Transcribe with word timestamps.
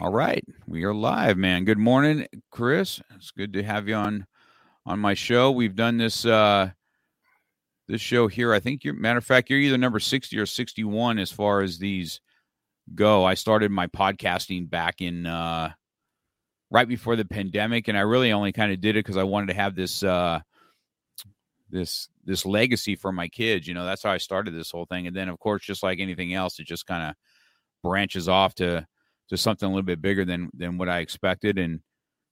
All 0.00 0.10
right, 0.10 0.42
we 0.66 0.84
are 0.84 0.94
live, 0.94 1.36
man. 1.36 1.66
Good 1.66 1.76
morning, 1.76 2.26
Chris. 2.50 3.02
It's 3.16 3.32
good 3.32 3.52
to 3.52 3.62
have 3.62 3.86
you 3.86 3.96
on 3.96 4.26
on 4.86 4.98
my 4.98 5.12
show. 5.12 5.50
We've 5.50 5.76
done 5.76 5.98
this 5.98 6.24
uh 6.24 6.70
this 7.86 8.00
show 8.00 8.26
here. 8.26 8.54
I 8.54 8.60
think 8.60 8.82
you're 8.82 8.94
matter 8.94 9.18
of 9.18 9.26
fact, 9.26 9.50
you're 9.50 9.58
either 9.58 9.76
number 9.76 10.00
60 10.00 10.38
or 10.38 10.46
61 10.46 11.18
as 11.18 11.30
far 11.30 11.60
as 11.60 11.78
these 11.78 12.22
go. 12.94 13.26
I 13.26 13.34
started 13.34 13.70
my 13.70 13.88
podcasting 13.88 14.70
back 14.70 15.02
in 15.02 15.26
uh 15.26 15.72
right 16.70 16.88
before 16.88 17.14
the 17.14 17.26
pandemic, 17.26 17.88
and 17.88 17.98
I 17.98 18.00
really 18.00 18.32
only 18.32 18.52
kind 18.52 18.72
of 18.72 18.80
did 18.80 18.96
it 18.96 19.04
because 19.04 19.18
I 19.18 19.24
wanted 19.24 19.48
to 19.48 19.60
have 19.60 19.74
this 19.74 20.02
uh 20.02 20.40
this 21.68 22.08
this 22.24 22.46
legacy 22.46 22.96
for 22.96 23.12
my 23.12 23.28
kids. 23.28 23.68
You 23.68 23.74
know, 23.74 23.84
that's 23.84 24.04
how 24.04 24.12
I 24.12 24.18
started 24.18 24.54
this 24.54 24.70
whole 24.70 24.86
thing. 24.86 25.08
And 25.08 25.14
then 25.14 25.28
of 25.28 25.38
course, 25.38 25.62
just 25.62 25.82
like 25.82 26.00
anything 26.00 26.32
else, 26.32 26.58
it 26.58 26.66
just 26.66 26.86
kind 26.86 27.10
of 27.10 27.14
branches 27.82 28.30
off 28.30 28.54
to 28.54 28.86
to 29.30 29.36
something 29.36 29.66
a 29.66 29.70
little 29.70 29.82
bit 29.82 30.02
bigger 30.02 30.24
than 30.24 30.50
than 30.54 30.76
what 30.78 30.88
I 30.88 30.98
expected 31.00 31.58
and 31.58 31.80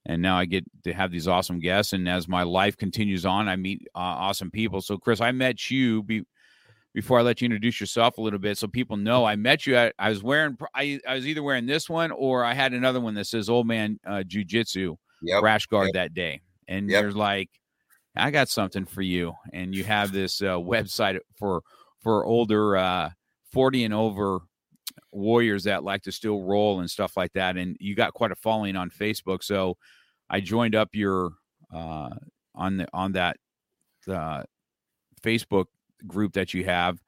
and 0.05 0.21
now 0.21 0.37
I 0.37 0.45
get 0.45 0.63
to 0.85 0.93
have 0.93 1.11
these 1.11 1.27
awesome 1.27 1.59
guests 1.59 1.93
and 1.93 2.07
as 2.07 2.27
my 2.27 2.43
life 2.43 2.77
continues 2.77 3.25
on 3.25 3.49
I 3.49 3.55
meet 3.55 3.81
uh, 3.95 3.99
awesome 3.99 4.51
people 4.51 4.81
so 4.81 4.97
Chris 4.97 5.19
I 5.21 5.31
met 5.31 5.69
you 5.71 6.03
be, 6.03 6.23
before 6.93 7.19
I 7.19 7.21
let 7.21 7.41
you 7.41 7.45
introduce 7.45 7.79
yourself 7.79 8.17
a 8.17 8.21
little 8.21 8.39
bit 8.39 8.57
so 8.57 8.67
people 8.67 8.97
know 8.97 9.25
I 9.25 9.35
met 9.35 9.65
you 9.67 9.75
at, 9.75 9.93
I 9.99 10.09
was 10.09 10.23
wearing 10.23 10.57
I, 10.73 10.99
I 11.07 11.15
was 11.15 11.27
either 11.27 11.43
wearing 11.43 11.65
this 11.65 11.89
one 11.89 12.11
or 12.11 12.43
I 12.45 12.53
had 12.53 12.73
another 12.73 12.99
one 13.01 13.13
that 13.15 13.25
says 13.27 13.49
old 13.49 13.67
man 13.67 13.99
uh, 14.05 14.23
jiu-jitsu 14.23 14.95
Yep. 15.21 15.43
rash 15.43 15.65
guard 15.67 15.87
Yep. 15.87 15.93
that 15.95 16.13
day 16.13 16.41
and 16.67 16.89
Yep. 16.89 17.01
you're 17.01 17.11
like 17.11 17.49
I 18.15 18.31
got 18.31 18.49
something 18.49 18.85
for 18.85 19.01
you 19.01 19.33
and 19.53 19.75
you 19.75 19.83
have 19.83 20.11
this 20.11 20.41
uh, 20.41 20.55
website 20.55 21.19
for 21.37 21.61
for 22.01 22.25
older 22.25 22.75
uh 22.77 23.09
40 23.51 23.83
and 23.85 23.93
over 23.93 24.39
warriors 25.11 25.63
that 25.63 25.83
like 25.83 26.03
to 26.03 26.11
still 26.11 26.43
roll 26.43 26.79
and 26.79 26.89
stuff 26.89 27.17
like 27.17 27.33
that 27.33 27.57
and 27.57 27.75
you 27.79 27.95
got 27.95 28.13
quite 28.13 28.31
a 28.31 28.35
following 28.35 28.75
on 28.75 28.89
facebook 28.89 29.43
so 29.43 29.75
i 30.29 30.39
joined 30.39 30.75
up 30.75 30.89
your 30.93 31.31
uh 31.73 32.09
on 32.55 32.77
the 32.77 32.87
on 32.93 33.11
that 33.13 33.37
uh 34.07 34.43
facebook 35.23 35.65
group 36.07 36.33
that 36.33 36.53
you 36.53 36.63
have 36.63 36.99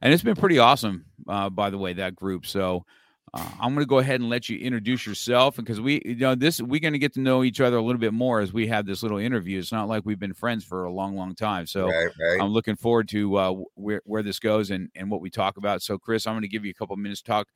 and 0.00 0.12
it's 0.12 0.22
been 0.22 0.34
pretty 0.34 0.58
awesome 0.58 1.04
uh 1.28 1.50
by 1.50 1.70
the 1.70 1.78
way 1.78 1.92
that 1.92 2.14
group 2.16 2.46
so 2.46 2.84
uh, 3.34 3.48
i'm 3.60 3.74
going 3.74 3.84
to 3.84 3.88
go 3.88 3.98
ahead 3.98 4.20
and 4.20 4.30
let 4.30 4.48
you 4.48 4.58
introduce 4.58 5.06
yourself 5.06 5.56
because 5.56 5.80
we 5.80 6.00
you 6.04 6.14
know 6.14 6.34
this 6.34 6.62
we're 6.62 6.80
going 6.80 6.92
to 6.94 6.98
get 6.98 7.12
to 7.12 7.20
know 7.20 7.44
each 7.44 7.60
other 7.60 7.76
a 7.76 7.82
little 7.82 8.00
bit 8.00 8.14
more 8.14 8.40
as 8.40 8.52
we 8.52 8.66
have 8.66 8.86
this 8.86 9.02
little 9.02 9.18
interview 9.18 9.58
it's 9.58 9.72
not 9.72 9.88
like 9.88 10.02
we've 10.06 10.18
been 10.18 10.32
friends 10.32 10.64
for 10.64 10.84
a 10.84 10.92
long 10.92 11.14
long 11.14 11.34
time 11.34 11.66
so 11.66 11.86
right, 11.86 12.08
right. 12.20 12.40
I'm 12.40 12.50
looking 12.50 12.76
forward 12.76 13.08
to 13.08 13.36
uh, 13.36 13.54
where 13.74 14.00
where 14.04 14.22
this 14.22 14.38
goes 14.38 14.70
and 14.70 14.90
and 14.94 15.10
what 15.10 15.20
we 15.20 15.30
talk 15.30 15.56
about. 15.56 15.82
So, 15.82 15.98
Chris, 15.98 16.26
I'm 16.26 16.34
going 16.34 16.42
to 16.42 16.48
give 16.48 16.64
you 16.64 16.70
a 16.70 16.74
couple 16.74 16.96
minutes 16.96 17.22
to 17.22 17.30
talk 17.30 17.48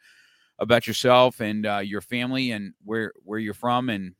about 0.58 0.86
yourself 0.86 1.40
and 1.40 1.66
uh, 1.66 1.78
your 1.78 2.00
family 2.00 2.50
and 2.50 2.74
where 2.84 3.12
where 3.24 3.38
you're 3.38 3.54
from. 3.54 3.88
And 3.90 4.14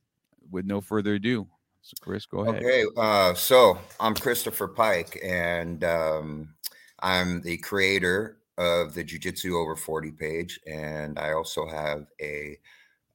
with 0.51 0.65
no 0.65 0.81
further 0.81 1.15
ado, 1.15 1.47
so 1.81 1.95
Chris, 2.01 2.25
go 2.25 2.39
ahead. 2.39 2.63
Okay, 2.63 2.83
uh, 2.97 3.33
so 3.33 3.77
I'm 3.99 4.15
Christopher 4.15 4.67
Pike, 4.67 5.19
and 5.23 5.83
um, 5.83 6.55
I'm 7.01 7.41
the 7.41 7.57
creator 7.57 8.38
of 8.59 8.93
the 8.93 9.03
Jiu 9.03 9.17
Jitsu 9.17 9.55
Over 9.57 9.75
40 9.75 10.11
page, 10.11 10.59
and 10.67 11.17
I 11.17 11.31
also 11.31 11.65
have 11.67 12.05
a 12.21 12.59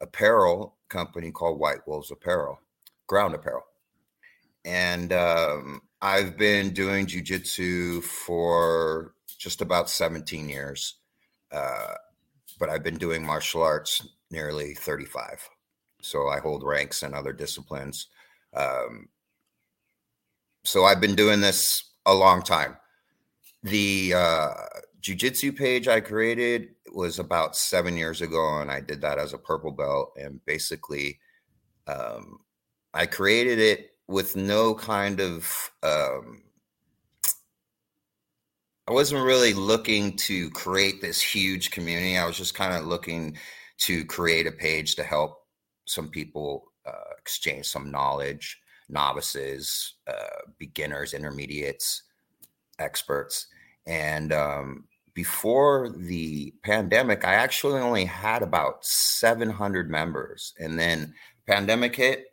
apparel 0.00 0.75
company 0.88 1.31
called 1.31 1.60
White 1.60 1.87
Wolves 1.87 2.10
Apparel, 2.10 2.59
ground 3.06 3.34
apparel, 3.34 3.62
and 4.65 5.12
um, 5.12 5.82
I've 6.00 6.37
been 6.37 6.71
doing 6.71 7.06
Jiu 7.06 7.22
Jitsu 7.22 8.00
for 8.00 9.15
just 9.38 9.60
about 9.60 9.91
17 9.91 10.49
years, 10.49 10.97
uh, 11.53 11.94
but 12.59 12.71
I've 12.71 12.82
been 12.82 12.97
doing 12.97 13.25
martial 13.25 13.62
arts 13.62 14.06
nearly 14.31 14.75
35. 14.75 15.49
So 16.00 16.28
I 16.28 16.41
hold 16.41 16.62
ranks 16.62 17.03
in 17.03 17.15
other 17.15 17.32
disciplines. 17.32 18.09
Um, 18.55 19.09
so 20.65 20.84
I've 20.84 21.00
been 21.00 21.15
doing 21.15 21.41
this 21.41 21.93
a 22.06 22.15
long 22.15 22.43
time. 22.43 22.76
The 23.62 24.15
uh, 24.15 24.55
jujitsu 25.05 25.55
page 25.55 25.87
I 25.87 26.01
created 26.01 26.71
was 26.93 27.19
about 27.19 27.57
seven 27.57 27.97
years 27.97 28.23
ago, 28.23 28.61
and 28.61 28.71
I 28.71 28.81
did 28.81 29.03
that 29.03 29.19
as 29.19 29.35
a 29.35 29.39
purple 29.39 29.71
belt. 29.71 30.15
And 30.17 30.45
basically, 30.47 31.19
um, 31.87 32.39
I 32.95 33.05
created 33.05 33.59
it 33.59 33.91
with 34.09 34.35
no 34.35 34.75
kind 34.75 35.21
of. 35.21 35.71
Um, 35.83 36.43
I 38.87 38.93
wasn't 38.93 39.25
really 39.25 39.55
looking 39.55 40.17
to 40.17 40.51
create 40.51 41.01
this 41.01 41.21
huge 41.21 41.71
community. 41.71 42.19
I 42.19 42.27
was 42.27 42.37
just 42.37 42.55
kind 42.55 42.75
of 42.75 42.87
looking 42.87 43.37
to 43.79 44.05
create 44.07 44.47
a 44.47 44.53
page 44.53 44.95
to 44.97 45.03
help 45.03 45.43
some 45.87 46.09
people 46.09 46.73
uh, 46.87 47.15
exchange 47.19 47.67
some 47.67 47.91
knowledge, 47.91 48.61
novices, 48.89 49.95
uh, 50.07 50.51
beginners, 50.59 51.15
intermediates, 51.15 52.03
experts. 52.79 53.47
And 53.87 54.33
um, 54.33 54.85
before 55.15 55.91
the 55.97 56.53
pandemic, 56.65 57.25
I 57.25 57.35
actually 57.35 57.81
only 57.81 58.05
had 58.05 58.43
about 58.43 58.85
700 58.85 59.91
members. 59.91 60.53
And 60.59 60.79
then 60.79 61.15
pandemic 61.47 61.97
hit, 61.97 62.27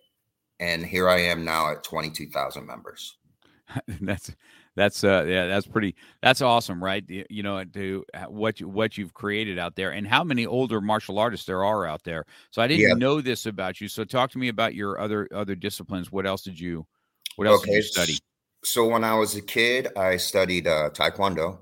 and 0.60 0.86
here 0.86 1.08
I 1.10 1.20
am 1.20 1.46
now 1.46 1.72
at 1.72 1.84
22,000 1.84 2.66
members. 2.66 3.18
that's 4.02 4.36
that's 4.76 5.04
uh 5.04 5.24
yeah 5.28 5.48
that's 5.48 5.68
pretty 5.68 5.96
that's 6.22 6.42
awesome 6.42 6.82
right 6.84 7.04
you, 7.08 7.44
know 7.44 7.64
to 7.64 8.04
uh, 8.14 8.24
what 8.26 8.60
you 8.60 8.68
what 8.68 8.98
you've 8.98 9.14
created 9.14 9.60
out 9.60 9.76
there 9.76 9.92
and 9.92 10.08
how 10.08 10.24
many 10.24 10.46
older 10.46 10.82
martial 10.82 11.20
artists 11.20 11.46
there 11.46 11.64
are 11.64 11.86
out 11.86 12.04
there 12.04 12.26
so 12.52 12.62
i 12.62 12.68
didn't 12.68 12.82
Yeah. 12.88 12.94
know 12.94 13.22
this 13.22 13.46
about 13.46 13.80
you 13.82 13.88
so 13.88 14.04
talk 14.04 14.32
to 14.32 14.38
me 14.38 14.48
about 14.50 14.74
your 14.76 15.00
other 15.00 15.28
other 15.34 15.56
disciplines 15.56 16.12
what 16.12 16.26
else 16.26 16.42
did 16.42 16.60
you 16.60 16.86
what 17.36 17.48
else 17.48 17.62
did 17.64 17.74
you 17.74 17.82
study 17.82 18.14
So 18.64 18.88
when 18.88 19.04
I 19.04 19.16
was 19.16 19.36
a 19.36 19.42
kid, 19.42 19.88
I 19.98 20.18
studied 20.18 20.68
uh, 20.68 20.90
Taekwondo. 20.92 21.60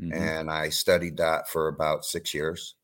Mhm. 0.00 0.12
and 0.12 0.50
I 0.50 0.68
studied 0.70 1.16
that 1.18 1.48
for 1.48 1.68
about 1.68 2.04
six 2.04 2.32
years, 2.34 2.76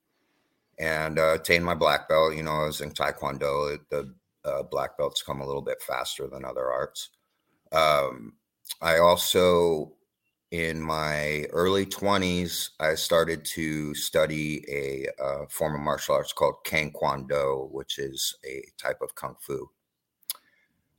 and 0.79 1.19
uh, 1.19 1.35
attained 1.35 1.65
my 1.65 1.75
black 1.75 2.09
belt. 2.09 2.35
You 2.37 2.43
know, 2.45 2.53
I 2.63 2.67
was 2.67 2.81
in 2.81 2.93
Taekwondo. 2.93 3.79
The 3.91 4.15
uh, 4.45 4.63
black 4.65 4.99
belts 4.99 5.23
come 5.23 5.41
a 5.41 5.47
little 5.47 5.63
bit 5.63 5.83
faster 5.83 6.27
than 6.29 6.45
other 6.45 6.71
arts. 6.71 7.11
Um, 7.73 8.35
I 8.83 8.99
also, 8.99 9.95
in 10.51 10.81
my 10.83 11.45
early 11.53 11.87
twenties, 11.87 12.71
I 12.81 12.95
started 12.97 13.45
to 13.47 13.95
study 13.95 14.65
a 14.71 15.09
uh, 15.23 15.47
form 15.51 15.75
of 15.75 15.81
martial 15.83 16.15
arts 16.17 16.33
called 16.33 16.57
Kang 16.65 16.93
Kwon 16.93 17.29
Do, 17.29 17.69
which 17.73 17.99
is 17.99 18.37
a 18.47 18.65
type 18.79 19.03
of 19.03 19.15
kung 19.17 19.37
fu. 19.41 19.71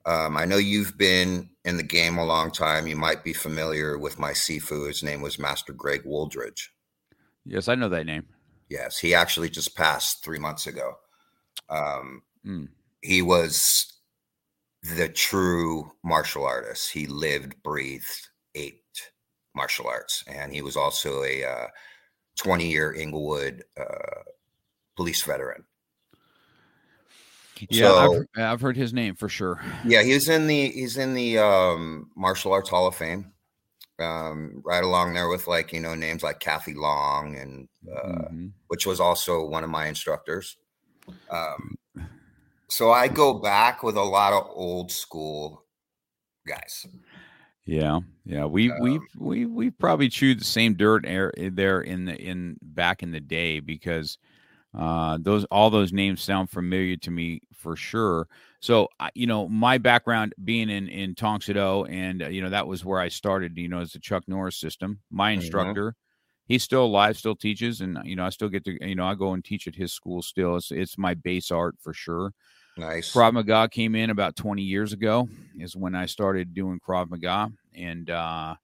Um, 0.06 0.38
I 0.38 0.46
know 0.46 0.57
you've 0.57 0.98
been 0.98 1.50
in 1.63 1.78
the 1.78 1.84
game 1.84 2.18
a 2.18 2.25
long 2.25 2.52
time. 2.52 2.88
You 2.88 2.96
might 2.96 3.24
be 3.24 3.34
familiar 3.34 3.98
with 3.98 4.19
my 4.19 4.31
Sifu. 4.31 4.88
His 4.88 5.02
name 5.02 5.22
was 5.22 5.40
Master 5.40 5.74
Greg 5.74 6.04
Wooldridge. 6.04 6.69
yes 7.46 7.68
i 7.68 7.75
know 7.75 7.90
that 7.90 8.06
name 8.06 8.25
Yes, 8.69 8.98
he 8.98 9.13
actually 9.13 9.50
just 9.50 9.75
passed 9.75 10.24
three 10.24 10.40
months 10.40 10.66
ago. 10.68 10.96
Um, 11.69 12.24
Mm. 12.46 12.69
He 13.02 13.22
was 13.22 14.00
the 14.84 15.10
true 15.10 15.92
martial 16.04 16.46
artist. 16.46 16.92
He 16.92 17.07
lived, 17.07 17.62
breathed, 17.63 18.30
ate 18.54 18.84
martial 19.56 19.88
arts, 19.88 20.24
and 20.28 20.54
he 20.54 20.62
was 20.62 20.78
also 20.78 21.24
a 21.24 21.44
uh, 21.44 21.68
20 22.38 22.69
year 22.69 22.94
Inglewood 22.94 23.63
uh, 23.80 24.22
police 24.96 25.24
veteran. 25.24 25.63
Yeah, 27.69 27.88
so, 27.88 28.25
I've, 28.36 28.44
I've, 28.44 28.62
heard 28.62 28.75
his 28.75 28.94
name 28.94 29.16
for 29.16 29.30
sure. 29.30 29.62
Yeah, 29.86 30.04
he's 30.04 30.30
in 30.30 30.48
the 30.48 30.69
he's 30.69 30.98
in 30.98 31.13
the 31.13 31.40
um, 31.40 32.10
martial 32.16 32.52
arts 32.52 32.69
Hall 32.69 32.88
of 32.88 32.96
Fame, 32.96 33.31
um, 34.00 34.62
right 34.66 34.84
along 34.84 35.13
there 35.13 35.30
with 35.30 35.48
like 35.48 35.72
you 35.72 35.80
know 35.80 35.96
names 35.96 36.24
like 36.24 36.40
Kathy 36.40 36.74
Long 36.74 37.38
and 37.38 37.68
uh, 37.90 38.07
mm-hmm. 38.07 38.48
which 38.68 38.86
was 38.86 39.00
also 39.00 39.46
one 39.46 39.63
of 39.63 39.69
my 39.69 39.88
instructors. 39.88 40.57
Um, 41.30 41.78
so 42.68 42.92
I 42.92 43.07
go 43.07 43.34
back 43.34 43.84
with 43.84 43.96
a 43.96 44.04
lot 44.04 44.34
of 44.34 44.50
old 44.52 44.92
school 44.92 45.66
guys. 46.48 46.86
Yeah, 47.66 48.00
yeah, 48.25 48.46
we 48.46 48.72
um, 48.72 48.80
we 48.80 49.00
we 49.18 49.46
we 49.46 49.72
probably 49.72 50.10
chewed 50.10 50.40
the 50.40 50.46
same 50.46 50.75
dirt 50.75 51.06
air 51.07 51.34
eh, 51.38 51.50
there 51.52 51.81
in 51.81 52.06
the 52.06 52.16
in 52.16 52.57
back 52.62 53.02
in 53.02 53.12
the 53.12 53.19
day 53.19 53.60
because 53.60 54.18
uh, 54.75 55.18
those 55.22 55.45
all 55.45 55.69
those 55.69 55.94
names 55.94 56.22
sound 56.22 56.50
familiar 56.50 56.98
to 56.98 57.12
me 57.12 57.42
for 57.54 57.75
sure. 57.75 58.27
So 58.60 58.89
you 59.13 59.27
know, 59.27 59.48
my 59.48 59.77
background 59.77 60.33
being 60.44 60.69
in 60.69 60.88
in 60.88 61.16
Tang 61.16 61.42
Soo 61.42 61.86
and 61.86 62.24
uh, 62.24 62.27
you 62.27 62.42
know 62.42 62.50
that 62.50 62.68
was 62.68 62.83
where 62.83 63.00
I 63.00 63.10
started. 63.10 63.57
You 63.57 63.69
know, 63.69 63.80
as 63.80 63.94
the 63.94 64.00
Chuck 64.00 64.24
Norris 64.27 64.57
system. 64.57 65.00
My 65.12 65.31
mm-hmm. 65.31 65.42
instructor, 65.42 65.92
mm-hmm. 65.92 66.54
he's 66.54 66.63
still 66.63 66.86
alive, 66.86 67.18
still 67.18 67.36
teaches, 67.36 67.81
and 67.81 68.00
you 68.04 68.16
know 68.16 68.25
I 68.25 68.30
still 68.30 68.50
get 68.50 68.66
to 68.66 68.77
you 68.86 68.95
know 68.95 69.06
I 69.06 69.16
go 69.16 69.33
and 69.33 69.44
teach 69.44 69.68
at 69.68 69.75
his 69.75 69.94
school 69.94 70.22
still. 70.22 70.57
It's 70.57 70.72
it's 70.72 70.98
my 70.98 71.13
base 71.13 71.51
art 71.51 71.75
for 71.80 71.94
sure. 71.94 72.33
Nice. 72.78 73.13
Krav 73.13 73.33
Maga 73.33 73.69
came 73.69 73.95
in 73.95 74.10
about 74.10 74.36
20 74.36 74.62
years 74.62 74.92
ago, 74.92 75.30
is 75.57 75.75
when 75.75 75.95
I 75.95 76.07
started 76.07 76.54
doing 76.54 76.80
Krav 76.86 77.10
Maga. 77.10 77.51
And 77.74 78.10
uh, 78.10 78.56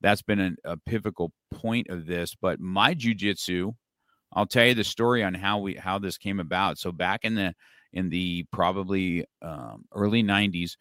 that's 0.00 0.22
been 0.22 0.40
a, 0.40 0.72
a 0.72 0.76
pivotal 0.76 1.32
point 1.50 1.88
of 1.88 2.06
this. 2.06 2.34
But 2.34 2.60
my 2.60 2.94
jujitsu, 2.94 3.74
I'll 4.32 4.46
tell 4.46 4.66
you 4.66 4.74
the 4.74 4.84
story 4.84 5.22
on 5.24 5.34
how 5.34 5.58
we 5.58 5.74
how 5.74 5.98
this 5.98 6.18
came 6.18 6.40
about. 6.40 6.78
So 6.78 6.92
back 6.92 7.24
in 7.24 7.34
the 7.34 7.54
in 7.92 8.10
the 8.10 8.44
probably 8.52 9.24
um, 9.40 9.84
early 9.94 10.22
90s, 10.22 10.76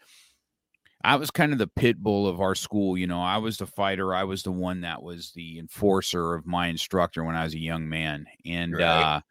I 1.04 1.16
was 1.16 1.32
kind 1.32 1.54
of 1.54 1.60
the 1.60 1.68
pit 1.68 1.98
bull 1.98 2.28
of 2.28 2.42
our 2.42 2.56
school. 2.56 2.98
You 2.98 3.08
know, 3.08 3.22
I 3.22 3.38
was 3.38 3.58
the 3.58 3.68
fighter. 3.68 4.14
I 4.14 4.24
was 4.24 4.44
the 4.44 4.52
one 4.52 4.82
that 4.82 5.02
was 5.02 5.32
the 5.32 5.60
enforcer 5.60 6.34
of 6.34 6.46
my 6.46 6.68
instructor 6.68 7.24
when 7.24 7.36
I 7.36 7.44
was 7.44 7.54
a 7.54 7.60
young 7.60 7.88
man. 7.88 8.26
And 8.46 8.74
right. 8.74 9.16
uh, 9.16 9.22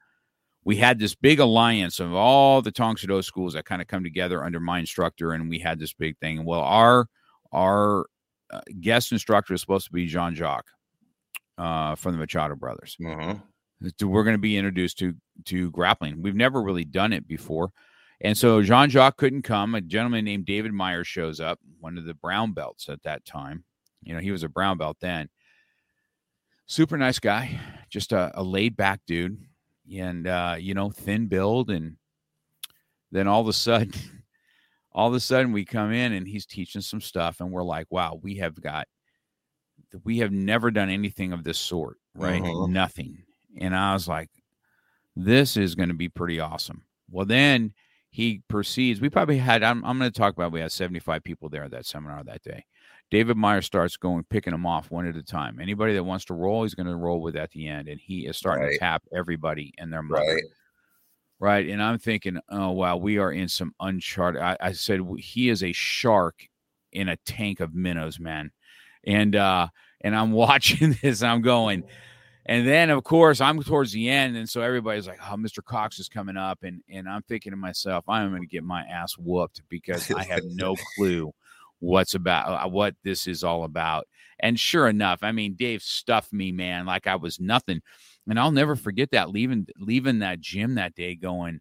we 0.64 0.76
had 0.76 0.98
this 0.98 1.14
big 1.14 1.38
alliance 1.38 2.00
of 2.00 2.14
all 2.14 2.62
the 2.62 2.72
Tong 2.72 2.94
Do 2.94 3.22
schools 3.22 3.52
that 3.52 3.66
kind 3.66 3.82
of 3.82 3.88
come 3.88 4.04
together 4.04 4.42
under 4.42 4.58
my 4.58 4.78
instructor, 4.78 5.32
and 5.32 5.48
we 5.50 5.58
had 5.58 5.78
this 5.78 5.92
big 5.92 6.18
thing. 6.18 6.44
Well, 6.44 6.60
our 6.60 7.08
our 7.52 8.06
uh, 8.50 8.60
guest 8.80 9.12
instructor 9.12 9.54
is 9.54 9.60
supposed 9.60 9.86
to 9.86 9.92
be 9.92 10.06
Jean 10.06 10.34
Jacques 10.34 10.70
uh, 11.58 11.94
from 11.94 12.12
the 12.12 12.18
Machado 12.18 12.54
brothers. 12.54 12.96
Mm-hmm. 13.00 13.38
We're 13.80 14.24
going 14.24 14.34
to 14.34 14.38
be 14.38 14.56
introduced 14.56 14.98
to 14.98 15.14
to 15.46 15.70
grappling. 15.70 16.22
We've 16.22 16.34
never 16.34 16.62
really 16.62 16.84
done 16.84 17.12
it 17.12 17.28
before, 17.28 17.70
and 18.20 18.36
so 18.36 18.62
Jean 18.62 18.88
Jacques 18.88 19.16
couldn't 19.16 19.42
come. 19.42 19.74
A 19.74 19.80
gentleman 19.80 20.24
named 20.24 20.46
David 20.46 20.72
Myers 20.72 21.06
shows 21.06 21.40
up, 21.40 21.58
one 21.80 21.98
of 21.98 22.04
the 22.04 22.14
brown 22.14 22.52
belts 22.52 22.88
at 22.88 23.02
that 23.02 23.24
time. 23.24 23.64
You 24.02 24.14
know, 24.14 24.20
he 24.20 24.30
was 24.30 24.42
a 24.42 24.48
brown 24.48 24.78
belt 24.78 24.96
then. 25.00 25.28
Super 26.66 26.96
nice 26.96 27.18
guy, 27.18 27.60
just 27.90 28.12
a, 28.12 28.32
a 28.34 28.42
laid 28.42 28.76
back 28.76 29.00
dude 29.06 29.38
and 29.94 30.26
uh, 30.26 30.56
you 30.58 30.74
know, 30.74 30.90
thin 30.90 31.26
build, 31.26 31.70
and 31.70 31.96
then 33.12 33.28
all 33.28 33.40
of 33.40 33.48
a 33.48 33.52
sudden, 33.52 33.92
all 34.92 35.08
of 35.08 35.14
a 35.14 35.20
sudden 35.20 35.52
we 35.52 35.64
come 35.64 35.92
in 35.92 36.12
and 36.12 36.26
he's 36.26 36.46
teaching 36.46 36.82
some 36.82 37.00
stuff, 37.00 37.40
and 37.40 37.50
we're 37.50 37.62
like, 37.62 37.86
wow, 37.90 38.18
we 38.20 38.36
have 38.36 38.60
got, 38.60 38.88
we 40.04 40.18
have 40.18 40.32
never 40.32 40.70
done 40.70 40.90
anything 40.90 41.32
of 41.32 41.44
this 41.44 41.58
sort, 41.58 41.98
right? 42.14 42.42
Uh-huh. 42.42 42.66
Nothing. 42.66 43.22
And 43.60 43.74
I 43.74 43.92
was 43.92 44.08
like, 44.08 44.30
this 45.14 45.56
is 45.56 45.74
going 45.74 45.88
to 45.88 45.94
be 45.94 46.08
pretty 46.08 46.40
awesome. 46.40 46.82
Well, 47.10 47.26
then 47.26 47.72
he 48.10 48.42
proceeds. 48.48 49.00
We 49.00 49.10
probably 49.10 49.38
had, 49.38 49.62
I'm, 49.62 49.84
I'm 49.84 49.98
going 49.98 50.10
to 50.10 50.18
talk 50.18 50.34
about, 50.34 50.52
we 50.52 50.60
had 50.60 50.72
75 50.72 51.22
people 51.22 51.48
there 51.48 51.64
at 51.64 51.70
that 51.70 51.86
seminar 51.86 52.22
that 52.24 52.42
day. 52.42 52.64
David 53.10 53.36
Meyer 53.36 53.62
starts 53.62 53.96
going 53.96 54.24
picking 54.24 54.50
them 54.50 54.66
off 54.66 54.90
one 54.90 55.06
at 55.06 55.16
a 55.16 55.22
time. 55.22 55.60
Anybody 55.60 55.94
that 55.94 56.02
wants 56.02 56.24
to 56.26 56.34
roll, 56.34 56.64
he's 56.64 56.74
going 56.74 56.88
to 56.88 56.96
roll 56.96 57.20
with 57.20 57.36
at 57.36 57.50
the 57.52 57.68
end, 57.68 57.88
and 57.88 58.00
he 58.00 58.26
is 58.26 58.36
starting 58.36 58.64
right. 58.64 58.72
to 58.72 58.78
tap 58.78 59.04
everybody 59.14 59.72
and 59.78 59.92
their 59.92 60.02
mother. 60.02 60.24
Right. 60.24 60.42
Right. 61.38 61.68
And 61.68 61.82
I'm 61.82 61.98
thinking, 61.98 62.38
oh 62.48 62.70
wow, 62.70 62.96
we 62.96 63.18
are 63.18 63.30
in 63.30 63.48
some 63.48 63.74
uncharted. 63.78 64.40
I, 64.40 64.56
I 64.58 64.72
said 64.72 65.00
he 65.18 65.50
is 65.50 65.62
a 65.62 65.72
shark 65.72 66.48
in 66.92 67.10
a 67.10 67.16
tank 67.26 67.60
of 67.60 67.74
minnows, 67.74 68.18
man. 68.18 68.52
And 69.04 69.36
uh 69.36 69.68
and 70.00 70.16
I'm 70.16 70.32
watching 70.32 70.96
this, 71.02 71.22
I'm 71.22 71.42
going, 71.42 71.84
and 72.46 72.66
then 72.66 72.90
of 72.90 73.04
course 73.04 73.40
I'm 73.40 73.62
towards 73.62 73.92
the 73.92 74.08
end, 74.08 74.36
and 74.36 74.48
so 74.48 74.62
everybody's 74.62 75.06
like, 75.06 75.20
"Oh, 75.22 75.36
Mr. 75.36 75.62
Cox 75.62 75.98
is 75.98 76.08
coming 76.08 76.36
up," 76.36 76.62
and 76.62 76.80
and 76.88 77.08
I'm 77.08 77.22
thinking 77.22 77.50
to 77.50 77.56
myself, 77.56 78.04
I'm 78.08 78.30
going 78.30 78.42
to 78.42 78.48
get 78.48 78.64
my 78.64 78.82
ass 78.82 79.14
whooped 79.18 79.62
because 79.68 80.10
I 80.10 80.24
have 80.24 80.42
no 80.46 80.76
clue 80.96 81.32
what's 81.80 82.14
about 82.14 82.64
uh, 82.64 82.68
what 82.68 82.94
this 83.04 83.26
is 83.26 83.44
all 83.44 83.64
about. 83.64 84.06
And 84.38 84.58
sure 84.58 84.88
enough, 84.88 85.20
I 85.22 85.32
mean, 85.32 85.54
Dave 85.54 85.82
stuffed 85.82 86.32
me, 86.32 86.52
man, 86.52 86.86
like 86.86 87.06
I 87.06 87.16
was 87.16 87.40
nothing. 87.40 87.80
And 88.28 88.38
I'll 88.40 88.52
never 88.52 88.76
forget 88.76 89.10
that 89.12 89.30
leaving 89.30 89.66
leaving 89.78 90.20
that 90.20 90.40
gym 90.40 90.74
that 90.74 90.94
day 90.94 91.14
going, 91.14 91.60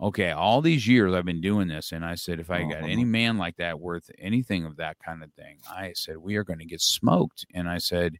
okay, 0.00 0.32
all 0.32 0.60
these 0.60 0.86
years 0.86 1.14
I've 1.14 1.24
been 1.24 1.40
doing 1.40 1.68
this. 1.68 1.92
And 1.92 2.04
I 2.04 2.16
said, 2.16 2.40
if 2.40 2.50
I 2.50 2.62
got 2.62 2.82
any 2.82 2.94
uh-huh. 3.02 3.04
man 3.04 3.38
like 3.38 3.56
that 3.56 3.78
worth 3.78 4.10
anything 4.18 4.64
of 4.64 4.76
that 4.76 4.98
kind 4.98 5.22
of 5.22 5.32
thing, 5.34 5.58
I 5.70 5.92
said, 5.94 6.16
we 6.18 6.36
are 6.36 6.44
going 6.44 6.58
to 6.58 6.64
get 6.64 6.80
smoked. 6.80 7.46
And 7.54 7.68
I 7.68 7.78
said, 7.78 8.18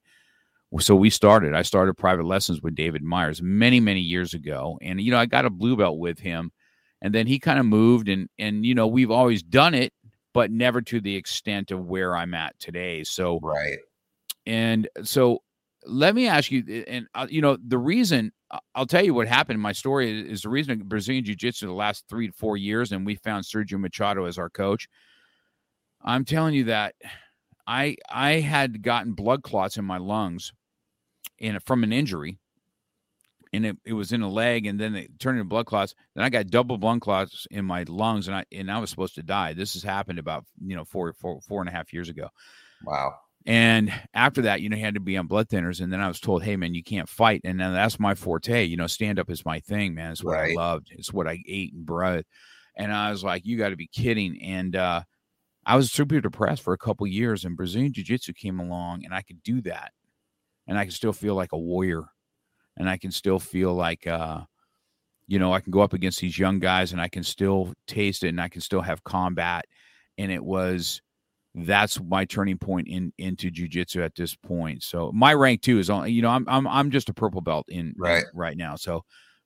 so 0.80 0.96
we 0.96 1.10
started. 1.10 1.54
I 1.54 1.62
started 1.62 1.94
private 1.94 2.24
lessons 2.24 2.62
with 2.62 2.74
David 2.74 3.02
Myers 3.02 3.42
many, 3.42 3.80
many 3.80 4.00
years 4.00 4.32
ago. 4.34 4.78
And, 4.80 5.00
you 5.00 5.10
know, 5.10 5.18
I 5.18 5.26
got 5.26 5.44
a 5.44 5.50
blue 5.50 5.76
belt 5.76 5.98
with 5.98 6.18
him. 6.18 6.50
And 7.02 7.14
then 7.14 7.26
he 7.26 7.38
kind 7.38 7.58
of 7.58 7.66
moved 7.66 8.08
and 8.08 8.28
and 8.38 8.64
you 8.64 8.76
know, 8.76 8.86
we've 8.86 9.10
always 9.10 9.42
done 9.42 9.74
it 9.74 9.92
but 10.32 10.50
never 10.50 10.80
to 10.80 11.00
the 11.00 11.14
extent 11.14 11.70
of 11.70 11.84
where 11.84 12.16
I'm 12.16 12.34
at 12.34 12.58
today. 12.58 13.04
So, 13.04 13.38
right. 13.42 13.78
And 14.46 14.88
so, 15.02 15.42
let 15.84 16.14
me 16.14 16.28
ask 16.28 16.50
you, 16.52 16.84
and 16.86 17.06
uh, 17.14 17.26
you 17.28 17.42
know, 17.42 17.58
the 17.66 17.78
reason 17.78 18.30
I'll 18.74 18.86
tell 18.86 19.04
you 19.04 19.14
what 19.14 19.26
happened 19.26 19.60
my 19.60 19.72
story 19.72 20.30
is 20.30 20.42
the 20.42 20.48
reason 20.48 20.80
Brazilian 20.84 21.24
Jiu 21.24 21.34
Jitsu 21.34 21.66
the 21.66 21.72
last 21.72 22.04
three 22.08 22.28
to 22.28 22.32
four 22.32 22.56
years, 22.56 22.92
and 22.92 23.04
we 23.04 23.16
found 23.16 23.44
Sergio 23.44 23.80
Machado 23.80 24.26
as 24.26 24.38
our 24.38 24.48
coach. 24.48 24.88
I'm 26.00 26.24
telling 26.24 26.54
you 26.54 26.64
that 26.64 26.94
I 27.66 27.96
I 28.08 28.34
had 28.34 28.82
gotten 28.82 29.12
blood 29.12 29.42
clots 29.42 29.76
in 29.76 29.84
my 29.84 29.98
lungs 29.98 30.52
in 31.42 31.58
from 31.60 31.84
an 31.84 31.92
injury 31.92 32.38
and 33.52 33.66
it, 33.66 33.76
it 33.84 33.92
was 33.92 34.12
in 34.12 34.22
a 34.22 34.30
leg 34.30 34.66
and 34.66 34.80
then 34.80 34.94
it 34.94 35.18
turned 35.18 35.38
into 35.38 35.48
blood 35.48 35.66
clots. 35.66 35.94
Then 36.14 36.24
i 36.24 36.30
got 36.30 36.46
double 36.48 36.78
blood 36.78 37.00
clots 37.00 37.46
in 37.50 37.64
my 37.64 37.84
lungs 37.88 38.28
and 38.28 38.36
i 38.36 38.44
and 38.52 38.70
i 38.70 38.78
was 38.78 38.90
supposed 38.90 39.14
to 39.16 39.22
die. 39.22 39.52
This 39.52 39.74
has 39.74 39.82
happened 39.82 40.18
about 40.18 40.44
you 40.64 40.76
know 40.76 40.84
four 40.84 41.12
four 41.12 41.40
four 41.42 41.60
and 41.60 41.68
a 41.68 41.72
half 41.72 41.92
years 41.92 42.08
ago. 42.08 42.28
Wow. 42.84 43.14
And 43.44 43.92
after 44.14 44.42
that 44.42 44.62
you 44.62 44.68
know 44.68 44.76
you 44.76 44.84
had 44.84 44.94
to 44.94 45.00
be 45.00 45.16
on 45.16 45.26
blood 45.26 45.48
thinners 45.48 45.80
and 45.80 45.92
then 45.92 46.00
i 46.00 46.08
was 46.08 46.20
told 46.20 46.42
hey 46.42 46.56
man 46.56 46.74
you 46.74 46.82
can't 46.82 47.08
fight. 47.08 47.42
And 47.44 47.60
then 47.60 47.72
that's 47.72 48.00
my 48.00 48.14
forte 48.14 48.64
you 48.64 48.76
know 48.76 48.86
stand 48.86 49.18
up 49.18 49.30
is 49.30 49.44
my 49.44 49.60
thing 49.60 49.94
man. 49.94 50.12
It's 50.12 50.24
what 50.24 50.34
right. 50.34 50.52
i 50.52 50.54
loved. 50.54 50.88
It's 50.90 51.12
what 51.12 51.28
i 51.28 51.42
ate 51.46 51.74
and 51.74 51.84
breathed 51.84 52.26
and 52.76 52.92
i 52.92 53.10
was 53.10 53.22
like 53.22 53.44
you 53.44 53.58
got 53.58 53.70
to 53.70 53.76
be 53.76 53.88
kidding. 53.88 54.40
And 54.42 54.76
uh 54.76 55.02
i 55.66 55.76
was 55.76 55.92
super 55.92 56.20
depressed 56.20 56.62
for 56.62 56.72
a 56.72 56.78
couple 56.78 57.06
years 57.06 57.44
and 57.44 57.56
brazilian 57.56 57.92
jiu-jitsu 57.92 58.32
came 58.32 58.58
along 58.58 59.04
and 59.04 59.14
i 59.14 59.22
could 59.22 59.40
do 59.44 59.60
that 59.60 59.92
and 60.66 60.78
i 60.78 60.84
can 60.84 60.92
still 60.92 61.12
feel 61.12 61.34
like 61.34 61.52
a 61.52 61.58
warrior 61.58 62.08
and 62.76 62.88
I 62.88 62.96
can 62.96 63.10
still 63.10 63.38
feel 63.38 63.74
like, 63.74 64.06
uh, 64.06 64.40
you 65.26 65.38
know, 65.38 65.52
I 65.52 65.60
can 65.60 65.70
go 65.70 65.80
up 65.80 65.92
against 65.92 66.20
these 66.20 66.38
young 66.38 66.58
guys 66.58 66.92
and 66.92 67.00
I 67.00 67.08
can 67.08 67.22
still 67.22 67.72
taste 67.86 68.24
it 68.24 68.28
and 68.28 68.40
I 68.40 68.48
can 68.48 68.60
still 68.60 68.80
have 68.80 69.04
combat. 69.04 69.64
And 70.18 70.30
it 70.30 70.42
was 70.44 71.00
that's 71.54 72.00
my 72.00 72.24
turning 72.24 72.58
point 72.58 72.88
in 72.88 73.12
into 73.18 73.50
jujitsu 73.50 74.04
at 74.04 74.14
this 74.14 74.34
point. 74.34 74.82
So 74.82 75.12
my 75.12 75.34
rank 75.34 75.62
too 75.62 75.78
is 75.78 75.90
on. 75.90 76.10
You 76.10 76.22
know, 76.22 76.30
I'm 76.30 76.46
I'm 76.48 76.66
I'm 76.66 76.90
just 76.90 77.08
a 77.08 77.14
purple 77.14 77.40
belt 77.40 77.66
in 77.68 77.94
right 77.96 78.24
right 78.34 78.56
now. 78.56 78.76
So, 78.76 79.04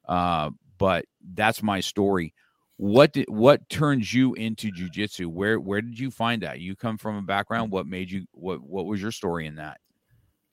uh, 0.08 0.50
but 0.78 1.04
that's 1.34 1.62
my 1.62 1.80
story. 1.80 2.34
What 2.78 3.12
did 3.12 3.26
what 3.28 3.68
turns 3.68 4.12
you 4.12 4.34
into 4.34 4.70
jujitsu? 4.70 5.26
Where 5.26 5.58
where 5.58 5.80
did 5.80 5.98
you 5.98 6.10
find 6.10 6.42
that? 6.42 6.60
You 6.60 6.76
come 6.76 6.98
from 6.98 7.16
a 7.16 7.22
background. 7.22 7.72
What 7.72 7.86
made 7.86 8.10
you? 8.10 8.26
What 8.32 8.60
what 8.60 8.86
was 8.86 9.00
your 9.00 9.12
story 9.12 9.46
in 9.46 9.56
that? 9.56 9.78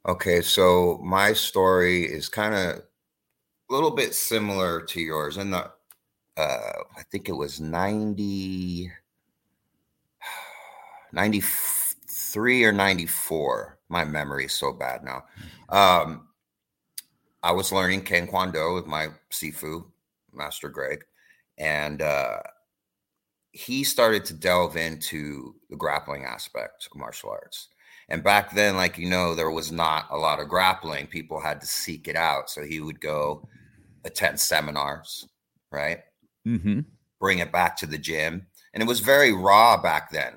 Okay, 0.06 0.42
so 0.42 1.00
my 1.02 1.32
story 1.32 2.04
is 2.04 2.28
kind 2.28 2.54
of 2.54 2.80
a 2.80 2.84
little 3.70 3.92
bit 3.92 4.14
similar 4.14 4.82
to 4.82 5.00
yours. 5.00 5.38
In 5.38 5.52
the, 5.52 5.72
uh, 6.36 6.74
I 6.98 7.04
think 7.10 7.30
it 7.30 7.34
was 7.34 7.62
90, 7.62 8.92
93 11.14 12.66
or 12.66 12.74
94. 12.74 13.80
My 13.88 14.04
memory 14.04 14.46
is 14.46 14.52
so 14.52 14.74
bad 14.74 15.06
now. 15.06 15.24
Um, 15.70 16.28
I 17.42 17.54
was 17.54 17.72
learning 17.72 18.02
Ken 18.02 18.28
Kwon 18.28 18.52
Do 18.52 18.74
with 18.74 18.86
my 18.86 19.08
Sifu, 19.32 19.86
Master 20.34 20.68
Greg, 20.68 21.06
and 21.58 22.02
uh, 22.02 22.40
he 23.54 23.86
started 23.86 24.26
to 24.26 24.34
delve 24.34 24.76
into 24.76 25.56
the 25.70 25.78
grappling 25.78 26.26
aspect 26.26 26.90
of 26.92 26.98
martial 26.98 27.30
arts. 27.30 27.70
And 28.10 28.24
back 28.24 28.54
then, 28.54 28.76
like 28.76 28.98
you 28.98 29.10
know, 29.10 29.36
there 29.36 29.52
was 29.52 29.72
not 29.72 30.08
a 30.12 30.18
lot 30.18 30.40
of 30.40 30.50
grappling. 30.50 31.08
People 31.08 31.40
had 31.40 31.62
to 31.62 31.68
seek 31.68 32.08
it 32.08 32.16
out. 32.16 32.50
So 32.50 32.64
he 32.64 32.80
would 32.80 33.00
go 33.00 33.48
attend 34.04 34.40
seminars, 34.40 35.28
right? 35.72 36.00
Mm-hmm. 36.48 36.82
Bring 37.20 37.40
it 37.40 37.52
back 37.52 37.78
to 37.78 37.86
the 37.86 37.98
gym. 37.98 38.48
And 38.74 38.84
it 38.84 38.88
was 38.88 39.00
very 39.00 39.32
raw 39.32 39.82
back 39.82 40.12
then. 40.12 40.34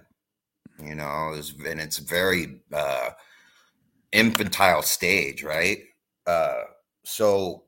You 0.82 0.94
know, 0.94 1.30
it 1.32 1.36
was, 1.36 1.54
and 1.66 1.80
it's 1.80 1.98
very 1.98 2.60
uh, 2.72 3.10
infantile 4.12 4.82
stage, 4.82 5.42
right? 5.42 5.78
Uh, 6.26 6.64
so 7.04 7.64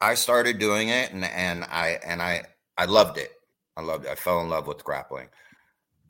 I 0.00 0.14
started 0.14 0.58
doing 0.58 0.88
it 0.88 1.12
and, 1.12 1.24
and 1.24 1.64
I 1.64 1.98
and 2.04 2.22
I 2.22 2.44
I 2.76 2.84
loved 2.84 3.18
it. 3.18 3.32
I 3.76 3.82
loved 3.82 4.04
it. 4.06 4.10
I 4.10 4.14
fell 4.14 4.40
in 4.40 4.48
love 4.48 4.66
with 4.66 4.84
grappling. 4.84 5.28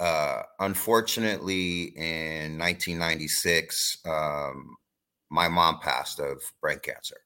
Uh, 0.00 0.42
unfortunately, 0.60 1.92
in 1.96 2.56
1996, 2.58 3.98
um, 4.06 4.76
my 5.30 5.48
mom 5.48 5.80
passed 5.80 6.20
of 6.20 6.40
brain 6.60 6.78
cancer. 6.78 7.16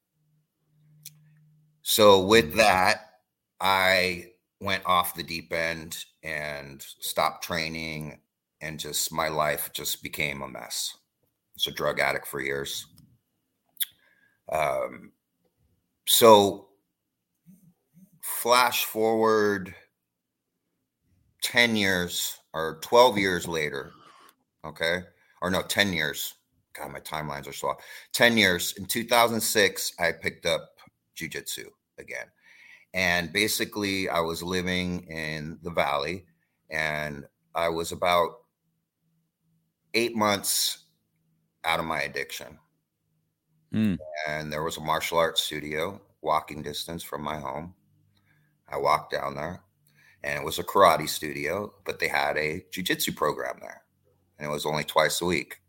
So 1.82 2.24
with 2.24 2.54
that, 2.54 3.10
I 3.60 4.32
went 4.60 4.84
off 4.86 5.14
the 5.14 5.22
deep 5.22 5.52
end 5.52 6.04
and 6.22 6.80
stopped 7.00 7.44
training, 7.44 8.20
and 8.60 8.78
just 8.78 9.12
my 9.12 9.28
life 9.28 9.70
just 9.74 10.02
became 10.02 10.40
a 10.40 10.48
mess. 10.48 10.96
It's 11.56 11.66
a 11.66 11.72
drug 11.72 12.00
addict 12.00 12.26
for 12.26 12.40
years. 12.40 12.86
Um, 14.50 15.12
so 16.06 16.68
flash 18.22 18.84
forward 18.84 19.74
10 21.42 21.76
years 21.76 22.38
or 22.54 22.78
12 22.82 23.18
years 23.18 23.48
later, 23.48 23.92
okay, 24.64 25.00
or 25.40 25.50
no, 25.50 25.62
10 25.62 25.92
years. 25.92 26.34
God, 26.74 26.92
my 26.92 27.00
timelines 27.00 27.46
are 27.46 27.52
so 27.52 27.68
off. 27.68 27.84
10 28.12 28.36
years. 28.36 28.74
In 28.78 28.86
2006, 28.86 29.92
I 29.98 30.12
picked 30.12 30.46
up 30.46 30.70
jujitsu 31.16 31.66
again. 31.98 32.26
And 32.94 33.32
basically, 33.32 34.08
I 34.08 34.20
was 34.20 34.42
living 34.42 35.06
in 35.08 35.58
the 35.62 35.70
valley 35.70 36.24
and 36.70 37.24
I 37.54 37.68
was 37.68 37.92
about 37.92 38.30
eight 39.94 40.16
months 40.16 40.84
out 41.64 41.80
of 41.80 41.86
my 41.86 42.02
addiction. 42.02 42.58
Mm. 43.74 43.98
And 44.28 44.52
there 44.52 44.62
was 44.62 44.76
a 44.76 44.82
martial 44.82 45.18
arts 45.18 45.42
studio 45.42 46.00
walking 46.22 46.62
distance 46.62 47.02
from 47.02 47.22
my 47.22 47.38
home. 47.38 47.74
I 48.68 48.78
walked 48.78 49.12
down 49.12 49.34
there 49.34 49.62
and 50.24 50.38
it 50.38 50.44
was 50.44 50.58
a 50.58 50.64
karate 50.64 51.08
studio, 51.08 51.72
but 51.84 51.98
they 51.98 52.08
had 52.08 52.36
a 52.36 52.64
jujitsu 52.72 53.14
program 53.14 53.58
there. 53.60 53.82
And 54.38 54.48
it 54.48 54.52
was 54.52 54.66
only 54.66 54.84
twice 54.84 55.20
a 55.20 55.26
week. 55.26 55.60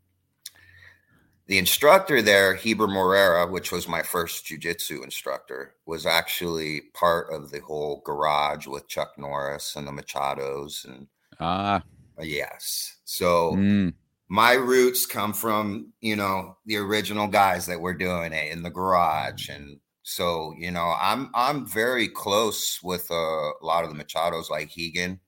The 1.46 1.58
instructor 1.58 2.22
there, 2.22 2.54
Heber 2.54 2.86
Morera, 2.86 3.50
which 3.50 3.70
was 3.70 3.86
my 3.86 4.02
first 4.02 4.46
jujitsu 4.46 5.04
instructor, 5.04 5.74
was 5.84 6.06
actually 6.06 6.82
part 6.94 7.30
of 7.30 7.50
the 7.50 7.60
whole 7.60 8.00
garage 8.04 8.66
with 8.66 8.88
Chuck 8.88 9.18
Norris 9.18 9.76
and 9.76 9.86
the 9.86 9.92
Machados. 9.92 10.86
And 10.86 11.06
Ah, 11.40 11.82
yes. 12.20 12.96
So 13.04 13.52
mm. 13.52 13.92
my 14.28 14.52
roots 14.52 15.06
come 15.06 15.32
from, 15.32 15.92
you 16.00 16.16
know, 16.16 16.56
the 16.66 16.76
original 16.76 17.26
guys 17.26 17.66
that 17.66 17.80
were 17.80 17.94
doing 17.94 18.32
it 18.32 18.52
in 18.52 18.62
the 18.62 18.70
garage. 18.70 19.48
And 19.48 19.78
so, 20.04 20.54
you 20.58 20.70
know, 20.70 20.94
I'm 21.00 21.30
I'm 21.34 21.66
very 21.66 22.08
close 22.08 22.78
with 22.82 23.10
uh, 23.10 23.14
a 23.14 23.62
lot 23.62 23.84
of 23.84 23.90
the 23.90 24.04
Machados 24.04 24.50
like 24.50 24.70
Rigan. 24.76 25.18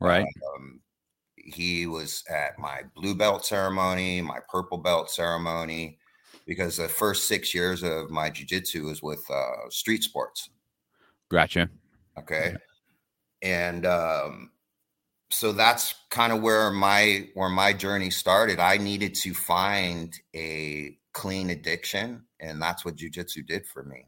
right. 0.00 0.26
Um, 0.56 0.80
he 1.36 1.86
was 1.86 2.24
at 2.28 2.58
my 2.58 2.82
blue 2.96 3.14
belt 3.14 3.46
ceremony, 3.46 4.20
my 4.20 4.40
purple 4.50 4.78
belt 4.78 5.08
ceremony, 5.08 5.98
because 6.46 6.76
the 6.76 6.88
first 6.88 7.28
six 7.28 7.54
years 7.54 7.84
of 7.84 8.10
my 8.10 8.28
jujitsu 8.28 8.84
was 8.86 9.02
with 9.02 9.24
uh, 9.30 9.70
street 9.70 10.02
sports. 10.02 10.50
Gotcha. 11.30 11.70
Okay. 12.18 12.56
And 13.40 13.86
um, 13.86 14.50
so 15.30 15.52
that's 15.52 15.94
kind 16.10 16.32
of 16.32 16.42
where 16.42 16.72
my 16.72 17.28
where 17.34 17.48
my 17.48 17.72
journey 17.72 18.10
started. 18.10 18.58
I 18.58 18.78
needed 18.78 19.14
to 19.16 19.32
find 19.32 20.12
a 20.34 20.98
clean 21.12 21.50
addiction, 21.50 22.24
and 22.40 22.60
that's 22.60 22.84
what 22.84 22.96
jujitsu 22.96 23.46
did 23.46 23.66
for 23.66 23.82
me. 23.84 24.06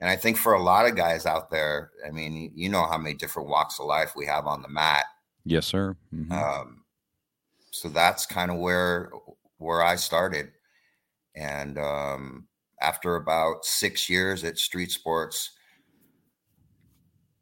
And 0.00 0.10
I 0.10 0.16
think 0.16 0.36
for 0.36 0.54
a 0.54 0.62
lot 0.62 0.86
of 0.86 0.96
guys 0.96 1.24
out 1.24 1.50
there, 1.50 1.92
I 2.06 2.10
mean, 2.10 2.52
you 2.54 2.68
know 2.68 2.86
how 2.86 2.98
many 2.98 3.14
different 3.14 3.48
walks 3.48 3.78
of 3.78 3.86
life 3.86 4.12
we 4.16 4.26
have 4.26 4.46
on 4.46 4.62
the 4.62 4.68
mat. 4.68 5.06
Yes, 5.44 5.66
sir. 5.66 5.96
Mhm. 6.14 6.32
Um, 6.32 6.84
so 7.70 7.88
that's 7.88 8.26
kind 8.26 8.50
of 8.50 8.58
where 8.58 9.10
where 9.58 9.82
I 9.82 9.96
started. 9.96 10.52
And 11.34 11.78
um, 11.78 12.48
after 12.80 13.16
about 13.16 13.64
six 13.64 14.08
years 14.08 14.44
at 14.44 14.58
Street 14.58 14.90
Sports, 14.90 15.50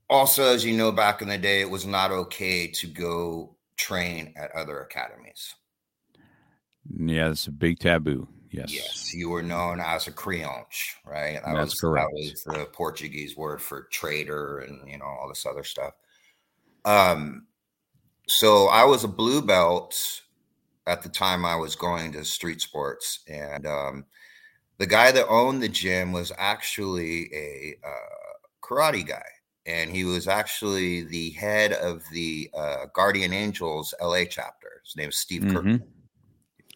also 0.08 0.44
as 0.44 0.64
you 0.64 0.76
know, 0.76 0.92
back 0.92 1.22
in 1.22 1.28
the 1.28 1.38
day, 1.38 1.60
it 1.60 1.70
was 1.70 1.86
not 1.86 2.10
okay 2.10 2.68
to 2.68 2.86
go 2.86 3.56
train 3.76 4.32
at 4.36 4.50
other 4.52 4.80
academies. 4.80 5.54
yeah, 6.96 7.30
it's 7.30 7.46
a 7.46 7.50
big 7.50 7.78
taboo. 7.78 8.28
Yes. 8.52 8.70
Yes, 8.70 9.14
you 9.14 9.30
were 9.30 9.42
known 9.42 9.80
as 9.80 10.06
a 10.06 10.12
creonte, 10.12 10.94
right? 11.06 11.40
That 11.44 11.54
That's 11.54 11.72
was, 11.72 11.80
correct. 11.80 12.10
That 12.10 12.14
was 12.14 12.42
the 12.44 12.66
Portuguese 12.66 13.34
word 13.34 13.62
for 13.62 13.88
traitor, 13.90 14.58
and 14.58 14.86
you 14.88 14.98
know 14.98 15.06
all 15.06 15.28
this 15.28 15.46
other 15.46 15.64
stuff. 15.64 15.94
Um, 16.84 17.46
so 18.28 18.66
I 18.66 18.84
was 18.84 19.04
a 19.04 19.08
blue 19.08 19.40
belt 19.40 20.22
at 20.86 21.02
the 21.02 21.08
time 21.08 21.46
I 21.46 21.56
was 21.56 21.74
going 21.76 22.12
to 22.12 22.24
street 22.24 22.60
sports, 22.60 23.20
and 23.26 23.66
um, 23.66 24.04
the 24.76 24.86
guy 24.86 25.12
that 25.12 25.28
owned 25.28 25.62
the 25.62 25.68
gym 25.68 26.12
was 26.12 26.30
actually 26.36 27.32
a 27.32 27.76
uh, 27.82 28.36
karate 28.62 29.06
guy, 29.06 29.24
and 29.64 29.90
he 29.90 30.04
was 30.04 30.28
actually 30.28 31.04
the 31.04 31.30
head 31.30 31.72
of 31.72 32.02
the 32.12 32.50
uh, 32.52 32.86
Guardian 32.92 33.32
Angels 33.32 33.94
LA 33.98 34.24
chapter. 34.28 34.82
His 34.84 34.94
name 34.94 35.08
is 35.08 35.18
Steve 35.18 35.42
Kirk. 35.48 35.64
Mhm. 35.64 35.82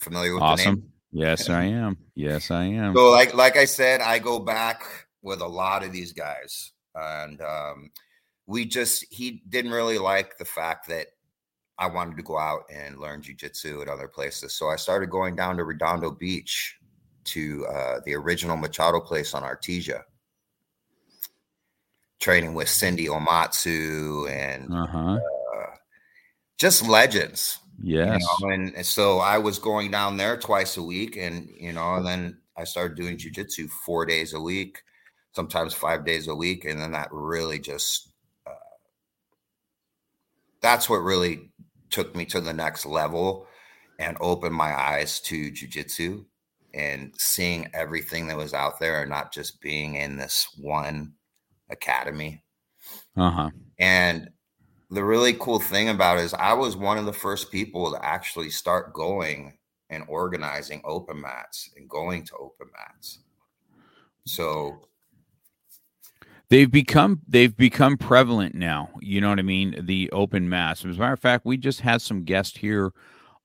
Familiar 0.00 0.34
with 0.34 0.42
the 0.42 0.64
name? 0.64 0.92
Yes, 1.16 1.48
I 1.48 1.64
am. 1.64 1.96
Yes, 2.14 2.50
I 2.50 2.64
am. 2.64 2.94
So 2.94 3.10
like 3.10 3.32
like 3.32 3.56
I 3.56 3.64
said, 3.64 4.02
I 4.02 4.18
go 4.18 4.38
back 4.38 4.82
with 5.22 5.40
a 5.40 5.46
lot 5.46 5.82
of 5.82 5.90
these 5.90 6.12
guys, 6.12 6.72
and 6.94 7.40
um, 7.40 7.90
we 8.46 8.66
just 8.66 9.06
he 9.10 9.42
didn't 9.48 9.70
really 9.70 9.96
like 9.96 10.36
the 10.36 10.44
fact 10.44 10.88
that 10.88 11.06
I 11.78 11.86
wanted 11.86 12.18
to 12.18 12.22
go 12.22 12.38
out 12.38 12.64
and 12.70 12.98
learn 13.00 13.22
jujitsu 13.22 13.80
at 13.80 13.88
other 13.88 14.08
places. 14.08 14.52
So 14.54 14.68
I 14.68 14.76
started 14.76 15.08
going 15.08 15.36
down 15.36 15.56
to 15.56 15.64
Redondo 15.64 16.10
Beach 16.10 16.76
to 17.24 17.66
uh, 17.66 18.00
the 18.04 18.14
original 18.14 18.58
Machado 18.58 19.00
place 19.00 19.32
on 19.32 19.42
Artesia, 19.42 20.02
training 22.20 22.52
with 22.52 22.68
Cindy 22.68 23.06
Omatsu 23.06 24.30
and 24.30 24.70
Uh 24.70 24.86
huh. 24.86 25.18
just 26.58 26.86
legends. 26.86 27.58
Yes. 27.82 28.22
You 28.22 28.46
know, 28.46 28.54
and, 28.54 28.74
and 28.74 28.86
so 28.86 29.18
I 29.18 29.38
was 29.38 29.58
going 29.58 29.90
down 29.90 30.16
there 30.16 30.36
twice 30.36 30.76
a 30.76 30.82
week, 30.82 31.16
and 31.16 31.48
you 31.58 31.72
know, 31.72 31.94
and 31.94 32.06
then 32.06 32.38
I 32.56 32.64
started 32.64 32.96
doing 32.96 33.18
jujitsu 33.18 33.68
four 33.68 34.06
days 34.06 34.32
a 34.32 34.40
week, 34.40 34.82
sometimes 35.32 35.74
five 35.74 36.04
days 36.04 36.28
a 36.28 36.34
week, 36.34 36.64
and 36.64 36.80
then 36.80 36.92
that 36.92 37.08
really 37.10 37.58
just 37.58 38.08
uh, 38.46 38.50
that's 40.60 40.88
what 40.88 40.98
really 40.98 41.50
took 41.90 42.16
me 42.16 42.24
to 42.26 42.40
the 42.40 42.52
next 42.52 42.86
level 42.86 43.46
and 43.98 44.16
opened 44.20 44.54
my 44.54 44.74
eyes 44.74 45.20
to 45.20 45.50
jujitsu 45.50 46.24
and 46.74 47.14
seeing 47.18 47.68
everything 47.72 48.26
that 48.28 48.36
was 48.36 48.54
out 48.54 48.80
there, 48.80 49.02
and 49.02 49.10
not 49.10 49.32
just 49.32 49.60
being 49.60 49.96
in 49.96 50.16
this 50.16 50.48
one 50.58 51.12
academy. 51.70 52.42
Uh 53.16 53.30
huh. 53.30 53.50
And 53.78 54.30
the 54.90 55.04
really 55.04 55.34
cool 55.34 55.58
thing 55.58 55.88
about 55.88 56.18
it 56.18 56.24
is 56.24 56.34
I 56.34 56.52
was 56.52 56.76
one 56.76 56.98
of 56.98 57.06
the 57.06 57.12
first 57.12 57.50
people 57.50 57.92
to 57.92 58.04
actually 58.04 58.50
start 58.50 58.92
going 58.92 59.58
and 59.90 60.04
organizing 60.08 60.82
open 60.84 61.20
mats 61.20 61.70
and 61.76 61.88
going 61.88 62.24
to 62.26 62.36
open 62.36 62.68
mats. 62.76 63.20
So 64.24 64.88
They've 66.48 66.70
become 66.70 67.22
they've 67.26 67.56
become 67.56 67.96
prevalent 67.96 68.54
now. 68.54 68.90
You 69.00 69.20
know 69.20 69.30
what 69.30 69.38
I 69.40 69.42
mean? 69.42 69.74
The 69.84 70.10
open 70.12 70.48
mats. 70.48 70.84
As 70.84 70.96
a 70.96 71.00
matter 71.00 71.12
of 71.12 71.20
fact, 71.20 71.44
we 71.44 71.56
just 71.56 71.80
had 71.80 72.00
some 72.00 72.22
guests 72.22 72.56
here 72.56 72.92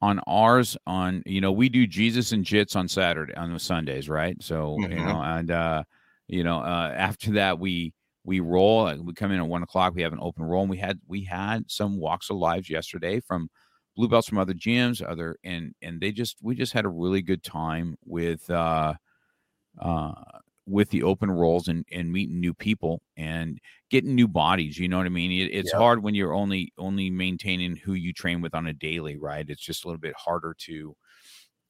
on 0.01 0.19
ours 0.27 0.77
on 0.87 1.23
you 1.25 1.41
know 1.41 1.51
we 1.51 1.69
do 1.69 1.87
Jesus 1.87 2.31
and 2.31 2.45
Jits 2.45 2.75
on 2.75 2.87
Saturday 2.87 3.33
on 3.35 3.53
the 3.53 3.59
Sundays, 3.59 4.07
right? 4.07 4.37
So 4.41 4.83
you 4.87 4.97
Mhm. 4.97 5.03
know, 5.03 5.21
and 5.21 5.49
uh, 5.49 5.83
you 6.27 6.43
know, 6.43 6.59
uh, 6.59 6.93
after 6.95 7.31
that 7.33 7.59
we 7.59 7.93
we 8.23 8.39
roll. 8.39 8.87
uh, 8.87 8.95
We 8.97 9.13
come 9.13 9.31
in 9.31 9.39
at 9.39 9.47
one 9.47 9.63
o'clock. 9.63 9.93
We 9.95 10.01
have 10.03 10.13
an 10.13 10.19
open 10.21 10.43
roll, 10.43 10.61
and 10.61 10.69
we 10.69 10.77
had 10.77 10.99
we 11.07 11.23
had 11.23 11.69
some 11.69 11.97
walks 11.97 12.29
of 12.29 12.37
lives 12.37 12.69
yesterday 12.69 13.19
from 13.19 13.49
blue 13.95 14.07
belts 14.07 14.27
from 14.29 14.37
other 14.37 14.53
gyms, 14.53 15.01
other 15.07 15.37
and 15.43 15.73
and 15.81 15.99
they 15.99 16.11
just 16.11 16.37
we 16.41 16.55
just 16.55 16.73
had 16.73 16.85
a 16.85 16.89
really 16.89 17.21
good 17.21 17.43
time 17.43 17.97
with 18.05 18.49
uh 18.49 18.93
uh 19.79 20.13
with 20.67 20.89
the 20.91 21.01
open 21.03 21.29
rolls 21.31 21.67
and 21.67 21.85
and 21.91 22.11
meeting 22.11 22.39
new 22.39 22.53
people 22.53 23.01
and 23.17 23.59
getting 23.89 24.13
new 24.13 24.27
bodies 24.27 24.77
you 24.77 24.87
know 24.87 24.97
what 24.97 25.05
i 25.07 25.09
mean 25.09 25.31
it, 25.31 25.45
it's 25.51 25.71
Yeah. 25.73 25.79
hard 25.79 26.03
when 26.03 26.13
you're 26.13 26.33
only 26.33 26.71
only 26.77 27.09
maintaining 27.09 27.75
who 27.77 27.93
you 27.93 28.13
train 28.13 28.41
with 28.41 28.53
on 28.53 28.67
a 28.67 28.73
daily 28.73 29.17
right 29.17 29.49
it's 29.49 29.61
just 29.61 29.83
a 29.83 29.87
little 29.87 29.99
bit 29.99 30.13
harder 30.15 30.53
to 30.67 30.95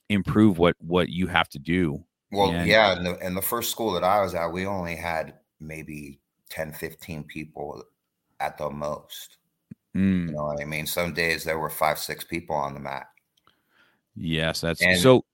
improve 0.10 0.58
what 0.58 0.76
what 0.80 1.10
you 1.10 1.28
have 1.28 1.48
to 1.50 1.60
do 1.60 2.04
Well, 2.32 2.52
And- 2.52 2.68
yeah, 2.68 2.98
and 2.98 3.06
the, 3.06 3.26
in 3.26 3.34
the 3.34 3.42
first 3.42 3.72
school 3.72 3.94
that 3.94 4.04
I 4.04 4.22
was 4.22 4.36
at, 4.36 4.48
we 4.52 4.66
only 4.66 4.96
had 4.98 5.36
maybe 5.60 6.20
10, 6.52 6.74
15 6.74 7.24
people 7.24 7.84
at 8.40 8.58
the 8.58 8.70
most. 8.70 9.38
Mm, 9.96 10.28
You 10.28 10.34
know 10.34 10.44
what 10.46 10.62
I 10.62 10.66
mean? 10.66 10.86
Some 10.86 11.14
days 11.14 11.44
there 11.44 11.58
were 11.60 11.70
five, 11.70 11.98
six 11.98 12.24
people 12.24 12.56
on 12.56 12.74
the 12.76 12.80
mat. 12.80 13.08
yes, 14.16 14.62
that's 14.62 14.82
And- 14.82 15.00
so. 15.00 15.26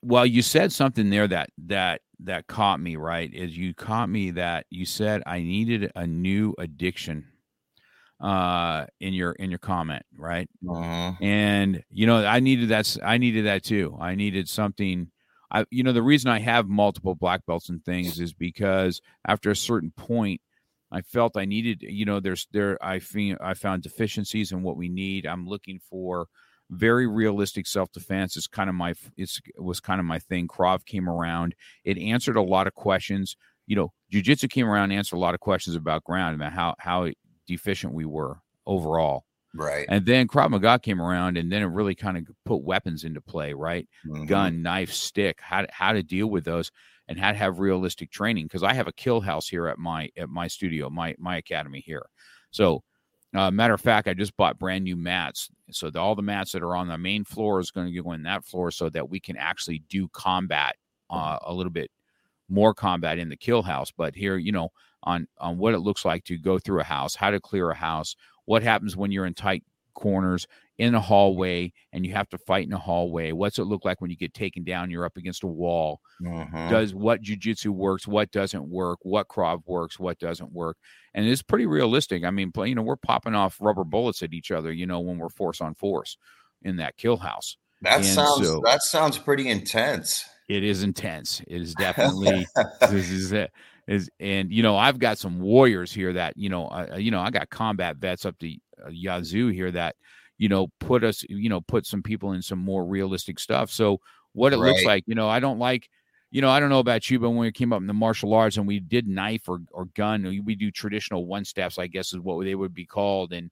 Well, 0.00 0.24
you 0.24 0.40
said 0.42 0.72
something 0.72 1.10
there 1.10 1.28
that 1.28 1.50
that 1.66 2.00
that 2.20 2.46
caught 2.46 2.80
me. 2.80 2.96
Right, 2.96 3.32
is 3.34 3.58
you 3.58 3.74
caught 3.74 4.08
me 4.08 4.30
that 4.30 4.64
you 4.70 4.86
said 4.86 5.22
I 5.26 5.40
needed 5.40 5.92
a 5.94 6.06
new 6.06 6.54
addiction. 6.58 7.26
Uh, 8.18 8.86
in 9.00 9.12
your 9.12 9.32
in 9.32 9.50
your 9.50 9.58
comment, 9.58 10.02
right? 10.16 10.48
Mhm. 10.64 11.18
and 11.20 11.84
you 11.90 12.06
know 12.06 12.24
i 12.24 12.40
needed 12.40 12.70
that 12.70 12.96
i 13.04 13.18
needed 13.18 13.44
that 13.44 13.62
too 13.62 13.94
i 14.00 14.14
needed 14.14 14.48
something 14.48 15.10
i 15.50 15.64
you 15.70 15.82
know 15.82 15.92
the 15.92 16.02
reason 16.02 16.30
i 16.30 16.38
have 16.38 16.68
multiple 16.68 17.14
black 17.14 17.44
belts 17.46 17.68
and 17.68 17.84
things 17.84 18.18
is 18.20 18.32
because 18.32 19.00
after 19.26 19.50
a 19.50 19.56
certain 19.56 19.92
point 19.96 20.40
i 20.92 21.00
felt 21.00 21.36
i 21.36 21.44
needed 21.44 21.82
you 21.82 22.04
know 22.04 22.20
there's 22.20 22.46
there 22.52 22.78
i 22.84 22.98
feel 22.98 23.36
i 23.40 23.54
found 23.54 23.82
deficiencies 23.82 24.52
in 24.52 24.62
what 24.62 24.76
we 24.76 24.88
need. 24.88 25.26
I'm 25.26 25.46
looking 25.46 25.80
for 25.90 26.26
very 26.70 27.06
realistic 27.06 27.66
self-defense 27.66 28.36
It's 28.36 28.48
kind 28.48 28.68
of 28.68 28.74
my 28.74 28.94
it's 29.16 29.40
it 29.46 29.62
was 29.62 29.80
kind 29.80 30.00
of 30.00 30.06
my 30.06 30.18
thing. 30.18 30.48
Krav 30.48 30.84
came 30.84 31.08
around. 31.08 31.54
It 31.84 31.96
answered 31.98 32.36
a 32.36 32.42
lot 32.42 32.66
of 32.66 32.74
questions. 32.74 33.36
You 33.66 33.76
know 33.76 33.92
jiu-jitsu 34.10 34.48
came 34.48 34.68
around 34.68 34.92
answered 34.92 35.16
a 35.16 35.20
lot 35.20 35.34
of 35.34 35.40
questions 35.40 35.76
about 35.76 36.04
ground 36.04 36.40
and 36.40 36.54
how 36.54 36.74
how 36.78 37.08
deficient 37.46 37.92
we 37.92 38.04
were 38.04 38.38
overall 38.66 39.25
Right. 39.56 39.86
and 39.88 40.04
then 40.06 40.28
Krav 40.28 40.50
Maga 40.50 40.78
came 40.78 41.00
around, 41.00 41.36
and 41.36 41.50
then 41.50 41.62
it 41.62 41.66
really 41.66 41.94
kind 41.94 42.16
of 42.16 42.26
put 42.44 42.62
weapons 42.62 43.04
into 43.04 43.20
play, 43.20 43.52
right? 43.54 43.88
Mhm. 44.06 44.26
Gun, 44.26 44.62
knife, 44.62 44.92
stick, 44.92 45.40
how 45.40 45.62
to, 45.62 45.68
how 45.72 45.92
to 45.92 46.02
deal 46.02 46.28
with 46.28 46.44
those, 46.44 46.70
and 47.08 47.18
how 47.18 47.32
to 47.32 47.38
have 47.38 47.58
realistic 47.60 48.10
training. 48.10 48.46
Because 48.46 48.62
I 48.62 48.74
have 48.74 48.88
a 48.88 48.92
kill 48.92 49.20
house 49.20 49.48
here 49.48 49.68
at 49.68 49.78
my 49.78 50.10
at 50.16 50.28
my 50.28 50.48
studio, 50.48 50.90
my 50.90 51.14
my 51.18 51.36
academy 51.36 51.80
here. 51.80 52.06
So, 52.50 52.82
uh, 53.34 53.50
matter 53.50 53.74
of 53.74 53.80
fact, 53.80 54.08
I 54.08 54.14
just 54.14 54.36
bought 54.36 54.58
brand 54.58 54.84
new 54.84 54.96
mats. 54.96 55.50
So 55.70 55.90
the, 55.90 56.00
all 56.00 56.14
the 56.14 56.22
mats 56.22 56.52
that 56.52 56.62
are 56.62 56.76
on 56.76 56.88
the 56.88 56.98
main 56.98 57.24
floor 57.24 57.60
is 57.60 57.70
going 57.70 57.92
to 57.92 58.02
go 58.02 58.12
in 58.12 58.22
that 58.24 58.44
floor, 58.44 58.70
so 58.70 58.88
that 58.90 59.08
we 59.10 59.20
can 59.20 59.36
actually 59.36 59.80
do 59.88 60.08
combat 60.08 60.76
uh, 61.10 61.38
a 61.42 61.52
little 61.54 61.72
bit 61.72 61.90
more 62.48 62.74
combat 62.74 63.18
in 63.18 63.28
the 63.28 63.36
kill 63.36 63.62
house. 63.62 63.90
But 63.96 64.14
here, 64.14 64.36
you 64.36 64.52
know, 64.52 64.70
on 65.02 65.26
on 65.38 65.58
what 65.58 65.74
it 65.74 65.80
looks 65.80 66.04
like 66.04 66.24
to 66.24 66.38
go 66.38 66.58
through 66.58 66.80
a 66.80 66.84
house, 66.84 67.14
how 67.14 67.30
to 67.30 67.40
clear 67.40 67.70
a 67.70 67.74
house, 67.76 68.16
what 68.46 68.62
happens 68.62 68.96
when 68.96 69.12
you're 69.12 69.26
in 69.26 69.34
tight 69.34 69.62
corners 69.94 70.46
in 70.78 70.94
a 70.94 71.00
hallway 71.00 71.72
and 71.92 72.04
you 72.04 72.12
have 72.12 72.28
to 72.28 72.36
fight 72.38 72.66
in 72.66 72.72
a 72.72 72.78
hallway? 72.78 73.32
What's 73.32 73.58
it 73.58 73.64
look 73.64 73.84
like 73.84 74.00
when 74.00 74.10
you 74.10 74.16
get 74.16 74.34
taken 74.34 74.62
down 74.62 74.90
you're 74.90 75.04
up 75.06 75.16
against 75.16 75.42
a 75.42 75.46
wall? 75.46 76.00
Mhm. 76.22 76.70
does 76.70 76.94
what 76.94 77.22
jujitsu 77.22 77.68
works 77.68 78.06
what 78.08 78.30
doesn't 78.30 78.66
work 78.68 78.98
what 79.02 79.28
krav 79.28 79.62
works 79.66 79.98
what 79.98 80.18
doesn't 80.18 80.52
work? 80.52 80.76
And 81.14 81.26
it's 81.26 81.42
pretty 81.42 81.66
realistic. 81.66 82.24
I 82.24 82.30
mean 82.30 82.52
you 82.56 82.74
know 82.74 82.82
we're 82.82 82.96
popping 82.96 83.34
off 83.34 83.56
rubber 83.60 83.84
bullets 83.84 84.22
at 84.22 84.32
each 84.34 84.50
other 84.50 84.72
you 84.72 84.86
know 84.86 85.00
when 85.00 85.18
we're 85.18 85.28
force 85.30 85.60
on 85.60 85.74
force 85.74 86.16
in 86.62 86.76
that 86.76 86.96
kill 86.96 87.16
house. 87.18 87.56
That 87.82 87.96
And 87.96 88.04
sounds 88.04 88.46
so- 88.46 88.62
that 88.64 88.82
sounds 88.82 89.18
pretty 89.18 89.48
intense. 89.48 90.24
it 90.48 90.62
is 90.62 90.82
intense. 90.82 91.40
It 91.48 91.60
is 91.60 91.74
definitely 91.78 92.46
this 92.90 93.10
is 93.10 93.32
it 93.32 93.50
is 93.86 94.10
and 94.20 94.52
you 94.52 94.62
know 94.62 94.76
i've 94.76 94.98
got 94.98 95.18
some 95.18 95.38
warriors 95.40 95.92
here 95.92 96.12
that 96.12 96.36
you 96.36 96.48
know 96.48 96.66
uh, 96.68 96.96
you 96.96 97.10
know 97.10 97.20
i 97.20 97.30
got 97.30 97.48
combat 97.50 97.96
vets 97.96 98.24
up 98.24 98.36
to 98.38 98.52
uh, 98.84 98.88
yazoo 98.90 99.48
here 99.48 99.70
that 99.70 99.94
you 100.38 100.48
know 100.48 100.68
put 100.80 101.04
us 101.04 101.24
you 101.28 101.48
know 101.48 101.60
put 101.60 101.86
some 101.86 102.02
people 102.02 102.32
in 102.32 102.42
some 102.42 102.58
more 102.58 102.84
realistic 102.84 103.38
stuff 103.38 103.70
so 103.70 103.98
what 104.32 104.52
it 104.52 104.56
looks 104.58 104.80
like 104.86 105.04
you 105.06 105.14
know 105.14 105.28
i 105.28 105.38
don't 105.40 105.58
like 105.58 105.88
you 106.30 106.40
know 106.42 106.50
i 106.50 106.58
don't 106.60 106.68
know 106.68 106.80
about 106.80 107.08
you 107.08 107.18
but 107.20 107.30
when 107.30 107.38
we 107.38 107.52
came 107.52 107.72
up 107.72 107.80
in 107.80 107.86
the 107.86 107.94
martial 107.94 108.34
arts 108.34 108.56
and 108.56 108.66
we 108.66 108.80
did 108.80 109.06
knife 109.06 109.48
or, 109.48 109.60
or 109.70 109.86
gun 109.94 110.22
we- 110.24 110.40
we 110.40 110.54
do 110.54 110.70
traditional 110.70 111.24
one 111.26 111.44
steps 111.44 111.78
i 111.78 111.86
guess 111.86 112.12
is 112.12 112.18
what 112.20 112.42
they 112.44 112.54
would 112.54 112.74
be 112.74 112.84
called 112.84 113.32
and 113.32 113.50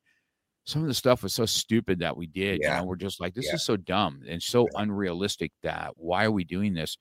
some 0.66 0.80
of 0.82 0.88
the 0.88 0.94
stuff 0.94 1.22
was 1.22 1.34
so 1.34 1.46
stupid 1.46 1.98
that 2.00 2.16
we 2.16 2.26
did 2.26 2.60
Yeah. 2.60 2.74
you 2.74 2.80
know 2.80 2.84
we're 2.86 2.96
just 2.96 3.20
like 3.20 3.34
this 3.34 3.46
Yeah. 3.46 3.54
is 3.54 3.64
so 3.64 3.76
dumb 3.76 4.22
and 4.28 4.42
so 4.42 4.66
unrealistic 4.76 5.52
that 5.62 5.92
why 5.96 6.24
are 6.24 6.30
we 6.32 6.42
doing 6.44 6.74
this 6.74 6.98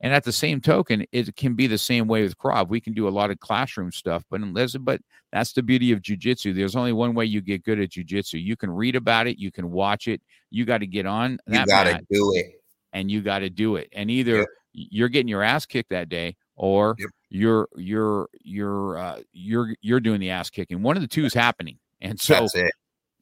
and 0.00 0.12
at 0.12 0.24
the 0.24 0.32
same 0.32 0.60
token, 0.60 1.04
it 1.12 1.34
can 1.36 1.54
be 1.54 1.66
the 1.66 1.78
same 1.78 2.06
way 2.06 2.22
with 2.22 2.36
Krav. 2.36 2.68
We 2.68 2.80
can 2.80 2.92
do 2.92 3.08
a 3.08 3.10
lot 3.10 3.30
of 3.30 3.40
classroom 3.40 3.90
stuff, 3.92 4.24
but 4.30 4.40
unless, 4.40 4.76
but 4.76 5.00
that's 5.32 5.52
the 5.52 5.62
beauty 5.62 5.92
of 5.92 6.00
jujitsu. 6.02 6.54
There's 6.54 6.76
only 6.76 6.92
one 6.92 7.14
way 7.14 7.24
you 7.24 7.40
get 7.40 7.64
good 7.64 7.80
at 7.80 7.90
jujitsu. 7.90 8.42
You 8.42 8.56
can 8.56 8.70
read 8.70 8.94
about 8.96 9.26
it, 9.26 9.38
you 9.38 9.50
can 9.50 9.70
watch 9.70 10.06
it. 10.06 10.20
You 10.50 10.64
got 10.64 10.78
to 10.78 10.86
get 10.86 11.06
on 11.06 11.38
You 11.46 11.64
got 11.66 11.84
to 11.84 12.00
do 12.10 12.32
it. 12.34 12.46
and 12.92 13.10
you 13.10 13.22
got 13.22 13.40
to 13.40 13.50
do 13.50 13.76
it. 13.76 13.88
And 13.92 14.10
either 14.10 14.38
Yep. 14.38 14.46
you're 14.72 15.08
getting 15.08 15.28
your 15.28 15.42
ass 15.42 15.64
kicked 15.66 15.90
that 15.90 16.08
day, 16.08 16.36
or 16.56 16.96
Yep. 16.98 17.10
you're 17.30 17.68
you're 17.76 18.28
you're 18.42 18.98
uh, 18.98 19.20
you're 19.32 19.74
you're 19.80 20.00
doing 20.00 20.20
the 20.20 20.30
ass 20.30 20.50
kicking. 20.50 20.82
One 20.82 20.96
of 20.96 21.02
the 21.02 21.08
two 21.08 21.24
is 21.24 21.34
happening, 21.34 21.78
and 22.00 22.20
so 22.20 22.34
That's 22.34 22.54
it. 22.54 22.72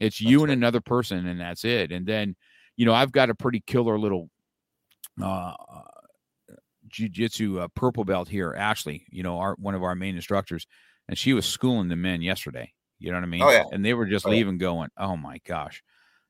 it's 0.00 0.20
you 0.20 0.40
That's 0.40 0.42
and 0.42 0.48
right. 0.50 0.58
another 0.58 0.80
person, 0.80 1.26
and 1.26 1.40
that's 1.40 1.64
it. 1.64 1.92
And 1.92 2.04
then, 2.06 2.36
you 2.76 2.84
know, 2.84 2.92
I've 2.94 3.12
got 3.12 3.30
a 3.30 3.34
pretty 3.34 3.62
killer 3.66 3.98
little 3.98 4.28
uh 5.22 5.52
jiu-jitsu 6.94 7.60
uh, 7.60 7.68
purple 7.74 8.04
belt 8.04 8.28
here, 8.28 8.54
Ashley, 8.56 9.04
you 9.10 9.22
know, 9.22 9.38
our 9.38 9.54
one 9.58 9.74
of 9.74 9.82
our 9.82 9.94
main 9.94 10.16
instructors, 10.16 10.66
and 11.08 11.18
she 11.18 11.32
was 11.34 11.44
schooling 11.46 11.88
the 11.88 11.96
men 11.96 12.22
yesterday. 12.22 12.72
You 13.00 13.10
know 13.10 13.16
what 13.18 13.24
I 13.24 13.28
mean? 13.28 13.42
Oh, 13.42 13.50
yeah. 13.50 13.64
And 13.72 13.84
they 13.84 13.92
were 13.94 14.06
just 14.06 14.24
Oh, 14.26 14.30
yeah. 14.30 14.36
leaving 14.38 14.58
going, 14.58 14.88
"Oh 14.96 15.16
my 15.16 15.38
gosh." 15.46 15.82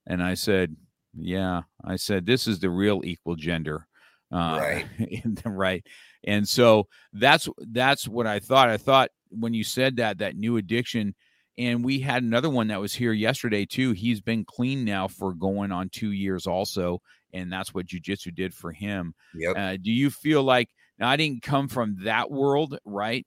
And 0.07 0.23
I 0.23 0.35
said, 0.35 0.75
"Yeah." 1.15 1.63
I 1.85 1.97
said, 1.97 2.27
"This 2.27 2.47
is 2.49 2.59
the 2.59 2.71
real 2.71 3.03
equal 3.05 3.37
gender." 3.37 3.87
Uh, 4.33 4.59
Right. 4.61 4.87
the- 5.25 5.51
right. 5.51 5.87
And 6.27 6.49
so 6.49 6.89
that's 7.13 7.49
that's 7.59 8.09
what 8.09 8.27
I 8.27 8.41
thought. 8.41 8.71
I 8.71 8.79
thought 8.79 9.11
when 9.31 9.53
you 9.55 9.63
said 9.65 9.97
that 9.97 10.19
that 10.19 10.37
new 10.37 10.57
addiction 10.57 11.15
and 11.59 11.85
we 11.85 12.01
had 12.01 12.23
another 12.25 12.51
one 12.51 12.67
that 12.69 12.81
was 12.81 12.95
here 12.95 13.13
yesterday 13.13 13.65
too. 13.67 13.93
He's 13.93 14.21
been 14.21 14.45
clean 14.45 14.85
now 14.85 15.07
for 15.07 15.35
going 15.35 15.71
on 15.71 15.89
2 15.91 16.11
years 16.13 16.47
also 16.49 17.01
and 17.35 17.53
that's 17.53 17.75
what 17.75 17.87
jujitsu 17.87 18.35
did 18.35 18.55
for 18.55 18.73
him. 18.73 19.15
Yep. 19.35 19.57
Uh, 19.57 19.77
do 19.77 19.91
you 19.91 20.11
feel 20.11 20.43
like 20.43 20.71
now 20.99 21.09
I 21.09 21.17
didn't 21.17 21.43
come 21.43 21.69
from 21.69 21.97
that 22.05 22.31
world, 22.31 22.79
right? 22.85 23.27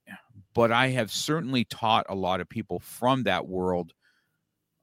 But 0.55 0.71
I 0.71 0.87
have 0.87 1.11
certainly 1.11 1.65
taught 1.65 2.05
a 2.09 2.15
lot 2.15 2.41
of 2.41 2.49
people 2.49 2.79
from 2.79 3.23
that 3.23 3.47
world 3.47 3.93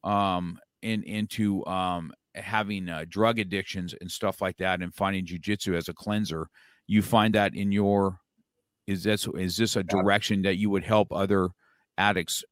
um 0.05 0.59
in 0.83 1.03
into 1.05 1.65
um 1.67 2.13
having 2.35 2.89
uh, 2.89 3.05
drug 3.09 3.39
addictions 3.39 3.95
and 4.01 4.11
stuff 4.11 4.43
like 4.43 4.57
that 4.59 4.83
and 4.83 4.95
finding 4.95 5.25
jujitsu 5.25 5.75
as 5.75 5.89
a 5.89 5.95
cleanser. 5.95 6.49
You 6.87 7.01
find 7.01 7.35
that 7.35 7.55
in 7.55 7.73
your 7.73 8.19
is 8.87 9.03
this 9.03 9.27
is 9.35 9.57
this 9.57 9.77
a 9.77 9.83
direction 9.83 10.43
that 10.43 10.57
you 10.57 10.71
would 10.71 10.85
help 10.85 11.13
other 11.13 11.49
addicts? 11.97 12.45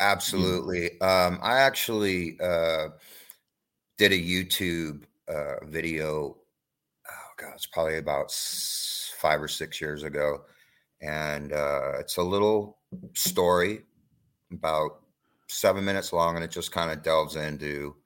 Absolutely. 0.00 1.00
Um, 1.00 1.38
I 1.42 1.58
actually 1.58 2.38
uh, 2.40 2.88
did 3.98 4.12
a 4.12 4.18
YouTube 4.18 5.04
uh, 5.28 5.64
video. 5.64 6.36
Oh 7.08 7.30
god, 7.36 7.52
it's 7.54 7.66
probably 7.66 7.98
about 7.98 8.32
five 9.18 9.40
or 9.42 9.48
six 9.48 9.80
years 9.80 10.02
ago, 10.02 10.42
and 11.00 11.52
uh, 11.52 11.92
it's 11.98 12.16
a 12.16 12.22
little 12.22 12.78
story 13.14 13.82
about 14.52 15.00
seven 15.48 15.84
minutes 15.84 16.12
long, 16.12 16.36
and 16.36 16.44
it 16.44 16.50
just 16.50 16.72
kind 16.72 16.90
of 16.90 17.02
delves 17.02 17.36
into 17.36 17.96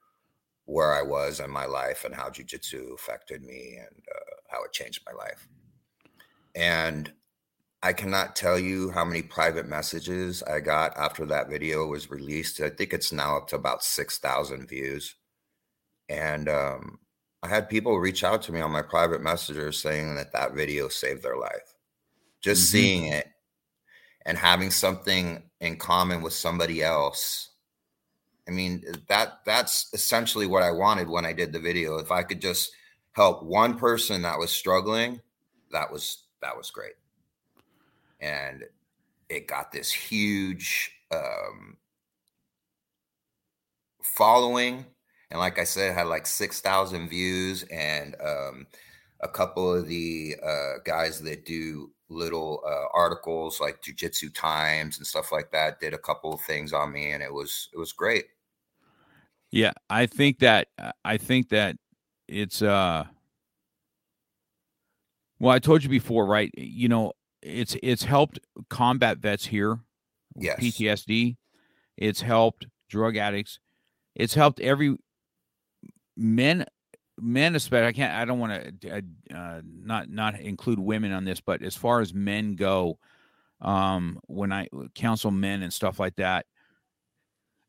where 0.64 0.94
I 0.94 1.02
was 1.02 1.40
in 1.40 1.50
my 1.50 1.66
life 1.66 2.04
and 2.04 2.14
how 2.14 2.28
jujitsu 2.28 2.94
affected 2.94 3.42
me 3.42 3.78
and 3.78 4.02
uh, 4.14 4.34
how 4.48 4.62
it 4.62 4.72
changed 4.72 5.02
my 5.04 5.12
life. 5.12 5.48
And 6.54 7.12
I 7.82 7.92
cannot 7.92 8.36
tell 8.36 8.58
you 8.58 8.90
how 8.90 9.04
many 9.04 9.22
private 9.22 9.66
messages 9.66 10.42
I 10.42 10.60
got 10.60 10.96
after 10.96 11.24
that 11.26 11.48
video 11.48 11.86
was 11.86 12.10
released. 12.10 12.60
I 12.60 12.70
think 12.70 12.92
it's 12.92 13.10
now 13.10 13.36
up 13.36 13.48
to 13.48 13.56
about 13.56 13.82
6,000 13.82 14.68
views. 14.68 15.16
And 16.08 16.48
um, 16.48 16.98
I 17.42 17.48
had 17.48 17.68
people 17.68 17.98
reach 17.98 18.22
out 18.22 18.42
to 18.42 18.52
me 18.52 18.60
on 18.60 18.70
my 18.70 18.82
private 18.82 19.22
messages 19.22 19.78
saying 19.78 20.14
that 20.16 20.32
that 20.32 20.54
video 20.54 20.88
saved 20.88 21.22
their 21.22 21.36
life. 21.36 21.74
Just 22.40 22.64
Mhm. 22.64 22.70
seeing 22.70 23.04
it 23.06 23.28
and 24.26 24.36
having 24.38 24.70
something 24.70 25.50
in 25.60 25.76
common 25.76 26.22
with 26.22 26.32
somebody 26.34 26.82
else. 26.82 27.50
I 28.48 28.50
mean, 28.50 28.84
that 29.08 29.44
that's 29.44 29.92
essentially 29.94 30.46
what 30.46 30.62
I 30.62 30.70
wanted 30.72 31.08
when 31.08 31.24
I 31.24 31.32
did 31.32 31.52
the 31.52 31.60
video. 31.60 31.98
If 31.98 32.10
I 32.10 32.22
could 32.22 32.40
just 32.40 32.72
help 33.12 33.42
one 33.42 33.78
person 33.78 34.22
that 34.22 34.38
was 34.38 34.50
struggling, 34.50 35.20
that 35.72 35.90
was 35.92 36.24
that 36.42 36.56
was 36.56 36.70
great 36.70 36.94
and 38.20 38.64
it 39.28 39.46
got 39.46 39.72
this 39.72 39.90
huge 39.90 40.92
um, 41.10 41.76
following 44.02 44.84
and 45.30 45.40
like 45.40 45.58
i 45.58 45.64
said 45.64 45.94
had 45.94 46.06
like 46.06 46.26
6000 46.26 47.08
views 47.08 47.62
and 47.64 48.16
um, 48.20 48.66
a 49.22 49.28
couple 49.28 49.72
of 49.74 49.86
the 49.88 50.36
uh, 50.42 50.74
guys 50.84 51.20
that 51.22 51.44
do 51.44 51.90
little 52.08 52.62
uh, 52.66 52.86
articles 52.96 53.60
like 53.60 53.82
jiu-jitsu 53.82 54.30
times 54.30 54.98
and 54.98 55.06
stuff 55.06 55.30
like 55.32 55.50
that 55.52 55.80
did 55.80 55.94
a 55.94 55.98
couple 55.98 56.32
of 56.32 56.40
things 56.42 56.72
on 56.72 56.92
me 56.92 57.12
and 57.12 57.22
it 57.22 57.32
was 57.32 57.68
it 57.72 57.78
was 57.78 57.92
great 57.92 58.26
Yeah, 59.50 59.72
I 59.88 60.06
think 60.06 60.38
that 60.40 60.68
I 61.04 61.16
think 61.16 61.48
that 61.48 61.76
it's 62.28 62.62
uh 62.62 63.04
Well, 65.38 65.54
I 65.54 65.58
told 65.58 65.82
you 65.82 65.88
before, 65.90 66.26
right? 66.26 66.50
You 66.56 66.88
know, 66.88 67.12
it's 67.42 67.76
it's 67.82 68.04
helped 68.04 68.38
combat 68.68 69.18
vets 69.18 69.46
here, 69.46 69.80
Yes. 70.36 70.58
PTSD. 70.58 71.36
It's 71.96 72.20
helped 72.20 72.66
drug 72.88 73.16
addicts. 73.16 73.58
It's 74.14 74.34
helped 74.34 74.60
every 74.60 74.96
men, 76.20 76.66
men 77.18 77.54
especially. 77.56 77.88
I 77.88 77.92
can't. 77.92 78.14
I 78.14 78.24
don't 78.24 78.38
want 78.38 78.80
to 78.82 79.02
uh, 79.34 79.62
not 79.64 80.08
not 80.10 80.38
include 80.38 80.78
women 80.78 81.12
on 81.12 81.24
this, 81.24 81.40
but 81.40 81.62
as 81.62 81.74
far 81.74 82.00
as 82.00 82.14
men 82.14 82.54
go, 82.54 82.98
um, 83.60 84.20
when 84.26 84.52
I 84.52 84.68
counsel 84.94 85.30
men 85.30 85.62
and 85.62 85.72
stuff 85.72 85.98
like 85.98 86.16
that, 86.16 86.46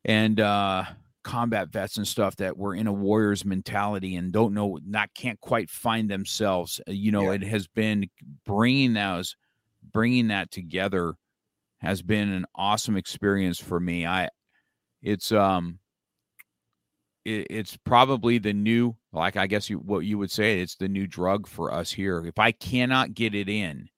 and 0.04 0.38
uh, 0.38 0.84
combat 1.24 1.68
vets 1.68 1.96
and 1.96 2.06
stuff 2.06 2.36
that 2.36 2.56
were 2.56 2.74
in 2.74 2.86
a 2.86 2.92
warrior's 2.92 3.44
mentality 3.44 4.16
and 4.16 4.32
don't 4.32 4.54
know, 4.54 4.78
not 4.84 5.14
can't 5.14 5.40
quite 5.40 5.70
find 5.70 6.10
themselves. 6.10 6.80
uh, 6.88 6.92
You 6.92 7.12
know, 7.12 7.30
Yeah. 7.30 7.36
it 7.36 7.42
has 7.44 7.66
been 7.68 8.10
bringing 8.44 8.92
those, 8.94 9.36
bringing 9.92 10.28
that 10.28 10.50
together, 10.50 11.14
has 11.80 12.02
been 12.02 12.30
an 12.32 12.46
awesome 12.54 12.96
experience 12.96 13.58
for 13.60 13.78
me. 13.80 14.06
I, 14.06 14.28
it's 15.02 15.30
um, 15.32 15.78
it, 17.24 17.46
it's 17.50 17.76
probably 17.76 18.38
the 18.38 18.52
new, 18.52 18.94
like 19.12 19.36
I 19.36 19.46
guess 19.46 19.70
you 19.70 19.78
what 19.78 20.00
you 20.00 20.18
would 20.18 20.30
say, 20.30 20.60
it's 20.60 20.76
the 20.76 20.88
new 20.88 21.06
drug 21.06 21.46
for 21.46 21.72
us 21.72 21.90
here. 21.92 22.24
If 22.26 22.38
I 22.38 22.52
cannot 22.52 23.14
get 23.14 23.34
it 23.34 23.48
in, 23.48 23.88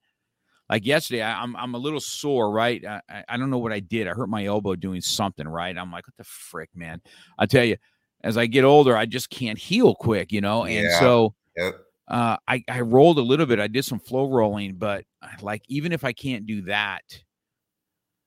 like 0.70 0.86
yesterday, 0.86 1.22
I, 1.22 1.42
I'm 1.42 1.54
I'm 1.56 1.74
a 1.74 1.78
little 1.78 2.00
sore, 2.00 2.50
right? 2.50 2.84
I, 2.84 3.00
I- 3.28 3.36
don't 3.36 3.50
know 3.50 3.58
what 3.58 3.72
I 3.72 3.80
did. 3.80 4.08
I 4.08 4.12
hurt 4.12 4.28
my 4.28 4.44
elbow 4.46 4.76
doing 4.76 5.00
something, 5.00 5.46
right? 5.46 5.76
I'm 5.76 5.92
like, 5.92 6.06
what 6.06 6.16
the 6.16 6.24
frick, 6.24 6.70
man? 6.74 7.00
I 7.38 7.46
tell 7.46 7.64
you, 7.64 7.76
as 8.22 8.36
I 8.38 8.46
get 8.46 8.64
older, 8.64 8.96
I 8.96 9.06
just 9.06 9.30
can't 9.30 9.58
heal 9.58 9.94
quick, 9.94 10.32
you 10.32 10.40
know. 10.40 10.64
And 10.64 10.88
Yeah. 10.88 10.98
so 11.00 11.34
Yep. 11.56 11.76
uh, 12.08 12.36
I 12.48 12.64
I 12.68 12.80
rolled 12.80 13.18
a 13.18 13.22
little 13.22 13.46
bit. 13.46 13.60
I 13.60 13.68
did 13.68 13.84
some 13.84 13.98
flow 14.00 14.28
rolling, 14.30 14.76
but 14.76 15.04
like 15.42 15.62
even 15.68 15.92
if 15.92 16.04
I 16.04 16.12
can't 16.12 16.46
do 16.46 16.62
that, 16.62 17.02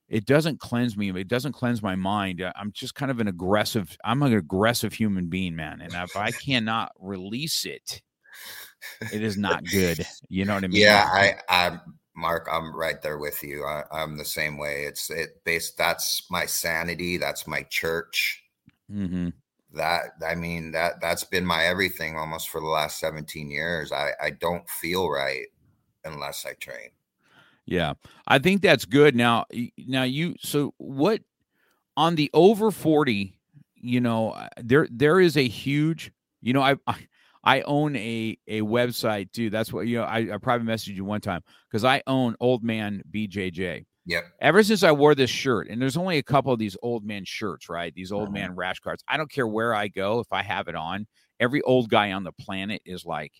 it 0.09 0.25
doesn't 0.25 0.59
cleanse 0.59 0.95
me. 0.95 1.09
It 1.09 1.27
doesn't 1.27 1.51
cleanse 1.53 1.81
my 1.81 1.95
mind. 1.95 2.41
Uh, 2.41 2.53
I'm 2.55 2.71
just 2.71 2.95
kind 2.95 3.11
of 3.11 3.19
an 3.19 3.27
aggressive. 3.27 3.97
I'm 4.03 4.23
an 4.23 4.33
aggressive 4.33 4.93
human 4.93 5.27
being, 5.27 5.55
man. 5.55 5.81
And 5.81 5.95
if 5.95 6.15
I 6.15 6.31
cannot 6.31 6.91
release 6.99 7.65
it, 7.65 8.01
it 9.11 9.21
is 9.21 9.37
not 9.37 9.67
good. 9.69 10.05
You 10.29 10.45
know 10.45 10.55
what 10.55 10.63
I 10.65 10.67
mean? 10.67 10.81
Yeah, 10.81 11.05
I, 11.09 11.35
I'm 11.49 11.81
Mark. 12.15 12.47
I'm 12.51 12.75
right 12.75 13.01
there 13.01 13.17
with 13.17 13.41
you. 13.43 13.63
I, 13.63 13.83
I'm 13.91 14.17
the 14.17 14.25
same 14.25 14.57
way. 14.57 14.83
It's 14.83 15.09
it 15.09 15.41
based. 15.45 15.77
That's 15.77 16.29
my 16.29 16.45
sanity. 16.45 17.17
That's 17.17 17.47
my 17.47 17.63
church. 17.63 18.43
hmm 18.89 19.29
That 19.73 20.11
I 20.25 20.35
mean 20.35 20.71
that 20.71 20.99
that's 21.01 21.23
been 21.23 21.45
my 21.45 21.63
everything 21.65 22.17
almost 22.17 22.49
for 22.49 22.59
the 22.59 22.67
last 22.67 22.99
17 22.99 23.49
years. 23.49 23.91
I 23.91 24.11
I 24.21 24.31
don't 24.31 24.67
feel 24.69 25.09
right 25.09 25.47
unless 26.03 26.45
I 26.45 26.53
train. 26.53 26.89
Yeah, 27.67 27.93
I 28.27 28.39
think 28.39 28.61
that's 28.61 28.85
good. 28.85 29.13
Now, 29.15 29.45
now 29.77 30.03
you. 30.03 30.35
So 30.39 30.73
what 30.77 31.21
on 31.97 32.15
the 32.15 32.29
over 32.33 32.71
forty? 32.71 33.37
You 33.75 34.01
know, 34.01 34.31
uh, 34.31 34.47
there 34.57 34.87
there 34.89 35.19
is 35.19 35.37
a 35.37 35.47
huge. 35.47 36.11
You 36.41 36.53
know, 36.53 36.61
I 36.61 36.75
I, 36.87 37.07
I 37.43 37.61
own 37.61 37.95
a 37.97 38.37
a 38.47 38.61
website 38.61 39.31
too. 39.33 39.49
That's 39.49 39.71
what 39.73 39.85
you 39.87 39.97
know. 39.97 40.03
I, 40.05 40.33
I 40.33 40.37
private 40.37 40.65
messaged 40.65 40.95
you 40.95 41.03
one 41.05 41.21
time 41.21 41.41
because 41.69 41.83
I 41.83 42.01
own 42.07 42.35
Old 42.39 42.63
Man 42.63 43.03
BJJ. 43.13 43.85
Yep. 44.05 44.23
Ever 44.39 44.63
since 44.63 44.83
I 44.83 44.93
wore 44.93 45.15
this 45.15 45.29
shirt, 45.29 45.67
and 45.67 45.81
there's 45.81 45.97
only 45.97 46.17
a 46.17 46.23
couple 46.23 46.53
of 46.53 46.59
these 46.59 46.77
old 46.81 47.03
man 47.03 47.25
shirts, 47.25 47.67
right? 47.67 47.93
These 47.93 48.13
old 48.13 48.29
Mhm. 48.29 48.33
man 48.33 48.55
rash 48.55 48.79
guards. 48.79 49.03
I 49.05 49.17
don't 49.17 49.29
care 49.29 49.45
where 49.47 49.75
I 49.75 49.89
go 49.89 50.21
if 50.21 50.27
I 50.31 50.43
have 50.43 50.69
it 50.69 50.75
on. 50.75 51.07
Every 51.41 51.61
old 51.63 51.89
guy 51.89 52.13
on 52.13 52.23
the 52.23 52.31
planet 52.31 52.81
is 52.85 53.05
like, 53.05 53.33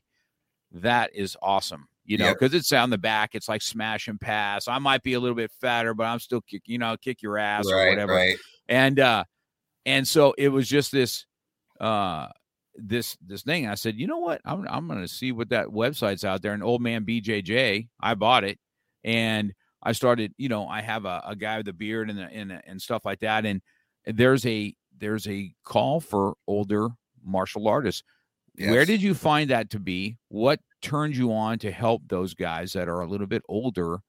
that 0.74 1.12
is 1.16 1.38
awesome. 1.42 1.88
You 2.08 2.18
know, 2.18 2.26
Yep. 2.28 2.40
because 2.40 2.54
it's 2.56 2.72
on 2.72 2.90
the 2.90 2.98
back. 2.98 3.36
It's 3.36 3.48
like 3.50 3.62
smash 3.62 4.08
and 4.08 4.20
pass. 4.20 4.68
I 4.68 4.80
might 4.80 5.04
be 5.04 5.14
a 5.14 5.20
little 5.20 5.36
bit 5.36 5.52
fatter, 5.62 5.94
but 5.94 6.06
I'm 6.06 6.20
still 6.20 6.42
kick, 6.42 6.64
you 6.66 6.78
know, 6.80 6.96
kick 7.00 7.22
your 7.22 7.38
ass 7.38 7.66
or 7.68 7.78
whatever 7.90 8.14
Right. 8.14 8.38
and 8.68 9.00
uh 9.00 9.24
and 9.86 10.08
so 10.08 10.34
it 10.38 10.50
was 10.50 10.68
just 10.68 10.92
this 10.92 11.26
uh 11.80 12.28
this 12.76 13.18
this 13.26 13.42
thing 13.44 13.68
i 13.68 13.74
said 13.76 13.96
you 13.96 14.06
know 14.08 14.20
what 14.20 14.40
i'm, 14.46 14.68
I'm 14.70 14.88
gonna 14.88 15.08
see 15.08 15.32
what 15.32 15.50
that 15.50 15.68
website's 15.68 16.24
out 16.24 16.42
there 16.44 16.54
and 16.54 16.62
old 16.64 16.82
man 16.82 17.06
bjj 17.06 17.88
i 18.00 18.14
bought 18.14 18.44
it 18.44 18.60
and 19.04 19.54
i 19.82 19.92
started 19.94 20.34
you 20.38 20.48
know 20.50 20.68
i 20.68 20.82
have 20.82 21.06
a, 21.06 21.24
a 21.26 21.36
guy 21.36 21.58
with 21.58 21.68
a 21.70 21.74
beard 21.74 22.10
and, 22.12 22.20
and 22.20 22.62
and 22.66 22.82
stuff 22.82 23.04
like 23.06 23.20
that 23.22 23.46
and 23.48 23.62
there's 24.06 24.46
a 24.46 24.76
there's 25.00 25.28
a 25.28 25.52
call 25.64 26.00
for 26.00 26.36
older 26.48 26.90
martial 27.26 27.68
artists 27.68 28.04
where 28.58 28.86
did 28.86 29.02
you 29.02 29.14
find 29.14 29.50
that 29.50 29.70
to 29.72 29.80
be? 29.80 30.18
What 30.30 30.60
turned 30.82 31.16
you 31.16 31.34
on 31.34 31.60
to 31.60 31.72
help 31.72 32.04
those 32.08 32.34
guys 32.34 32.74
that 32.74 32.88
are 32.88 33.02
a 33.02 33.08
little 33.08 33.28
bit 33.28 33.44
older? 33.48 34.00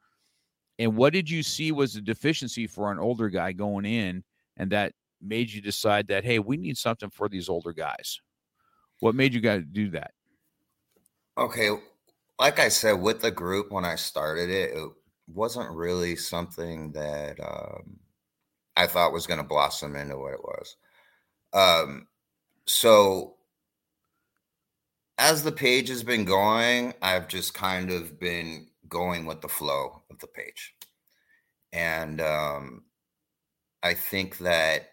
And 0.78 0.96
what 0.96 1.12
did 1.12 1.28
you 1.28 1.42
see 1.42 1.72
was 1.72 1.94
the 1.94 2.00
deficiency 2.00 2.66
for 2.66 2.90
an 2.92 2.98
older 2.98 3.28
guy 3.28 3.52
going 3.52 3.84
in 3.84 4.24
and 4.56 4.72
that 4.72 4.92
made 5.20 5.50
you 5.50 5.60
decide 5.60 6.08
that 6.08 6.24
hey 6.24 6.38
we 6.38 6.56
need 6.56 6.76
something 6.76 7.10
for 7.10 7.28
these 7.28 7.48
older 7.48 7.72
guys. 7.72 8.20
What 9.00 9.14
made 9.14 9.34
you 9.34 9.40
guys 9.40 9.62
do 9.70 9.90
that? 9.90 10.12
Okay, 11.36 11.70
like 12.38 12.58
I 12.58 12.68
said, 12.68 12.92
with 12.92 13.20
the 13.20 13.30
group 13.30 13.70
when 13.70 13.84
I 13.84 13.94
started 13.94 14.50
it, 14.50 14.76
it 14.76 14.88
wasn't 15.28 15.70
really 15.70 16.16
something 16.16 16.92
that 16.92 17.38
um, 17.40 17.98
I 18.76 18.86
thought 18.86 19.12
was 19.12 19.26
going 19.26 19.38
to 19.38 19.46
blossom 19.46 19.94
into 19.94 20.16
what 20.16 20.34
it 20.34 20.42
was. 20.42 20.76
Um, 21.52 22.08
so 22.66 23.37
as 25.18 25.42
the 25.42 25.52
page 25.52 25.88
has 25.88 26.02
been 26.02 26.24
going, 26.24 26.94
I've 27.02 27.28
just 27.28 27.54
kind 27.54 27.90
of 27.90 28.18
been 28.18 28.68
going 28.88 29.26
with 29.26 29.40
the 29.40 29.48
flow 29.48 30.02
of 30.10 30.18
the 30.20 30.26
page, 30.28 30.74
and 31.72 32.20
um, 32.20 32.84
I 33.82 33.94
think 33.94 34.38
that 34.38 34.90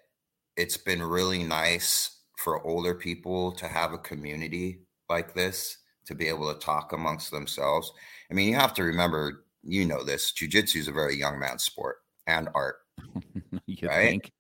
it's 0.57 0.77
been 0.77 1.01
really 1.03 1.43
nice 1.43 2.19
for 2.37 2.65
older 2.65 2.93
people 2.95 3.51
to 3.53 3.67
have 3.67 3.93
a 3.93 3.97
community 3.97 4.81
like 5.09 5.33
this 5.33 5.77
to 6.05 6.15
be 6.15 6.27
able 6.27 6.53
to 6.53 6.59
talk 6.59 6.93
amongst 6.93 7.31
themselves. 7.31 7.91
I 8.29 8.33
mean, 8.33 8.49
you 8.49 8.55
have 8.55 8.73
to 8.75 8.83
remember, 8.83 9.45
you 9.63 9.85
know 9.85 10.03
this, 10.03 10.31
jujitsu 10.31 10.77
is 10.77 10.87
a 10.87 10.91
very 10.91 11.15
young 11.17 11.39
man's 11.39 11.63
sport 11.63 11.97
and 12.27 12.49
art. 12.53 12.77
you 13.65 13.87
Right. 13.87 14.21
think 14.21 14.31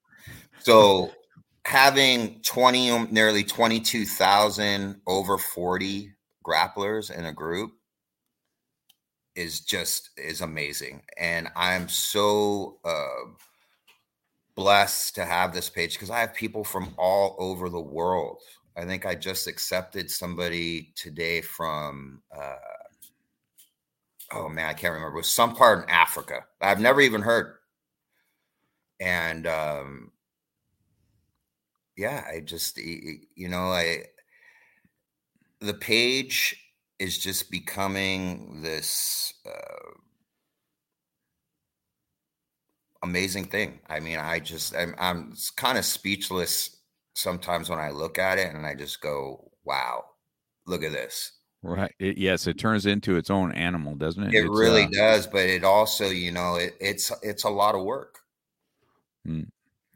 So 0.59 1.13
having 1.65 2.39
20 2.43 3.07
nearly 3.07 3.43
22,000 3.43 5.01
over 5.07 5.37
40 5.37 6.11
grapplers 6.45 7.11
in 7.11 7.25
a 7.25 7.33
group 7.33 7.71
is 9.35 9.61
just 9.61 10.11
is 10.17 10.41
amazing. 10.41 11.01
And 11.17 11.49
i'm 11.55 11.89
so 11.89 12.77
uh 12.85 13.31
blessed 14.55 15.15
to 15.15 15.25
have 15.25 15.53
this 15.53 15.69
page 15.69 15.93
because 15.93 16.11
i 16.11 16.19
have 16.19 16.33
people 16.33 16.63
from 16.63 16.93
all 16.97 17.35
over 17.39 17.67
the 17.69 17.81
world. 17.81 18.39
I 18.77 18.85
think 18.85 19.05
i 19.07 19.15
just 19.15 19.47
accepted 19.47 20.11
somebody 20.11 20.93
today 20.95 21.41
from 21.41 22.21
uh 22.35 22.55
oh 24.33 24.49
man 24.49 24.69
i 24.69 24.73
can't 24.73 24.93
remember. 24.93 25.15
It 25.17 25.21
was 25.21 25.29
some 25.29 25.55
part 25.55 25.83
in 25.83 25.89
africa. 25.89 26.45
I've 26.61 26.79
never 26.79 27.01
even 27.01 27.21
heard. 27.23 27.55
And 28.99 29.47
um 29.47 30.11
yeah 31.97 32.25
i 32.31 32.39
just 32.39 32.77
you 32.77 33.49
know 33.49 33.71
i 33.71 34.03
the 35.61 35.73
page 35.73 36.61
is 36.99 37.17
just 37.17 37.49
becoming 37.51 38.61
this 38.61 39.33
uh, 39.45 39.91
amazing 43.03 43.45
thing. 43.45 43.79
I 43.87 43.99
mean 43.99 44.17
i 44.17 44.39
just 44.39 44.75
i'm, 44.75 44.95
I'm 44.97 45.35
kind 45.55 45.77
of 45.77 45.85
speechless 45.85 46.77
sometimes 47.13 47.69
when 47.69 47.79
i 47.79 47.91
look 47.91 48.17
at 48.17 48.37
it 48.37 48.53
and 48.53 48.65
i 48.65 48.75
just 48.75 49.01
go 49.01 49.51
wow 49.63 50.03
look 50.65 50.83
at 50.83 50.91
this. 50.91 51.31
Right 51.61 51.93
it, 51.99 52.17
yes 52.17 52.47
it 52.47 52.57
turns 52.57 52.85
into 52.85 53.15
its 53.15 53.29
own 53.29 53.51
animal 53.51 53.95
doesn't 53.95 54.23
it? 54.23 54.33
It 54.33 54.45
It's, 54.45 54.49
really 54.49 54.83
uh, 54.83 54.89
does 54.91 55.27
but 55.27 55.47
it 55.47 55.63
also 55.63 56.07
you 56.07 56.31
know 56.31 56.55
it, 56.55 56.75
it's 56.79 57.11
it's 57.21 57.43
a 57.43 57.49
lot 57.49 57.75
of 57.75 57.83
work. 57.83 58.19
Hmm. 59.25 59.43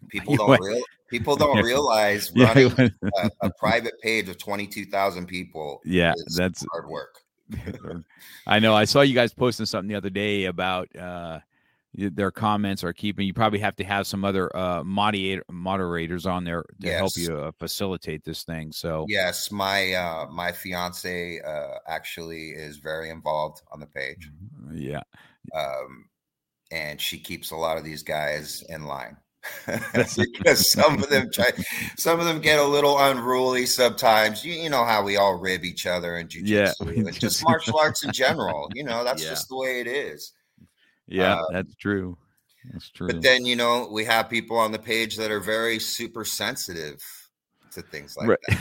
People 0.07 0.35
don't 0.38 0.62
real, 0.62 0.81
people 1.09 1.35
don't 1.38 1.63
realize 1.63 2.31
running 2.35 2.71
a, 3.17 3.29
a 3.41 3.51
private 3.57 3.99
page 4.01 4.29
of 4.29 4.38
22,000 4.38 5.25
people 5.25 5.81
yeah 5.85 6.13
is 6.15 6.35
that's 6.35 6.65
hard 6.71 6.88
work 6.88 7.23
I 8.47 8.59
know. 8.59 8.75
I 8.75 8.85
saw 8.85 9.01
you 9.01 9.15
guys 9.15 9.33
posting 9.33 9.65
something 9.65 9.89
the 9.89 9.95
other 9.95 10.09
day 10.09 10.45
about 10.45 10.95
uh, 10.95 11.39
their 11.93 12.31
comments 12.31 12.83
are 12.83 12.93
keeping. 12.93 13.25
You 13.25 13.33
probably 13.33 13.59
have 13.59 13.75
to 13.77 13.83
have 13.83 14.07
some 14.07 14.23
other 14.23 14.55
uh, 14.55 14.83
moderator, 14.83 15.43
moderators 15.51 16.25
on 16.25 16.43
there 16.43 16.63
to 16.81 16.93
help 16.93 17.13
you 17.15 17.35
uh, 17.35 17.51
facilitate 17.59 18.23
this 18.23 18.43
thing. 18.43 18.71
So 18.71 19.05
yes 19.09 19.51
my 19.51 19.93
uh 19.93 20.27
my 20.31 20.51
fiance 20.51 21.41
uh 21.41 21.75
actually 21.88 22.49
is 22.49 22.77
very 22.77 23.09
involved 23.09 23.62
on 23.71 23.79
the 23.79 23.88
page 23.88 24.29
yeah, 24.71 25.01
um 25.55 26.05
and 26.71 27.01
she 27.01 27.17
keeps 27.17 27.51
a 27.51 27.55
lot 27.55 27.77
of 27.77 27.83
these 27.83 28.03
guys 28.03 28.63
in 28.69 28.85
line 28.85 29.17
because 29.93 30.71
some 30.71 31.02
of 31.02 31.10
them 31.10 31.30
try, 31.32 31.49
some 31.97 32.19
of 32.19 32.25
them 32.25 32.39
get 32.41 32.60
a 32.60 32.63
little 32.63 32.97
unruly 32.99 33.65
sometimes. 33.65 34.43
You, 34.43 34.54
you 34.54 34.69
know 34.69 34.86
how 34.86 35.04
we 35.04 35.17
all 35.17 35.36
rib 35.36 35.63
each 35.63 35.86
other 35.86 36.17
in 36.17 36.28
jujitsu 36.28 36.45
Yeah. 36.47 36.73
and 37.08 37.13
just 37.19 37.43
martial 37.43 37.80
arts 37.80 38.04
in 38.04 38.12
general. 38.12 38.69
You 38.73 38.84
know, 38.84 39.04
that's 39.04 39.23
Yeah. 39.23 39.30
just 39.30 39.49
the 39.49 39.56
way 39.56 39.80
it 39.80 39.88
is. 39.88 40.34
Yeah, 41.08 41.36
Uh, 41.36 41.45
that's 41.52 41.75
true. 41.75 42.17
That's 42.71 42.89
true. 42.89 43.08
But 43.08 43.21
then, 43.21 43.45
you 43.45 43.56
know, 43.56 43.88
we 43.91 44.06
have 44.06 44.30
people 44.30 44.58
on 44.58 44.71
the 44.71 44.80
page 44.80 45.15
that 45.17 45.32
are 45.32 45.39
very 45.39 45.80
super 45.80 46.25
sensitive 46.25 47.02
to 47.71 47.82
things 47.82 48.15
like 48.17 48.28
Right. 48.30 48.39
that. 48.49 48.60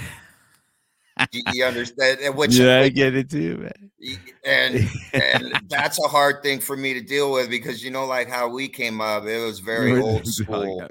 You, 1.32 1.42
you 1.52 1.64
understand? 1.64 2.20
And 2.20 2.34
Which, 2.36 2.54
yeah, 2.54 2.80
I 2.80 2.88
get 2.88 3.14
it 3.14 3.30
too, 3.30 3.56
man. 3.58 4.18
and 4.44 4.88
and 5.12 5.60
that's 5.68 5.98
a 6.02 6.08
hard 6.08 6.42
thing 6.42 6.60
for 6.60 6.76
me 6.76 6.94
to 6.94 7.00
deal 7.00 7.32
with 7.32 7.50
because 7.50 7.82
you 7.82 7.90
know, 7.90 8.06
like 8.06 8.28
how 8.28 8.48
we 8.48 8.68
came 8.68 9.00
up, 9.00 9.24
it 9.24 9.44
was 9.44 9.58
very 9.60 10.00
old 10.00 10.26
school. 10.26 10.86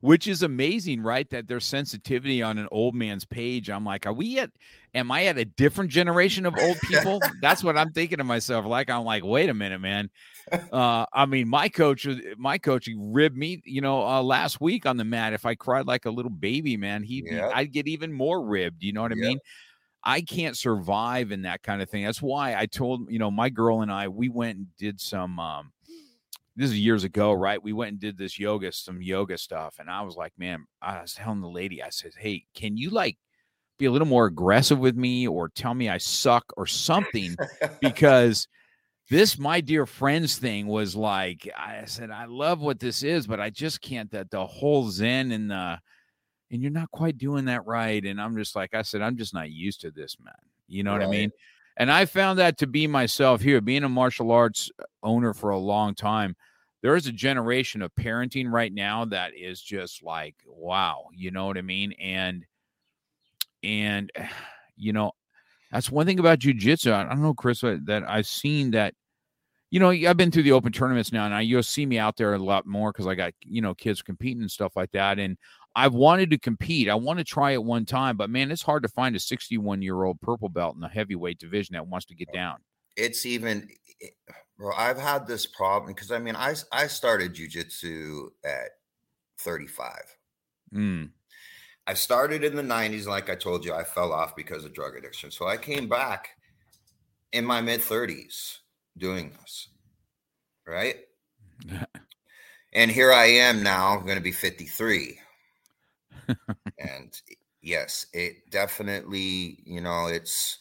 Which 0.00 0.26
is 0.26 0.42
amazing, 0.42 1.00
right? 1.02 1.30
That 1.30 1.46
there's 1.46 1.64
sensitivity 1.64 2.42
on 2.42 2.58
an 2.58 2.66
old 2.72 2.92
man's 2.96 3.24
page. 3.24 3.70
I'm 3.70 3.84
like, 3.84 4.04
are 4.04 4.12
we 4.12 4.40
at? 4.40 4.50
Am 4.94 5.12
I 5.12 5.26
at 5.26 5.38
a 5.38 5.44
different 5.44 5.90
generation 5.92 6.44
of 6.44 6.58
old 6.58 6.76
people? 6.80 7.20
That's 7.40 7.62
what 7.62 7.78
I'm 7.78 7.92
thinking 7.92 8.18
to 8.18 8.24
myself. 8.24 8.66
Like, 8.66 8.90
I'm 8.90 9.04
like, 9.04 9.24
wait 9.24 9.48
a 9.48 9.54
minute, 9.54 9.80
man. 9.80 10.10
Uh, 10.72 11.06
I 11.12 11.26
mean, 11.26 11.48
my 11.48 11.68
coach, 11.68 12.04
was- 12.04 12.18
my 12.36 12.58
coach 12.58 12.88
ribbed 12.96 13.36
me, 13.36 13.62
you 13.64 13.80
know, 13.80 14.02
uh, 14.04 14.20
last 14.20 14.60
week 14.60 14.86
on 14.86 14.96
the 14.96 15.04
mat. 15.04 15.34
If 15.34 15.46
I 15.46 15.54
cried 15.54 15.86
like 15.86 16.04
a 16.04 16.10
little 16.10 16.30
baby, 16.32 16.76
man, 16.76 17.04
he, 17.04 17.22
Yeah. 17.24 17.50
I'd 17.54 17.72
get 17.72 17.86
even 17.86 18.12
more 18.12 18.44
ribbed. 18.44 18.82
You 18.82 18.92
know 18.92 19.02
what 19.02 19.12
I 19.12 19.16
Yeah. 19.16 19.28
mean? 19.28 19.38
I 20.04 20.20
can't 20.20 20.56
survive 20.56 21.32
in 21.32 21.42
that 21.42 21.62
kind 21.62 21.80
of 21.80 21.88
thing. 21.88 22.04
That's 22.04 22.22
why 22.22 22.54
I 22.56 22.66
told, 22.66 23.10
you 23.10 23.18
know, 23.18 23.30
my 23.30 23.48
girl 23.48 23.82
and 23.82 23.92
I, 23.92 24.08
we 24.08 24.28
went 24.28 24.58
and 24.58 24.66
did 24.76 25.00
some 25.00 25.38
um 25.38 25.72
this 26.56 26.70
is 26.70 26.78
years 26.78 27.04
ago, 27.04 27.32
right? 27.32 27.62
We 27.62 27.72
went 27.72 27.92
and 27.92 28.00
did 28.00 28.18
this 28.18 28.38
yoga, 28.38 28.72
some 28.72 29.00
yoga 29.00 29.38
stuff. 29.38 29.76
And 29.78 29.88
I 29.88 30.02
was 30.02 30.16
like, 30.16 30.32
man, 30.36 30.66
I 30.82 31.00
was 31.00 31.14
telling 31.14 31.40
the 31.40 31.48
lady, 31.48 31.82
I 31.82 31.88
said, 31.88 32.12
Hey, 32.18 32.44
can 32.54 32.76
you 32.76 32.90
like 32.90 33.16
be 33.78 33.86
a 33.86 33.90
little 33.90 34.08
more 34.08 34.26
aggressive 34.26 34.78
with 34.78 34.96
me 34.96 35.26
or 35.26 35.48
tell 35.48 35.74
me 35.74 35.88
I 35.88 35.98
suck 35.98 36.44
or 36.56 36.66
something? 36.66 37.36
Because 37.80 38.48
this 39.08 39.38
my 39.38 39.60
dear 39.60 39.86
friends 39.86 40.36
thing 40.36 40.66
was 40.66 40.94
like, 40.94 41.48
I 41.56 41.84
said, 41.86 42.10
I 42.10 42.26
love 42.26 42.60
what 42.60 42.80
this 42.80 43.02
is, 43.02 43.26
but 43.26 43.40
I 43.40 43.50
just 43.50 43.80
can't 43.80 44.10
that 44.12 44.30
the 44.30 44.46
whole 44.46 44.90
zen 44.90 45.32
and 45.32 45.50
the 45.50 45.78
and 46.52 46.60
you're 46.62 46.70
not 46.70 46.90
quite 46.90 47.16
doing 47.16 47.46
that 47.46 47.66
right. 47.66 48.04
And 48.04 48.20
I'm 48.20 48.36
just 48.36 48.54
like, 48.54 48.74
I 48.74 48.82
said, 48.82 49.00
I'm 49.00 49.16
just 49.16 49.32
not 49.32 49.50
used 49.50 49.80
to 49.80 49.90
this, 49.90 50.18
man. 50.22 50.34
You 50.68 50.84
know 50.84 50.92
what 50.92 51.02
I 51.02 51.06
mean? 51.06 51.32
And 51.78 51.90
I 51.90 52.04
found 52.04 52.38
that 52.38 52.58
to 52.58 52.66
be 52.66 52.86
myself 52.86 53.40
here, 53.40 53.62
being 53.62 53.84
a 53.84 53.88
martial 53.88 54.30
arts 54.30 54.70
owner 55.02 55.32
for 55.32 55.50
a 55.50 55.58
long 55.58 55.94
time. 55.94 56.36
There 56.82 56.94
is 56.94 57.06
a 57.06 57.12
generation 57.12 57.80
of 57.80 57.94
parenting 57.94 58.50
right 58.50 58.72
now 58.72 59.06
that 59.06 59.32
is 59.34 59.62
just 59.62 60.02
like, 60.02 60.34
wow, 60.46 61.06
you 61.14 61.30
know 61.30 61.46
what 61.46 61.56
I 61.56 61.62
mean? 61.62 61.92
And, 61.92 62.44
and, 63.62 64.12
you 64.76 64.92
know, 64.92 65.12
that's 65.70 65.90
one 65.90 66.06
thing 66.06 66.18
about 66.18 66.40
jujitsu. 66.40 66.92
I 66.92 67.04
don't 67.04 67.22
know, 67.22 67.34
Chris, 67.34 67.64
uh, 67.64 67.78
that 67.84 68.02
I've 68.06 68.26
seen 68.26 68.72
that, 68.72 68.94
you 69.72 69.80
know, 69.80 69.90
I've 69.90 70.18
been 70.18 70.30
through 70.30 70.42
the 70.44 70.52
open 70.52 70.70
tournaments 70.70 71.12
now, 71.12 71.24
and 71.24 71.34
I 71.34 71.40
you'll 71.40 71.62
see 71.62 71.86
me 71.86 71.98
out 71.98 72.16
there 72.18 72.34
a 72.34 72.38
lot 72.38 72.66
more 72.66 72.92
because 72.92 73.06
I 73.06 73.14
got 73.14 73.32
you 73.40 73.62
know 73.62 73.74
kids 73.74 74.02
competing 74.02 74.42
and 74.42 74.50
stuff 74.50 74.76
like 74.76 74.92
that. 74.92 75.18
And 75.18 75.38
I've 75.74 75.94
wanted 75.94 76.28
to 76.30 76.38
compete. 76.38 76.90
I 76.90 76.94
want 76.94 77.18
to 77.20 77.24
try 77.24 77.52
it 77.52 77.64
one 77.64 77.86
time, 77.86 78.18
but 78.18 78.28
man, 78.28 78.50
it's 78.50 78.62
hard 78.62 78.82
to 78.82 78.88
find 78.90 79.16
a 79.16 79.20
61 79.20 79.80
year 79.80 80.04
old 80.04 80.20
purple 80.20 80.50
belt 80.50 80.74
in 80.74 80.82
the 80.82 80.88
heavyweight 80.88 81.38
division 81.38 81.72
that 81.72 81.86
wants 81.86 82.06
to 82.06 82.14
get 82.14 82.30
down. 82.32 82.58
it's 82.96 83.24
even 83.24 83.68
bro 84.58 84.72
i've 84.76 84.98
had 84.98 85.26
this 85.26 85.46
problem 85.46 85.94
because 85.94 86.10
i 86.12 86.18
mean 86.18 86.36
I 86.36 86.54
I 86.70 86.86
started 86.86 87.34
jujitsu 87.34 88.28
at 88.44 88.70
35 89.38 90.16
Mm, 90.74 91.10
i 91.86 91.94
started 91.94 92.44
in 92.44 92.56
the 92.56 92.62
90s 92.62 93.06
like 93.06 93.30
i 93.30 93.34
told 93.34 93.64
you 93.64 93.74
i 93.74 93.84
fell 93.84 94.12
off 94.12 94.36
because 94.36 94.64
of 94.64 94.74
drug 94.74 94.96
addiction 94.96 95.30
so 95.30 95.46
i 95.46 95.56
came 95.56 95.88
back 95.88 96.30
in 97.32 97.44
my 97.44 97.60
mid 97.60 97.80
30s 97.80 98.58
doing 98.98 99.30
this 99.40 99.68
right? 100.66 100.96
And 102.72 102.90
here 102.90 103.12
i 103.12 103.24
am 103.26 103.62
now 103.62 103.96
i'm 103.96 104.04
going 104.04 104.16
to 104.16 104.22
be 104.22 104.32
53 104.32 105.18
and 106.78 107.20
yes 107.60 108.06
it 108.12 108.50
definitely 108.50 109.58
you 109.64 109.80
know 109.80 110.06
it's 110.06 110.58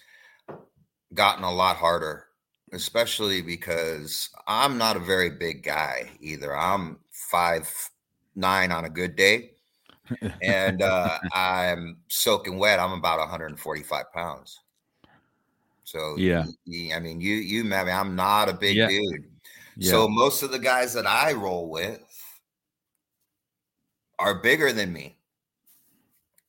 gotten 1.14 1.44
a 1.44 1.52
lot 1.52 1.78
harder 1.78 2.26
especially 2.74 3.42
because 3.42 4.30
i'm 4.48 4.78
not 4.78 4.96
a 4.96 5.00
very 5.00 5.30
big 5.30 5.64
guy 5.64 6.10
either. 6.20 6.56
I'm 6.56 7.00
five 7.12 7.70
nine 8.36 8.72
on 8.72 8.86
a 8.86 8.90
good 8.90 9.16
day 9.16 9.52
and 10.42 10.82
uh 10.82 11.18
i'm 11.34 11.98
soaking 12.08 12.58
wet. 12.58 12.80
I'm 12.80 12.94
about 12.94 13.20
145 13.20 14.12
pounds 14.14 14.61
so 15.92 16.16
Yeah. 16.18 16.46
I 16.96 17.00
mean 17.00 17.20
you 17.20 17.36
you 17.36 17.64
mean, 17.64 17.74
i'm 17.74 18.16
not 18.16 18.48
a 18.50 18.54
big 18.54 18.78
Yeah. 18.78 18.88
dude 18.88 19.26
yeah. 19.78 19.92
so 19.92 20.08
most 20.08 20.44
of 20.44 20.52
the 20.52 20.60
guys 20.60 20.94
that 20.94 21.08
I 21.08 21.34
roll 21.34 21.70
with 21.70 22.02
are 24.20 24.36
bigger 24.36 24.72
than 24.72 24.94
me. 24.94 25.18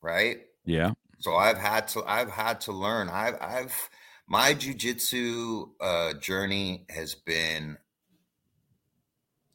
Right? 0.03 0.41
yeah. 0.65 0.93
So 1.21 1.37
I've 1.37 1.59
had 1.59 1.87
to 1.89 2.03
I've 2.05 2.31
had 2.31 2.61
to 2.63 2.73
learn. 2.73 3.09
I've 3.09 3.41
I've 3.41 3.91
my 4.27 4.55
jujitsu 4.55 5.71
uh 5.81 6.15
journey 6.15 6.85
has 6.91 7.15
been 7.15 7.79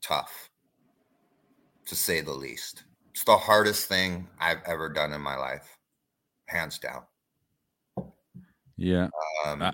tough 0.02 0.50
to 1.86 1.96
say 1.96 2.22
the 2.22 2.34
least. 2.34 2.84
It's 3.12 3.26
the 3.26 3.38
hardest 3.38 3.88
thing 3.88 4.28
I've 4.40 4.64
ever 4.66 4.88
done 4.90 5.12
in 5.12 5.22
my 5.22 5.36
life. 5.36 5.78
Hands 6.46 6.78
down. 6.80 7.04
Yeah. 8.78 9.10
Um, 9.46 9.62
Uh, 9.62 9.72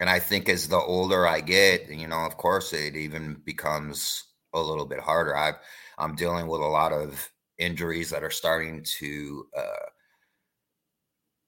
and 0.00 0.10
I 0.10 0.18
think 0.18 0.48
as 0.48 0.68
the 0.68 0.76
older 0.78 1.26
I 1.26 1.40
get, 1.40 1.88
you 1.90 2.06
know, 2.08 2.24
of 2.26 2.36
course, 2.36 2.72
it 2.72 2.96
even 2.96 3.34
becomes 3.44 4.24
a 4.52 4.60
little 4.60 4.86
bit 4.86 5.00
harder. 5.00 5.36
I've 5.36 5.56
I'm 5.98 6.14
dealing 6.16 6.48
with 6.48 6.60
a 6.60 6.66
lot 6.66 6.92
of 6.92 7.30
injuries 7.58 8.10
that 8.10 8.22
are 8.22 8.30
starting 8.30 8.84
to 8.98 9.46
uh, 9.56 9.86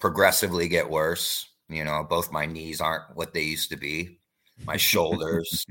progressively 0.00 0.68
get 0.68 0.88
worse. 0.88 1.46
You 1.68 1.84
know, 1.84 2.04
both 2.08 2.32
my 2.32 2.46
knees 2.46 2.80
aren't 2.80 3.14
what 3.14 3.34
they 3.34 3.42
used 3.42 3.70
to 3.70 3.76
be. 3.76 4.20
My 4.64 4.76
shoulders, 4.76 5.64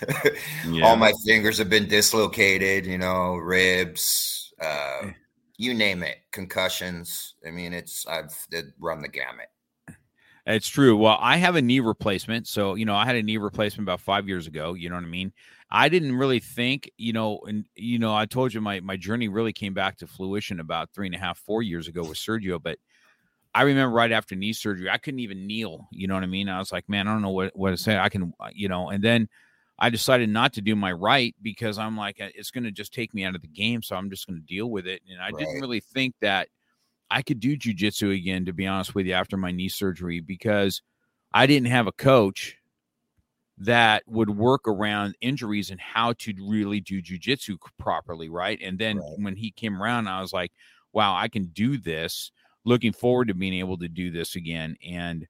Yeah. 0.62 0.82
all 0.82 0.96
my 0.96 1.12
fingers 1.24 1.58
have 1.58 1.70
been 1.70 1.88
dislocated. 1.88 2.84
You 2.86 2.98
know, 2.98 3.36
ribs, 3.36 4.52
uh, 4.60 5.02
Eh. 5.02 5.12
you 5.56 5.74
name 5.74 6.02
it, 6.02 6.18
concussions. 6.32 7.34
I 7.46 7.50
mean, 7.50 7.72
it's 7.72 8.06
I've 8.06 8.34
run 8.78 9.00
the 9.02 9.08
gamut. 9.08 9.48
It's 10.46 10.68
true. 10.68 10.96
Well, 10.96 11.18
I 11.20 11.38
have 11.38 11.56
a 11.56 11.62
knee 11.62 11.80
replacement. 11.80 12.46
So, 12.46 12.76
you 12.76 12.84
know, 12.84 12.94
I 12.94 13.04
had 13.04 13.16
a 13.16 13.22
knee 13.22 13.36
replacement 13.36 13.84
about 13.84 14.00
five 14.00 14.28
years 14.28 14.46
ago. 14.46 14.74
You 14.74 14.88
know 14.88 14.94
what 14.94 15.04
I 15.04 15.08
mean? 15.08 15.32
I 15.70 15.88
didn't 15.88 16.14
really 16.14 16.38
think, 16.38 16.88
you 16.96 17.12
know, 17.12 17.40
and 17.48 17.64
you 17.74 17.98
know, 17.98 18.14
I 18.14 18.26
told 18.26 18.54
you 18.54 18.60
my 18.60 18.78
my 18.78 18.96
journey 18.96 19.26
really 19.26 19.52
came 19.52 19.74
back 19.74 19.96
to 19.98 20.06
fruition 20.06 20.60
about 20.60 20.90
three 20.94 21.06
and 21.06 21.14
a 21.16 21.18
half, 21.18 21.38
four 21.38 21.62
years 21.62 21.88
ago 21.88 22.02
with 22.02 22.16
Sergio. 22.16 22.62
But 22.62 22.78
I 23.52 23.62
remember 23.62 23.92
right 23.92 24.12
after 24.12 24.36
knee 24.36 24.52
surgery, 24.52 24.88
I 24.88 24.98
couldn't 24.98 25.20
even 25.20 25.48
kneel. 25.48 25.88
You 25.90 26.06
know 26.06 26.14
what 26.14 26.22
I 26.22 26.26
mean? 26.26 26.48
I 26.48 26.58
was 26.58 26.70
like, 26.70 26.88
man, 26.88 27.08
I 27.08 27.12
don't 27.12 27.22
know 27.22 27.30
what 27.30 27.56
what 27.56 27.70
to 27.70 27.76
say. 27.76 27.98
I 27.98 28.08
can, 28.08 28.32
uh, 28.38 28.50
you 28.54 28.68
know, 28.68 28.90
and 28.90 29.02
then 29.02 29.28
I 29.80 29.90
decided 29.90 30.28
not 30.28 30.52
to 30.52 30.62
do 30.62 30.76
my 30.76 30.92
right 30.92 31.34
because 31.42 31.76
I'm 31.76 31.96
like, 31.96 32.20
uh, 32.20 32.28
it's 32.36 32.52
going 32.52 32.64
to 32.64 32.70
just 32.70 32.94
take 32.94 33.12
me 33.12 33.24
out 33.24 33.34
of 33.34 33.42
the 33.42 33.48
game. 33.48 33.82
So 33.82 33.96
I'm 33.96 34.10
just 34.10 34.28
going 34.28 34.40
to 34.40 34.46
deal 34.46 34.70
with 34.70 34.86
it. 34.86 35.02
And 35.10 35.20
I 35.20 35.32
didn't 35.32 35.60
really 35.60 35.80
think 35.80 36.14
that 36.20 36.48
I 37.10 37.22
could 37.22 37.40
do 37.40 37.56
jujitsu 37.56 38.16
again, 38.16 38.44
to 38.46 38.52
be 38.52 38.66
honest 38.66 38.94
with 38.94 39.06
you, 39.06 39.12
after 39.14 39.36
my 39.36 39.52
knee 39.52 39.68
surgery, 39.68 40.20
because 40.20 40.82
I 41.32 41.46
didn't 41.46 41.68
have 41.68 41.86
a 41.86 41.92
coach 41.92 42.56
that 43.58 44.02
would 44.06 44.30
work 44.30 44.68
around 44.68 45.16
injuries 45.20 45.70
and 45.70 45.80
how 45.80 46.12
to 46.14 46.34
really 46.46 46.80
do 46.80 47.00
jujitsu 47.00 47.56
properly, 47.78 48.28
right? 48.28 48.60
And 48.62 48.78
then 48.78 49.02
Right. 49.02 49.16
when 49.16 49.36
he 49.36 49.50
came 49.50 49.80
around, 49.82 50.08
I 50.08 50.20
was 50.20 50.32
like, 50.32 50.52
wow, 50.92 51.14
I 51.16 51.28
can 51.28 51.46
do 51.46 51.78
this. 51.78 52.30
Looking 52.64 52.92
forward 52.92 53.28
to 53.28 53.34
being 53.34 53.54
able 53.54 53.78
to 53.78 53.88
do 53.88 54.10
this 54.10 54.36
again. 54.36 54.76
And 54.84 55.26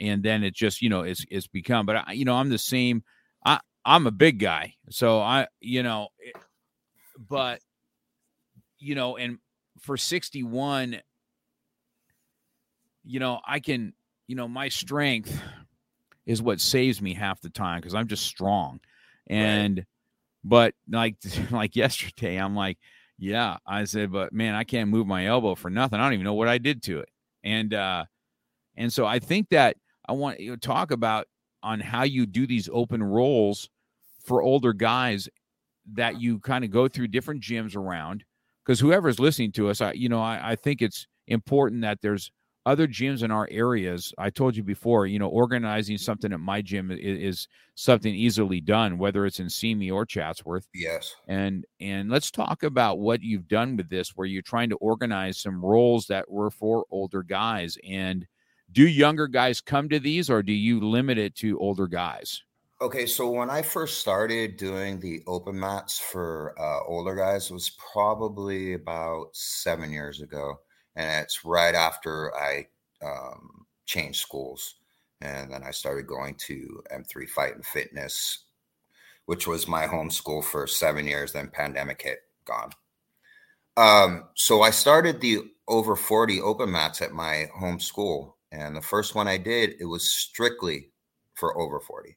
and 0.00 0.22
then 0.22 0.44
it 0.44 0.54
just, 0.54 0.82
you 0.82 0.90
know, 0.90 1.02
it's 1.02 1.24
it's 1.30 1.48
become, 1.48 1.86
but 1.86 1.96
I, 2.08 2.12
you 2.12 2.24
know, 2.24 2.34
I'm 2.36 2.50
the 2.50 2.58
same. 2.58 3.04
I 3.44 3.60
I'm 3.84 4.06
a 4.06 4.12
big 4.12 4.40
guy. 4.40 4.74
So 4.90 5.20
I, 5.20 5.48
you 5.60 5.82
know, 5.82 6.08
it- 6.18 6.36
but 7.18 7.60
you 8.78 8.94
know, 8.94 9.16
and 9.16 9.38
for 9.80 9.96
61, 9.96 11.00
you 13.04 13.20
know, 13.20 13.40
I 13.46 13.60
can, 13.60 13.92
you 14.26 14.36
know, 14.36 14.48
my 14.48 14.68
strength 14.68 15.40
is 16.26 16.42
what 16.42 16.60
saves 16.60 17.00
me 17.00 17.14
half 17.14 17.40
the 17.40 17.50
time 17.50 17.80
because 17.80 17.94
I'm 17.94 18.08
just 18.08 18.24
strong. 18.24 18.80
And 19.28 19.84
but 20.44 20.74
like 20.90 21.16
like 21.50 21.76
yesterday, 21.76 22.36
I'm 22.36 22.56
like, 22.56 22.78
yeah, 23.18 23.58
I 23.66 23.84
said, 23.84 24.12
but 24.12 24.32
man, 24.32 24.54
I 24.54 24.64
can't 24.64 24.90
move 24.90 25.06
my 25.06 25.26
elbow 25.26 25.54
for 25.54 25.70
nothing. 25.70 26.00
I 26.00 26.04
don't 26.04 26.14
even 26.14 26.24
know 26.24 26.34
what 26.34 26.48
I 26.48 26.58
did 26.58 26.82
to 26.84 27.00
it. 27.00 27.08
And 27.44 27.72
uh 27.72 28.04
and 28.76 28.92
so 28.92 29.06
I 29.06 29.18
think 29.18 29.48
that 29.50 29.76
I 30.08 30.12
want 30.12 30.40
you 30.40 30.52
to 30.52 30.60
talk 30.60 30.90
about 30.90 31.26
on 31.62 31.80
how 31.80 32.02
you 32.02 32.26
do 32.26 32.46
these 32.46 32.68
open 32.72 33.02
rolls 33.02 33.68
for 34.24 34.42
older 34.42 34.72
guys 34.72 35.28
that 35.94 36.20
you 36.20 36.38
kind 36.40 36.64
of 36.64 36.70
go 36.70 36.88
through 36.88 37.08
different 37.08 37.42
gyms 37.42 37.76
around 37.76 38.24
because 38.66 38.80
whoever's 38.80 39.20
listening 39.20 39.52
to 39.52 39.70
us, 39.70 39.80
I 39.80 39.92
you 39.92 40.08
know 40.08 40.20
I, 40.20 40.52
I 40.52 40.56
think 40.56 40.82
it's 40.82 41.06
important 41.28 41.82
that 41.82 42.00
there's 42.02 42.30
other 42.66 42.88
gyms 42.88 43.22
in 43.22 43.30
our 43.30 43.48
areas. 43.48 44.12
I 44.18 44.28
told 44.28 44.56
you 44.56 44.64
before, 44.64 45.06
you 45.06 45.20
know, 45.20 45.28
organizing 45.28 45.98
something 45.98 46.32
at 46.32 46.40
my 46.40 46.60
gym 46.60 46.90
is, 46.90 46.98
is 46.98 47.48
something 47.76 48.12
easily 48.12 48.60
done, 48.60 48.98
whether 48.98 49.24
it's 49.24 49.38
in 49.38 49.48
Simi 49.48 49.88
or 49.88 50.04
Chatsworth. 50.04 50.66
Yes. 50.74 51.14
And 51.28 51.64
and 51.80 52.10
let's 52.10 52.30
talk 52.30 52.64
about 52.64 52.98
what 52.98 53.22
you've 53.22 53.48
done 53.48 53.76
with 53.76 53.88
this, 53.88 54.10
where 54.16 54.26
you're 54.26 54.42
trying 54.42 54.68
to 54.70 54.76
organize 54.76 55.38
some 55.38 55.64
rolls 55.64 56.06
that 56.08 56.28
were 56.28 56.50
for 56.50 56.84
older 56.90 57.22
guys. 57.22 57.78
And 57.88 58.26
do 58.72 58.86
younger 58.86 59.28
guys 59.28 59.60
come 59.60 59.88
to 59.90 60.00
these, 60.00 60.28
or 60.28 60.42
do 60.42 60.52
you 60.52 60.80
limit 60.80 61.18
it 61.18 61.36
to 61.36 61.58
older 61.60 61.86
guys? 61.86 62.42
Okay, 62.78 63.06
so 63.06 63.30
when 63.30 63.48
I 63.48 63.62
first 63.62 64.00
started 64.00 64.58
doing 64.58 65.00
the 65.00 65.22
open 65.26 65.58
mats 65.58 65.98
for 65.98 66.54
uh, 66.60 66.80
older 66.86 67.14
guys 67.14 67.50
was 67.50 67.70
probably 67.70 68.74
about 68.74 69.28
seven 69.32 69.90
years 69.90 70.20
ago 70.20 70.60
and 70.94 71.22
it's 71.22 71.42
right 71.44 71.74
after 71.74 72.34
I 72.36 72.66
um, 73.02 73.66
changed 73.86 74.20
schools, 74.20 74.74
and 75.20 75.50
then 75.52 75.62
I 75.62 75.70
started 75.70 76.06
going 76.06 76.34
to 76.46 76.82
M3 76.94 77.28
Fight 77.28 77.54
and 77.54 77.64
Fitness, 77.64 78.44
which 79.26 79.46
was 79.46 79.68
my 79.68 79.86
home 79.86 80.10
school 80.10 80.42
for 80.42 80.66
seven 80.66 81.06
years. 81.06 81.32
Then 81.32 81.48
pandemic 81.52 82.02
hit, 82.02 82.20
gone. 82.46 82.72
Um, 83.76 84.24
so 84.34 84.62
I 84.62 84.70
started 84.70 85.20
the 85.20 85.40
over 85.68 85.96
40 85.96 86.40
open 86.40 86.72
mats 86.72 87.02
at 87.02 87.12
my 87.12 87.46
home 87.58 87.80
school, 87.80 88.38
and 88.52 88.74
the 88.74 88.82
first 88.82 89.14
one 89.14 89.28
I 89.28 89.38
did 89.38 89.74
it 89.80 89.84
was 89.84 90.10
strictly 90.10 90.90
for 91.34 91.56
over 91.58 91.80
40. 91.80 92.16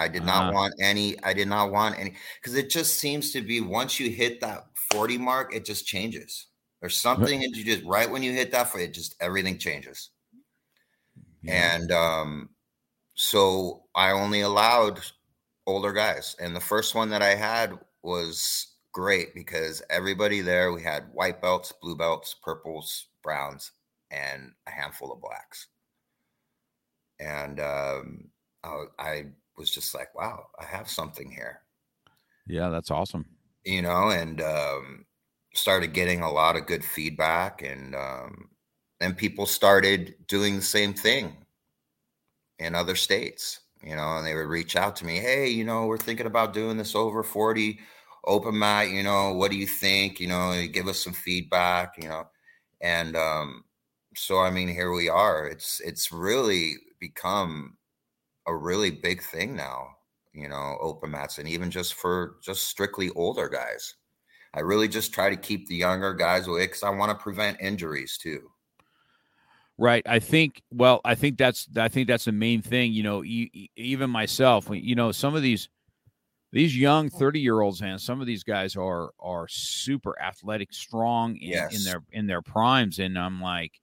I 0.00 0.08
did 0.08 0.24
not 0.24 0.44
uh-huh. 0.44 0.52
want 0.52 0.74
any. 0.80 1.22
I 1.22 1.34
did 1.34 1.48
not 1.48 1.70
want 1.70 1.98
any 1.98 2.14
because 2.40 2.56
it 2.56 2.70
just 2.70 2.98
seems 2.98 3.32
to 3.32 3.42
be 3.42 3.60
once 3.60 4.00
you 4.00 4.08
hit 4.10 4.40
that 4.40 4.66
40 4.90 5.18
mark, 5.18 5.54
it 5.54 5.64
just 5.66 5.86
changes. 5.86 6.46
There's 6.80 6.96
something 6.96 7.44
and 7.44 7.54
you 7.54 7.62
just 7.62 7.84
right 7.84 8.10
when 8.10 8.22
you 8.22 8.32
hit 8.32 8.50
that 8.52 8.68
for 8.68 8.78
it 8.78 8.94
just 8.94 9.14
everything 9.20 9.58
changes. 9.58 10.10
Yeah. 11.42 11.74
And 11.74 11.92
um, 11.92 12.48
so 13.14 13.84
I 13.94 14.12
only 14.12 14.40
allowed 14.40 15.00
older 15.66 15.92
guys. 15.92 16.34
And 16.40 16.56
the 16.56 16.60
first 16.60 16.94
one 16.94 17.10
that 17.10 17.20
I 17.20 17.34
had 17.34 17.78
was 18.02 18.68
great 18.92 19.34
because 19.34 19.82
everybody 19.90 20.40
there 20.40 20.72
we 20.72 20.82
had 20.82 21.12
white 21.12 21.42
belts, 21.42 21.72
blue 21.82 21.96
belts, 21.96 22.34
purples, 22.42 23.08
browns, 23.22 23.72
and 24.10 24.52
a 24.66 24.70
handful 24.70 25.12
of 25.12 25.20
blacks. 25.20 25.66
And 27.20 27.60
um, 27.60 28.30
I, 28.64 28.84
I 28.98 29.24
was 29.60 29.70
just 29.70 29.94
like, 29.94 30.12
wow, 30.14 30.46
I 30.58 30.64
have 30.64 30.88
something 30.88 31.30
here. 31.30 31.60
Yeah, 32.46 32.70
that's 32.70 32.90
awesome. 32.90 33.26
You 33.64 33.82
know, 33.82 34.10
and 34.10 34.40
um, 34.40 35.04
started 35.54 35.92
getting 35.92 36.22
a 36.22 36.32
lot 36.32 36.56
of 36.56 36.66
good 36.66 36.84
feedback 36.84 37.62
and 37.62 37.94
um, 37.94 38.48
and 39.00 39.16
people 39.16 39.46
started 39.46 40.14
doing 40.26 40.56
the 40.56 40.62
same 40.62 40.94
thing 40.94 41.36
in 42.58 42.74
other 42.74 42.96
states 42.96 43.60
you 43.82 43.96
know 43.96 44.18
and 44.18 44.26
they 44.26 44.34
would 44.34 44.46
reach 44.46 44.76
out 44.76 44.94
to 44.96 45.06
me 45.06 45.16
hey 45.16 45.48
you 45.48 45.64
know 45.64 45.86
we're 45.86 45.96
thinking 45.96 46.26
about 46.26 46.52
doing 46.52 46.76
this 46.76 46.94
over 46.94 47.22
40 47.22 47.78
open 48.26 48.58
mat 48.58 48.90
you 48.90 49.02
know 49.02 49.32
what 49.32 49.50
do 49.50 49.56
you 49.56 49.66
think 49.66 50.20
you 50.20 50.28
know 50.28 50.54
give 50.70 50.86
us 50.86 51.02
some 51.02 51.14
feedback 51.14 51.94
you 52.00 52.08
know 52.08 52.24
and 52.80 53.16
um 53.16 53.64
so 54.14 54.40
i 54.40 54.50
mean 54.50 54.68
here 54.68 54.92
we 54.92 55.08
are 55.08 55.46
it's 55.46 55.80
it's 55.80 56.12
really 56.12 56.74
become 57.00 57.76
a 58.50 58.56
really 58.56 58.90
big 58.90 59.22
thing 59.22 59.56
now 59.56 59.88
you 60.32 60.48
know 60.48 60.76
open 60.80 61.10
mats 61.10 61.38
and 61.38 61.48
even 61.48 61.70
just 61.70 61.94
for 61.94 62.36
just 62.42 62.64
strictly 62.64 63.10
older 63.10 63.48
guys 63.48 63.94
I 64.52 64.60
really 64.60 64.88
just 64.88 65.12
try 65.14 65.30
to 65.30 65.36
keep 65.36 65.68
the 65.68 65.76
younger 65.76 66.12
guys 66.12 66.46
away 66.48 66.66
because 66.66 66.82
I 66.82 66.90
want 66.90 67.16
to 67.16 67.22
prevent 67.22 67.60
injuries 67.60 68.18
too. 68.18 68.50
Right. 69.78 70.02
I 70.06 70.18
think. 70.18 70.62
Well, 70.70 71.00
I 71.04 71.14
think 71.14 71.38
that's. 71.38 71.68
I 71.76 71.88
think 71.88 72.08
that's 72.08 72.24
the 72.24 72.32
main 72.32 72.60
thing. 72.60 72.92
You 72.92 73.02
know, 73.02 73.24
even 73.24 74.10
myself. 74.10 74.68
You 74.70 74.94
know, 74.94 75.12
some 75.12 75.34
of 75.34 75.42
these 75.42 75.68
these 76.52 76.76
young 76.76 77.08
mm. 77.08 77.18
30 77.18 77.40
year 77.40 77.60
olds 77.60 77.80
and 77.80 78.00
some 78.00 78.20
of 78.20 78.26
these 78.26 78.42
guys 78.42 78.76
are 78.76 79.10
are 79.20 79.46
super 79.48 80.20
athletic 80.20 80.72
strong 80.72 81.36
in, 81.36 81.50
yes. 81.50 81.78
in 81.78 81.84
their 81.84 82.02
in 82.10 82.26
their 82.26 82.42
primes 82.42 82.98
and 82.98 83.16
i'm 83.16 83.40
like 83.40 83.80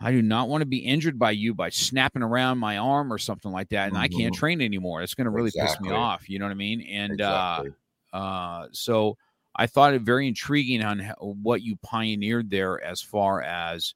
i 0.00 0.10
do 0.10 0.22
not 0.22 0.48
want 0.48 0.62
to 0.62 0.66
be 0.66 0.78
injured 0.78 1.18
by 1.18 1.30
you 1.30 1.54
by 1.54 1.68
snapping 1.68 2.22
around 2.22 2.58
my 2.58 2.78
arm 2.78 3.12
or 3.12 3.18
something 3.18 3.52
like 3.52 3.68
that 3.68 3.86
and 3.86 3.94
mm-hmm. 3.94 4.02
i 4.02 4.08
can't 4.08 4.34
mm-hmm. 4.34 4.38
train 4.38 4.60
anymore 4.60 5.02
it's 5.02 5.14
going 5.14 5.24
to 5.24 5.30
really 5.30 5.48
exactly. 5.48 5.76
piss 5.76 5.80
me 5.80 5.90
off 5.90 6.28
you 6.28 6.38
know 6.38 6.44
what 6.44 6.52
i 6.52 6.54
mean 6.54 6.80
and 6.82 7.20
uh, 7.20 7.58
exactly. 7.60 7.72
uh 8.12 8.16
uh 8.16 8.68
so 8.72 9.16
I 9.56 9.66
thought 9.66 9.94
it 9.94 10.02
very 10.02 10.28
intriguing 10.28 10.82
on 10.82 11.00
what 11.18 11.62
you 11.62 11.76
pioneered 11.76 12.50
there 12.50 12.82
as 12.84 13.00
far 13.00 13.40
as 13.40 13.94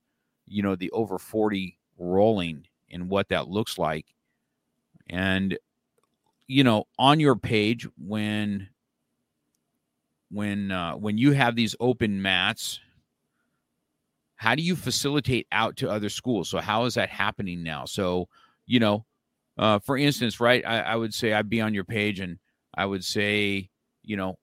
you 0.48 0.62
know 0.62 0.74
the 0.74 0.90
over 0.90 1.18
40 1.18 1.78
rolling 1.98 2.66
and 2.90 3.08
what 3.08 3.28
that 3.28 3.48
looks 3.48 3.78
like 3.78 4.06
and 5.08 5.56
you 6.46 6.64
know 6.64 6.84
on 6.98 7.20
your 7.20 7.36
page 7.36 7.86
when 7.98 8.68
when 10.30 10.72
uh, 10.72 10.94
when 10.94 11.18
you 11.18 11.32
have 11.32 11.56
these 11.56 11.76
open 11.78 12.22
mats 12.22 12.80
how 14.40 14.55
do 14.55 14.62
you 14.62 14.74
facilitate 14.74 15.46
out 15.53 15.76
to 15.76 15.90
other 15.90 16.09
schools? 16.09 16.48
So 16.48 16.59
how 16.61 16.87
is 16.87 16.94
that 16.94 17.11
happening 17.11 17.62
now? 17.62 17.85
So 17.85 18.29
you 18.70 18.79
know 18.79 19.05
uh, 19.59 19.81
for 19.81 19.98
instance 19.98 20.40
right 20.40 20.64
I, 20.64 20.81
I 20.81 20.96
would 20.96 21.12
say 21.12 21.33
i'd 21.33 21.50
be 21.50 21.61
on 21.61 21.74
your 21.74 21.85
page 21.85 22.20
and 22.20 22.38
i 22.74 22.87
would 22.87 23.05
say 23.05 23.68
you 24.03 24.16
know 24.16 24.38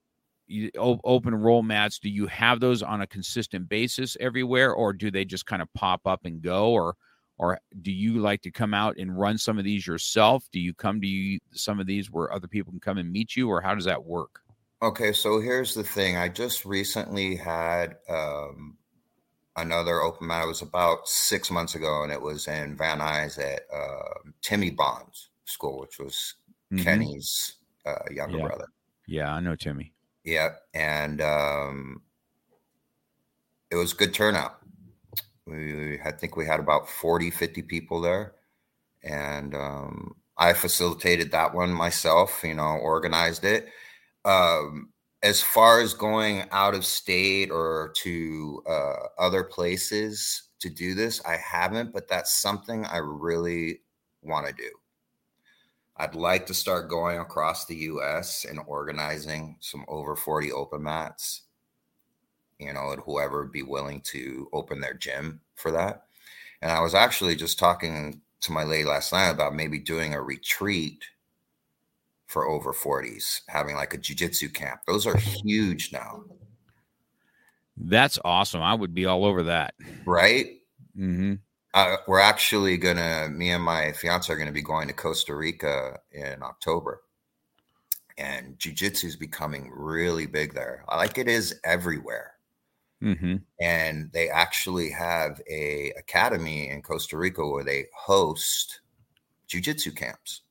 you, 0.47 0.69
open 0.77 1.33
roll 1.33 1.63
mats 1.63 1.99
do 1.99 2.09
you 2.09 2.27
have 2.27 2.59
those 2.59 2.83
on 2.83 3.01
a 3.01 3.07
consistent 3.07 3.67
basis 3.67 4.15
everywhere 4.19 4.73
or 4.73 4.93
do 4.93 5.09
they 5.09 5.25
just 5.25 5.45
kind 5.45 5.61
of 5.61 5.73
pop 5.73 6.01
up 6.05 6.25
and 6.25 6.41
go 6.41 6.71
or 6.71 6.95
or 7.39 7.59
do 7.81 7.91
you 7.91 8.19
like 8.19 8.41
to 8.41 8.51
come 8.51 8.73
out 8.73 8.97
and 8.97 9.17
run 9.17 9.37
some 9.37 9.59
of 9.59 9.63
these 9.63 9.85
yourself? 9.85 10.43
Do 10.51 10.59
you 10.59 10.73
come 10.73 10.99
to 11.01 11.05
you, 11.05 11.37
some 11.51 11.79
of 11.79 11.85
these 11.85 12.09
where 12.09 12.33
other 12.33 12.47
people 12.47 12.71
can 12.71 12.79
come 12.79 12.97
and 12.97 13.11
meet 13.11 13.35
you 13.35 13.47
or 13.47 13.61
how 13.61 13.75
does 13.75 13.85
that 13.85 14.03
work? 14.03 14.39
Okay 14.81 15.13
so 15.13 15.39
here's 15.39 15.75
the 15.75 15.83
thing 15.83 16.17
i 16.17 16.27
just 16.27 16.65
recently 16.65 17.35
had 17.35 17.97
um, 18.09 18.77
another 19.57 20.01
open 20.01 20.27
mat 20.27 20.43
it 20.43 20.47
was 20.47 20.61
about 20.61 21.07
six 21.07 21.51
months 21.51 21.75
ago 21.75 22.03
and 22.03 22.11
it 22.11 22.21
was 22.21 22.47
in 22.47 22.75
van 22.77 22.99
nuys 22.99 23.37
at 23.39 23.61
uh, 23.75 24.29
timmy 24.41 24.69
bonds 24.69 25.29
school 25.45 25.79
which 25.79 25.99
was 25.99 26.35
mm-hmm. 26.71 26.83
kenny's 26.83 27.55
uh, 27.85 27.95
younger 28.11 28.37
yeah. 28.37 28.45
brother 28.45 28.67
yeah 29.07 29.33
i 29.33 29.39
know 29.39 29.55
timmy 29.55 29.93
yeah, 30.27 30.55
and 30.73 31.21
um, 31.21 32.01
it 33.71 33.77
was 33.77 33.93
good 33.93 34.13
turnout. 34.13 34.57
We, 35.45 36.01
I 36.03 36.11
think 36.11 36.35
we 36.35 36.45
had 36.45 36.59
about 36.59 36.89
40, 36.89 37.31
50 37.31 37.61
people 37.61 38.01
there. 38.01 38.33
And 39.01 39.55
um, 39.55 40.15
I 40.37 40.51
facilitated 40.51 41.31
that 41.31 41.53
one 41.53 41.71
myself, 41.71 42.41
you 42.43 42.55
know, 42.55 42.63
organized 42.63 43.45
it. 43.45 43.69
Um, 44.25 44.89
as 45.23 45.41
far 45.41 45.81
as 45.81 45.93
going 45.93 46.43
out 46.51 46.75
of 46.75 46.85
state 46.85 47.49
or 47.49 47.91
to 47.95 48.61
uh, 48.69 48.93
other 49.17 49.43
places 49.43 50.43
to 50.59 50.69
do 50.69 50.93
this, 50.93 51.23
I 51.25 51.37
haven't, 51.37 51.93
but 51.93 52.07
that's 52.07 52.39
something 52.39 52.85
I 52.85 52.97
really 52.97 53.81
want 54.21 54.47
to 54.47 54.53
do. 54.53 54.69
I'd 55.97 56.15
like 56.15 56.45
to 56.47 56.53
start 56.53 56.89
going 56.89 57.17
across 57.17 57.65
the 57.65 57.75
US 57.75 58.45
and 58.45 58.59
organizing 58.67 59.57
some 59.59 59.83
over 59.87 60.15
40 60.15 60.51
open 60.51 60.83
mats, 60.83 61.43
you 62.59 62.71
know, 62.71 62.91
and 62.91 63.01
whoever 63.01 63.41
would 63.41 63.51
be 63.51 63.63
willing 63.63 64.01
to 64.01 64.47
open 64.53 64.79
their 64.79 64.93
gym 64.93 65.41
for 65.55 65.71
that. 65.71 66.03
And 66.61 66.71
I 66.71 66.81
was 66.81 66.93
actually 66.93 67.35
just 67.35 67.57
talking 67.57 68.21
to 68.41 68.51
my 68.51 68.63
lady 68.63 68.83
last 68.83 69.11
night 69.11 69.29
about 69.29 69.55
maybe 69.55 69.79
doing 69.79 70.13
a 70.13 70.21
retreat 70.21 71.03
for 72.27 72.47
over 72.47 72.73
40s, 72.73 73.41
having 73.47 73.75
like 73.75 73.93
a 73.93 73.97
jujitsu 73.97 74.53
camp. 74.53 74.81
Those 74.85 75.07
are 75.07 75.17
huge 75.43 75.91
now. 75.91 76.23
That's 77.77 78.19
awesome. 78.23 78.61
I 78.61 78.73
would 78.73 78.93
be 78.93 79.05
all 79.05 79.25
over 79.25 79.43
that. 79.43 79.75
Right? 80.05 80.47
Mm-hmm. 80.97 81.35
Uh, 81.73 81.97
we're 82.07 82.19
actually 82.19 82.77
gonna. 82.77 83.29
Me 83.29 83.51
and 83.51 83.63
my 83.63 83.91
fiance 83.91 84.31
are 84.31 84.37
gonna 84.37 84.51
be 84.51 84.63
going 84.63 84.87
to 84.87 84.93
Costa 84.93 85.35
Rica 85.35 85.99
in 86.11 86.41
October, 86.41 87.01
and 88.17 88.57
jujitsu 88.57 89.05
is 89.05 89.15
becoming 89.15 89.71
really 89.71 90.25
big 90.25 90.55
there. 90.55 90.83
Like 90.87 91.19
it 91.19 91.27
is 91.27 91.59
everywhere. 91.63 92.33
Mm-hmm. 93.03 93.35
And 93.61 94.11
they 94.11 94.27
actually 94.27 94.89
have 94.89 95.39
a 95.47 95.93
academy 95.99 96.69
in 96.69 96.81
Costa 96.81 97.15
Rica 97.15 97.47
where 97.47 97.63
they 97.63 97.85
host 97.95 98.81
jujitsu 99.47 99.95
camps. 99.95 100.41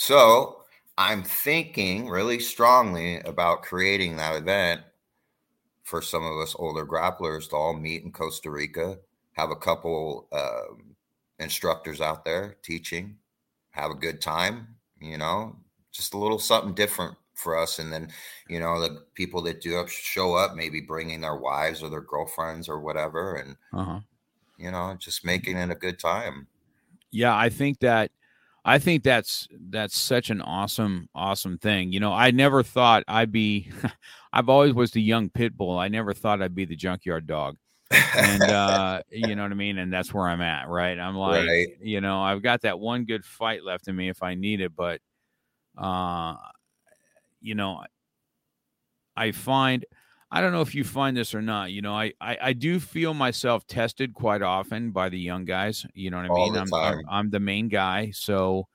So 0.00 0.64
I'm 0.96 1.22
thinking 1.22 2.08
really 2.08 2.40
strongly 2.40 3.20
about 3.20 3.62
creating 3.62 4.16
that 4.16 4.34
event 4.34 4.80
for 5.82 6.00
some 6.02 6.24
of 6.24 6.38
us 6.38 6.54
older 6.58 6.86
grapplers 6.86 7.50
to 7.50 7.56
all 7.56 7.74
meet 7.74 8.02
in 8.04 8.12
Costa 8.12 8.50
Rica 8.50 8.98
have 9.32 9.50
a 9.50 9.56
couple 9.56 10.28
um, 10.32 10.96
instructors 11.38 12.00
out 12.00 12.24
there 12.24 12.56
teaching, 12.62 13.16
have 13.70 13.90
a 13.90 13.94
good 13.94 14.20
time, 14.20 14.76
you 15.00 15.16
know, 15.16 15.56
just 15.92 16.14
a 16.14 16.18
little 16.18 16.38
something 16.38 16.74
different 16.74 17.16
for 17.34 17.56
us. 17.56 17.78
And 17.78 17.92
then, 17.92 18.10
you 18.48 18.60
know, 18.60 18.80
the 18.80 19.06
people 19.14 19.40
that 19.42 19.60
do 19.60 19.86
show 19.88 20.34
up, 20.34 20.54
maybe 20.56 20.80
bringing 20.80 21.20
their 21.20 21.36
wives 21.36 21.82
or 21.82 21.88
their 21.90 22.02
girlfriends 22.02 22.68
or 22.68 22.80
whatever, 22.80 23.34
and 23.36 23.56
Uh-huh. 23.72 24.00
you 24.58 24.70
know, 24.70 24.94
just 24.98 25.24
making 25.24 25.56
it 25.56 25.70
a 25.70 25.74
good 25.74 25.98
time. 25.98 26.46
Yeah, 27.10 27.36
I 27.36 27.48
think 27.48 27.80
that 27.80 28.10
I 28.64 28.78
think 28.78 29.02
that's 29.02 29.48
that's 29.70 29.96
such 29.98 30.30
an 30.30 30.40
awesome 30.42 31.08
awesome 31.14 31.58
thing. 31.58 31.92
You 31.92 32.00
know, 32.00 32.12
I 32.12 32.30
never 32.30 32.62
thought 32.62 33.04
I'd 33.08 33.32
be 33.32 33.70
I've 34.32 34.48
always 34.48 34.74
was 34.74 34.90
the 34.92 35.02
young 35.02 35.30
pit 35.30 35.56
bull. 35.56 35.78
I 35.78 35.88
never 35.88 36.12
thought 36.14 36.42
I'd 36.42 36.54
be 36.54 36.66
the 36.66 36.76
junkyard 36.76 37.26
dog. 37.26 37.56
And 38.14 38.48
uh 38.50 39.02
you 39.10 39.34
know 39.36 39.42
what 39.42 39.52
I 39.52 39.54
mean? 39.54 39.78
And 39.78 39.92
that's 39.92 40.12
where 40.12 40.28
I'm 40.28 40.42
at, 40.42 40.68
right? 40.68 40.98
I'm 40.98 41.16
like, 41.16 41.46
Right. 41.46 41.68
you 41.80 42.00
know, 42.00 42.20
I've 42.22 42.42
got 42.42 42.62
that 42.62 42.78
one 42.78 43.04
good 43.04 43.24
fight 43.24 43.64
left 43.64 43.88
in 43.88 43.96
me 43.96 44.08
if 44.10 44.22
I 44.22 44.34
need 44.34 44.60
it, 44.60 44.74
but 44.76 45.00
uh 45.78 46.36
you 47.40 47.54
know, 47.54 47.82
I 49.16 49.32
find 49.32 49.84
I 50.32 50.40
don't 50.40 50.52
know 50.52 50.60
if 50.60 50.74
you 50.74 50.84
find 50.84 51.16
this 51.16 51.34
or 51.34 51.42
not. 51.42 51.72
You 51.72 51.82
know, 51.82 51.94
I, 51.94 52.12
I 52.20 52.38
I 52.40 52.52
do 52.52 52.78
feel 52.78 53.14
myself 53.14 53.66
tested 53.66 54.14
quite 54.14 54.42
often 54.42 54.92
by 54.92 55.08
the 55.08 55.18
young 55.18 55.44
guys. 55.44 55.84
You 55.92 56.10
know 56.10 56.18
what 56.18 56.26
I 56.26 56.28
All 56.28 56.50
mean? 56.50 56.56
I'm, 56.60 56.74
I'm. 56.74 57.00
I'm 57.10 57.30
the 57.30 57.40
main 57.40 57.68
guy, 57.68 58.12
so 58.14 58.68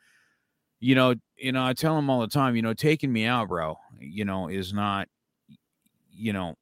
you 0.79 0.95
know, 0.95 1.15
you 1.37 1.51
know, 1.51 1.65
I 1.65 1.73
tell 1.73 1.95
them 1.95 2.09
all 2.09 2.21
the 2.21 2.27
time. 2.27 2.55
You 2.55 2.61
know, 2.61 2.73
taking 2.73 3.11
me 3.11 3.25
out, 3.25 3.47
bro. 3.47 3.77
You 3.99 4.25
know, 4.25 4.49
is 4.49 4.73
not. 4.73 5.07
You 6.11 6.33
know, 6.33 6.55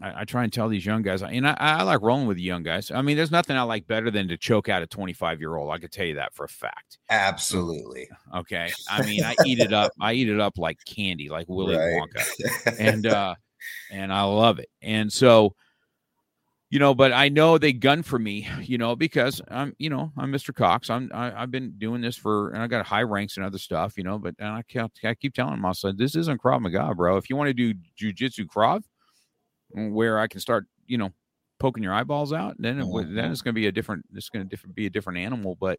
I, 0.00 0.22
I 0.22 0.24
try 0.24 0.44
and 0.44 0.52
tell 0.52 0.68
these 0.68 0.84
young 0.84 1.02
guys, 1.02 1.22
and 1.22 1.46
I, 1.46 1.54
I 1.58 1.82
like 1.82 2.00
rolling 2.02 2.26
with 2.26 2.36
the 2.36 2.42
young 2.42 2.62
guys. 2.62 2.90
I 2.90 3.02
mean, 3.02 3.16
there's 3.16 3.30
nothing 3.30 3.56
I 3.56 3.62
like 3.62 3.86
better 3.86 4.10
than 4.10 4.28
to 4.28 4.36
choke 4.36 4.68
out 4.68 4.82
a 4.82 4.86
25 4.86 5.40
year 5.40 5.56
old. 5.56 5.72
I 5.72 5.78
could 5.78 5.92
tell 5.92 6.06
you 6.06 6.14
that 6.16 6.34
for 6.34 6.44
a 6.44 6.48
fact. 6.48 6.98
Absolutely. 7.10 8.08
Okay, 8.34 8.72
I 8.90 9.04
mean, 9.06 9.22
I 9.22 9.36
eat 9.46 9.60
it 9.60 9.72
up. 9.72 9.92
I 10.00 10.14
eat 10.14 10.28
it 10.28 10.40
up 10.40 10.58
like 10.58 10.78
candy, 10.84 11.28
like 11.28 11.48
Willy 11.48 11.76
Right. 11.76 11.94
Wonka 11.94 12.76
and 12.78 13.06
uh 13.06 13.34
and 13.90 14.12
I 14.12 14.22
love 14.22 14.58
it. 14.58 14.68
And 14.80 15.12
so 15.12 15.54
you 16.70 16.78
know, 16.78 16.94
but 16.94 17.12
I 17.12 17.28
know 17.28 17.58
they 17.58 17.74
gun 17.74 18.02
for 18.02 18.18
me, 18.18 18.48
you 18.62 18.78
know, 18.78 18.96
because 18.96 19.42
I'm, 19.48 19.76
you 19.78 19.90
know, 19.90 20.10
I'm 20.16 20.32
Mr. 20.32 20.54
Cox. 20.54 20.88
I'm, 20.88 21.10
I, 21.12 21.42
I've 21.42 21.50
been 21.50 21.74
doing 21.76 22.00
this 22.00 22.16
for, 22.16 22.48
and 22.52 22.62
I 22.62 22.66
got 22.66 22.86
high 22.86 23.02
ranks 23.02 23.36
and 23.36 23.44
other 23.44 23.58
stuff, 23.58 23.98
you 23.98 24.04
know. 24.04 24.18
But 24.18 24.36
and 24.38 24.48
I 24.48 24.62
kept, 24.62 25.00
I 25.04 25.14
keep 25.14 25.34
telling 25.34 25.52
them, 25.52 25.66
I 25.66 25.72
said, 25.72 25.98
this 25.98 26.16
isn't 26.16 26.40
Krav 26.40 26.62
Maga, 26.62 26.94
bro. 26.94 27.18
If 27.18 27.28
you 27.28 27.36
want 27.36 27.48
to 27.48 27.52
do 27.52 27.74
jujitsu 28.00 28.46
Krav, 28.46 28.84
where 29.68 30.18
I 30.18 30.28
can 30.28 30.40
start, 30.40 30.64
you 30.86 30.96
know, 30.96 31.10
poking 31.58 31.82
your 31.82 31.92
eyeballs 31.92 32.32
out, 32.32 32.56
then 32.58 32.78
it, 32.80 32.86
then 32.90 33.06
Mhm. 33.06 33.30
it's 33.32 33.42
going 33.42 33.54
to 33.54 33.60
be 33.60 33.66
a 33.66 33.72
different, 33.72 34.06
it's 34.14 34.30
going 34.30 34.42
to 34.42 34.48
different, 34.48 34.74
be 34.74 34.86
a 34.86 34.90
different 34.90 35.18
animal. 35.18 35.58
But 35.60 35.78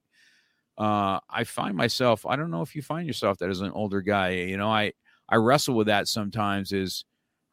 uh, 0.77 1.19
I 1.27 1.43
find 1.43 1.75
myself, 1.75 2.23
I 2.23 2.35
don't 2.35 2.51
know 2.51 2.61
if 2.61 2.75
you 2.75 2.83
find 2.83 3.07
yourself 3.07 3.39
that 3.39 3.49
as 3.49 3.61
an 3.61 3.71
older 3.71 4.01
guy, 4.01 4.29
you 4.29 4.57
know, 4.57 4.69
I, 4.69 4.93
I 5.27 5.37
wrestle 5.37 5.73
with 5.73 5.87
that 5.87 6.07
sometimes. 6.07 6.71
Is 6.71 7.03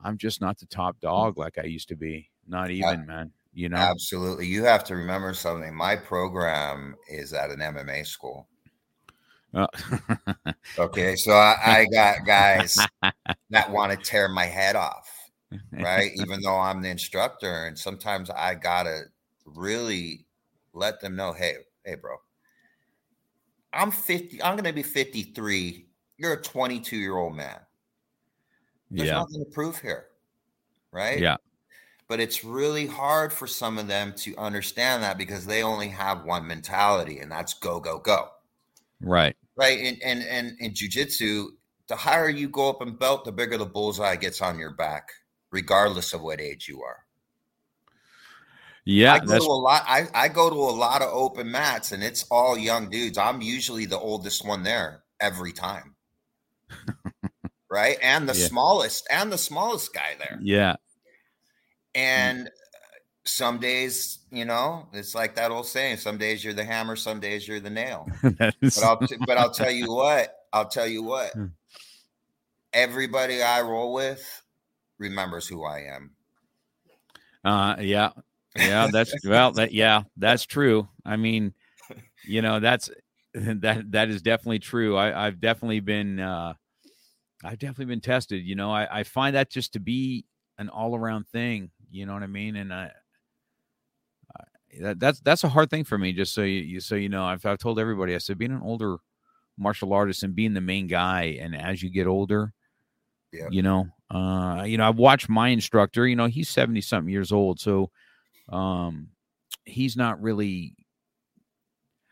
I'm 0.03 0.19
just 0.19 0.41
not 0.41 0.59
the 0.59 0.67
top 0.67 1.01
dog 1.01 1.39
like 1.39 1.59
I 1.59 1.65
used 1.65 1.89
to 1.89 1.97
be. 1.97 2.31
Not 2.47 2.71
even, 2.71 3.07
man. 3.07 3.33
You 3.53 3.69
know. 3.69 3.77
Absolutely. 3.77 4.47
You 4.47 4.65
have 4.65 4.85
to 4.85 4.97
remember 4.97 5.35
something. 5.35 5.75
My 5.75 5.97
program 5.97 6.97
is 7.09 7.33
at 7.33 7.51
an 7.51 7.59
MMA 7.59 8.07
school. 8.07 8.49
Uh, 9.53 9.67
Okay. 10.79 11.17
So 11.17 11.33
I, 11.33 11.57
I 11.65 11.87
got 11.93 12.25
guys 12.25 12.79
that 13.51 13.71
want 13.71 13.93
to 13.93 13.99
tear 13.99 14.29
my 14.29 14.45
head 14.45 14.77
off, 14.77 15.09
right? 15.73 16.11
Even 16.17 16.41
though 16.43 16.59
I'm 16.59 16.83
the 16.83 16.89
instructor. 16.89 17.67
And 17.67 17.79
sometimes 17.79 18.31
I 18.31 18.55
got 18.55 18.85
to 18.85 19.03
really 19.45 20.27
let 20.73 21.01
them 21.01 21.17
know 21.17 21.33
hey, 21.33 21.55
hey, 21.85 21.97
bro, 21.97 22.17
I'm 23.73 23.91
50, 23.91 24.43
I'm 24.43 24.55
going 24.55 24.65
to 24.65 24.73
be 24.73 24.83
53. 24.83 25.87
You're 26.17 26.35
a 26.35 26.43
22 26.43 26.97
year 26.97 27.17
old 27.17 27.35
man. 27.35 27.59
There's 28.91 29.09
yeah. 29.09 29.14
nothing 29.14 29.45
to 29.45 29.51
prove 29.51 29.78
here, 29.78 30.07
right? 30.93 31.18
Yeah. 31.18 31.36
But 32.09 32.18
it's 32.18 32.43
really 32.43 32.86
hard 32.86 33.32
for 33.32 33.47
some 33.47 33.78
of 33.78 33.86
them 33.86 34.12
to 34.18 34.36
understand 34.36 35.03
that 35.05 35.16
because 35.16 35.47
they 35.47 35.62
only 35.62 35.88
have 35.88 36.24
one 36.24 36.47
mentality, 36.47 37.20
and 37.20 37.30
that's 37.30 37.55
go, 37.55 37.78
go, 37.78 37.99
go. 37.99 38.28
Right. 39.01 39.36
Right. 39.57 39.78
And 39.78 40.03
and 40.03 40.22
and 40.24 40.57
in 40.59 40.72
jujitsu, 40.72 41.47
the 41.86 41.97
higher 41.97 42.28
you 42.28 42.49
go 42.49 42.68
up 42.68 42.82
in 42.82 42.97
belt, 42.97 43.24
the 43.24 43.32
bigger 43.32 43.59
the 43.59 43.66
bullseye 43.66 44.16
gets 44.16 44.41
on 44.41 44.59
your 44.59 44.74
back, 44.74 45.11
regardless 45.51 46.12
of 46.12 46.22
what 46.22 46.41
age 46.41 46.68
you 46.68 46.82
are. 46.82 47.05
Yeah. 48.84 49.14
I 49.14 49.18
go 49.20 49.38
to 49.38 49.45
a 49.45 49.53
lot. 49.53 49.84
I, 49.86 50.07
I 50.14 50.28
go 50.28 50.51
to 50.51 50.57
a 50.57 50.76
lot 50.76 51.03
of 51.03 51.11
open 51.12 51.51
mats, 51.51 51.93
and 51.93 52.03
it's 52.03 52.24
all 52.30 52.59
young 52.59 52.91
dudes. 52.91 53.18
I'm 53.18 53.41
usually 53.41 53.86
the 53.86 53.99
oldest 53.99 54.45
one 54.45 54.62
there 54.62 55.03
every 55.20 55.53
time. 55.53 55.95
right, 57.71 57.97
and 58.03 58.29
the 58.29 58.37
Yeah. 58.37 58.47
smallest, 58.49 59.07
and 59.11 59.31
the 59.33 59.39
smallest 59.39 59.93
guy 59.95 60.16
there. 60.18 60.39
yeah. 60.43 60.77
And 61.95 62.47
uh, 62.49 62.51
some 63.25 63.59
days, 63.59 64.18
you 64.31 64.45
know, 64.45 64.89
it's 64.93 65.14
like 65.14 65.35
that 65.37 65.51
old 65.51 65.66
saying: 65.66 65.97
some 65.99 66.18
days 66.18 66.45
you're 66.45 66.55
the 66.55 66.64
hammer, 66.64 66.97
some 66.97 67.21
days 67.21 67.47
you're 67.49 67.61
the 67.61 67.71
nail. 67.71 68.07
is, 68.62 68.77
But 68.77 68.85
I'll 68.85 68.99
t- 68.99 69.16
but 69.27 69.37
I'll 69.39 69.51
tell 69.51 69.71
you 69.71 69.93
what. 69.93 70.35
I'll 70.53 70.68
tell 70.68 70.87
you 70.87 71.03
what. 71.03 71.33
Hmm. 71.33 71.47
Everybody 72.73 73.43
I 73.43 73.62
roll 73.62 73.93
with 73.93 74.43
remembers 74.99 75.47
who 75.49 75.64
I 75.64 75.81
am. 75.95 76.11
uh, 77.45 77.77
yeah. 77.81 78.11
Yeah. 78.57 78.89
That's 78.93 79.12
well. 79.25 79.53
That 79.53 79.73
yeah. 79.73 80.03
That's 80.16 80.45
true. 80.47 80.89
I 81.05 81.16
mean, 81.16 81.53
you 82.25 82.43
know, 82.43 82.61
that's 82.61 82.89
that 83.35 83.91
that 83.91 84.09
is 84.11 84.23
definitely 84.23 84.61
true. 84.61 84.97
I, 84.97 85.27
I've 85.27 85.41
definitely 85.41 85.81
been. 85.81 86.21
uh 86.21 86.55
I've 87.45 87.59
definitely 87.59 87.86
been 87.86 88.01
tested. 88.01 88.45
You 88.45 88.55
know, 88.55 88.70
I, 88.70 89.01
I 89.01 89.03
find 89.03 89.34
that 89.36 89.51
just 89.51 89.72
to 89.74 89.80
be 89.80 90.26
an 90.59 90.68
all 90.68 90.95
around 90.95 91.26
thing. 91.28 91.70
You 91.91 92.07
know 92.07 92.12
what 92.14 92.22
I 92.22 92.26
mean? 92.28 92.57
And 92.57 92.72
I, 92.72 92.91
I 94.36 94.45
that, 94.80 95.01
that's 95.01 95.20
that's 95.20 95.45
a 95.45 95.49
hard 95.49 95.70
thing 95.70 95.84
for 95.84 95.99
me. 95.99 96.12
Just 96.12 96.34
so 96.34 96.43
you, 96.43 96.61
you 96.61 96.80
so 96.80 96.95
you 96.95 97.09
know, 97.09 97.24
I've 97.24 97.45
I've 97.47 97.59
told 97.59 97.78
everybody. 97.78 98.14
I 98.14 98.18
said 98.18 98.38
being 98.38 98.53
an 98.53 98.62
older 98.62 98.97
martial 99.59 99.93
artist 99.93 100.22
and 100.22 100.34
being 100.34 100.55
the 100.55 100.61
main 100.61 100.86
guy, 100.86 101.38
and 101.41 101.57
as 101.57 101.82
you 101.82 101.91
get 101.91 102.07
older, 102.07 102.53
Yeah. 103.32 103.49
you 103.51 103.62
know, 103.62 103.88
uh, 104.11 104.64
you 104.66 104.78
know, 104.78 104.88
I've 104.88 104.99
watched 104.99 105.28
my 105.28 105.49
instructor. 105.49 106.07
You 106.07 106.16
know, 106.16 106.26
he's 106.26 106.49
seventy 106.49 106.80
something 106.80 107.11
years 107.12 107.32
old, 107.32 107.59
so 107.61 107.91
um, 108.49 109.09
he's 109.64 109.97
not 109.97 110.20
really 110.20 110.74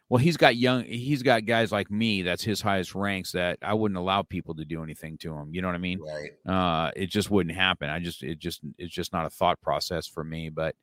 well 0.08 0.18
he's 0.18 0.36
got 0.36 0.56
young 0.56 0.84
he's 0.84 1.22
got 1.22 1.44
guys 1.44 1.70
like 1.70 1.90
me 1.90 2.22
that's 2.22 2.42
his 2.42 2.60
highest 2.60 2.94
ranks 2.94 3.32
that 3.32 3.58
i 3.62 3.74
wouldn't 3.74 3.98
allow 3.98 4.22
people 4.22 4.54
to 4.54 4.64
do 4.64 4.82
anything 4.82 5.18
to 5.18 5.34
him 5.34 5.48
you 5.52 5.60
know 5.60 5.68
what 5.68 5.74
i 5.74 5.78
mean? 5.78 6.00
Right. 6.00 6.52
uh 6.52 6.90
it 6.96 7.06
just 7.06 7.30
wouldn't 7.30 7.54
happen. 7.54 7.90
I 7.90 7.98
just 7.98 8.22
it 8.22 8.38
just 8.38 8.60
it's 8.78 8.94
just 8.94 9.12
not 9.12 9.26
a 9.26 9.30
thought 9.30 9.60
process 9.60 10.06
for 10.06 10.24
me 10.24 10.48
but 10.48 10.74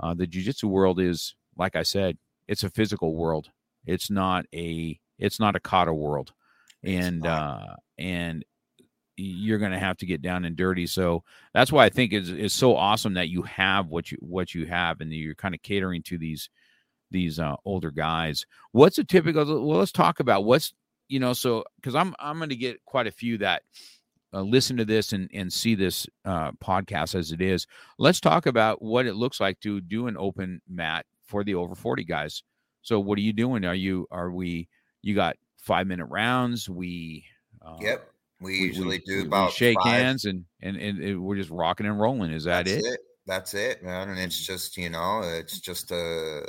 uh 0.00 0.14
the 0.14 0.26
jiu-jitsu 0.26 0.68
world 0.68 1.00
is 1.00 1.34
like 1.56 1.76
i 1.76 1.82
said 1.82 2.16
it's 2.48 2.64
a 2.64 2.70
physical 2.70 3.14
world. 3.14 3.50
It's 3.86 4.10
not 4.10 4.46
a 4.54 4.98
it's 5.18 5.40
not 5.40 5.56
a 5.56 5.60
kata 5.60 5.92
world. 5.94 6.32
It's 6.82 7.06
and 7.06 7.20
not. 7.20 7.68
uh 7.70 7.76
and 7.98 8.44
you're 9.16 9.58
going 9.58 9.72
to 9.72 9.78
have 9.78 9.98
to 9.98 10.06
get 10.06 10.22
down 10.22 10.44
and 10.44 10.56
dirty. 10.56 10.86
So 10.86 11.22
that's 11.54 11.70
why 11.70 11.84
i 11.84 11.88
think 11.88 12.12
it's, 12.12 12.28
it's 12.28 12.54
so 12.54 12.76
awesome 12.76 13.14
that 13.14 13.28
you 13.28 13.42
have 13.42 13.88
what 13.88 14.10
you 14.10 14.18
what 14.20 14.54
you 14.54 14.66
have 14.66 15.00
and 15.00 15.12
you're 15.12 15.34
kind 15.34 15.54
of 15.54 15.62
catering 15.62 16.02
to 16.04 16.18
these 16.18 16.48
these 17.12 17.38
uh, 17.38 17.54
older 17.64 17.90
guys 17.90 18.44
what's 18.72 18.98
a 18.98 19.04
typical 19.04 19.44
well 19.66 19.78
let's 19.78 19.92
talk 19.92 20.18
about 20.20 20.44
what's 20.44 20.72
you 21.08 21.20
know 21.20 21.32
so 21.32 21.64
because 21.76 21.94
i'm 21.94 22.14
i'm 22.18 22.38
going 22.38 22.48
to 22.48 22.56
get 22.56 22.82
quite 22.84 23.06
a 23.06 23.10
few 23.12 23.38
that 23.38 23.62
uh, 24.34 24.40
listen 24.40 24.76
to 24.78 24.84
this 24.84 25.12
and 25.12 25.28
and 25.34 25.52
see 25.52 25.74
this 25.74 26.06
uh, 26.24 26.50
podcast 26.52 27.14
as 27.14 27.32
it 27.32 27.40
is 27.42 27.66
let's 27.98 28.20
talk 28.20 28.46
about 28.46 28.80
what 28.82 29.06
it 29.06 29.14
looks 29.14 29.38
like 29.40 29.60
to 29.60 29.80
do 29.80 30.06
an 30.06 30.16
open 30.18 30.60
mat 30.68 31.04
for 31.26 31.44
the 31.44 31.54
over 31.54 31.74
40 31.74 32.04
guys 32.04 32.42
so 32.82 32.98
what 32.98 33.18
are 33.18 33.22
you 33.22 33.32
doing 33.32 33.64
are 33.64 33.74
you 33.74 34.06
are 34.10 34.30
we 34.30 34.68
you 35.02 35.14
got 35.14 35.36
five 35.58 35.86
minute 35.86 36.06
rounds 36.06 36.68
we 36.68 37.24
uh, 37.64 37.76
Yep. 37.80 38.08
We 38.40 38.50
we- 38.52 38.58
usually 38.66 38.86
we- 38.86 39.04
do 39.06 39.16
we- 39.16 39.20
we 39.22 39.26
about 39.28 39.52
shake 39.52 39.76
five- 39.82 39.92
hands 39.92 40.24
and, 40.24 40.44
and 40.62 40.76
and 40.76 40.98
it- 41.00 41.16
we're 41.16 41.36
just 41.36 41.50
rocking 41.50 41.86
and 41.86 42.00
rolling 42.00 42.32
is 42.32 42.44
that 42.44 42.64
That's 42.66 42.84
it? 42.86 43.00
That's 43.24 43.54
it, 43.54 43.84
man. 43.84 44.08
And 44.10 44.18
it's 44.18 44.44
just, 44.44 44.76
you 44.76 44.90
know, 44.90 45.20
it's 45.22 45.60
just 45.60 45.92
uh 45.92 46.40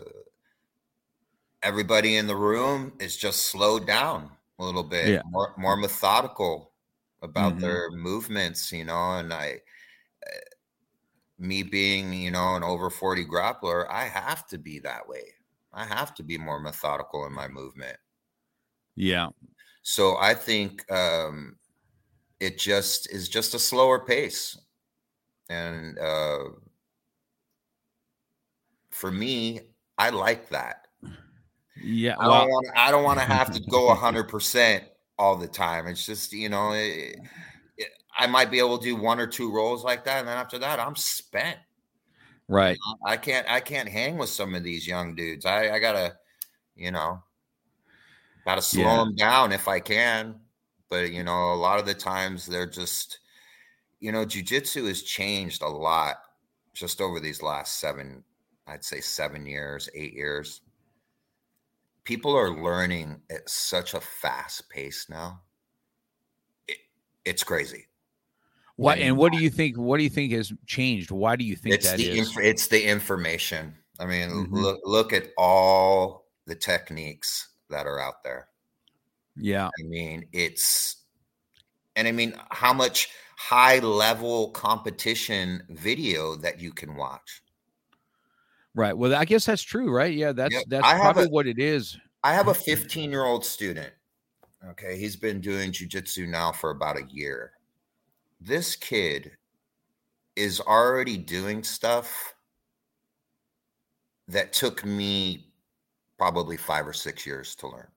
everybody 1.64 2.18
in 2.18 2.28
the 2.28 2.36
room 2.36 2.96
is 3.00 3.18
just 3.18 3.48
slowed 3.48 3.88
down 3.88 4.38
a 4.60 4.64
little 4.66 4.84
bit, 4.84 5.16
Yeah. 5.16 5.22
more 5.24 5.54
more 5.58 5.78
methodical 5.78 6.74
about 7.22 7.54
Mhm. 7.54 7.62
their 7.62 7.90
movements, 7.92 8.72
you 8.72 8.86
know, 8.86 9.14
and 9.20 9.34
I 9.34 9.62
uh, 10.28 10.32
me 11.38 11.64
being, 11.64 12.14
you 12.14 12.32
know, 12.32 12.56
an 12.56 12.64
over 12.64 12.90
40 12.90 13.26
grappler, 13.26 13.88
I 13.90 14.06
have 14.06 14.48
to 14.48 14.58
be 14.58 14.80
that 14.80 15.08
way. 15.08 15.34
I 15.72 15.86
have 15.86 16.14
to 16.16 16.24
be 16.24 16.38
more 16.38 16.60
methodical 16.60 17.26
in 17.26 17.34
my 17.34 17.48
movement. 17.48 17.98
yeah 18.96 19.30
So 19.82 20.18
I 20.18 20.34
think 20.34 20.90
um, 20.92 21.58
it 22.40 22.60
just 22.60 23.12
is 23.12 23.30
just 23.30 23.54
a 23.54 23.60
slower 23.60 24.06
pace, 24.06 24.58
and 25.50 26.00
uh, 26.00 26.46
for 28.92 29.12
me, 29.12 29.60
I 29.98 30.10
like 30.10 30.50
that. 30.50 30.83
Yeah 31.76 32.16
I 32.20 32.28
well 32.28 32.46
don't 32.46 32.50
want. 32.50 32.68
I 32.76 32.92
don't 32.92 33.04
want 33.04 33.20
to 33.20 33.26
have 33.26 33.52
to 33.52 33.60
go 33.60 33.94
hundred 33.94 34.26
percent 34.30 34.86
all 35.18 35.36
the 35.36 35.48
time. 35.48 35.88
It's 35.88 36.06
just 36.06 36.34
you 36.34 36.50
know, 36.50 36.72
it, 36.74 37.18
it, 37.78 37.90
I 38.18 38.28
might 38.28 38.52
be 38.52 38.60
able 38.60 38.78
to 38.78 38.84
do 38.84 38.96
one 38.96 39.20
or 39.20 39.28
two 39.28 39.52
rolls 39.54 39.84
like 39.84 40.06
that, 40.06 40.20
and 40.20 40.28
then 40.28 40.38
after 40.38 40.60
that, 40.60 40.80
I'm 40.80 40.96
spent. 40.96 41.60
Right. 42.48 42.78
I 43.06 43.18
can't 43.18 43.48
I 43.50 43.60
can't 43.60 43.90
hang 43.90 44.18
with 44.18 44.30
some 44.30 44.56
of 44.56 44.64
these 44.64 44.88
young 44.88 45.16
dudes. 45.16 45.46
I 45.46 45.72
I 45.76 45.80
gotta, 45.80 46.18
you 46.76 46.92
know, 46.92 47.24
gotta 48.46 48.62
slow 48.62 48.84
Yeah. 48.84 49.04
them 49.06 49.16
down 49.16 49.52
if 49.52 49.68
I 49.68 49.80
can. 49.80 50.40
But 50.90 51.12
you 51.12 51.24
know, 51.24 51.54
a 51.54 51.56
lot 51.56 51.80
of 51.80 51.86
the 51.86 51.94
times 51.94 52.46
they're 52.46 52.70
just, 52.70 53.20
you 54.00 54.12
know, 54.12 54.26
jujitsu 54.26 54.88
has 54.88 55.04
changed 55.04 55.62
a 55.64 55.70
lot 55.70 56.18
just 56.74 57.02
over 57.02 57.20
these 57.20 57.42
last 57.44 57.80
seven, 57.80 58.24
I'd 58.68 58.84
say 58.84 59.02
seven 59.02 59.46
years, 59.46 59.90
eight 59.96 60.14
years. 60.14 60.62
People 62.04 62.36
are 62.36 62.50
learning 62.52 63.22
at 63.30 63.50
such 63.50 63.94
a 63.94 64.02
fast 64.02 64.70
pace 64.70 65.08
now. 65.10 65.42
It, 66.68 66.78
it's 67.24 67.44
crazy. 67.44 67.88
What 68.76 68.98
And 68.98 69.18
what 69.18 69.32
do 69.32 69.38
you 69.38 69.50
think? 69.52 69.78
What 69.78 69.98
do 69.98 70.04
you 70.04 70.10
think 70.10 70.34
has 70.34 70.52
changed? 70.66 71.12
Why 71.12 71.36
do 71.36 71.46
you 71.46 71.56
think 71.56 71.76
it's 71.76 71.90
that 71.92 71.98
the 71.98 72.10
is? 72.20 72.36
it's 72.38 72.68
the 72.68 72.84
information. 72.84 73.76
I 74.00 74.06
mean, 74.08 74.30
Mhm. 74.30 74.52
look 74.52 74.82
look 74.84 75.14
at 75.14 75.28
all 75.38 76.28
the 76.48 76.56
techniques 76.56 77.50
that 77.70 77.86
are 77.86 78.00
out 78.00 78.24
there. 78.24 78.50
yeah. 79.36 79.68
I 79.68 79.84
mean, 79.84 80.28
it's 80.34 81.04
and 81.96 82.08
I 82.08 82.12
mean 82.12 82.34
how 82.50 82.74
much 82.74 83.10
high 83.38 83.78
level 83.80 84.50
competition 84.52 85.64
video 85.70 86.36
that 86.38 86.60
you 86.60 86.72
can 86.74 86.96
watch. 86.96 87.43
Right. 88.76 88.98
Well, 88.98 89.14
I 89.14 89.26
guess 89.26 89.46
that's 89.46 89.62
true, 89.62 89.92
right? 89.92 90.14
Yeah, 90.14 90.32
that's 90.32 90.54
Yep. 90.56 90.66
that's 90.68 90.88
I 90.88 91.00
probably 91.00 91.26
a- 91.26 91.30
what 91.30 91.48
it 91.48 91.60
is. 91.60 91.98
I 92.24 92.34
have 92.34 92.48
a 92.48 92.52
mm-hmm. 92.52 92.62
15 92.62 93.12
year 93.12 93.26
old 93.26 93.46
student. 93.46 93.94
Okay, 94.66 94.98
he's 94.98 95.18
been 95.18 95.42
doing 95.42 95.72
jujitsu 95.72 96.28
now 96.28 96.52
for 96.52 96.70
about 96.72 96.98
a 96.98 97.06
year. 97.10 97.52
This 98.40 98.76
kid 98.76 99.38
is 100.36 100.60
already 100.62 101.18
doing 101.18 101.64
stuff 101.64 102.34
that 104.28 104.54
took 104.54 104.86
me 104.86 105.52
probably 106.18 106.56
five 106.58 106.88
or 106.88 106.94
six 106.94 107.26
years 107.26 107.56
to 107.58 107.68
learn. 107.68 107.92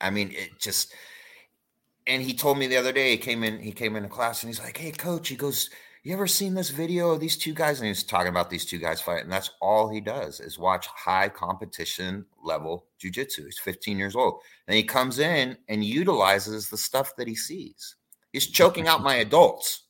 I 0.00 0.10
mean, 0.10 0.30
it 0.32 0.58
just 0.60 0.94
and 2.06 2.22
he 2.22 2.34
told 2.34 2.58
me 2.58 2.66
the 2.66 2.76
other 2.76 2.92
day 2.92 3.12
he 3.12 3.16
came 3.16 3.42
in 3.44 3.60
he 3.60 3.72
came 3.72 3.96
into 3.96 4.08
class 4.08 4.42
and 4.42 4.48
he's 4.50 4.60
like, 4.60 4.76
"Hey 4.76 4.92
coach," 4.92 5.28
he 5.28 5.36
goes, 5.36 5.70
"You 6.02 6.14
ever 6.14 6.26
seen 6.26 6.54
this 6.54 6.70
video 6.70 7.10
of 7.10 7.20
these 7.20 7.36
two 7.36 7.54
guys?" 7.54 7.80
And 7.80 7.88
he's 7.88 8.02
talking 8.02 8.28
about 8.28 8.50
these 8.50 8.64
two 8.64 8.78
guys 8.78 9.00
fighting. 9.00 9.24
And 9.24 9.32
that's 9.32 9.50
all 9.60 9.88
he 9.88 10.00
does 10.00 10.40
is 10.40 10.58
watch 10.58 10.86
high 10.86 11.28
competition 11.28 12.26
level 12.42 12.86
jujitsu. 13.02 13.44
He's 13.44 13.58
15 13.58 13.98
years 13.98 14.16
old. 14.16 14.40
And 14.66 14.76
he 14.76 14.82
comes 14.82 15.18
in 15.18 15.56
and 15.68 15.84
utilizes 15.84 16.68
the 16.68 16.76
stuff 16.76 17.16
that 17.16 17.28
he 17.28 17.34
sees. 17.34 17.96
He's 18.32 18.46
choking 18.46 18.88
out 18.88 19.02
my 19.02 19.16
adults. 19.16 19.84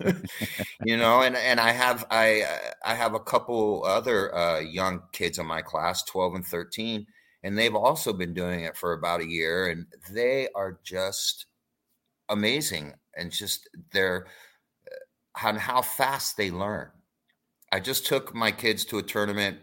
you 0.84 0.96
know, 0.96 1.22
and 1.22 1.36
and 1.36 1.60
I 1.60 1.70
have 1.72 2.04
I 2.10 2.44
I 2.84 2.94
have 2.94 3.14
a 3.14 3.20
couple 3.20 3.84
other 3.84 4.34
uh, 4.34 4.60
young 4.60 5.02
kids 5.12 5.38
in 5.38 5.46
my 5.46 5.62
class, 5.62 6.02
12 6.04 6.34
and 6.36 6.46
13, 6.46 7.06
and 7.42 7.56
they've 7.56 7.74
also 7.74 8.12
been 8.12 8.34
doing 8.34 8.60
it 8.60 8.76
for 8.76 8.92
about 8.92 9.20
a 9.20 9.28
year, 9.28 9.68
and 9.68 9.86
they 10.10 10.48
are 10.54 10.78
just 10.82 11.46
amazing, 12.28 12.94
and 13.16 13.30
just 13.30 13.68
they're 13.92 14.26
on 15.42 15.56
how 15.56 15.82
fast 15.82 16.36
they 16.36 16.50
learn. 16.50 16.90
I 17.70 17.80
just 17.80 18.06
took 18.06 18.34
my 18.34 18.52
kids 18.52 18.84
to 18.86 18.98
a 18.98 19.02
tournament 19.02 19.58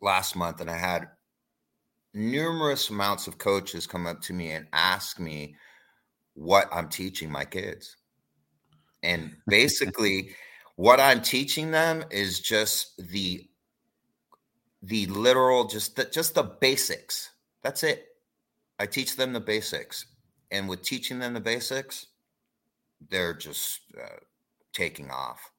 last 0.00 0.34
month, 0.34 0.60
and 0.60 0.70
I 0.70 0.76
had 0.76 1.08
numerous 2.14 2.90
amounts 2.90 3.26
of 3.26 3.38
coaches 3.38 3.86
come 3.86 4.06
up 4.06 4.20
to 4.22 4.32
me 4.32 4.50
and 4.50 4.66
ask 4.72 5.18
me 5.18 5.54
what 6.34 6.68
I'm 6.72 6.88
teaching 6.88 7.30
my 7.30 7.44
kids. 7.44 7.96
And 9.02 9.36
basically, 9.46 10.30
what 10.76 11.00
I'm 11.00 11.22
teaching 11.22 11.70
them 11.70 12.04
is 12.10 12.40
just 12.40 12.96
the 13.10 13.48
the 14.84 15.06
literal, 15.06 15.68
just 15.68 15.94
the, 15.94 16.06
just 16.06 16.34
the 16.34 16.42
basics. 16.42 17.30
That's 17.62 17.84
it. 17.84 18.06
I 18.80 18.86
teach 18.86 19.14
them 19.14 19.32
the 19.32 19.40
basics, 19.40 20.06
and 20.50 20.68
with 20.68 20.82
teaching 20.82 21.20
them 21.20 21.34
the 21.34 21.40
basics, 21.40 22.06
they're 23.10 23.34
just 23.34 23.80
uh, 23.96 24.16
taking 24.72 25.10
off. 25.10 25.50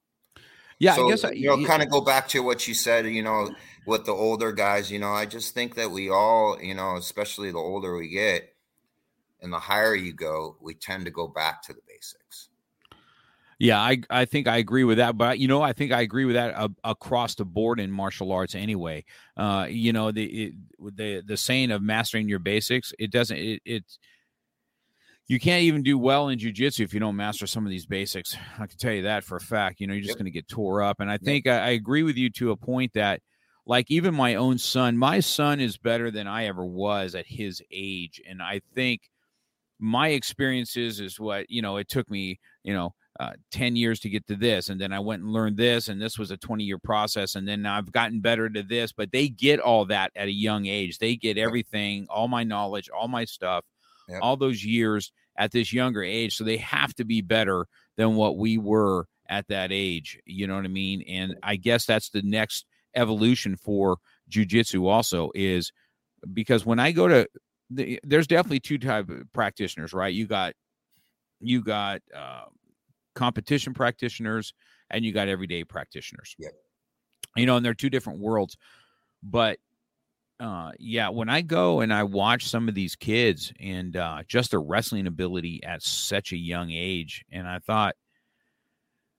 Yeah, 0.79 0.95
So, 0.95 1.07
I 1.07 1.09
guess 1.11 1.23
I, 1.23 1.31
you 1.31 1.47
know, 1.47 1.57
y- 1.57 1.65
kind 1.65 1.81
of 1.81 1.89
go 1.89 2.01
back 2.01 2.27
to 2.29 2.41
what 2.41 2.67
you 2.67 2.73
said. 2.73 3.05
You 3.07 3.23
know, 3.23 3.53
with 3.85 4.05
the 4.05 4.11
older 4.11 4.51
guys, 4.51 4.91
you 4.91 4.99
know, 4.99 5.11
I 5.11 5.25
just 5.25 5.53
think 5.53 5.75
that 5.75 5.91
we 5.91 6.09
all, 6.09 6.61
you 6.61 6.73
know, 6.73 6.97
especially 6.97 7.51
the 7.51 7.59
older 7.59 7.95
we 7.95 8.09
get, 8.09 8.53
and 9.41 9.51
the 9.53 9.59
higher 9.59 9.95
you 9.95 10.13
go, 10.13 10.57
we 10.61 10.73
tend 10.73 11.05
to 11.05 11.11
go 11.11 11.27
back 11.27 11.63
to 11.63 11.73
the 11.73 11.81
basics. 11.87 12.49
Yeah, 13.59 13.79
I 13.79 14.01
I 14.09 14.25
think 14.25 14.47
I 14.47 14.57
agree 14.57 14.83
with 14.83 14.97
that, 14.97 15.17
but 15.17 15.39
you 15.39 15.47
know, 15.47 15.61
I 15.61 15.71
think 15.71 15.93
I 15.93 16.01
agree 16.01 16.25
with 16.25 16.35
that 16.35 16.53
uh, 16.55 16.69
across 16.83 17.35
the 17.35 17.45
board 17.45 17.79
in 17.79 17.91
martial 17.91 18.31
arts 18.31 18.55
anyway. 18.55 19.05
Uh, 19.37 19.67
you 19.69 19.93
know, 19.93 20.11
the 20.11 20.25
it, 20.25 20.53
the 20.79 21.23
the 21.25 21.37
saying 21.37 21.71
of 21.71 21.81
mastering 21.81 22.27
your 22.27 22.39
basics, 22.39 22.93
it 22.99 23.11
doesn't 23.11 23.37
it, 23.37 23.61
it 23.63 23.83
you 25.33 25.39
can't 25.39 25.63
even 25.63 25.83
do 25.83 25.97
well 25.97 26.29
in 26.29 26.39
jujitsu 26.39 26.81
if 26.81 26.93
you 26.93 26.99
don't 26.99 27.15
master 27.15 27.47
some 27.47 27.65
of 27.65 27.69
these 27.71 27.85
basics. 27.85 28.35
I 28.59 28.67
can 28.67 28.77
tell 28.77 28.93
you 28.93 29.03
that 29.03 29.23
for 29.23 29.37
a 29.37 29.41
fact. 29.41 29.79
You 29.81 29.87
know, 29.87 29.93
you're 29.93 30.03
just 30.03 30.15
Yep. 30.15 30.17
going 30.17 30.25
to 30.25 30.31
get 30.31 30.47
tore 30.47 30.81
up. 30.81 30.99
And 30.99 31.09
I 31.11 31.17
think 31.17 31.47
I, 31.47 31.59
I 31.59 31.69
agree 31.69 32.03
with 32.03 32.17
you 32.17 32.29
to 32.31 32.51
a 32.51 32.57
point 32.57 32.93
that, 32.93 33.21
like, 33.65 33.89
even 33.91 34.13
my 34.15 34.35
own 34.35 34.57
son, 34.57 34.97
my 34.97 35.19
son 35.21 35.59
is 35.59 35.77
better 35.77 36.11
than 36.11 36.27
I 36.27 36.45
ever 36.45 36.65
was 36.65 37.15
at 37.15 37.25
his 37.27 37.61
age. 37.71 38.21
And 38.27 38.41
I 38.41 38.61
think 38.75 39.09
my 39.79 40.09
experiences 40.09 40.99
is 40.99 41.19
what, 41.19 41.49
you 41.49 41.61
know, 41.61 41.77
it 41.77 41.89
took 41.89 42.09
me, 42.09 42.39
you 42.63 42.73
know, 42.73 42.95
uh, 43.19 43.33
10 43.51 43.75
years 43.75 43.99
to 44.01 44.09
get 44.09 44.27
to 44.27 44.35
this. 44.35 44.69
And 44.69 44.81
then 44.81 44.93
I 44.93 44.99
went 44.99 45.23
and 45.23 45.31
learned 45.33 45.57
this. 45.57 45.89
And 45.89 46.01
this 46.01 46.17
was 46.19 46.31
a 46.31 46.37
20 46.37 46.63
year 46.63 46.79
process. 46.79 47.35
And 47.35 47.47
then 47.47 47.65
I've 47.65 47.91
gotten 47.91 48.21
better 48.21 48.49
to 48.49 48.63
this. 48.63 48.93
But 48.93 49.11
they 49.11 49.29
get 49.29 49.59
all 49.59 49.85
that 49.85 50.11
at 50.15 50.27
a 50.29 50.31
young 50.31 50.65
age. 50.67 50.99
They 50.99 51.15
get 51.15 51.37
everything, 51.37 52.07
all 52.09 52.27
my 52.27 52.43
knowledge, 52.43 52.89
all 52.89 53.07
my 53.07 53.25
stuff 53.25 53.65
Yep. 54.07 54.23
all 54.23 54.37
those 54.37 54.63
years 54.63 55.11
at 55.37 55.51
this 55.51 55.73
younger 55.73 56.03
age. 56.03 56.35
So 56.35 56.43
they 56.43 56.57
have 56.57 56.93
to 56.95 57.05
be 57.05 57.21
better 57.21 57.65
than 57.97 58.15
what 58.15 58.37
we 58.37 58.57
were 58.57 59.07
at 59.29 59.47
that 59.47 59.71
age. 59.71 60.19
You 60.25 60.47
know 60.47 60.55
what 60.55 60.65
I 60.65 60.69
mean? 60.69 61.03
And 61.07 61.35
I 61.43 61.55
guess 61.55 61.85
that's 61.85 62.09
the 62.09 62.21
next 62.21 62.65
evolution 62.95 63.55
for 63.55 63.97
jujitsu 64.29 64.87
also 64.87 65.31
is 65.33 65.71
because 66.31 66.65
when 66.65 66.79
I 66.79 66.91
go 66.91 67.07
to 67.07 67.27
the, 67.69 67.99
there's 68.03 68.27
definitely 68.27 68.59
two 68.59 68.77
type 68.77 69.09
of 69.09 69.31
practitioners, 69.33 69.93
right? 69.93 70.13
You 70.13 70.27
got 70.27 70.53
you 71.39 71.61
got 71.61 72.01
uh, 72.15 72.45
competition 73.15 73.73
practitioners 73.73 74.53
and 74.89 75.03
you 75.03 75.11
got 75.11 75.27
everyday 75.27 75.63
practitioners. 75.63 76.35
Yep. 76.39 76.51
You 77.35 77.45
know, 77.45 77.57
and 77.57 77.65
they're 77.65 77.73
two 77.73 77.89
different 77.89 78.19
worlds. 78.19 78.57
But 79.23 79.57
uh 80.43 80.71
yeah 80.77 81.07
when 81.09 81.29
i 81.29 81.41
go 81.41 81.79
and 81.79 81.93
i 81.93 82.03
watch 82.03 82.45
some 82.47 82.67
of 82.67 82.75
these 82.75 82.95
kids 82.95 83.53
and 83.59 83.95
uh 83.95 84.21
just 84.27 84.51
their 84.51 84.61
wrestling 84.61 85.07
ability 85.07 85.63
at 85.63 85.81
such 85.81 86.33
a 86.33 86.37
young 86.37 86.69
age 86.71 87.23
and 87.31 87.47
i 87.47 87.59
thought 87.59 87.95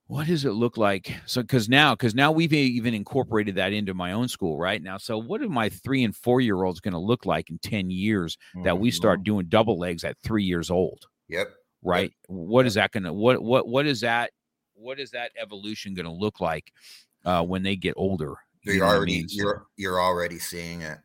what 0.06 0.26
does 0.26 0.44
it 0.44 0.50
look 0.52 0.76
like 0.76 1.14
so 1.24 1.40
because 1.40 1.68
now 1.68 1.94
because 1.94 2.14
now 2.14 2.30
we've 2.30 2.52
even 2.52 2.92
incorporated 2.92 3.54
that 3.54 3.72
into 3.72 3.94
my 3.94 4.12
own 4.12 4.28
school 4.28 4.58
right 4.58 4.82
now 4.82 4.98
so 4.98 5.16
what 5.16 5.40
are 5.40 5.48
my 5.48 5.68
three 5.70 6.04
and 6.04 6.14
four 6.14 6.40
year 6.42 6.62
olds 6.62 6.80
going 6.80 6.92
to 6.92 6.98
look 6.98 7.24
like 7.24 7.48
in 7.48 7.58
10 7.58 7.90
years 7.90 8.36
that 8.64 8.78
we 8.78 8.90
start 8.90 9.22
doing 9.22 9.46
double 9.48 9.78
legs 9.78 10.04
at 10.04 10.16
three 10.22 10.44
years 10.44 10.70
old 10.70 11.06
Yep. 11.28 11.48
right 11.82 12.12
what 12.28 12.66
is 12.66 12.74
that 12.74 12.92
going 12.92 13.04
to 13.04 13.12
what 13.12 13.42
what 13.42 13.66
what 13.66 13.86
is 13.86 14.00
that 14.00 14.30
what 14.74 15.00
is 15.00 15.10
that 15.12 15.32
evolution 15.40 15.94
going 15.94 16.06
to 16.06 16.12
look 16.12 16.40
like 16.40 16.70
uh 17.24 17.42
when 17.42 17.62
they 17.62 17.76
get 17.76 17.94
older 17.96 18.34
You 18.62 18.74
You're 18.74 18.80
know 18.80 18.86
what 18.88 18.92
I 18.92 18.96
already 18.96 19.12
mean? 19.20 19.26
You're 19.30 19.66
you're 19.76 20.00
already 20.00 20.38
seeing 20.38 20.82
it. 20.82 20.98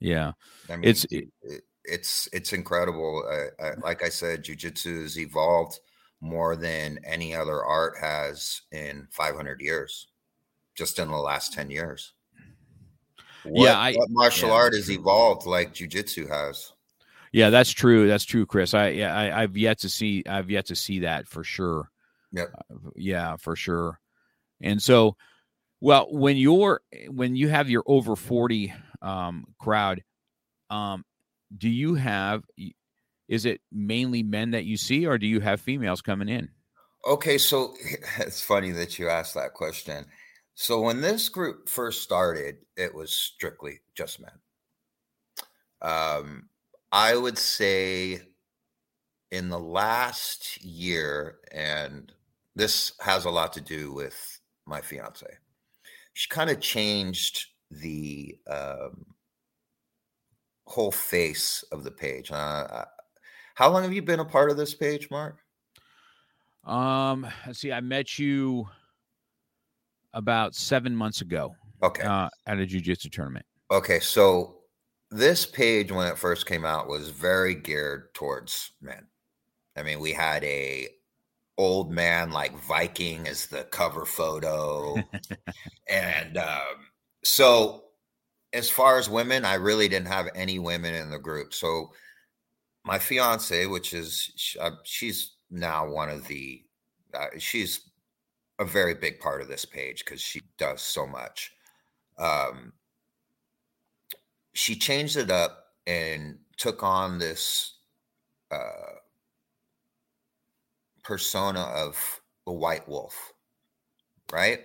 Yeah 0.00 0.32
I 0.68 0.76
mean, 0.76 0.84
It's- 0.88 1.06
it, 1.10 1.28
it- 1.42 1.62
it's 1.90 2.28
it's 2.34 2.52
incredible. 2.52 3.24
I, 3.60 3.64
I, 3.64 3.70
like 3.82 4.04
I 4.04 4.10
said, 4.10 4.44
jujitsu 4.44 5.02
has 5.04 5.18
evolved 5.18 5.80
more 6.20 6.54
than 6.54 6.98
any 7.02 7.34
other 7.34 7.64
art 7.64 7.94
has 7.98 8.60
in 8.72 9.08
500 9.10 9.62
years, 9.62 10.08
just 10.74 10.98
in 10.98 11.08
the 11.08 11.16
last 11.16 11.54
10 11.54 11.70
years. 11.70 12.12
What, 13.44 13.64
Yeah, 13.64 13.78
I- 13.78 13.94
what 13.94 14.10
martial 14.10 14.48
yeah. 14.50 14.54
art 14.56 14.74
has 14.74 14.90
evolved 14.90 15.46
like 15.46 15.72
jujitsu 15.72 16.28
has? 16.28 16.72
Yeah, 17.32 17.48
that's 17.48 17.70
true. 17.70 18.06
That's 18.06 18.24
true, 18.24 18.44
Chris. 18.44 18.74
I 18.74 18.88
yeah, 18.88 19.16
I, 19.16 19.42
I've 19.42 19.56
yet 19.56 19.78
to 19.80 19.88
see. 19.88 20.22
I've 20.28 20.50
yet 20.50 20.66
to 20.66 20.74
see 20.76 20.98
that 21.00 21.26
for 21.26 21.42
sure. 21.44 21.90
Yep. 22.32 22.48
Uh, 22.70 22.74
yeah, 22.96 23.36
for 23.36 23.56
sure. 23.56 23.98
And 24.60 24.82
so, 24.82 25.16
well, 25.80 26.08
when 26.10 26.36
you're 26.36 26.82
when 27.08 27.34
you 27.36 27.48
have 27.48 27.70
your 27.70 27.82
over 27.86 28.14
forty 28.16 28.74
um, 29.02 29.44
crowd, 29.58 30.02
um, 30.70 31.04
do 31.56 31.68
you 31.68 31.94
have? 31.94 32.44
Is 33.28 33.44
it 33.44 33.60
mainly 33.70 34.22
men 34.22 34.52
that 34.52 34.64
you 34.64 34.76
see, 34.76 35.06
or 35.06 35.18
do 35.18 35.26
you 35.26 35.40
have 35.40 35.60
females 35.60 36.00
coming 36.00 36.28
in? 36.28 36.48
Okay, 37.06 37.38
so 37.38 37.74
it's 38.18 38.42
funny 38.42 38.70
that 38.72 38.98
you 38.98 39.08
asked 39.08 39.34
that 39.34 39.54
question. 39.54 40.06
So 40.54 40.80
when 40.80 41.00
this 41.00 41.28
group 41.28 41.68
first 41.68 42.02
started, 42.02 42.56
it 42.76 42.94
was 42.94 43.12
strictly 43.12 43.80
just 43.94 44.20
men. 44.20 44.32
Um, 45.80 46.48
I 46.90 47.14
would 47.14 47.38
say 47.38 48.22
in 49.30 49.50
the 49.50 49.58
last 49.58 50.62
year, 50.64 51.38
and 51.52 52.10
this 52.56 52.92
has 53.00 53.24
a 53.24 53.30
lot 53.30 53.52
to 53.52 53.60
do 53.60 53.92
with 53.92 54.40
my 54.66 54.80
fiance. 54.80 55.26
She 56.14 56.28
kind 56.28 56.50
of 56.50 56.60
changed 56.60 57.46
the 57.70 58.36
um, 58.48 59.06
whole 60.66 60.92
face 60.92 61.64
of 61.72 61.84
the 61.84 61.90
page. 61.90 62.30
Uh, 62.30 62.84
how 63.54 63.70
long 63.70 63.82
have 63.82 63.92
you 63.92 64.02
been 64.02 64.20
a 64.20 64.24
part 64.24 64.50
of 64.50 64.56
this 64.56 64.74
page, 64.74 65.10
Mark? 65.10 65.38
Um, 66.64 67.26
let's 67.46 67.58
see. 67.60 67.72
I 67.72 67.80
met 67.80 68.18
you 68.18 68.68
about 70.12 70.54
seven 70.54 70.94
months 70.94 71.20
ago. 71.20 71.54
Okay. 71.82 72.02
Uh, 72.02 72.28
at 72.46 72.58
a 72.58 72.66
jujitsu 72.66 73.10
tournament. 73.10 73.46
Okay, 73.70 74.00
so 74.00 74.58
this 75.10 75.46
page 75.46 75.92
when 75.92 76.08
it 76.08 76.18
first 76.18 76.46
came 76.46 76.64
out 76.64 76.88
was 76.88 77.10
very 77.10 77.54
geared 77.54 78.12
towards 78.14 78.72
men. 78.80 79.06
I 79.76 79.82
mean, 79.82 80.00
we 80.00 80.12
had 80.12 80.42
a 80.44 80.88
old 81.56 81.90
man 81.90 82.30
like 82.30 82.56
Viking 82.64 83.28
as 83.28 83.46
the 83.46 83.64
cover 83.64 84.04
photo, 84.04 84.96
and 85.88 86.36
um, 86.36 86.87
so 87.24 87.84
as 88.52 88.70
far 88.70 88.98
as 88.98 89.10
women, 89.10 89.44
I 89.44 89.54
really 89.54 89.88
didn't 89.88 90.08
have 90.08 90.28
any 90.34 90.58
women 90.58 90.94
in 90.94 91.10
the 91.10 91.18
group. 91.18 91.52
So 91.52 91.92
my 92.84 92.98
fiance, 92.98 93.66
which 93.66 93.92
is 93.92 94.56
uh, 94.60 94.70
she's 94.84 95.36
now 95.50 95.88
one 95.88 96.08
of 96.08 96.26
the 96.26 96.62
uh, 97.14 97.26
she's 97.38 97.90
a 98.58 98.64
very 98.64 98.94
big 98.94 99.20
part 99.20 99.40
of 99.40 99.48
this 99.48 99.64
page 99.64 100.04
because 100.04 100.20
she 100.20 100.40
does 100.58 100.80
so 100.80 101.06
much. 101.06 101.52
Um, 102.18 102.72
she 104.54 104.74
changed 104.74 105.16
it 105.16 105.30
up 105.30 105.66
and 105.86 106.38
took 106.56 106.82
on 106.82 107.18
this 107.18 107.76
uh, 108.50 108.96
persona 111.04 111.60
of 111.60 112.20
the 112.46 112.52
white 112.52 112.88
wolf, 112.88 113.32
right? 114.32 114.60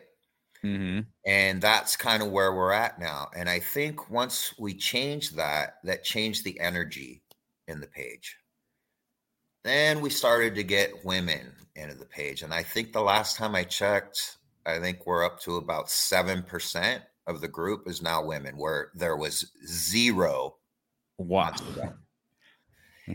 Mm-hmm. 0.63 1.01
And 1.25 1.61
that's 1.61 1.95
kind 1.95 2.23
of 2.23 2.31
where 2.31 2.53
we're 2.53 2.71
at 2.71 2.99
now. 2.99 3.27
And 3.35 3.49
I 3.49 3.59
think 3.59 4.09
once 4.09 4.53
we 4.57 4.73
change 4.73 5.31
that, 5.31 5.75
that 5.83 6.03
changed 6.03 6.43
the 6.43 6.59
energy 6.59 7.21
in 7.67 7.81
the 7.81 7.87
page. 7.87 8.37
Then 9.63 10.01
we 10.01 10.09
started 10.09 10.55
to 10.55 10.63
get 10.63 11.05
women 11.05 11.53
into 11.75 11.95
the 11.95 12.05
page. 12.05 12.41
And 12.43 12.53
I 12.53 12.63
think 12.63 12.91
the 12.91 13.01
last 13.01 13.37
time 13.37 13.55
I 13.55 13.63
checked, 13.63 14.37
I 14.65 14.79
think 14.79 15.05
we're 15.05 15.25
up 15.25 15.39
to 15.41 15.57
about 15.57 15.87
7% 15.87 17.01
of 17.27 17.41
the 17.41 17.47
group 17.47 17.87
is 17.87 18.01
now 18.01 18.23
women, 18.23 18.57
where 18.57 18.91
there 18.93 19.15
was 19.15 19.51
zero. 19.65 20.55
Wow. 21.17 21.53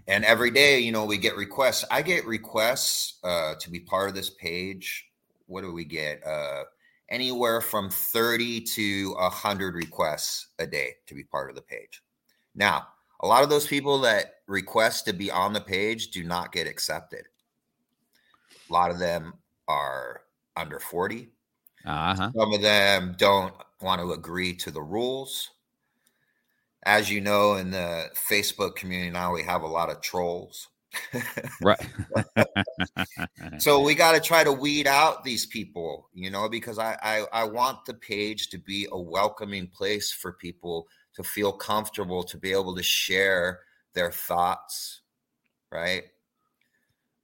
and 0.06 0.24
every 0.24 0.50
day, 0.50 0.78
you 0.80 0.92
know, 0.92 1.04
we 1.04 1.18
get 1.18 1.36
requests. 1.36 1.84
I 1.90 2.02
get 2.02 2.26
requests 2.26 3.18
uh, 3.22 3.54
to 3.60 3.70
be 3.70 3.80
part 3.80 4.08
of 4.08 4.14
this 4.14 4.30
page. 4.30 5.06
What 5.46 5.62
do 5.62 5.72
we 5.72 5.84
get? 5.84 6.26
Uh, 6.26 6.64
anywhere 7.10 7.60
from 7.60 7.90
30 7.90 8.60
to 8.60 9.14
100 9.14 9.74
requests 9.74 10.48
a 10.58 10.66
day 10.66 10.94
to 11.06 11.14
be 11.14 11.24
part 11.24 11.50
of 11.50 11.56
the 11.56 11.62
page. 11.62 12.02
Now, 12.54 12.88
a 13.20 13.26
lot 13.26 13.42
of 13.42 13.50
those 13.50 13.66
people 13.66 13.98
that 14.00 14.34
request 14.46 15.06
to 15.06 15.12
be 15.12 15.30
on 15.30 15.52
the 15.52 15.60
page 15.60 16.10
do 16.10 16.24
not 16.24 16.52
get 16.52 16.66
accepted. 16.66 17.26
A 18.68 18.72
lot 18.72 18.90
of 18.90 18.98
them 18.98 19.34
are 19.66 20.22
under 20.56 20.78
40. 20.78 21.28
Uh-huh. 21.84 22.30
Some 22.36 22.52
of 22.52 22.62
them 22.62 23.14
don't 23.18 23.54
want 23.80 24.00
to 24.00 24.12
agree 24.12 24.54
to 24.54 24.70
the 24.70 24.82
rules. 24.82 25.50
As 26.84 27.10
you 27.10 27.20
know, 27.20 27.54
in 27.54 27.70
the 27.70 28.06
Facebook 28.30 28.76
community 28.76 29.10
now, 29.10 29.32
we 29.32 29.42
have 29.42 29.62
a 29.62 29.66
lot 29.66 29.90
of 29.90 30.00
trolls. 30.00 30.68
Right. 31.62 31.88
so 33.58 33.80
we 33.80 33.94
got 33.94 34.12
to 34.12 34.20
try 34.20 34.44
to 34.44 34.52
weed 34.52 34.86
out 34.86 35.24
these 35.24 35.46
people, 35.46 36.08
you 36.12 36.30
know, 36.30 36.48
because 36.48 36.78
I, 36.78 36.96
I 37.02 37.24
I 37.32 37.44
want 37.44 37.84
the 37.84 37.94
page 37.94 38.50
to 38.50 38.58
be 38.58 38.86
a 38.92 39.00
welcoming 39.00 39.66
place 39.66 40.12
for 40.12 40.32
people 40.32 40.88
to 41.14 41.22
feel 41.22 41.52
comfortable 41.52 42.22
to 42.24 42.38
be 42.38 42.52
able 42.52 42.74
to 42.76 42.82
share 42.82 43.60
their 43.94 44.10
thoughts, 44.10 45.00
right? 45.72 46.04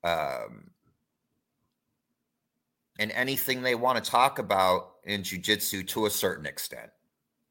Um, 0.02 0.70
and 2.98 3.10
anything 3.12 3.62
they 3.62 3.74
want 3.74 4.02
to 4.02 4.10
talk 4.10 4.38
about 4.38 4.94
in 5.04 5.22
jujitsu 5.22 5.86
to 5.88 6.06
a 6.06 6.10
certain 6.10 6.46
extent, 6.46 6.90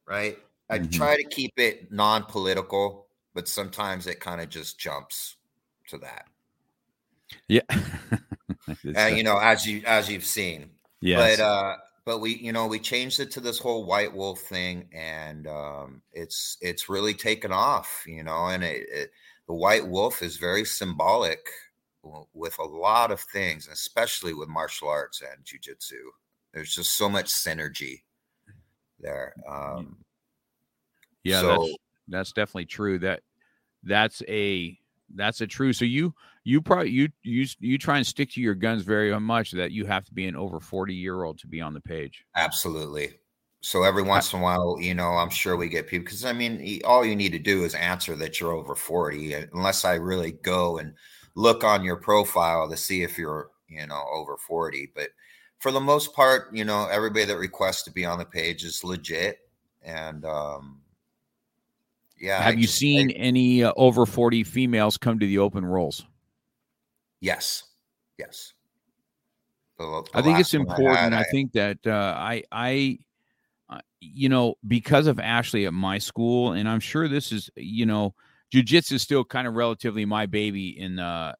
right? 0.07 0.37
I 0.69 0.79
mm-hmm. 0.79 0.89
try 0.89 1.15
to 1.15 1.23
keep 1.23 1.53
it 1.57 1.91
non-political, 1.91 3.07
but 3.33 3.47
sometimes 3.47 4.07
it 4.07 4.19
kind 4.19 4.41
of 4.41 4.49
just 4.49 4.79
jumps 4.79 5.37
to 5.93 5.99
that. 5.99 6.25
Yeah. 7.47 7.61
and 8.95 9.17
you 9.17 9.23
know, 9.23 9.37
as 9.37 9.65
you 9.65 9.81
as 9.85 10.09
you've 10.09 10.25
seen. 10.25 10.69
Yeah. 11.01 11.17
But 11.17 11.39
uh 11.39 11.75
but 12.05 12.19
we 12.19 12.35
you 12.35 12.51
know 12.51 12.67
we 12.67 12.79
changed 12.79 13.19
it 13.19 13.31
to 13.31 13.39
this 13.39 13.59
whole 13.59 13.85
white 13.85 14.13
wolf 14.13 14.39
thing 14.41 14.89
and 14.93 15.47
um 15.47 16.01
it's 16.11 16.57
it's 16.61 16.89
really 16.89 17.13
taken 17.13 17.51
off, 17.51 18.03
you 18.05 18.23
know, 18.23 18.47
and 18.47 18.63
it, 18.63 18.87
it 18.91 19.11
the 19.47 19.53
white 19.53 19.87
wolf 19.87 20.21
is 20.21 20.37
very 20.37 20.65
symbolic 20.65 21.49
with 22.33 22.57
a 22.59 22.63
lot 22.63 23.11
of 23.11 23.21
things, 23.21 23.67
especially 23.71 24.33
with 24.33 24.49
martial 24.49 24.89
arts 24.89 25.21
and 25.21 25.43
jujitsu. 25.45 25.99
There's 26.53 26.73
just 26.73 26.97
so 26.97 27.09
much 27.09 27.27
synergy 27.27 28.01
there. 28.99 29.33
Um, 29.49 29.97
yeah, 31.23 31.41
so, 31.41 31.61
that's, 31.61 31.77
that's 32.07 32.33
definitely 32.33 32.65
true. 32.65 32.99
That 32.99 33.21
that's 33.83 34.21
a 34.27 34.77
that's 35.15 35.41
a 35.41 35.47
true. 35.47 35.73
So 35.73 35.85
you 35.85 36.13
you 36.43 36.61
probably 36.61 36.89
you 36.89 37.09
you 37.23 37.45
you 37.59 37.77
try 37.77 37.97
and 37.97 38.05
stick 38.05 38.31
to 38.31 38.41
your 38.41 38.55
guns 38.55 38.83
very 38.83 39.17
much 39.19 39.51
that 39.51 39.71
you 39.71 39.85
have 39.85 40.05
to 40.05 40.13
be 40.13 40.27
an 40.27 40.35
over 40.35 40.59
40 40.59 40.93
year 40.93 41.23
old 41.23 41.39
to 41.39 41.47
be 41.47 41.61
on 41.61 41.73
the 41.73 41.81
page. 41.81 42.25
Absolutely. 42.35 43.19
So 43.61 43.83
every 43.83 44.03
once 44.03 44.33
in 44.33 44.39
a 44.39 44.43
while, 44.43 44.77
you 44.79 44.93
know, 44.93 45.11
I'm 45.11 45.29
sure 45.29 45.55
we 45.55 45.69
get 45.69 45.87
people 45.87 46.03
because 46.03 46.25
I 46.25 46.33
mean, 46.33 46.81
all 46.83 47.05
you 47.05 47.15
need 47.15 47.31
to 47.31 47.39
do 47.39 47.63
is 47.63 47.75
answer 47.75 48.15
that 48.17 48.39
you're 48.39 48.51
over 48.51 48.75
40, 48.75 49.33
unless 49.53 49.85
I 49.85 49.93
really 49.95 50.33
go 50.33 50.79
and 50.79 50.93
look 51.35 51.63
on 51.63 51.83
your 51.83 51.95
profile 51.95 52.69
to 52.69 52.75
see 52.75 53.03
if 53.03 53.17
you're, 53.17 53.51
you 53.69 53.87
know, 53.87 54.03
over 54.11 54.35
40. 54.37 54.91
But 54.93 55.09
for 55.59 55.71
the 55.71 55.79
most 55.79 56.13
part, 56.13 56.53
you 56.53 56.65
know, 56.65 56.87
everybody 56.91 57.23
that 57.23 57.37
requests 57.37 57.83
to 57.83 57.91
be 57.91 58.03
on 58.03 58.19
the 58.19 58.25
page 58.25 58.65
is 58.65 58.83
legit. 58.83 59.39
And 59.81 60.25
um, 60.25 60.81
yeah. 62.23 62.41
Have 62.41 62.55
I 62.55 62.57
you 62.57 62.67
seen 62.67 63.09
I, 63.09 63.13
any 63.15 63.63
uh, 63.65 63.73
over 63.75 64.05
40 64.05 64.45
females 64.45 64.95
come 64.95 65.19
to 65.19 65.25
the 65.25 65.39
open 65.39 65.65
rolls? 65.65 66.05
Yes. 67.19 67.63
Yes. 68.17 68.53
The, 69.77 69.83
the 70.13 70.17
I 70.17 70.21
think 70.21 70.39
it's 70.39 70.53
important. 70.53 70.97
I, 70.97 71.01
had, 71.01 71.13
I, 71.13 71.23
think 71.23 71.51
that 71.51 71.79
uh, 71.85 72.15
I, 72.17 72.43
I, 72.49 72.99
uh, 73.69 73.79
you 73.99 74.29
know, 74.29 74.55
because 74.65 75.07
of 75.07 75.19
Ashley 75.19 75.65
at 75.65 75.73
my 75.73 75.97
school, 75.97 76.53
and 76.53 76.69
I'm 76.69 76.79
sure 76.79 77.09
this 77.09 77.33
is, 77.33 77.49
you 77.57 77.85
know, 77.85 78.15
jujitsu 78.53 78.93
is 78.93 79.01
still 79.01 79.25
kind 79.25 79.45
of 79.45 79.55
relatively 79.55 80.05
my 80.05 80.25
baby 80.25 80.79
in 80.79 80.99
uh 80.99 81.33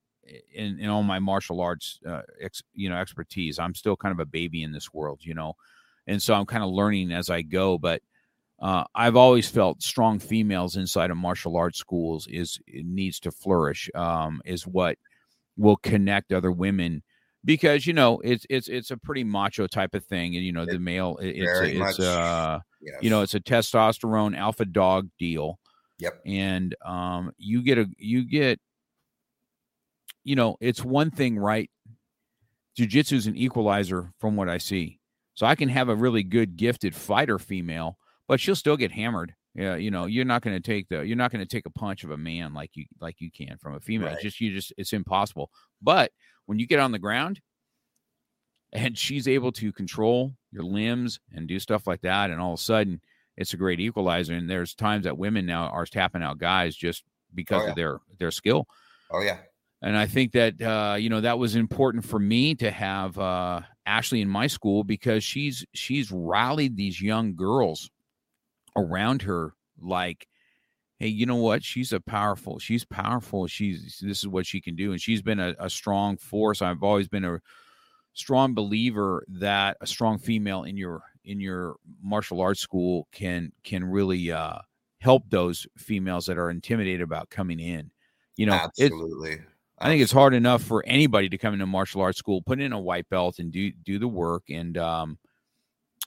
in, 0.55 0.79
in 0.79 0.89
all 0.89 1.03
my 1.03 1.19
martial 1.19 1.61
arts 1.61 1.99
uh, 2.07 2.21
ex, 2.41 2.63
you 2.73 2.89
know 2.89 2.95
expertise 2.95 3.59
i'm 3.59 3.75
still 3.75 3.95
kind 3.95 4.11
of 4.11 4.19
a 4.19 4.25
baby 4.25 4.63
in 4.63 4.71
this 4.71 4.91
world 4.93 5.19
you 5.21 5.33
know 5.33 5.53
and 6.07 6.23
so 6.23 6.33
i'm 6.33 6.45
kind 6.45 6.63
of 6.63 6.71
learning 6.71 7.11
as 7.11 7.29
i 7.29 7.41
go 7.41 7.77
but 7.77 8.01
uh, 8.61 8.83
i've 8.95 9.15
always 9.15 9.49
felt 9.49 9.81
strong 9.81 10.19
females 10.19 10.75
inside 10.75 11.11
of 11.11 11.17
martial 11.17 11.57
arts 11.57 11.79
schools 11.79 12.27
is 12.29 12.59
needs 12.67 13.19
to 13.19 13.31
flourish 13.31 13.89
um, 13.95 14.41
is 14.45 14.67
what 14.67 14.97
will 15.57 15.77
connect 15.77 16.33
other 16.33 16.51
women 16.51 17.03
because 17.45 17.85
you 17.85 17.93
know 17.93 18.19
it's 18.23 18.45
it's 18.49 18.67
it's 18.67 18.91
a 18.91 18.97
pretty 18.97 19.23
macho 19.23 19.67
type 19.67 19.93
of 19.93 20.03
thing 20.05 20.35
and 20.35 20.45
you 20.45 20.51
know 20.51 20.65
the 20.65 20.79
male 20.79 21.17
it's 21.21 21.59
it's 21.61 21.77
much, 21.77 21.99
uh 21.99 22.59
yes. 22.81 22.95
you 23.01 23.09
know 23.09 23.21
it's 23.21 23.35
a 23.35 23.39
testosterone 23.39 24.37
alpha 24.37 24.65
dog 24.65 25.09
deal 25.19 25.59
Yep. 26.03 26.21
And 26.25 26.75
um, 26.85 27.31
you 27.37 27.63
get 27.63 27.77
a 27.77 27.87
you 27.97 28.27
get, 28.27 28.59
you 30.25 30.35
know, 30.35 30.57
it's 30.59 30.83
one 30.83 31.11
thing, 31.11 31.37
right? 31.37 31.69
Jiu-jitsu 32.75 33.15
is 33.15 33.27
an 33.27 33.37
equalizer 33.37 34.11
from 34.19 34.35
what 34.35 34.49
I 34.49 34.57
see. 34.57 34.99
So 35.35 35.45
I 35.45 35.55
can 35.55 35.69
have 35.69 35.87
a 35.89 35.95
really 35.95 36.23
good 36.23 36.57
gifted 36.57 36.93
fighter 36.93 37.39
female, 37.39 37.97
but 38.27 38.39
she'll 38.39 38.55
still 38.55 38.77
get 38.77 38.91
hammered. 38.91 39.33
Yeah, 39.55 39.75
you 39.75 39.91
know, 39.91 40.07
you're 40.07 40.25
not 40.25 40.41
going 40.41 40.55
to 40.55 40.61
take 40.61 40.89
the 40.89 41.01
you're 41.01 41.17
not 41.17 41.31
going 41.31 41.45
to 41.45 41.47
take 41.47 41.67
a 41.67 41.71
punch 41.71 42.03
of 42.03 42.11
a 42.11 42.17
man 42.17 42.53
like 42.53 42.71
you 42.73 42.85
like 42.99 43.21
you 43.21 43.29
can 43.31 43.57
from 43.57 43.75
a 43.75 43.79
female. 43.79 44.09
Right. 44.09 44.21
Just 44.21 44.41
you 44.41 44.51
just 44.51 44.73
it's 44.77 44.93
impossible. 44.93 45.51
But 45.81 46.11
when 46.47 46.57
you 46.57 46.65
get 46.65 46.79
on 46.79 46.91
the 46.91 46.99
ground 46.99 47.39
and 48.71 48.97
she's 48.97 49.27
able 49.27 49.51
to 49.53 49.71
control 49.71 50.33
your 50.51 50.63
limbs 50.63 51.19
and 51.31 51.47
do 51.47 51.59
stuff 51.59 51.85
like 51.85 52.01
that, 52.01 52.31
and 52.31 52.41
all 52.41 52.53
of 52.53 52.59
a 52.59 52.63
sudden 52.63 52.99
it's 53.37 53.53
a 53.53 53.57
great 53.57 53.79
equalizer. 53.79 54.33
And 54.33 54.49
there's 54.49 54.73
times 54.73 55.03
that 55.03 55.19
women 55.19 55.45
now 55.45 55.67
are 55.67 55.85
tapping 55.85 56.23
out 56.23 56.39
guys 56.39 56.75
just 56.75 57.03
because 57.33 57.61
oh, 57.61 57.65
yeah. 57.65 57.69
of 57.69 57.75
their 57.75 57.99
their 58.17 58.31
skill. 58.31 58.67
Oh 59.11 59.21
yeah. 59.21 59.37
And 59.83 59.97
I 59.97 60.07
think 60.07 60.31
that 60.31 60.61
uh, 60.61 60.95
you 60.95 61.09
know 61.09 61.21
that 61.21 61.37
was 61.37 61.55
important 61.55 62.05
for 62.05 62.17
me 62.17 62.55
to 62.55 62.71
have 62.71 63.19
uh, 63.19 63.61
Ashley 63.85 64.21
in 64.21 64.29
my 64.29 64.47
school 64.47 64.83
because 64.83 65.23
she's 65.23 65.65
she's 65.73 66.11
rallied 66.11 66.75
these 66.75 67.01
young 67.01 67.35
girls 67.35 67.91
around 68.75 69.23
her 69.23 69.53
like 69.79 70.27
hey, 71.03 71.09
you 71.09 71.25
know 71.25 71.35
what? 71.35 71.61
She's 71.63 71.91
a 71.91 71.99
powerful. 71.99 72.59
She's 72.59 72.85
powerful. 72.85 73.45
She's 73.47 73.99
this 74.01 74.19
is 74.19 74.27
what 74.27 74.45
she 74.45 74.61
can 74.61 74.75
do, 74.75 74.93
and 74.93 75.01
she's 75.01 75.21
been 75.21 75.39
a, 75.39 75.53
a 75.59 75.69
strong 75.69 76.15
force. 76.15 76.61
I've 76.61 76.81
always 76.81 77.09
been 77.09 77.25
a 77.25 77.41
strong 78.13 78.53
believer 78.53 79.25
that 79.27 79.75
a 79.81 79.87
strong 79.87 80.17
female 80.17 80.63
in 80.63 80.77
your 80.77 81.01
in 81.25 81.41
your 81.41 81.75
martial 82.01 82.39
arts 82.39 82.61
school 82.61 83.07
can 83.11 83.51
can 83.63 83.83
really 83.83 84.31
uh, 84.31 84.59
help 84.99 85.29
those 85.29 85.67
females 85.77 86.25
that 86.27 86.37
are 86.37 86.49
intimidated 86.49 87.01
about 87.01 87.29
coming 87.29 87.59
in. 87.59 87.91
You 88.37 88.45
know, 88.45 88.53
absolutely. 88.53 89.41
I 89.79 89.89
think 89.89 90.01
it's 90.01 90.11
hard 90.11 90.33
enough 90.33 90.63
for 90.63 90.85
anybody 90.87 91.27
to 91.27 91.37
come 91.37 91.53
into 91.53 91.65
martial 91.65 92.01
arts 92.01 92.17
school, 92.17 92.41
put 92.41 92.61
in 92.61 92.71
a 92.71 92.79
white 92.79 93.09
belt, 93.09 93.39
and 93.39 93.51
do 93.51 93.71
do 93.71 93.99
the 93.99 94.07
work. 94.07 94.43
And 94.49 94.77
um, 94.77 95.19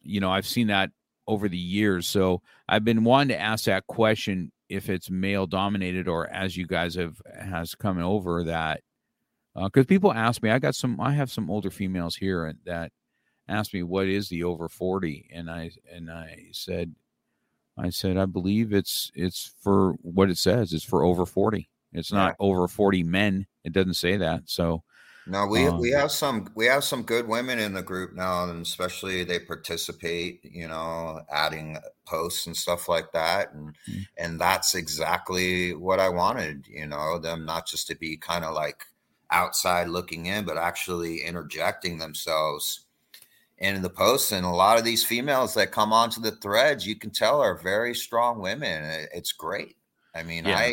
you 0.03 0.21
know, 0.21 0.31
I've 0.31 0.47
seen 0.47 0.69
that 0.69 0.91
over 1.27 1.49
the 1.49 1.59
years. 1.59 2.07
So 2.07 2.43
I've 2.69 2.85
been 2.85 3.05
wanting 3.05 3.37
to 3.37 3.41
ask 3.41 3.65
that 3.65 3.87
question 3.87 4.53
if 4.69 4.89
it's 4.89 5.11
male 5.11 5.47
dominated 5.47 6.09
or 6.09 6.29
as 6.29 6.57
you 6.57 6.67
guys 6.67 6.95
have 6.97 7.21
has 7.41 7.75
come 7.75 7.99
over 7.99 8.45
that 8.45 8.81
because 9.55 9.85
uh, 9.85 9.89
people 9.89 10.13
ask 10.13 10.43
me, 10.43 10.51
I 10.51 10.59
got 10.59 10.75
some, 10.75 11.01
I 11.01 11.13
have 11.13 11.31
some 11.31 11.51
older 11.51 11.71
females 11.71 12.17
here 12.17 12.53
that 12.65 12.91
asked 13.49 13.73
me 13.73 13.83
what 13.83 14.07
is 14.09 14.29
the 14.29 14.43
over 14.43 14.69
40 14.69 15.31
and 15.33 15.49
i 15.49 15.71
and 15.95 16.11
i 16.11 16.47
said 16.51 16.93
i 17.79 17.91
said 17.91 18.17
i 18.17 18.27
believe 18.27 18.73
it's 18.73 19.13
it's 19.15 19.55
for 19.63 19.93
what 20.03 20.31
it 20.31 20.37
says 20.37 20.73
it's 20.73 20.83
for 20.83 21.05
over 21.05 21.25
40 21.25 21.71
it's 21.97 22.13
not 22.13 22.37
over 22.39 22.69
40 22.69 23.03
men. 23.05 23.47
It 23.65 23.73
doesn't 23.73 23.95
say 23.95 24.17
that. 24.19 24.43
So 24.47 24.83
no 25.27 25.47
we 25.47 25.67
um, 25.67 25.79
we 25.79 25.91
have 25.91 26.11
some 26.11 26.49
we 26.55 26.67
have 26.67 26.85
some 26.85 27.03
good 27.03 27.27
women 27.27 27.59
in 27.59 27.75
the 27.75 27.83
group 27.83 28.15
now 28.15 28.45
and 28.45 28.63
especially 28.63 29.25
they 29.25 29.39
participate 29.39 30.41
you 30.45 30.69
know 30.69 31.21
adding 31.31 31.77
posts 32.07 32.47
and 32.47 32.57
stuff 32.57 32.89
like 32.89 33.11
that 33.13 33.53
and 33.53 33.77
mm-hmm. 33.89 34.03
and 34.19 34.41
that's 34.41 34.75
exactly 34.75 35.75
what 35.75 35.99
i 35.99 36.09
wanted 36.09 36.65
you 36.69 36.87
know 36.87 37.19
them 37.19 37.45
not 37.45 37.67
just 37.67 37.89
to 37.89 37.97
be 37.97 38.17
kind 38.17 38.45
of 38.45 38.55
like 38.55 38.85
outside 39.31 39.89
looking 39.89 40.27
in 40.27 40.45
but 40.45 40.57
actually 40.57 41.23
interjecting 41.23 41.99
themselves 41.99 42.87
in 43.59 43.83
the 43.83 43.91
posts 43.91 44.33
and 44.33 44.47
a 44.47 44.51
lot 44.51 44.79
of 44.79 44.85
these 44.85 45.05
females 45.05 45.55
that 45.55 45.73
come 45.73 45.93
onto 45.93 46.21
the 46.21 46.31
threads 46.31 46.87
you 46.87 46.95
can 46.95 47.11
tell 47.11 47.41
are 47.41 47.57
very 47.57 47.95
strong 47.95 48.41
women 48.41 49.07
it's 49.13 49.33
great 49.33 49.77
i 50.15 50.23
mean 50.23 50.45
yeah. 50.45 50.59
i 50.59 50.73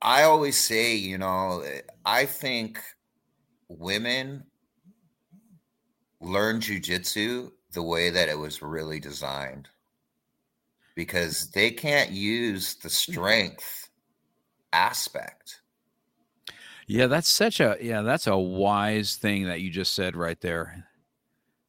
i 0.00 0.22
always 0.22 0.56
say 0.56 0.94
you 0.94 1.18
know 1.18 1.62
i 2.06 2.24
think 2.24 2.78
women 3.68 4.44
learn 6.20 6.60
jujitsu 6.60 7.50
the 7.72 7.82
way 7.82 8.10
that 8.10 8.28
it 8.28 8.38
was 8.38 8.62
really 8.62 9.00
designed 9.00 9.68
because 10.94 11.50
they 11.50 11.70
can't 11.70 12.10
use 12.10 12.76
the 12.76 12.90
strength 12.90 13.88
aspect 14.72 15.60
yeah 16.86 17.06
that's 17.06 17.28
such 17.28 17.60
a 17.60 17.76
yeah 17.80 18.02
that's 18.02 18.26
a 18.26 18.36
wise 18.36 19.16
thing 19.16 19.44
that 19.44 19.60
you 19.60 19.70
just 19.70 19.94
said 19.94 20.16
right 20.16 20.40
there 20.40 20.86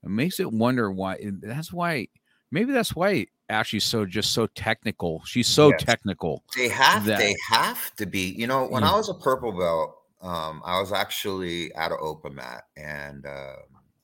it 0.05 0.11
makes 0.11 0.39
it 0.39 0.51
wonder 0.51 0.91
why. 0.91 1.17
That's 1.41 1.73
why. 1.73 2.07
Maybe 2.51 2.71
that's 2.71 2.95
why 2.95 3.25
Ashley's 3.49 3.83
so 3.83 4.05
just 4.05 4.33
so 4.33 4.45
technical. 4.47 5.23
She's 5.25 5.47
so 5.47 5.69
yes. 5.69 5.83
technical. 5.83 6.43
They 6.55 6.69
have. 6.69 7.05
That, 7.05 7.17
they 7.17 7.35
have 7.49 7.93
to 7.95 8.05
be. 8.05 8.35
You 8.37 8.45
know, 8.45 8.67
when 8.67 8.83
yeah. 8.83 8.91
I 8.91 8.95
was 8.95 9.09
a 9.09 9.15
purple 9.15 9.51
belt, 9.51 9.97
um, 10.25 10.63
I 10.65 10.79
was 10.79 10.91
actually 10.91 11.73
at 11.75 11.91
an 11.91 11.99
open 12.01 12.33
mat, 12.35 12.63
and 12.75 13.25
uh, 13.27 13.57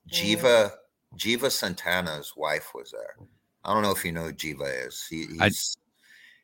Jiva 0.08 0.70
Jiva 1.18 1.52
Santana's 1.52 2.34
wife 2.38 2.74
was 2.76 2.92
there. 2.92 3.16
I 3.66 3.74
don't 3.74 3.82
know 3.82 3.92
if 3.92 4.06
you 4.06 4.12
know 4.12 4.26
who 4.26 4.34
Jiva 4.34 4.88
is. 4.88 5.06
He, 5.10 5.26
he's 5.26 5.40
I, 5.42 5.50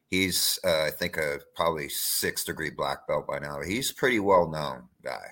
he's 0.09 0.59
uh, 0.65 0.85
I 0.85 0.89
think 0.89 1.17
a 1.17 1.39
probably 1.55 1.89
six 1.89 2.43
degree 2.43 2.71
black 2.71 3.07
belt 3.07 3.27
by 3.27 3.37
now. 3.37 3.61
He's 3.61 3.91
pretty 3.91 4.19
well 4.19 4.49
known 4.49 4.85
guy, 5.03 5.27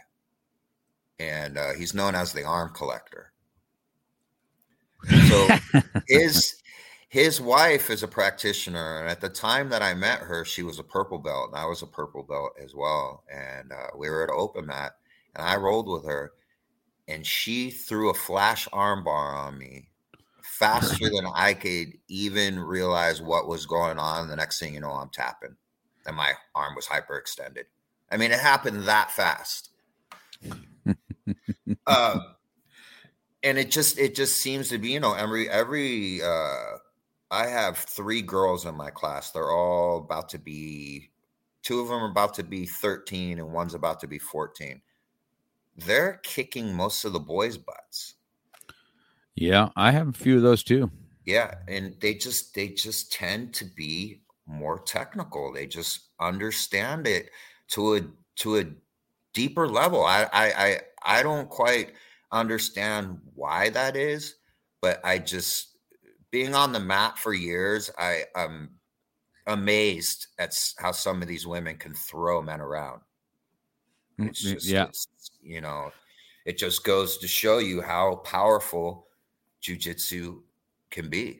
and 1.20 1.58
uh, 1.58 1.74
he's 1.74 1.96
known 1.96 2.14
as 2.14 2.32
the 2.32 2.44
arm 2.44 2.72
collector. 2.72 3.32
So 5.28 5.48
his 6.08 6.62
his 7.10 7.40
wife 7.40 7.90
is 7.90 8.04
a 8.04 8.08
practitioner, 8.08 9.00
and 9.00 9.10
at 9.10 9.22
the 9.22 9.30
time 9.30 9.70
that 9.70 9.82
I 9.82 9.94
met 9.94 10.20
her, 10.20 10.44
she 10.44 10.64
was 10.64 10.80
a 10.80 10.84
purple 10.84 11.20
belt, 11.20 11.50
and 11.52 11.60
I 11.60 11.66
was 11.66 11.82
a 11.82 11.88
purple 11.88 12.24
belt 12.24 12.54
as 12.62 12.74
well. 12.74 13.24
And 13.32 13.72
uh, 13.72 13.88
we 13.98 14.10
were 14.10 14.24
at 14.24 14.30
open 14.30 14.66
mat, 14.66 14.94
and 15.36 15.46
I 15.46 15.56
rolled 15.56 15.88
with 15.88 16.06
her, 16.06 16.34
and 17.08 17.26
she 17.26 17.70
threw 17.70 18.10
a 18.10 18.16
flash 18.16 18.68
armbar 18.70 19.36
on 19.36 19.58
me 19.58 19.90
faster 20.42 21.10
than 21.10 21.28
I 21.34 21.54
could 21.54 21.94
even 22.08 22.60
realize 22.60 23.22
what 23.22 23.48
was 23.48 23.66
going 23.66 24.00
on. 24.00 24.28
The 24.28 24.36
next 24.36 24.60
thing 24.60 24.74
you 24.74 24.80
know, 24.80 24.92
I'm 24.92 25.10
tapping, 25.10 25.56
and 26.06 26.16
my 26.16 26.34
arm 26.56 26.76
was 26.76 26.88
hyperextended. 26.88 27.66
I 28.12 28.18
mean, 28.18 28.32
it 28.32 28.40
happened 28.40 28.84
that 28.84 29.12
fast. 29.12 29.70
uh, 31.88 32.20
and 33.44 33.58
it 33.60 33.70
just 33.70 34.00
it 34.00 34.16
just 34.16 34.38
seems 34.38 34.70
to 34.70 34.78
be 34.78 34.90
you 34.90 35.00
know 35.00 35.14
every 35.14 35.50
every 35.50 36.22
uh 36.22 36.78
i 37.36 37.46
have 37.48 37.78
three 37.78 38.22
girls 38.22 38.66
in 38.66 38.76
my 38.76 38.90
class 38.90 39.32
they're 39.32 39.52
all 39.52 39.98
about 39.98 40.30
to 40.30 40.40
be 40.40 41.10
two 41.62 41.80
of 41.80 41.88
them 41.88 42.04
are 42.04 42.10
about 42.10 42.34
to 42.34 42.44
be 42.44 42.66
13 42.66 43.40
and 43.40 43.52
one's 43.52 43.74
about 43.74 44.00
to 44.00 44.08
be 44.08 44.20
14 44.20 44.82
they're 45.78 46.22
kicking 46.24 46.74
most 46.74 47.04
of 47.04 47.12
the 47.12 47.20
boys 47.20 47.58
butts. 47.58 48.16
Yeah 49.36 49.70
i 49.76 49.92
have 49.92 50.08
a 50.08 50.14
few 50.14 50.38
of 50.38 50.42
those 50.42 50.64
too. 50.64 50.90
Yeah 51.26 51.56
and 51.68 51.96
they 52.00 52.14
just 52.14 52.54
they 52.56 52.70
just 52.70 53.12
tend 53.12 53.54
to 53.56 53.66
be 53.66 54.22
more 54.48 54.80
technical 54.80 55.52
they 55.52 55.68
just 55.68 56.12
understand 56.20 57.08
it 57.08 57.30
to 57.70 57.96
a 57.96 58.02
to 58.38 58.58
a 58.58 58.66
deeper 59.34 59.68
level. 59.68 60.04
I 60.04 60.28
i 60.34 60.54
i, 60.58 60.80
I 61.20 61.24
don't 61.24 61.50
quite 61.50 61.94
understand 62.32 63.20
why 63.36 63.70
that 63.70 63.96
is, 63.96 64.36
but 64.82 65.00
I 65.04 65.20
just 65.20 65.75
being 66.36 66.54
on 66.54 66.74
the 66.74 66.80
mat 66.82 67.18
for 67.18 67.34
years, 67.34 67.90
I 67.98 68.26
am 68.36 68.72
amazed 69.48 70.28
at 70.38 70.54
how 70.78 70.92
some 70.92 71.22
of 71.22 71.30
these 71.30 71.48
women 71.48 71.78
can 71.78 71.94
throw 71.94 72.42
men 72.42 72.60
around. 72.60 73.00
Mm, 74.20 74.28
it's 74.28 74.42
just, 74.42 74.66
yeah, 74.66 74.84
it's, 74.84 75.08
you 75.42 75.62
know, 75.62 75.94
it 76.46 76.58
just 76.58 76.84
goes 76.84 77.20
to 77.20 77.28
show 77.30 77.60
you 77.60 77.82
how 77.82 78.16
powerful 78.18 79.08
jujitsu 79.64 80.42
can 80.90 81.10
be. 81.10 81.40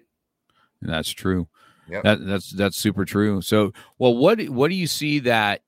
That's 0.82 1.12
true. 1.12 1.50
Yep. 1.90 2.04
That, 2.04 2.26
that's 2.26 2.52
that's 2.52 2.78
super 2.78 3.04
true. 3.04 3.42
So, 3.42 3.74
well, 4.00 4.16
what 4.16 4.42
what 4.48 4.70
do 4.70 4.76
you 4.76 4.88
see 4.88 5.20
that? 5.20 5.62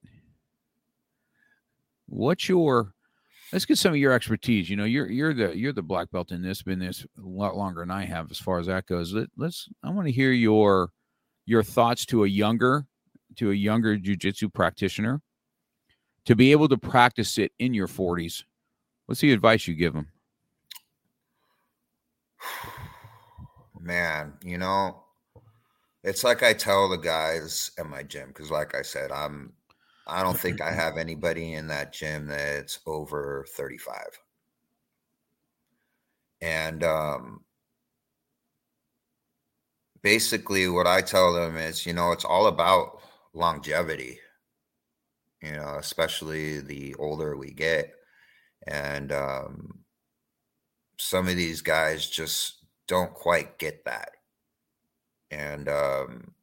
What's 2.06 2.48
your 2.48 2.94
let's 3.52 3.66
get 3.66 3.78
some 3.78 3.94
of 3.94 3.98
your 3.98 4.14
expertise. 4.14 4.70
You 4.70 4.76
know, 4.76 4.86
you're 4.86 5.10
you're 5.10 5.34
the 5.34 5.58
you're 5.58 5.74
the 5.74 5.82
black 5.82 6.12
belt 6.12 6.32
in 6.32 6.42
this, 6.42 6.62
been 6.62 6.80
this 6.80 7.06
a 7.18 7.28
lot 7.28 7.56
longer 7.56 7.82
than 7.82 7.92
I 7.92 8.06
have 8.06 8.32
as 8.32 8.40
far 8.40 8.60
as 8.60 8.68
that 8.68 8.86
goes. 8.86 9.14
Let, 9.14 9.30
us 9.42 9.70
I 9.84 9.90
want 9.90 10.08
to 10.08 10.14
hear 10.14 10.32
your 10.32 10.92
your 11.46 11.64
thoughts 11.64 12.06
to 12.08 12.24
a 12.24 12.28
younger 12.28 12.86
to 13.38 13.52
a 13.52 13.56
younger 13.56 13.98
jujitsu 13.98 14.54
practitioner 14.54 15.22
to 16.26 16.36
be 16.36 16.52
able 16.52 16.68
to 16.68 16.78
practice 16.78 17.38
it 17.38 17.52
in 17.58 17.74
your 17.74 17.88
40s. 17.88 18.44
What's 19.06 19.22
the 19.22 19.32
advice 19.32 19.68
you 19.68 19.76
give 19.76 19.94
them? 19.94 20.08
Man, 23.80 24.34
you 24.44 24.58
know, 24.58 25.04
it's 26.04 26.26
like 26.26 26.44
I 26.44 26.52
tell 26.54 26.90
the 26.90 26.98
guys 26.98 27.72
at 27.80 27.86
my 27.86 28.04
gym 28.04 28.28
because, 28.28 28.52
like 28.52 28.76
I 28.76 28.82
said, 28.82 29.12
I'm 29.12 29.54
I 30.08 30.24
don't 30.24 30.40
think 30.40 30.62
I 30.62 30.72
have 30.74 30.98
anybody 30.98 31.54
in 31.54 31.68
that 31.68 31.94
gym 31.94 32.28
that's 32.28 32.80
over 32.86 33.46
35. 33.56 34.20
And 36.42 36.84
um, 36.84 37.44
basically, 40.02 40.68
what 40.70 40.88
I 40.88 41.02
tell 41.02 41.34
them 41.34 41.58
is, 41.58 41.86
you 41.86 41.94
know, 41.94 42.12
it's 42.12 42.26
all 42.26 42.48
about 42.48 43.02
longevity, 43.34 44.20
you 45.42 45.52
know, 45.52 45.78
especially 45.80 46.62
the 46.62 46.96
older 46.96 47.36
we 47.36 47.52
get. 47.52 47.92
And 48.68 49.12
um, 49.12 49.80
some 50.98 51.28
of 51.28 51.36
these 51.36 51.62
guys 51.62 52.10
just 52.10 52.66
don't 52.88 53.14
quite 53.14 53.58
get 53.58 53.86
that. 53.86 54.12
And 55.32 55.68
um, 55.68 56.34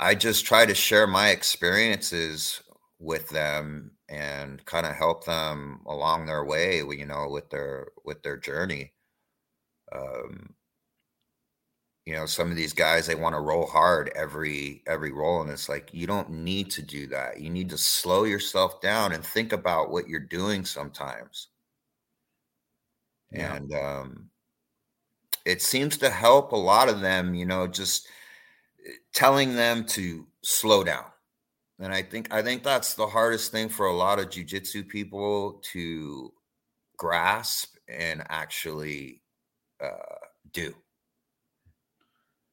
I 0.00 0.14
just 0.14 0.46
try 0.46 0.66
to 0.66 0.74
share 0.74 1.06
my 1.06 1.28
experiences 1.30 2.62
with 2.98 3.28
them 3.28 3.92
and 4.08 4.64
kind 4.64 4.86
of 4.86 4.94
help 4.96 5.24
them 5.24 5.82
along 5.86 6.26
their 6.26 6.44
way, 6.44 6.78
you 6.78 7.06
know, 7.06 7.28
with 7.28 7.50
their 7.50 7.88
with 8.04 8.22
their 8.22 8.38
journey. 8.38 8.94
Um, 9.92 10.54
you 12.06 12.14
know, 12.14 12.26
some 12.26 12.50
of 12.50 12.56
these 12.56 12.72
guys 12.72 13.06
they 13.06 13.14
want 13.14 13.34
to 13.34 13.40
roll 13.40 13.66
hard 13.66 14.10
every 14.16 14.82
every 14.86 15.12
roll, 15.12 15.42
and 15.42 15.50
it's 15.50 15.68
like 15.68 15.90
you 15.92 16.06
don't 16.06 16.30
need 16.30 16.70
to 16.72 16.82
do 16.82 17.06
that. 17.08 17.40
You 17.40 17.50
need 17.50 17.68
to 17.70 17.78
slow 17.78 18.24
yourself 18.24 18.80
down 18.80 19.12
and 19.12 19.24
think 19.24 19.52
about 19.52 19.90
what 19.90 20.08
you're 20.08 20.20
doing 20.20 20.64
sometimes. 20.64 21.48
Yeah. 23.32 23.54
And 23.54 23.72
um, 23.74 24.30
it 25.44 25.62
seems 25.62 25.96
to 25.98 26.10
help 26.10 26.52
a 26.52 26.56
lot 26.56 26.88
of 26.88 27.00
them, 27.00 27.34
you 27.34 27.46
know, 27.46 27.66
just 27.66 28.08
telling 29.14 29.54
them 29.54 29.84
to 29.86 30.26
slow 30.42 30.84
down. 30.84 31.04
And 31.78 31.94
I 31.94 32.02
think 32.02 32.32
I 32.32 32.42
think 32.42 32.62
that's 32.62 32.94
the 32.94 33.06
hardest 33.06 33.52
thing 33.52 33.68
for 33.68 33.86
a 33.86 33.94
lot 33.94 34.18
of 34.18 34.26
jujitsu 34.26 34.86
people 34.86 35.62
to 35.72 36.32
grasp 36.98 37.76
and 37.88 38.22
actually 38.28 39.22
uh, 39.82 40.26
do. 40.52 40.74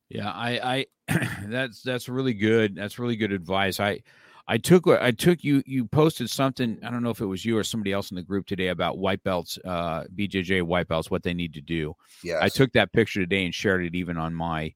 Yeah, 0.10 0.32
I, 0.32 0.86
I 1.10 1.28
that's 1.48 1.82
that's 1.82 2.08
really 2.08 2.34
good. 2.34 2.76
That's 2.76 3.00
really 3.00 3.18
good 3.18 3.34
advice. 3.34 3.82
I 3.82 4.02
I 4.48 4.58
took 4.58 4.88
I 4.88 5.12
took 5.12 5.44
you 5.44 5.62
you 5.66 5.86
posted 5.86 6.30
something. 6.30 6.80
I 6.82 6.90
don't 6.90 7.04
know 7.04 7.10
if 7.10 7.20
it 7.20 7.26
was 7.26 7.44
you 7.44 7.58
or 7.58 7.66
somebody 7.66 7.92
else 7.92 8.12
in 8.12 8.16
the 8.16 8.24
group 8.24 8.46
today 8.46 8.70
about 8.70 8.98
white 8.98 9.22
belts, 9.24 9.60
uh, 9.66 10.06
BJJ 10.16 10.64
white 10.64 10.88
belts, 10.88 11.12
what 11.12 11.24
they 11.24 11.34
need 11.34 11.54
to 11.56 11.62
do. 11.62 11.94
Yeah, 12.24 12.40
I 12.42 12.48
took 12.48 12.72
that 12.74 12.94
picture 12.94 13.20
today 13.20 13.44
and 13.44 13.54
shared 13.54 13.84
it 13.84 13.96
even 13.96 14.16
on 14.16 14.34
my 14.34 14.74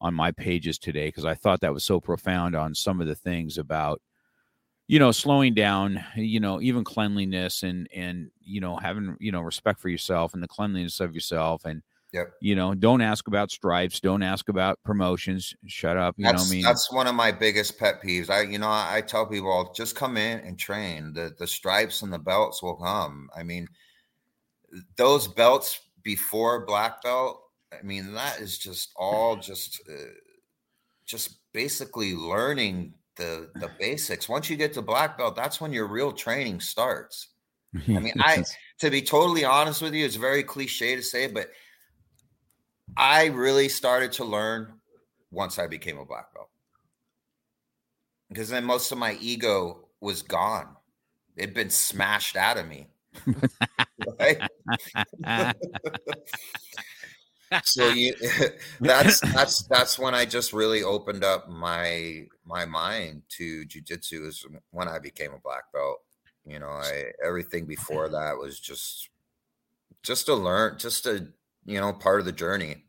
on 0.00 0.14
my 0.14 0.30
pages 0.32 0.78
today 0.78 1.08
because 1.08 1.24
I 1.24 1.34
thought 1.34 1.60
that 1.60 1.74
was 1.74 1.84
so 1.84 2.00
profound 2.00 2.54
on 2.54 2.74
some 2.74 3.00
of 3.00 3.06
the 3.06 3.14
things 3.14 3.58
about 3.58 4.00
you 4.88 4.98
know 4.98 5.12
slowing 5.12 5.54
down 5.54 6.02
you 6.16 6.40
know 6.40 6.60
even 6.60 6.84
cleanliness 6.84 7.62
and 7.62 7.88
and 7.94 8.30
you 8.40 8.60
know 8.60 8.76
having 8.76 9.16
you 9.20 9.30
know 9.30 9.40
respect 9.40 9.78
for 9.78 9.88
yourself 9.88 10.34
and 10.34 10.42
the 10.42 10.48
cleanliness 10.48 11.00
of 11.00 11.14
yourself 11.14 11.64
and 11.64 11.82
Yep. 12.12 12.32
you 12.40 12.56
know 12.56 12.74
don't 12.74 13.02
ask 13.02 13.28
about 13.28 13.52
stripes 13.52 14.00
don't 14.00 14.24
ask 14.24 14.48
about 14.48 14.80
promotions 14.84 15.54
shut 15.68 15.96
up 15.96 16.16
you 16.18 16.24
that's, 16.24 16.34
know 16.34 16.42
what 16.42 16.50
i 16.50 16.54
mean 16.56 16.64
that's 16.64 16.92
one 16.92 17.06
of 17.06 17.14
my 17.14 17.30
biggest 17.30 17.78
pet 17.78 18.02
peeves. 18.02 18.30
I, 18.30 18.40
you 18.42 18.58
know, 18.58 18.66
I, 18.66 18.96
I 18.96 19.00
tell 19.00 19.26
people 19.26 19.72
just 19.76 19.94
come 19.94 20.16
in 20.16 20.40
and 20.40 20.58
train. 20.58 21.12
The 21.12 21.32
the 21.38 21.46
stripes 21.46 22.02
and 22.02 22.12
the 22.12 22.18
belts 22.18 22.64
will 22.64 22.74
come. 22.74 23.30
I 23.36 23.44
mean, 23.44 23.68
those 24.96 25.28
belts 25.28 25.78
before 26.02 26.66
black 26.66 27.00
belt. 27.02 27.40
I 27.72 27.82
mean, 27.82 28.12
that 28.14 28.40
is 28.40 28.58
just 28.58 28.90
all 28.96 29.36
just 29.36 29.80
uh, 29.88 30.12
just 31.06 31.38
basically 31.52 32.14
learning 32.14 32.94
the 33.16 33.50
the 33.54 33.70
basics. 33.78 34.28
Once 34.28 34.50
you 34.50 34.56
get 34.56 34.72
to 34.74 34.82
black 34.82 35.18
belt, 35.18 35.36
that's 35.36 35.60
when 35.60 35.72
your 35.72 35.86
real 35.86 36.12
training 36.12 36.60
starts. 36.60 37.28
I 37.74 38.00
mean, 38.00 38.14
I 38.18 38.44
to 38.80 38.90
be 38.90 39.02
totally 39.02 39.44
honest 39.44 39.82
with 39.82 39.94
you, 39.94 40.04
it's 40.04 40.16
very 40.16 40.42
cliche 40.42 40.96
to 40.96 41.02
say, 41.02 41.28
but 41.28 41.50
I 42.96 43.26
really 43.26 43.68
started 43.68 44.12
to 44.12 44.24
learn 44.24 44.74
once 45.30 45.58
I 45.58 45.66
became 45.66 45.98
a 45.98 46.04
black 46.04 46.34
belt. 46.34 46.48
Because 48.28 48.48
then 48.48 48.64
most 48.64 48.92
of 48.92 48.98
my 48.98 49.16
ego 49.20 49.88
was 50.00 50.22
gone. 50.22 50.76
It'd 51.36 51.54
been 51.54 51.70
smashed 51.70 52.36
out 52.36 52.58
of 52.58 52.66
me. 52.68 52.88
right? 54.18 54.40
So 57.64 57.88
you, 57.88 58.14
that's 58.80 59.20
that's 59.32 59.62
that's 59.64 59.98
when 59.98 60.14
I 60.14 60.24
just 60.24 60.52
really 60.52 60.82
opened 60.82 61.24
up 61.24 61.48
my 61.48 62.26
my 62.44 62.64
mind 62.64 63.22
to 63.36 63.64
jujitsu 63.66 64.26
is 64.26 64.46
when 64.70 64.88
I 64.88 64.98
became 64.98 65.32
a 65.32 65.38
black 65.38 65.72
belt. 65.72 66.00
You 66.46 66.58
know, 66.58 66.68
I 66.68 67.12
everything 67.24 67.66
before 67.66 68.08
that 68.08 68.38
was 68.38 68.58
just 68.58 69.08
just 70.02 70.26
to 70.26 70.34
learn, 70.34 70.78
just 70.78 71.04
to 71.04 71.28
you 71.64 71.80
know, 71.80 71.92
part 71.92 72.20
of 72.20 72.26
the 72.26 72.32
journey. 72.32 72.84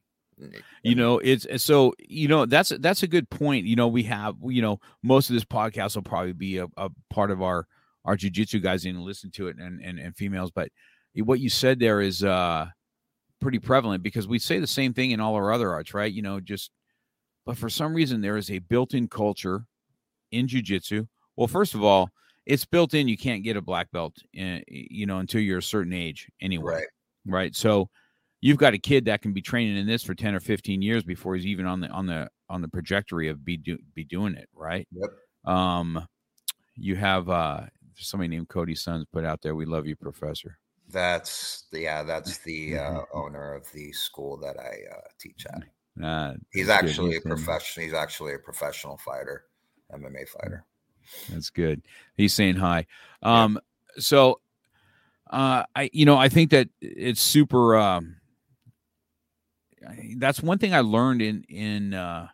you 0.81 0.95
know 0.95 1.19
it's 1.19 1.45
so 1.63 1.93
you 1.99 2.27
know 2.27 2.47
that's 2.47 2.71
that's 2.79 3.03
a 3.03 3.07
good 3.07 3.29
point 3.29 3.67
you 3.67 3.75
know 3.75 3.87
we 3.87 4.01
have 4.01 4.35
you 4.45 4.61
know 4.61 4.79
most 5.03 5.29
of 5.29 5.35
this 5.35 5.45
podcast 5.45 5.95
will 5.95 6.01
probably 6.01 6.33
be 6.33 6.57
a, 6.57 6.65
a 6.77 6.89
part 7.11 7.29
of 7.29 7.43
our 7.43 7.67
our 8.05 8.15
jiu-jitsu 8.15 8.59
guys 8.59 8.83
and 8.85 8.99
listen 9.01 9.29
to 9.29 9.47
it 9.47 9.57
and, 9.59 9.79
and 9.81 9.99
and 9.99 10.15
females 10.17 10.49
but 10.49 10.69
what 11.17 11.39
you 11.39 11.47
said 11.47 11.79
there 11.79 12.01
is 12.01 12.23
uh 12.23 12.65
pretty 13.41 13.59
prevalent 13.59 14.03
because 14.03 14.27
we 14.27 14.39
say 14.39 14.59
the 14.59 14.67
same 14.67 14.93
thing 14.93 15.11
in 15.11 15.19
all 15.19 15.35
our 15.35 15.51
other 15.51 15.71
arts 15.73 15.93
right? 15.93 16.11
You 16.13 16.21
know 16.21 16.39
just 16.39 16.71
but 17.45 17.57
for 17.57 17.69
some 17.69 17.93
reason 17.93 18.21
there 18.21 18.37
is 18.37 18.51
a 18.51 18.59
built-in 18.59 19.07
culture 19.07 19.65
in 20.31 20.47
jiu-jitsu. 20.47 21.05
Well 21.35 21.47
first 21.47 21.73
of 21.75 21.83
all 21.83 22.09
it's 22.45 22.65
built 22.65 22.93
in 22.93 23.07
you 23.07 23.17
can't 23.17 23.43
get 23.43 23.57
a 23.57 23.61
black 23.61 23.91
belt 23.91 24.15
in, 24.33 24.63
you 24.67 25.05
know 25.05 25.19
until 25.19 25.41
you're 25.41 25.59
a 25.59 25.63
certain 25.63 25.93
age 25.93 26.29
anyway 26.41 26.73
Right. 26.73 26.85
right? 27.25 27.55
So 27.55 27.89
you've 28.41 28.57
got 28.57 28.73
a 28.73 28.79
kid 28.79 29.05
that 29.05 29.21
can 29.21 29.33
be 29.33 29.41
training 29.41 29.77
in 29.77 29.85
this 29.85 30.03
for 30.03 30.15
10 30.15 30.33
or 30.35 30.39
15 30.39 30.81
years 30.81 31.03
before 31.03 31.35
he's 31.35 31.45
even 31.45 31.65
on 31.65 31.79
the 31.81 31.87
on 31.89 32.05
the 32.05 32.29
on 32.49 32.61
the 32.61 32.67
trajectory 32.69 33.27
of 33.29 33.43
be 33.45 33.57
do, 33.57 33.77
be 33.95 34.03
doing 34.03 34.35
it 34.35 34.47
right? 34.53 34.87
Yep. 34.91 35.09
um 35.53 36.07
you 36.75 36.95
have 36.95 37.29
uh 37.29 37.61
somebody 37.95 38.29
named 38.29 38.49
cody 38.49 38.73
sons 38.75 39.05
put 39.13 39.25
out 39.25 39.41
there 39.41 39.53
we 39.55 39.65
love 39.65 39.85
you 39.85 39.95
professor 39.95 40.57
That's 40.91 41.65
the 41.71 41.81
yeah, 41.81 42.03
that's 42.03 42.39
the 42.39 42.77
uh, 42.77 43.01
owner 43.13 43.53
of 43.53 43.71
the 43.71 43.91
school 43.91 44.37
that 44.37 44.57
I 44.59 44.79
uh, 44.95 45.01
teach 45.19 45.45
at. 45.45 46.03
uh, 46.03 46.33
He's 46.51 46.69
actually 46.69 47.15
a 47.15 47.21
professional. 47.21 47.85
He's 47.85 47.93
actually 47.93 48.33
a 48.33 48.39
professional 48.39 48.97
fighter, 48.97 49.45
MMA 49.93 50.27
fighter. 50.27 50.65
That's 51.29 51.49
good. 51.49 51.81
He's 52.15 52.33
saying 52.33 52.55
hi. 52.55 52.85
Um, 53.21 53.59
so 53.97 54.41
uh 55.31 55.63
I 55.75 55.89
you 55.93 56.05
know, 56.05 56.17
I 56.17 56.29
think 56.29 56.51
that 56.51 56.69
it's 56.81 57.21
super 57.21 57.77
um 57.77 58.17
that's 60.17 60.41
one 60.43 60.57
thing 60.59 60.73
I 60.73 60.81
learned 60.81 61.21
in 61.21 61.43
in 61.49 61.93
uh 61.93 62.27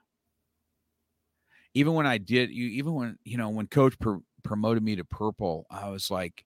even 1.73 1.93
when 1.93 2.07
I 2.07 2.17
did 2.17 2.49
you 2.49 2.65
even 2.69 2.93
when 2.95 3.17
you 3.23 3.37
know 3.37 3.49
when 3.49 3.67
coach 3.67 3.97
pr- 3.99 4.17
promoted 4.43 4.83
me 4.83 4.95
to 4.95 5.05
purple, 5.05 5.65
I 5.69 5.89
was 5.89 6.09
like 6.09 6.43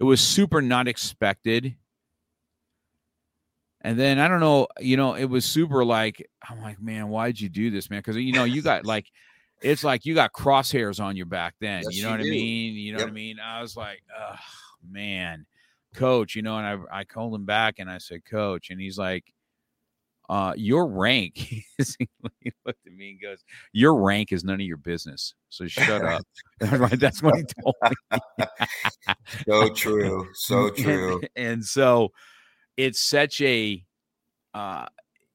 it 0.00 0.04
was 0.04 0.20
super 0.20 0.62
not 0.62 0.88
expected. 0.88 1.76
And 3.80 3.98
then 3.98 4.18
I 4.18 4.28
don't 4.28 4.40
know, 4.40 4.66
you 4.80 4.96
know, 4.96 5.14
it 5.14 5.26
was 5.26 5.44
super 5.44 5.84
like 5.84 6.28
I'm 6.48 6.60
like, 6.60 6.80
man, 6.80 7.08
why'd 7.08 7.40
you 7.40 7.48
do 7.48 7.70
this, 7.70 7.90
man? 7.90 8.00
Because 8.00 8.16
you 8.16 8.32
know, 8.32 8.44
you 8.44 8.60
got 8.62 8.84
like 8.84 9.06
it's 9.60 9.84
like 9.84 10.04
you 10.04 10.14
got 10.14 10.32
crosshairs 10.32 11.02
on 11.02 11.16
your 11.16 11.26
back 11.26 11.54
then. 11.60 11.82
Yes, 11.84 11.96
you 11.96 12.02
know 12.02 12.10
what 12.10 12.20
I 12.20 12.24
mean? 12.24 12.74
You 12.74 12.92
know 12.92 12.98
what 13.00 13.08
I 13.08 13.12
mean? 13.12 13.38
I 13.40 13.62
was 13.62 13.76
like, 13.76 14.02
oh 14.18 14.36
man, 14.88 15.46
coach, 15.94 16.34
you 16.34 16.42
know, 16.42 16.58
and 16.58 16.66
I 16.66 17.00
I 17.00 17.04
called 17.04 17.34
him 17.34 17.44
back 17.44 17.76
and 17.78 17.90
I 17.90 17.98
said, 17.98 18.24
Coach, 18.24 18.70
and 18.70 18.80
he's 18.80 18.98
like, 18.98 19.32
uh, 20.28 20.52
your 20.56 20.86
rank. 20.86 21.36
he 21.36 21.64
looked 22.64 22.86
at 22.86 22.92
me 22.92 23.10
and 23.12 23.20
goes, 23.20 23.44
Your 23.72 23.96
rank 23.96 24.32
is 24.32 24.44
none 24.44 24.56
of 24.56 24.66
your 24.66 24.76
business. 24.76 25.34
So 25.48 25.66
shut 25.66 26.04
up. 26.04 26.22
That's 26.60 27.22
what 27.22 27.36
he 27.36 27.44
told 27.62 27.74
me. 27.82 28.46
So 29.46 29.68
true. 29.70 30.28
So 30.34 30.70
true. 30.70 31.20
And, 31.36 31.46
and 31.52 31.64
so 31.64 32.12
it's 32.76 33.00
such 33.00 33.40
a 33.40 33.84
uh 34.54 34.86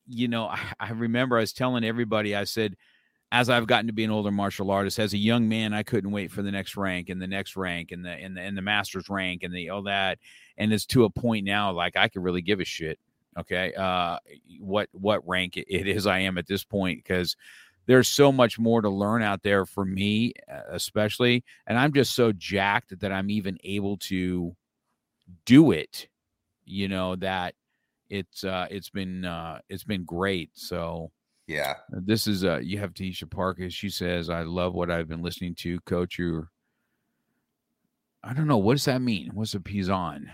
you 0.06 0.28
know, 0.28 0.48
I, 0.48 0.60
I 0.80 0.92
remember 0.92 1.38
I 1.38 1.42
was 1.42 1.54
telling 1.54 1.86
everybody, 1.86 2.36
I 2.36 2.44
said, 2.44 2.76
as 3.32 3.50
I've 3.50 3.68
gotten 3.68 3.88
to 3.88 3.94
be 3.94 4.04
an 4.04 4.12
older 4.12 4.32
martial 4.32 4.70
artist, 4.70 5.00
as 5.00 5.14
a 5.14 5.18
young 5.18 5.48
man, 5.48 5.74
I 5.74 5.82
couldn't 5.82 6.12
wait 6.12 6.32
for 6.32 6.44
the 6.44 6.52
next 6.52 6.76
rank 6.78 7.10
and 7.10 7.22
the 7.22 7.28
next 7.28 7.56
rank 7.56 7.92
and 7.92 8.06
the 8.06 8.12
and 8.12 8.38
the 8.38 8.42
and 8.42 8.56
the 8.56 8.62
master's 8.62 9.10
rank 9.10 9.42
and 9.42 9.54
the 9.54 9.70
all 9.70 9.84
that. 9.84 10.20
And 10.58 10.72
it's 10.72 10.86
to 10.88 11.06
a 11.06 11.10
point 11.10 11.46
now 11.46 11.72
like 11.72 11.96
I 11.96 12.10
could 12.10 12.22
really 12.22 12.42
give 12.42 12.60
a 12.60 12.66
shit. 12.66 13.00
Okay. 13.40 13.74
Uh 13.74 14.18
what 14.60 14.90
what 14.92 15.28
rank 15.28 15.58
it 15.58 15.88
is 15.88 16.06
I 16.08 16.20
am 16.20 16.38
at 16.38 16.48
this 16.48 16.64
point 16.64 17.04
because 17.04 17.36
there's 17.86 18.08
so 18.08 18.32
much 18.32 18.58
more 18.58 18.82
to 18.82 18.90
learn 18.90 19.22
out 19.22 19.44
there 19.44 19.66
for 19.66 19.84
me, 19.84 20.34
uh, 20.50 20.62
especially. 20.70 21.44
And 21.68 21.78
I'm 21.78 21.92
just 21.94 22.16
so 22.16 22.32
jacked 22.32 22.98
that 23.00 23.12
I'm 23.12 23.30
even 23.30 23.58
able 23.64 23.98
to 23.98 24.56
do 25.46 25.72
it, 25.72 26.08
you 26.66 26.88
know, 26.88 27.16
that 27.18 27.56
it's 28.10 28.44
uh 28.44 28.68
it's 28.70 28.90
been 28.90 29.26
uh 29.26 29.60
it's 29.70 29.84
been 29.84 30.04
great. 30.06 30.52
So 30.54 31.12
Yeah. 31.48 31.76
this 31.90 32.28
is 32.28 32.46
uh 32.46 32.60
you 32.60 32.78
have 32.80 32.94
Tisha 32.94 33.30
Parker. 33.30 33.70
She 33.70 33.90
says, 33.90 34.30
I 34.30 34.44
love 34.44 34.74
what 34.74 34.92
I've 34.92 35.08
been 35.10 35.22
listening 35.24 35.56
to. 35.56 35.80
Coach, 35.82 36.18
you're 36.18 36.50
I 38.24 38.34
don't 38.34 38.48
know, 38.48 38.58
what 38.58 38.76
does 38.76 38.86
that 38.86 39.02
mean? 39.02 39.32
What's 39.34 39.54
a 39.56 39.60
pison? 39.60 40.30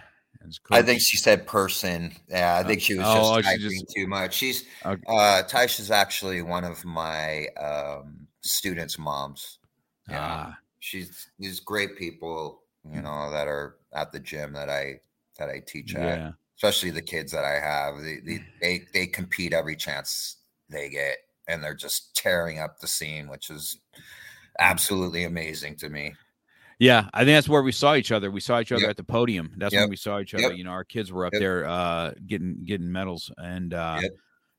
I 0.71 0.81
think 0.81 1.01
she 1.01 1.17
said 1.17 1.45
person. 1.45 2.13
Yeah, 2.29 2.57
I 2.57 2.63
think 2.67 2.81
she 2.81 2.95
was 2.95 3.05
oh, 3.07 3.41
just 3.41 3.49
she 3.49 3.57
typing 3.57 3.79
just- 3.81 3.95
too 3.95 4.07
much. 4.07 4.33
She's 4.33 4.63
Okay. 4.85 5.01
uh 5.07 5.43
Taisha's 5.43 5.91
actually 5.91 6.41
one 6.41 6.63
of 6.63 6.83
my 6.85 7.47
um 7.61 8.27
students' 8.41 8.97
moms. 8.97 9.59
Yeah. 10.09 10.17
Ah, 10.19 10.57
She's 10.79 11.27
these 11.37 11.59
great 11.59 11.97
people, 11.97 12.63
you 12.89 13.01
know, 13.01 13.29
that 13.31 13.47
are 13.47 13.75
at 13.93 14.11
the 14.11 14.19
gym 14.19 14.53
that 14.53 14.69
I 14.69 15.01
that 15.37 15.49
I 15.49 15.61
teach 15.65 15.93
at. 15.95 16.17
yeah. 16.19 16.31
especially 16.55 16.91
the 16.91 17.01
kids 17.01 17.31
that 17.31 17.43
I 17.45 17.59
have. 17.59 18.01
They, 18.01 18.19
they 18.25 18.43
they 18.61 18.85
they 18.93 19.07
compete 19.07 19.53
every 19.53 19.75
chance 19.75 20.37
they 20.69 20.89
get, 20.89 21.17
and 21.47 21.61
they're 21.63 21.73
just 21.75 22.15
tearing 22.15 22.59
up 22.59 22.79
the 22.79 22.87
scene, 22.87 23.27
which 23.29 23.49
is 23.49 23.77
absolutely 24.59 25.25
amazing 25.25 25.75
to 25.77 25.89
me. 25.89 26.13
Yeah, 26.79 27.09
I 27.13 27.19
think 27.25 27.35
that's 27.35 27.49
where 27.49 27.61
we 27.61 27.73
saw 27.73 27.95
each 27.95 28.11
other. 28.11 28.31
We 28.31 28.39
saw 28.39 28.59
each 28.61 28.71
other 28.71 28.81
Yep. 28.83 28.89
at 28.91 28.97
the 28.97 29.03
podium. 29.03 29.53
That's 29.57 29.73
Yep. 29.73 29.81
when 29.83 29.89
we 29.89 29.95
saw 29.97 30.19
each 30.19 30.33
other. 30.33 30.43
Yep. 30.43 30.57
You 30.57 30.63
know, 30.63 30.71
our 30.71 30.85
kids 30.85 31.11
were 31.11 31.25
up 31.25 31.33
there 31.33 31.65
uh 31.67 32.13
getting 32.25 32.63
getting 32.65 32.91
medals 32.91 33.31
and 33.37 33.73
uh 33.73 33.99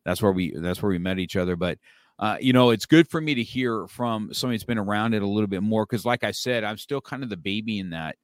that's 0.04 0.22
where 0.22 0.32
we 0.32 0.52
that's 0.56 0.82
where 0.82 0.90
we 0.90 0.98
met 0.98 1.18
each 1.18 1.36
other. 1.36 1.56
But 1.56 1.78
uh, 2.18 2.36
you 2.38 2.52
know, 2.52 2.68
it's 2.70 2.84
good 2.84 3.08
for 3.08 3.18
me 3.20 3.34
to 3.34 3.42
hear 3.42 3.86
from 3.88 4.32
somebody 4.34 4.58
that's 4.58 4.64
been 4.64 4.76
around 4.78 5.14
it 5.14 5.22
a 5.22 5.26
little 5.26 5.46
bit 5.48 5.62
more 5.62 5.86
because 5.86 6.04
like 6.04 6.22
I 6.22 6.32
said, 6.32 6.64
I'm 6.64 6.76
still 6.76 7.00
kind 7.00 7.22
of 7.22 7.30
the 7.30 7.36
baby 7.38 7.78
in 7.78 7.90
that 7.90 8.16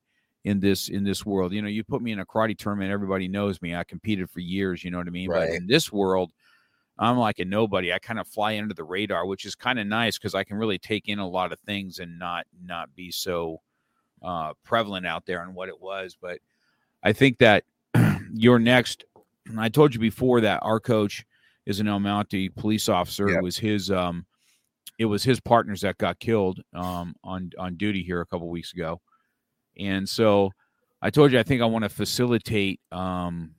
in 0.45 0.61
this 0.61 0.89
in 0.91 1.03
this 1.05 1.25
world. 1.25 1.53
You 1.55 1.63
know, 1.63 1.69
you 1.69 1.83
put 1.83 2.03
me 2.03 2.13
in 2.13 2.19
a 2.19 2.27
karate 2.27 2.59
tournament, 2.59 2.91
everybody 2.93 3.27
knows 3.29 3.63
me. 3.63 3.75
I 3.75 3.85
competed 3.85 4.29
for 4.31 4.41
years, 4.41 4.85
you 4.85 4.91
know 4.91 4.99
what 4.99 5.07
I 5.07 5.11
mean? 5.11 5.31
But 5.31 5.49
in 5.57 5.67
this 5.67 5.91
world, 5.91 6.33
I'm 6.99 7.17
like 7.19 7.39
a 7.39 7.47
nobody. 7.47 7.93
I 7.93 7.99
kind 7.99 8.19
of 8.21 8.29
fly 8.29 8.59
under 8.59 8.75
the 8.75 8.85
radar, 8.85 9.27
which 9.27 9.47
is 9.47 9.55
kind 9.55 9.79
of 9.79 9.87
nice 9.87 10.19
because 10.19 10.35
I 10.35 10.45
can 10.45 10.59
really 10.59 10.79
take 10.79 11.09
in 11.09 11.19
a 11.19 11.29
lot 11.29 11.53
of 11.53 11.61
things 11.61 11.99
and 11.99 12.19
not 12.19 12.47
not 12.63 12.95
be 12.95 13.11
so 13.11 13.61
uh, 14.23 14.53
prevalent 14.65 15.07
out 15.07 15.27
there 15.27 15.43
on 15.43 15.55
what 15.55 15.69
it 15.69 15.81
was. 15.81 16.17
But 16.21 16.39
I 17.03 17.13
think 17.13 17.39
that 17.39 17.65
your 18.33 18.59
next. 18.59 19.05
I 19.57 19.69
told 19.69 19.95
you 19.95 20.01
before 20.01 20.41
that 20.41 20.59
our 20.63 20.81
coach 20.81 21.25
is 21.67 21.79
an 21.79 21.87
El 21.87 22.01
Monte 22.01 22.49
police 22.51 22.89
officer. 22.89 23.29
Yep. 23.29 23.39
It 23.39 23.43
was 23.43 23.57
his 23.59 23.91
um, 23.91 24.27
it 24.99 25.05
was 25.05 25.23
his 25.23 25.41
partners 25.41 25.83
that 25.83 25.99
got 25.99 26.19
killed 26.19 26.61
um, 26.75 27.15
on 27.23 27.51
on 27.59 27.77
duty 27.77 28.03
here 28.03 28.21
a 28.21 28.27
couple 28.27 28.49
weeks 28.49 28.73
ago, 28.73 29.01
and 29.79 30.09
so 30.09 30.51
I 31.03 31.11
told 31.11 31.33
you 31.33 31.39
I 31.39 31.43
think 31.43 31.63
I 31.63 31.67
want 31.67 31.85
to 31.85 31.89
facilitate. 31.89 32.81
Um, 32.91 33.53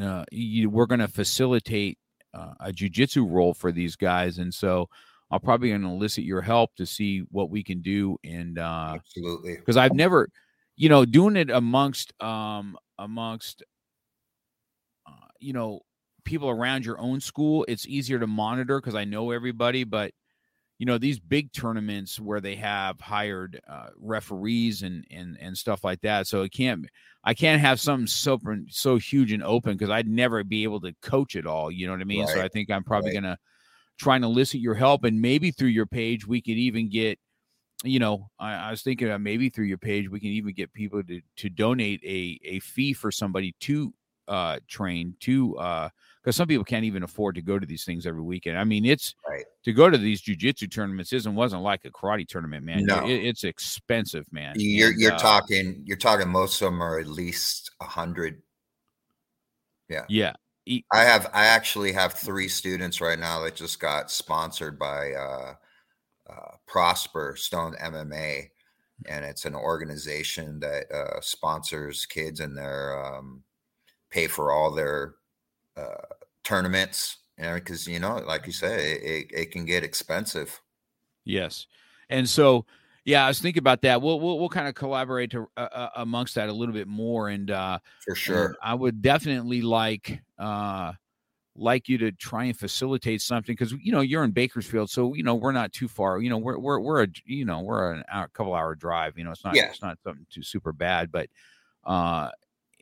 uh, 0.00 0.24
you, 0.30 0.70
we're 0.70 0.86
going 0.86 1.00
to 1.00 1.08
facilitate 1.08 1.98
uh, 2.32 2.54
a 2.60 2.72
jujitsu 2.72 3.28
roll 3.28 3.52
for 3.52 3.72
these 3.72 3.96
guys, 3.96 4.38
and 4.38 4.52
so 4.52 4.88
I'll 5.32 5.40
probably 5.40 5.70
going 5.70 5.80
to 5.80 5.88
elicit 5.88 6.24
your 6.24 6.42
help 6.42 6.74
to 6.76 6.84
see 6.84 7.20
what 7.30 7.48
we 7.48 7.64
can 7.64 7.80
do. 7.80 8.18
And 8.22 8.58
uh, 8.58 8.96
absolutely, 8.96 9.56
because 9.56 9.78
I've 9.78 9.94
never, 9.94 10.28
you 10.76 10.90
know, 10.90 11.06
doing 11.06 11.36
it 11.36 11.50
amongst 11.50 12.12
um, 12.22 12.76
amongst, 12.98 13.62
uh, 15.06 15.28
you 15.40 15.54
know, 15.54 15.80
people 16.24 16.50
around 16.50 16.84
your 16.84 17.00
own 17.00 17.18
school, 17.18 17.64
it's 17.66 17.86
easier 17.86 18.18
to 18.18 18.26
monitor 18.26 18.78
because 18.78 18.94
I 18.94 19.04
know 19.04 19.30
everybody. 19.30 19.84
But 19.84 20.12
you 20.78 20.84
know, 20.84 20.98
these 20.98 21.18
big 21.18 21.50
tournaments 21.52 22.20
where 22.20 22.40
they 22.40 22.56
have 22.56 23.00
hired 23.00 23.58
uh, 23.66 23.88
referees 23.96 24.82
and 24.82 25.06
and 25.10 25.38
and 25.40 25.56
stuff 25.56 25.82
like 25.82 26.02
that, 26.02 26.26
so 26.26 26.42
it 26.42 26.52
can't. 26.52 26.86
I 27.24 27.34
can't 27.34 27.60
have 27.60 27.80
something 27.80 28.08
so 28.08 28.38
so 28.68 28.96
huge 28.98 29.32
and 29.32 29.44
open 29.44 29.72
because 29.72 29.90
I'd 29.90 30.08
never 30.08 30.44
be 30.44 30.64
able 30.64 30.80
to 30.80 30.92
coach 31.00 31.36
it 31.36 31.46
all. 31.46 31.70
You 31.70 31.86
know 31.86 31.92
what 31.92 32.02
I 32.02 32.04
mean? 32.04 32.24
Right. 32.26 32.34
So 32.34 32.42
I 32.42 32.48
think 32.48 32.68
I'm 32.70 32.84
probably 32.84 33.10
right. 33.10 33.22
gonna 33.22 33.38
try 33.98 34.18
to 34.18 34.24
elicit 34.24 34.60
your 34.60 34.74
help, 34.74 35.04
and 35.04 35.20
maybe 35.20 35.50
through 35.50 35.68
your 35.68 35.86
page 35.86 36.26
we 36.26 36.40
could 36.40 36.56
even 36.56 36.88
get. 36.88 37.18
You 37.84 37.98
know, 37.98 38.30
I, 38.38 38.54
I 38.54 38.70
was 38.70 38.82
thinking 38.82 39.10
maybe 39.22 39.48
through 39.48 39.64
your 39.64 39.78
page 39.78 40.08
we 40.08 40.20
can 40.20 40.28
even 40.28 40.54
get 40.54 40.72
people 40.72 41.02
to 41.02 41.20
to 41.38 41.50
donate 41.50 42.00
a 42.04 42.38
a 42.44 42.60
fee 42.60 42.92
for 42.92 43.10
somebody 43.10 43.54
to 43.60 43.92
uh 44.28 44.60
train 44.68 45.16
to 45.18 45.56
uh 45.58 45.88
because 46.22 46.36
some 46.36 46.46
people 46.46 46.64
can't 46.64 46.84
even 46.84 47.02
afford 47.02 47.34
to 47.34 47.42
go 47.42 47.58
to 47.58 47.66
these 47.66 47.84
things 47.84 48.06
every 48.06 48.22
weekend. 48.22 48.56
I 48.56 48.62
mean, 48.62 48.84
it's 48.84 49.14
right. 49.28 49.44
to 49.64 49.72
go 49.72 49.90
to 49.90 49.98
these 49.98 50.22
jujitsu 50.22 50.70
tournaments 50.70 51.12
isn't 51.12 51.34
wasn't 51.34 51.62
like 51.62 51.84
a 51.84 51.90
karate 51.90 52.28
tournament, 52.28 52.64
man. 52.64 52.84
No. 52.84 53.04
It, 53.04 53.24
it's 53.24 53.42
expensive, 53.42 54.26
man. 54.30 54.54
You're 54.56 54.90
and, 54.90 55.00
you're 55.00 55.14
uh, 55.14 55.18
talking 55.18 55.82
you're 55.84 55.96
talking 55.96 56.28
most 56.28 56.62
of 56.62 56.66
them 56.66 56.80
are 56.80 57.00
at 57.00 57.08
least 57.08 57.72
a 57.80 57.84
hundred. 57.84 58.40
Yeah. 59.88 60.04
Yeah. 60.08 60.32
I 60.66 61.02
have 61.02 61.28
I 61.32 61.46
actually 61.46 61.92
have 61.92 62.12
three 62.12 62.48
students 62.48 63.00
right 63.00 63.18
now 63.18 63.42
that 63.42 63.56
just 63.56 63.80
got 63.80 64.10
sponsored 64.10 64.78
by 64.78 65.12
uh, 65.12 65.54
uh, 66.30 66.56
Prosper 66.66 67.34
Stone 67.36 67.74
MMA, 67.82 68.48
and 69.08 69.24
it's 69.24 69.44
an 69.44 69.56
organization 69.56 70.60
that 70.60 70.84
uh, 70.92 71.20
sponsors 71.20 72.06
kids 72.06 72.38
and 72.38 72.56
their 72.56 73.04
um, 73.04 73.42
pay 74.10 74.28
for 74.28 74.52
all 74.52 74.70
their 74.70 75.16
uh, 75.76 76.06
tournaments, 76.44 77.18
you 77.38 77.44
know, 77.44 77.54
because 77.54 77.88
you 77.88 77.98
know, 77.98 78.18
like 78.18 78.46
you 78.46 78.52
say, 78.52 78.92
it, 78.92 79.30
it 79.32 79.50
can 79.50 79.64
get 79.64 79.82
expensive. 79.82 80.60
Yes, 81.24 81.66
and 82.08 82.28
so 82.28 82.66
yeah, 83.04 83.24
I 83.24 83.28
was 83.28 83.40
thinking 83.40 83.60
about 83.60 83.82
that. 83.82 84.00
We'll 84.00 84.20
we'll, 84.20 84.38
we'll 84.38 84.48
kind 84.48 84.68
of 84.68 84.74
collaborate 84.74 85.30
to, 85.32 85.46
uh, 85.56 85.68
uh, 85.72 85.88
amongst 85.96 86.34
that 86.36 86.48
a 86.48 86.52
little 86.52 86.74
bit 86.74 86.88
more, 86.88 87.28
and 87.28 87.50
uh, 87.50 87.78
for 88.04 88.14
sure, 88.14 88.56
I 88.62 88.74
would 88.74 89.02
definitely 89.02 89.62
like 89.62 90.20
uh, 90.38 90.92
like 91.56 91.88
you 91.88 91.98
to 91.98 92.12
try 92.12 92.44
and 92.44 92.56
facilitate 92.56 93.20
something 93.20 93.52
because 93.52 93.72
you 93.72 93.92
know 93.92 94.00
you're 94.00 94.24
in 94.24 94.30
Bakersfield, 94.30 94.90
so 94.90 95.14
you 95.14 95.22
know 95.22 95.34
we're 95.34 95.52
not 95.52 95.72
too 95.72 95.88
far. 95.88 96.20
You 96.20 96.30
know 96.30 96.38
we're 96.38 96.58
we're 96.58 96.78
we're 96.78 97.02
a 97.04 97.08
you 97.24 97.44
know 97.44 97.60
we're 97.60 97.94
a 97.94 98.04
hour, 98.10 98.28
couple 98.28 98.54
hour 98.54 98.74
drive. 98.74 99.18
You 99.18 99.24
know 99.24 99.32
it's 99.32 99.44
not 99.44 99.56
yeah. 99.56 99.70
it's 99.70 99.82
not 99.82 99.98
something 100.04 100.26
too 100.30 100.42
super 100.42 100.72
bad, 100.72 101.10
but 101.10 101.28
uh 101.84 102.30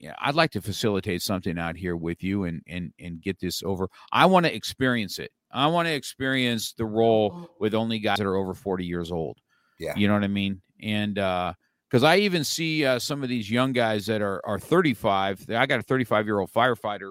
yeah, 0.00 0.14
I'd 0.18 0.34
like 0.34 0.50
to 0.52 0.62
facilitate 0.62 1.20
something 1.20 1.58
out 1.58 1.76
here 1.76 1.96
with 1.96 2.22
you 2.22 2.44
and 2.44 2.62
and 2.66 2.92
and 2.98 3.20
get 3.20 3.38
this 3.38 3.62
over. 3.62 3.88
I 4.12 4.26
want 4.26 4.46
to 4.46 4.54
experience 4.54 5.18
it. 5.18 5.30
I 5.52 5.66
want 5.66 5.88
to 5.88 5.94
experience 5.94 6.72
the 6.72 6.86
roll 6.86 7.30
mm-hmm. 7.30 7.44
with 7.58 7.74
only 7.74 7.98
guys 7.98 8.18
that 8.18 8.26
are 8.26 8.36
over 8.36 8.54
40 8.54 8.84
years 8.84 9.12
old. 9.12 9.38
Yeah. 9.80 9.96
You 9.96 10.06
know 10.06 10.14
what 10.14 10.22
I 10.22 10.28
mean? 10.28 10.60
And 10.80 11.18
uh 11.18 11.54
because 11.88 12.04
I 12.04 12.18
even 12.18 12.44
see 12.44 12.84
uh, 12.84 13.00
some 13.00 13.24
of 13.24 13.28
these 13.28 13.50
young 13.50 13.72
guys 13.72 14.06
that 14.06 14.22
are 14.22 14.40
are 14.46 14.60
35. 14.60 15.46
I 15.50 15.66
got 15.66 15.80
a 15.80 15.82
35 15.82 16.24
year 16.24 16.38
old 16.38 16.52
firefighter, 16.52 17.10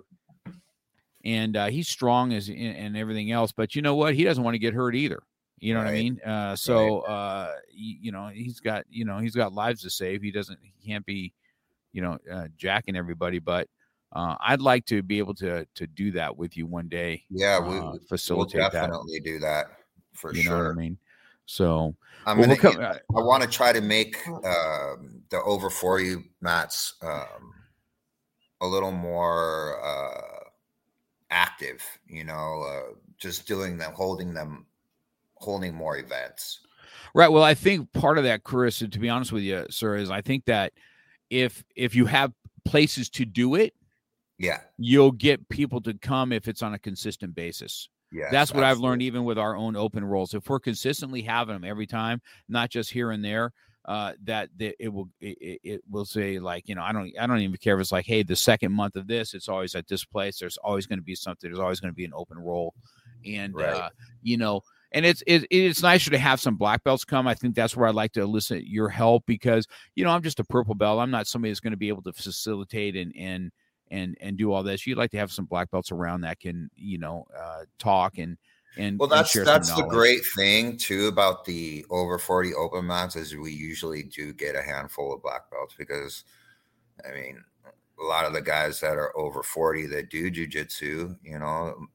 and 1.26 1.58
uh, 1.58 1.66
he's 1.66 1.90
strong 1.90 2.32
as 2.32 2.48
and 2.48 2.96
everything 2.96 3.30
else. 3.30 3.52
But 3.52 3.76
you 3.76 3.82
know 3.82 3.96
what? 3.96 4.16
He 4.16 4.24
doesn't 4.24 4.42
want 4.42 4.56
to 4.56 4.60
get 4.60 4.74
hurt 4.74 4.96
either. 4.96 5.22
You 5.58 5.74
know 5.74 5.82
right. 5.82 5.88
what 5.88 5.92
I 5.92 5.98
mean? 5.98 6.22
Uh, 6.22 6.56
so 6.56 7.02
right. 7.02 7.12
uh, 7.12 7.52
you, 7.74 8.14
know 8.14 8.28
he's 8.28 8.62
got 8.62 8.86
you 8.90 9.04
know 9.04 9.18
he's 9.18 9.36
got 9.36 9.52
lives 9.52 9.82
to 9.82 9.90
save. 9.90 10.22
He 10.22 10.32
doesn't 10.32 10.58
he 10.62 10.90
can't 10.90 11.06
be 11.06 11.34
you 11.92 12.02
know, 12.02 12.18
uh, 12.32 12.48
jacking 12.58 12.96
everybody. 12.96 13.40
But 13.40 13.68
uh, 14.14 14.36
I'd 14.40 14.62
like 14.62 14.86
to 14.86 15.04
be 15.04 15.18
able 15.18 15.36
to 15.36 15.66
to 15.76 15.88
do 15.88 16.12
that 16.12 16.36
with 16.36 16.58
you 16.58 16.66
one 16.66 16.88
day. 16.88 17.24
Yeah, 17.30 17.60
we 17.60 18.00
facilitate 18.08 18.62
we'll 18.62 18.70
definitely 18.70 19.20
that. 19.20 19.26
do 19.26 19.40
that 19.40 19.66
for 20.14 20.34
you 20.34 20.44
sure. 20.44 20.52
Know 20.52 20.64
what 20.64 20.72
I 20.72 20.74
mean, 20.74 20.98
so 21.50 21.96
I'm 22.28 22.38
well, 22.38 22.56
gonna. 22.56 22.60
We'll 22.62 22.74
come, 22.74 23.00
I 23.18 23.22
want 23.22 23.42
to 23.42 23.50
try 23.50 23.74
to 23.74 23.82
make 23.82 24.16
um, 24.28 25.24
the 25.32 25.42
over 25.44 25.72
forty 25.72 26.18
mats 26.42 26.94
um, 27.02 27.54
a 28.62 28.68
little 28.68 28.92
more 28.92 29.84
uh, 29.84 30.44
active. 31.32 31.82
You 32.08 32.24
know, 32.24 32.62
uh, 32.62 32.94
just 33.18 33.48
doing 33.48 33.80
them, 33.80 33.94
holding 33.94 34.36
them, 34.36 34.68
holding 35.38 35.74
more 35.74 35.98
events. 35.98 36.60
Right. 37.16 37.32
Well, 37.32 37.44
I 37.44 37.56
think 37.56 37.92
part 37.94 38.20
of 38.20 38.26
that, 38.26 38.44
Chris, 38.44 38.78
to 38.78 38.88
be 38.88 39.10
honest 39.10 39.32
with 39.32 39.42
you, 39.42 39.66
sir, 39.72 39.96
is 39.96 40.12
I 40.12 40.22
think 40.22 40.46
that 40.46 40.74
if 41.32 41.64
if 41.76 41.96
you 41.96 42.06
have 42.06 42.32
places 42.64 43.10
to 43.10 43.26
do 43.26 43.56
it, 43.56 43.74
yeah, 44.38 44.60
you'll 44.78 45.14
get 45.14 45.50
people 45.50 45.82
to 45.82 45.96
come 45.96 46.32
if 46.32 46.48
it's 46.48 46.62
on 46.62 46.76
a 46.76 46.80
consistent 46.80 47.34
basis. 47.34 47.90
Yeah, 48.12 48.30
that's 48.32 48.54
what 48.54 48.64
absolutely. 48.64 48.70
I've 48.70 48.80
learned 48.80 49.02
even 49.04 49.24
with 49.24 49.38
our 49.38 49.56
own 49.56 49.76
open 49.76 50.04
rolls. 50.04 50.34
If 50.34 50.50
we're 50.50 50.60
consistently 50.60 51.22
having 51.22 51.54
them 51.54 51.64
every 51.64 51.88
time, 51.88 52.22
not 52.48 52.70
just 52.70 52.92
here 52.92 53.12
and 53.12 53.24
there, 53.24 53.54
uh, 53.86 54.14
that, 54.24 54.50
that 54.58 54.76
it 54.80 54.90
will 54.90 55.10
it, 55.22 55.60
it, 55.64 55.82
will 55.90 56.06
say 56.06 56.40
like 56.40 56.68
you 56.68 56.76
know 56.76 56.84
I 56.84 56.92
don't 56.92 57.12
I 57.20 57.28
don't 57.28 57.40
even 57.40 57.58
care 57.58 57.76
if 57.76 57.82
it's 57.82 57.92
like 57.92 58.06
hey 58.06 58.24
the 58.24 58.36
second 58.36 58.72
month 58.72 58.96
of 58.96 59.08
this 59.08 59.34
it's 59.34 59.50
always 59.50 59.76
at 59.76 59.88
this 59.88 60.06
place. 60.06 60.40
There's 60.40 60.58
always 60.58 60.86
going 60.86 61.00
to 61.00 61.04
be 61.04 61.16
something. 61.16 61.50
There's 61.50 61.60
always 61.60 61.80
going 61.80 61.92
to 61.92 61.96
be 61.96 62.06
an 62.06 62.14
open 62.14 62.38
roll, 62.38 62.74
and 63.26 63.56
right. 63.56 63.74
uh, 63.74 63.90
you 64.22 64.38
know 64.38 64.62
and 64.92 65.06
it's 65.06 65.24
it, 65.28 65.46
it's 65.52 65.82
nicer 65.82 66.12
to 66.12 66.18
have 66.18 66.40
some 66.40 66.56
black 66.56 66.84
belts 66.84 67.06
come. 67.06 67.28
I 67.28 67.34
think 67.34 67.56
that's 67.56 67.76
where 67.76 67.88
I'd 67.88 67.96
like 67.96 68.12
to 68.14 68.22
elicit 68.22 68.66
your 68.66 68.90
help 68.90 69.26
because 69.26 69.68
you 69.96 70.04
know 70.04 70.12
I'm 70.12 70.24
just 70.24 70.40
a 70.40 70.44
purple 70.44 70.76
belt. 70.76 71.00
I'm 71.00 71.12
not 71.12 71.28
somebody 71.28 71.52
that's 71.52 71.60
going 71.60 71.72
to 71.72 71.78
be 71.78 71.90
able 71.90 72.04
to 72.04 72.14
facilitate 72.14 72.96
and 72.96 73.14
and 73.18 73.52
and 73.92 74.18
and 74.22 74.38
do 74.38 74.52
all 74.52 74.64
this. 74.64 74.86
You'd 74.86 74.98
like 74.98 75.12
to 75.12 75.18
have 75.18 75.32
some 75.32 75.46
black 75.46 75.72
belts 75.72 75.92
around 75.92 76.22
that 76.22 76.40
can 76.40 76.70
you 76.76 76.98
know 76.98 77.26
uh, 77.38 77.66
talk 77.78 78.18
and 78.18 78.38
and 78.78 79.00
well 79.00 79.10
that's 79.10 79.36
and 79.36 79.48
that's 79.48 79.74
the 79.74 79.84
great 79.84 80.22
thing 80.36 80.78
too 80.78 81.08
about 81.08 81.44
the 81.46 81.86
over 81.90 82.20
40 82.20 82.54
open 82.54 82.86
mats 82.86 83.16
is 83.16 83.36
we 83.36 83.52
usually 83.52 84.04
do 84.04 84.32
get 84.32 84.56
a 84.56 84.62
handful 84.62 85.14
of 85.14 85.24
black 85.24 85.50
belts 85.50 85.74
because 85.78 86.24
I 87.04 87.14
mean 87.14 87.44
a 88.00 88.06
lot 88.06 88.26
of 88.26 88.34
the 88.34 88.42
guys 88.42 88.80
that 88.80 88.98
are 88.98 89.16
over 89.18 89.44
40 89.44 89.88
that 89.88 90.10
do 90.10 90.32
jujitsu, 90.32 91.18
you 91.24 91.40
know, 91.40 91.88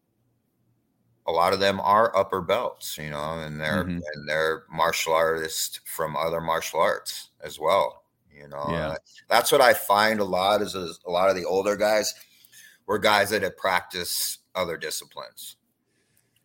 a 1.26 1.32
lot 1.32 1.54
of 1.54 1.60
them 1.60 1.80
are 1.80 2.14
upper 2.16 2.42
belts, 2.42 2.98
you 2.98 3.10
know, 3.10 3.38
and 3.38 3.58
they're 3.58 3.84
mm-hmm. 3.84 4.00
and 4.14 4.28
they're 4.28 4.64
martial 4.70 5.14
artists 5.14 5.80
from 5.84 6.16
other 6.16 6.40
martial 6.40 6.80
arts 6.80 7.30
as 7.42 7.58
well. 7.58 8.03
You 8.36 8.48
know, 8.48 8.64
yeah. 8.68 8.94
that's 9.28 9.52
what 9.52 9.60
I 9.60 9.74
find 9.74 10.20
a 10.20 10.24
lot 10.24 10.62
is, 10.62 10.74
is 10.74 11.00
a 11.06 11.10
lot 11.10 11.30
of 11.30 11.36
the 11.36 11.44
older 11.44 11.76
guys 11.76 12.12
were 12.86 12.98
guys 12.98 13.30
that 13.30 13.42
had 13.42 13.56
practiced 13.56 14.40
other 14.54 14.76
disciplines. 14.76 15.56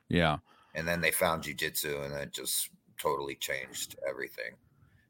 Yeah, 0.08 0.38
and 0.76 0.88
then 0.88 1.02
they 1.02 1.12
found 1.12 1.44
jujitsu, 1.44 2.06
and 2.06 2.14
it 2.14 2.34
just 2.34 2.70
totally 2.98 3.36
changed 3.36 3.98
everything. 4.08 4.56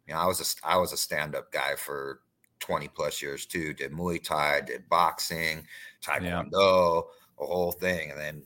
You 0.08 0.14
know, 0.14 0.22
I 0.22 0.26
was 0.26 0.40
a 0.64 0.68
I 0.68 0.78
was 0.78 0.94
a 0.94 0.98
stand 0.98 1.36
up 1.36 1.52
guy 1.52 1.76
for 1.76 2.22
twenty 2.60 2.88
plus 2.88 3.22
years 3.22 3.46
too. 3.46 3.74
Did 3.74 3.92
Muay 3.92 4.24
Thai, 4.24 4.62
did 4.62 4.90
boxing, 4.90 5.66
Taekwondo, 6.04 6.52
yeah. 6.52 7.44
a 7.44 7.46
whole 7.46 7.72
thing, 7.72 8.12
and 8.12 8.20
then 8.20 8.44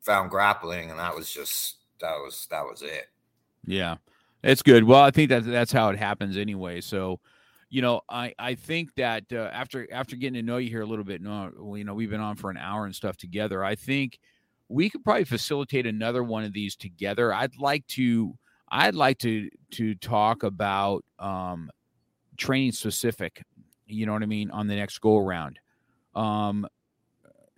found 0.00 0.30
grappling, 0.30 0.90
and 0.90 0.98
that 0.98 1.14
was 1.14 1.32
just 1.32 1.76
that 2.00 2.16
was 2.16 2.46
that 2.50 2.64
was 2.64 2.82
it. 2.82 3.08
Yeah, 3.66 3.96
it's 4.42 4.62
good. 4.62 4.84
Well, 4.84 5.00
I 5.00 5.10
think 5.10 5.30
that 5.30 5.44
that's 5.44 5.72
how 5.72 5.88
it 5.90 5.98
happens 5.98 6.36
anyway. 6.36 6.80
So, 6.80 7.20
you 7.74 7.82
know, 7.82 8.02
I 8.08 8.32
I 8.38 8.54
think 8.54 8.94
that 8.94 9.24
uh, 9.32 9.50
after 9.52 9.92
after 9.92 10.14
getting 10.14 10.34
to 10.34 10.42
know 10.42 10.58
you 10.58 10.70
here 10.70 10.82
a 10.82 10.86
little 10.86 11.04
bit, 11.04 11.20
no, 11.20 11.74
you 11.76 11.82
know, 11.82 11.92
we've 11.92 12.08
been 12.08 12.20
on 12.20 12.36
for 12.36 12.48
an 12.48 12.56
hour 12.56 12.84
and 12.84 12.94
stuff 12.94 13.16
together. 13.16 13.64
I 13.64 13.74
think 13.74 14.20
we 14.68 14.88
could 14.88 15.02
probably 15.02 15.24
facilitate 15.24 15.84
another 15.84 16.22
one 16.22 16.44
of 16.44 16.52
these 16.52 16.76
together. 16.76 17.34
I'd 17.34 17.58
like 17.58 17.84
to 17.88 18.38
I'd 18.68 18.94
like 18.94 19.18
to 19.18 19.50
to 19.72 19.96
talk 19.96 20.44
about 20.44 21.04
um 21.18 21.68
training 22.36 22.70
specific, 22.70 23.42
you 23.86 24.06
know 24.06 24.12
what 24.12 24.22
I 24.22 24.26
mean, 24.26 24.52
on 24.52 24.68
the 24.68 24.76
next 24.76 25.00
go 25.00 25.18
around. 25.18 25.58
Um 26.14 26.68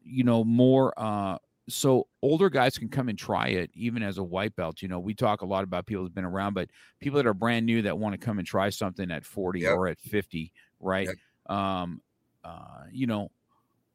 you 0.03 0.25
know, 0.25 0.45
more 0.45 0.95
uh 0.97 1.37
so 1.69 2.07
older 2.23 2.49
guys 2.49 2.79
can 2.79 2.89
come 2.89 3.09
and 3.09 3.19
try 3.19 3.49
it 3.49 3.71
even 3.75 4.03
as 4.03 4.19
a 4.19 4.23
white 4.23 4.55
belt. 4.55 4.83
You 4.83 4.89
know, 4.89 5.01
we 5.01 5.15
talk 5.15 5.43
a 5.43 5.47
lot 5.47 5.65
about 5.65 5.87
people 5.87 6.05
who've 6.05 6.15
been 6.15 6.25
around, 6.25 6.55
but 6.55 6.71
people 7.01 7.17
that 7.17 7.27
are 7.27 7.35
brand 7.35 7.67
new 7.67 7.83
that 7.83 7.99
want 7.99 8.13
to 8.13 8.25
come 8.25 8.39
and 8.39 8.47
try 8.47 8.71
something 8.71 9.11
at 9.11 9.25
40 9.25 9.61
yep. 9.61 9.73
or 9.73 9.89
at 9.89 9.99
50, 9.99 10.53
right? 10.81 11.09
Yep. 11.09 11.57
Um, 11.57 12.01
uh, 12.45 12.85
you 12.93 13.07
know, 13.07 13.31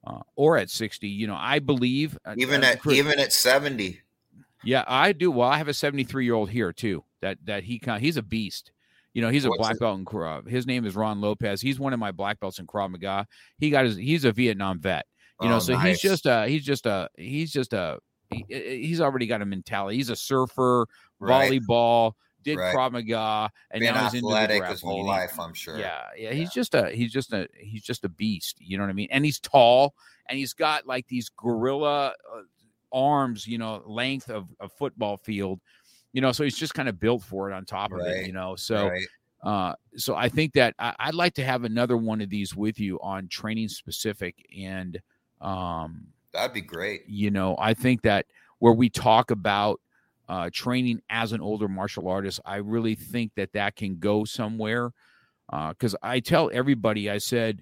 uh, 0.06 0.22
or 0.36 0.58
at 0.58 0.70
60, 0.70 1.08
you 1.08 1.28
know, 1.28 1.38
I 1.38 1.60
believe 1.60 2.18
uh, 2.26 2.36
even 2.38 2.64
uh, 2.64 2.68
at 2.68 2.88
even 2.88 3.20
at 3.20 3.32
70. 3.32 4.02
Yeah, 4.64 4.84
I 4.88 5.14
do. 5.14 5.32
Well, 5.32 5.48
I 5.48 5.58
have 5.58 5.68
a 5.68 5.74
73 5.74 6.26
year 6.26 6.34
old 6.34 6.50
here 6.50 6.74
too. 6.74 7.04
That 7.22 7.38
that 7.46 7.64
he 7.64 7.80
kind 7.80 8.04
he's 8.04 8.18
a 8.18 8.24
beast. 8.24 8.72
You 9.14 9.22
know, 9.22 9.30
he's 9.30 9.46
a 9.46 9.50
What's 9.50 9.60
black 9.60 9.80
belt 9.80 10.00
in 10.00 10.06
Krav. 10.06 10.48
His 10.48 10.66
name 10.66 10.86
is 10.86 10.96
Ron 10.96 11.20
Lopez. 11.20 11.62
He's 11.62 11.80
one 11.80 11.94
of 11.94 12.00
my 12.00 12.12
black 12.12 12.40
belts 12.40 12.60
in 12.60 12.68
Krav 12.68 12.92
Maga. 12.92 13.28
He 13.58 13.70
got 13.70 13.86
his. 13.86 13.98
He's 13.98 14.24
a 14.24 14.32
Vietnam 14.32 14.80
vet. 14.80 15.06
You 15.42 15.50
know, 15.50 15.56
oh, 15.56 15.60
so 15.60 15.74
nice. 15.74 15.88
he's 15.88 16.02
just 16.02 16.26
a. 16.26 16.48
He's 16.48 16.64
just 16.64 16.86
a. 16.86 17.10
He's 17.18 17.52
just 17.52 17.74
a. 17.74 18.00
He, 18.30 18.46
he's 18.50 19.02
already 19.02 19.28
got 19.28 19.42
a 19.42 19.46
mentality. 19.46 19.98
He's 19.98 20.10
a 20.10 20.16
surfer, 20.16 20.88
right. 21.20 21.52
volleyball, 21.52 22.14
did 22.44 22.58
right. 22.58 22.76
Krav 22.76 22.92
Maga, 22.92 23.50
and 23.72 23.82
Been 23.82 23.94
now 23.94 24.04
he's 24.10 24.16
athletic 24.16 24.64
his 24.66 24.82
whole 24.82 25.06
life. 25.06 25.40
I'm 25.40 25.54
sure. 25.54 25.78
Yeah, 25.78 26.02
yeah, 26.16 26.30
yeah. 26.30 26.34
He's 26.34 26.52
just 26.52 26.76
a. 26.76 26.90
He's 26.90 27.12
just 27.12 27.34
a. 27.34 27.48
He's 27.58 27.84
just 27.84 28.06
a 28.06 28.10
beast. 28.10 28.58
You 28.60 28.78
know 28.78 28.84
what 28.84 28.90
I 28.90 28.94
mean? 28.94 29.10
And 29.12 29.26
he's 29.26 29.40
tall, 29.40 29.96
and 30.30 30.38
he's 30.38 30.54
got 30.54 30.88
like 30.88 31.08
these 31.08 31.30
gorilla 31.30 32.14
uh, 32.34 32.42
arms. 32.92 33.48
You 33.48 33.58
know, 33.58 33.84
length 33.86 34.30
of 34.30 34.48
a 34.60 34.70
football 34.70 35.18
field 35.18 35.60
you 36.14 36.22
know, 36.22 36.32
so 36.32 36.44
he's 36.44 36.58
just 36.58 36.74
kind 36.74 36.90
of 36.90 37.00
built 37.00 37.24
for 37.24 37.50
it 37.50 37.54
on 37.54 37.66
top 37.66 37.92
of 37.92 38.00
right. 38.00 38.18
it, 38.18 38.28
you 38.28 38.34
know. 38.34 38.56
So 38.56 38.90
right. 38.90 39.08
uh 39.44 39.74
so 39.96 40.16
I 40.16 40.30
think 40.30 40.54
that 40.54 40.76
I, 40.80 40.96
I'd 41.00 41.16
like 41.16 41.34
to 41.36 41.44
have 41.44 41.64
another 41.64 41.98
one 41.98 42.22
of 42.22 42.30
these 42.30 42.56
with 42.56 42.80
you 42.80 43.00
on 43.02 43.28
training 43.28 43.70
specific 43.70 44.46
and 44.58 45.00
um 45.42 46.08
that'd 46.34 46.54
be 46.54 46.62
great. 46.62 47.08
You 47.08 47.32
know, 47.32 47.56
I 47.60 47.74
think 47.74 48.04
that 48.04 48.26
where 48.60 48.74
we 48.74 48.90
talk 48.90 49.32
about 49.32 49.82
uh, 50.30 50.50
training 50.54 51.02
as 51.10 51.34
an 51.34 51.42
older 51.42 51.68
martial 51.68 52.08
artist, 52.08 52.40
I 52.46 52.58
really 52.58 52.96
think 52.96 53.34
that 53.36 53.54
that 53.54 53.76
can 53.76 53.98
go 53.98 54.24
somewhere. 54.24 54.92
Because 55.50 55.96
uh, 55.96 56.00
I 56.04 56.22
tell 56.22 56.50
everybody, 56.54 57.10
I 57.10 57.18
said, 57.18 57.62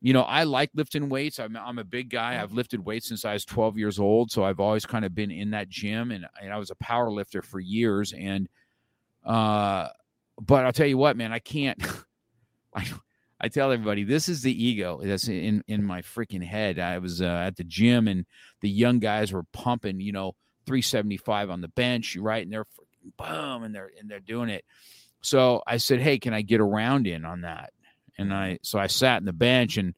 you 0.00 0.12
know, 0.12 0.22
I 0.22 0.44
like 0.44 0.70
lifting 0.74 1.08
weights. 1.08 1.40
I'm, 1.40 1.56
I'm 1.56 1.78
a 1.78 1.84
big 1.84 2.10
guy. 2.10 2.40
I've 2.40 2.52
lifted 2.52 2.84
weights 2.84 3.08
since 3.08 3.24
I 3.24 3.32
was 3.32 3.44
12 3.44 3.76
years 3.78 3.98
old. 3.98 4.30
So 4.30 4.44
I've 4.44 4.60
always 4.60 4.86
kind 4.86 5.04
of 5.04 5.14
been 5.14 5.32
in 5.32 5.50
that 5.50 5.68
gym 5.68 6.12
and, 6.12 6.26
and 6.40 6.52
I 6.52 6.58
was 6.58 6.70
a 6.70 6.76
power 6.76 7.10
lifter 7.10 7.42
for 7.42 7.58
years. 7.58 8.12
And, 8.12 8.48
uh, 9.24 9.88
but 10.40 10.64
I'll 10.64 10.72
tell 10.72 10.86
you 10.86 10.98
what, 10.98 11.16
man, 11.16 11.32
I 11.32 11.40
can't, 11.40 11.82
I, 12.74 12.86
I 13.40 13.48
tell 13.48 13.70
everybody 13.70 14.04
this 14.04 14.28
is 14.28 14.42
the 14.42 14.64
ego 14.64 15.00
that's 15.02 15.28
in, 15.28 15.62
in 15.68 15.84
my 15.84 16.02
freaking 16.02 16.44
head. 16.44 16.78
I 16.78 16.98
was 16.98 17.20
uh, 17.20 17.26
at 17.26 17.56
the 17.56 17.64
gym 17.64 18.08
and 18.08 18.24
the 18.62 18.70
young 18.70 18.98
guys 18.98 19.32
were 19.32 19.44
pumping, 19.52 20.00
you 20.00 20.12
know, 20.12 20.32
375 20.66 21.50
on 21.50 21.60
the 21.60 21.68
bench, 21.68 22.16
right? 22.16 22.42
And 22.42 22.52
they're 22.52 22.64
freaking 22.64 23.12
boom 23.16 23.62
and 23.62 23.74
they're, 23.74 23.90
and 24.00 24.10
they're 24.10 24.20
doing 24.20 24.48
it. 24.48 24.64
So 25.20 25.62
I 25.66 25.76
said, 25.76 26.00
Hey, 26.00 26.18
can 26.18 26.32
I 26.32 26.42
get 26.42 26.60
around 26.60 27.06
in 27.06 27.24
on 27.24 27.42
that? 27.42 27.72
and 28.18 28.32
I 28.32 28.58
so 28.62 28.78
I 28.78 28.86
sat 28.86 29.18
in 29.20 29.26
the 29.26 29.32
bench 29.32 29.76
and 29.76 29.94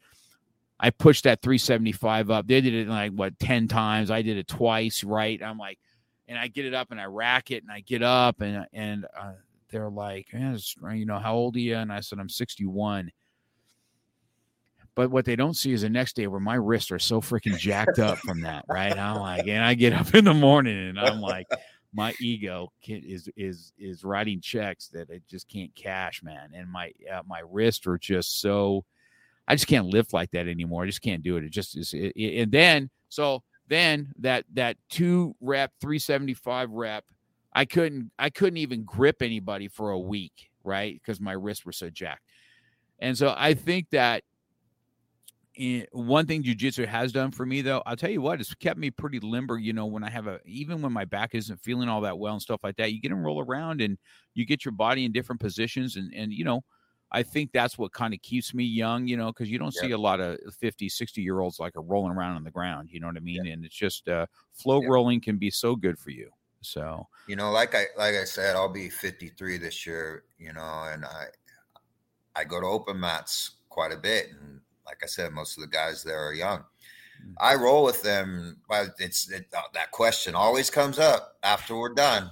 I 0.81 0.91
pushed 0.91 1.25
that 1.25 1.43
375 1.43 2.31
up. 2.31 2.47
They 2.47 2.61
did 2.61 2.75
it 2.75 2.89
like 2.89 3.13
what 3.13 3.39
10 3.39 3.69
times. 3.69 4.11
I 4.11 4.23
did 4.23 4.37
it 4.37 4.47
twice, 4.47 5.03
right? 5.03 5.43
I'm 5.43 5.59
like, 5.59 5.79
and 6.29 6.39
I 6.39 6.47
get 6.47 6.67
it 6.67 6.75
up 6.75 6.91
and 6.91 7.01
I 7.01 7.07
rack 7.07 7.51
it 7.51 7.63
and 7.63 7.73
I 7.73 7.81
get 7.81 8.03
up 8.03 8.41
and 8.41 8.67
and 8.73 9.07
uh, 9.19 9.33
they're 9.71 9.91
like, 9.91 10.29
you 10.33 11.07
know, 11.07 11.19
how 11.19 11.35
old 11.35 11.57
are 11.57 11.61
you? 11.61 11.77
And 11.77 11.93
I 11.93 12.01
said, 12.01 12.19
I'm 12.19 12.29
61. 12.29 13.11
But 14.99 15.13
what 15.13 15.27
they 15.27 15.37
don't 15.37 15.55
see 15.55 15.73
is 15.73 15.83
the 15.83 15.89
next 15.89 16.17
day 16.17 16.27
where 16.27 16.41
my 16.41 16.57
wrists 16.57 16.91
are 16.91 16.99
so 16.99 17.21
freaking 17.21 17.57
jacked 17.57 18.01
up 18.01 18.19
from 18.19 18.41
that, 18.41 18.65
right? 18.69 18.99
I'm 18.99 19.21
like, 19.21 19.47
and 19.47 19.63
I 19.63 19.75
get 19.75 19.93
up 19.93 20.13
in 20.13 20.25
the 20.25 20.35
morning 20.35 20.89
and 20.89 20.99
I'm 20.99 21.21
like, 21.21 21.47
my 21.93 22.15
ego 22.21 22.73
is 22.85 23.29
is 23.37 23.73
is 23.79 24.03
writing 24.03 24.41
checks 24.41 24.89
that 24.89 25.09
it 25.09 25.23
just 25.31 25.49
can't 25.49 25.73
cash, 25.77 26.21
man. 26.25 26.51
And 26.53 26.69
my 26.69 26.91
uh, 27.09 27.23
my 27.29 27.43
wrists 27.49 27.87
are 27.87 27.97
just 27.97 28.41
so 28.41 28.85
I 29.47 29.55
just 29.55 29.69
can't 29.69 29.87
lift 29.87 30.13
like 30.13 30.33
that 30.33 30.49
anymore. 30.49 30.83
I 30.83 30.87
just 30.87 31.01
can't 31.01 31.23
do 31.23 31.37
it. 31.37 31.45
It 31.45 31.51
just 31.51 31.79
is. 31.79 31.95
It, 31.95 32.15
it, 32.17 32.43
and 32.43 32.51
then 32.51 32.91
so 33.09 33.45
then 33.69 34.13
that 34.19 34.47
that 34.55 34.79
two 34.91 35.37
rep, 35.41 35.71
three 35.81 36.01
seventy 36.01 36.35
five 36.35 36.73
rep, 36.73 37.05
I 37.53 37.67
couldn't 37.67 38.11
I 38.19 38.31
couldn't 38.31 38.57
even 38.57 38.83
grip 38.83 39.23
anybody 39.23 39.69
for 39.69 39.93
a 39.93 39.99
week, 39.99 40.51
right? 40.65 40.93
Because 41.01 41.21
my 41.21 41.35
wrists 41.35 41.65
were 41.65 41.71
so 41.71 41.89
jacked. 41.89 42.25
And 42.99 43.17
so 43.17 43.33
I 43.39 43.55
think 43.55 43.91
that 43.91 44.25
one 45.93 46.27
thing 46.27 46.43
jujitsu 46.43 46.87
has 46.87 47.11
done 47.11 47.33
for 47.33 47.45
me 47.45 47.63
though, 47.63 47.83
I'll 47.85 47.97
tell 47.97 48.11
you 48.11 48.21
what, 48.21 48.41
it's 48.41 48.55
kept 48.55 48.79
me 48.79 48.91
pretty 48.91 49.19
limber. 49.19 49.59
You 49.59 49.73
know, 49.73 49.87
when 49.87 50.05
I 50.05 50.11
have 50.11 50.27
a 50.29 50.39
even 50.45 50.83
when 50.83 50.93
my 50.93 51.05
back 51.05 51.35
isn't 51.35 51.61
feeling 51.61 51.89
all 51.89 52.01
that 52.03 52.19
well 52.19 52.35
and 52.35 52.43
stuff 52.43 52.61
like 52.63 52.77
that, 52.77 52.93
you 52.93 53.01
get 53.01 53.09
them 53.09 53.25
roll 53.25 53.41
around 53.41 53.81
and 53.81 53.99
you 54.35 54.47
get 54.47 54.65
your 54.65 54.73
body 54.73 55.05
in 55.05 55.13
different 55.13 55.41
positions 55.41 55.97
and 55.97 56.13
and 56.15 56.33
you 56.33 56.45
know, 56.45 56.63
I 57.11 57.25
think 57.25 57.51
that's 57.53 57.77
what 57.77 57.93
kind 57.93 58.15
of 58.15 58.23
keeps 58.23 58.55
me 58.55 58.65
young, 58.65 59.09
you 59.09 59.17
know, 59.17 59.29
because 59.29 59.51
you 59.51 59.59
don't 59.59 59.75
yeah. 59.75 59.89
see 59.89 59.91
a 59.93 59.99
lot 59.99 60.21
of 60.21 60.39
50, 60.61 60.89
60 60.89 61.23
year 61.23 61.41
olds 61.41 61.59
like 61.59 61.77
are 61.77 61.83
rolling 61.83 62.13
around 62.13 62.37
on 62.37 62.45
the 62.45 62.51
ground, 62.53 62.91
you 62.93 63.01
know 63.01 63.09
what 63.09 63.17
I 63.17 63.21
mean? 63.21 63.45
Yeah. 63.45 63.53
And 63.53 63.65
it's 63.65 63.77
just 63.77 64.09
uh 64.09 64.27
flow 64.53 64.81
yeah. 64.83 64.89
rolling 64.89 65.21
can 65.21 65.39
be 65.39 65.51
so 65.51 65.75
good 65.75 65.99
for 65.99 66.11
you. 66.11 66.31
So 66.61 67.07
you 67.27 67.35
know, 67.35 67.51
like 67.51 67.75
I 67.75 67.87
like 67.97 68.15
I 68.15 68.25
said, 68.25 68.55
I'll 68.55 68.73
be 68.73 68.91
53 68.91 69.59
this 69.59 69.85
year, 69.87 70.23
you 70.39 70.53
know, 70.53 70.85
and 70.93 71.05
I 71.05 71.27
I 72.37 72.45
go 72.45 72.61
to 72.61 72.67
open 72.67 73.01
mats 73.01 73.57
quite 73.69 73.93
a 73.93 73.97
bit 73.97 74.29
and 74.41 74.61
like 74.89 75.01
I 75.03 75.07
said, 75.07 75.33
most 75.33 75.57
of 75.57 75.63
the 75.63 75.69
guys 75.69 76.03
there 76.03 76.19
are 76.19 76.33
young. 76.33 76.59
Mm. 76.59 77.35
I 77.39 77.55
roll 77.55 77.85
with 77.85 78.03
them, 78.03 78.57
but 78.69 78.95
it's 78.99 79.31
it, 79.31 79.47
uh, 79.57 79.63
that 79.75 79.91
question 79.91 80.35
always 80.35 80.71
comes 80.71 80.99
up 80.99 81.37
after 81.43 81.77
we're 81.77 81.95
done. 81.95 82.31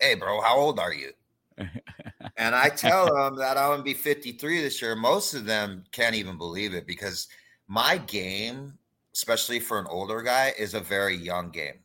Hey, 0.00 0.14
bro, 0.14 0.40
how 0.40 0.56
old 0.58 0.78
are 0.78 0.92
you? 0.92 1.12
and 2.36 2.54
I 2.54 2.68
tell 2.68 3.06
them 3.14 3.36
that 3.36 3.56
I'm 3.56 3.70
gonna 3.70 3.82
be 3.82 3.94
53 3.94 4.60
this 4.60 4.82
year. 4.82 4.94
Most 4.96 5.34
of 5.34 5.46
them 5.46 5.84
can't 5.92 6.14
even 6.14 6.36
believe 6.36 6.74
it 6.74 6.86
because 6.86 7.28
my 7.68 7.98
game, 7.98 8.74
especially 9.14 9.60
for 9.60 9.78
an 9.78 9.86
older 9.88 10.22
guy, 10.22 10.52
is 10.58 10.74
a 10.74 10.80
very 10.80 11.16
young 11.16 11.50
game. 11.50 11.78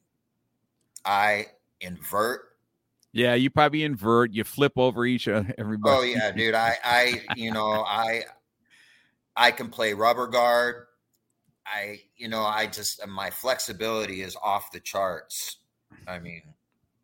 I 1.05 1.47
invert. 1.79 2.41
Yeah, 3.13 3.35
you 3.35 3.49
probably 3.49 3.83
invert. 3.83 4.31
You 4.31 4.43
flip 4.43 4.73
over 4.77 5.05
each 5.05 5.27
uh, 5.27 5.43
everybody. 5.57 5.95
Oh 5.95 6.01
yeah, 6.01 6.31
dude. 6.31 6.55
I 6.55 6.77
I 6.83 7.21
you 7.35 7.51
know 7.51 7.83
I 7.85 8.23
I 9.35 9.51
can 9.51 9.69
play 9.69 9.93
rubber 9.93 10.27
guard. 10.27 10.87
I, 11.65 12.01
you 12.17 12.27
know, 12.27 12.43
I 12.43 12.67
just 12.67 13.01
uh, 13.01 13.07
my 13.07 13.29
flexibility 13.29 14.21
is 14.21 14.35
off 14.41 14.71
the 14.71 14.79
charts. 14.79 15.57
I 16.07 16.19
mean, 16.19 16.41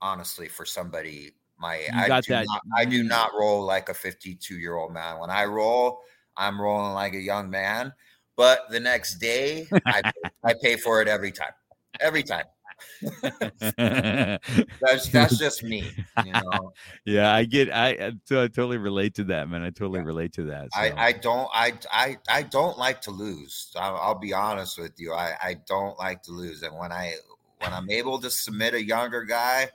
honestly, 0.01 0.47
for 0.47 0.65
somebody 0.65 1.32
my 1.59 1.78
you 1.78 1.89
I 1.93 2.21
do, 2.21 2.34
not, 2.34 2.61
I 2.78 2.86
do 2.86 3.03
not 3.03 3.32
roll 3.38 3.63
like 3.63 3.89
a 3.89 3.93
52 3.93 4.57
year 4.57 4.75
old 4.75 4.93
man. 4.93 5.19
When 5.19 5.30
I 5.30 5.45
roll, 5.45 6.01
I'm 6.36 6.59
rolling 6.59 6.93
like 6.93 7.13
a 7.13 7.19
young 7.19 7.49
man. 7.49 7.93
But 8.36 8.70
the 8.70 8.79
next 8.79 9.16
day, 9.16 9.67
I, 9.86 10.04
I 10.45 10.54
pay 10.62 10.78
for 10.78 11.01
it 11.01 11.08
every 11.08 11.32
time. 11.32 11.54
Every 11.99 12.21
time. 12.21 12.45
that's 13.78 15.09
that's 15.09 15.37
just 15.37 15.63
me, 15.63 15.91
you 16.25 16.32
know. 16.32 16.74
Yeah, 17.05 17.33
I 17.33 17.45
get. 17.45 17.71
I, 17.71 17.89
I, 18.08 18.12
totally 18.28 18.78
relate 18.78 19.16
to 19.16 19.24
that, 19.25 19.49
man. 19.49 19.62
I 19.62 19.70
totally 19.70 19.99
yeah. 19.99 20.05
relate 20.05 20.33
to 20.33 20.43
that. 20.45 20.70
So. 20.74 20.79
I, 20.79 20.93
I 20.97 21.12
don't. 21.13 21.49
I, 21.54 21.74
I 21.91 22.17
I 22.29 22.43
don't 22.43 22.78
like 22.78 23.01
to 23.01 23.12
lose. 23.12 23.71
I'll, 23.75 23.95
I'll 23.95 24.20
be 24.20 24.33
honest 24.33 24.78
with 24.78 24.93
you. 24.97 25.13
I 25.13 25.33
I 25.41 25.55
don't 25.67 25.97
like 25.97 26.24
to 26.24 26.32
lose, 26.32 26.63
and 26.63 26.78
when 26.78 26.91
I 26.91 27.13
when 27.59 27.74
I'm 27.74 27.89
able 27.89 28.20
to 28.20 28.29
submit 28.29 28.74
a 28.74 28.83
younger 28.83 29.24
guy, 29.24 29.70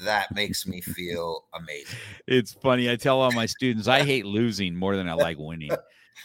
that 0.00 0.34
makes 0.34 0.66
me 0.66 0.80
feel 0.80 1.44
amazing. 1.54 1.98
It's 2.26 2.52
funny. 2.52 2.90
I 2.90 2.96
tell 2.96 3.20
all 3.20 3.32
my 3.32 3.46
students 3.46 3.88
I 3.88 4.02
hate 4.02 4.26
losing 4.26 4.74
more 4.74 4.96
than 4.96 5.08
I 5.08 5.14
like 5.14 5.38
winning. 5.38 5.70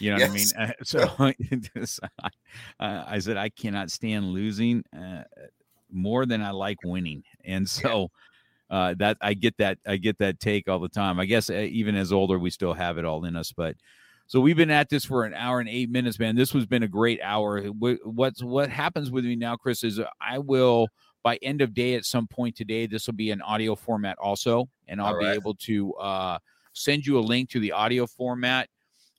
You 0.00 0.12
know 0.12 0.18
yes. 0.18 0.52
what 0.52 0.60
I 0.60 0.66
mean? 0.66 0.70
Uh, 0.70 0.84
so 0.84 2.20
uh, 2.80 3.04
I 3.06 3.18
said 3.18 3.36
I 3.36 3.48
cannot 3.48 3.90
stand 3.90 4.26
losing. 4.26 4.84
Uh, 4.96 5.22
more 5.90 6.26
than 6.26 6.42
I 6.42 6.50
like 6.50 6.78
winning. 6.84 7.22
And 7.44 7.68
so 7.68 8.10
uh, 8.70 8.94
that 8.98 9.16
I 9.20 9.34
get 9.34 9.56
that 9.58 9.78
I 9.86 9.96
get 9.96 10.18
that 10.18 10.40
take 10.40 10.68
all 10.68 10.78
the 10.78 10.88
time. 10.88 11.20
I 11.20 11.26
guess 11.26 11.50
uh, 11.50 11.54
even 11.54 11.94
as 11.96 12.12
older, 12.12 12.38
we 12.38 12.50
still 12.50 12.74
have 12.74 12.98
it 12.98 13.04
all 13.04 13.24
in 13.24 13.36
us. 13.36 13.52
But 13.52 13.76
so 14.26 14.40
we've 14.40 14.56
been 14.56 14.70
at 14.70 14.88
this 14.88 15.04
for 15.04 15.24
an 15.24 15.34
hour 15.34 15.60
and 15.60 15.68
eight 15.68 15.90
minutes, 15.90 16.18
man. 16.18 16.34
This 16.34 16.50
has 16.52 16.66
been 16.66 16.82
a 16.82 16.88
great 16.88 17.20
hour. 17.22 17.62
What's 17.62 18.42
what 18.42 18.70
happens 18.70 19.10
with 19.10 19.24
me 19.24 19.36
now, 19.36 19.56
Chris, 19.56 19.84
is 19.84 20.00
I 20.20 20.38
will 20.38 20.88
by 21.22 21.36
end 21.42 21.60
of 21.60 21.74
day 21.74 21.94
at 21.94 22.04
some 22.04 22.26
point 22.26 22.56
today. 22.56 22.86
This 22.86 23.06
will 23.06 23.14
be 23.14 23.30
an 23.30 23.42
audio 23.42 23.76
format 23.76 24.18
also, 24.18 24.68
and 24.88 25.00
I'll 25.00 25.14
right. 25.14 25.32
be 25.32 25.36
able 25.36 25.54
to 25.54 25.92
uh, 25.94 26.38
send 26.72 27.06
you 27.06 27.18
a 27.18 27.20
link 27.20 27.50
to 27.50 27.60
the 27.60 27.72
audio 27.72 28.06
format. 28.06 28.68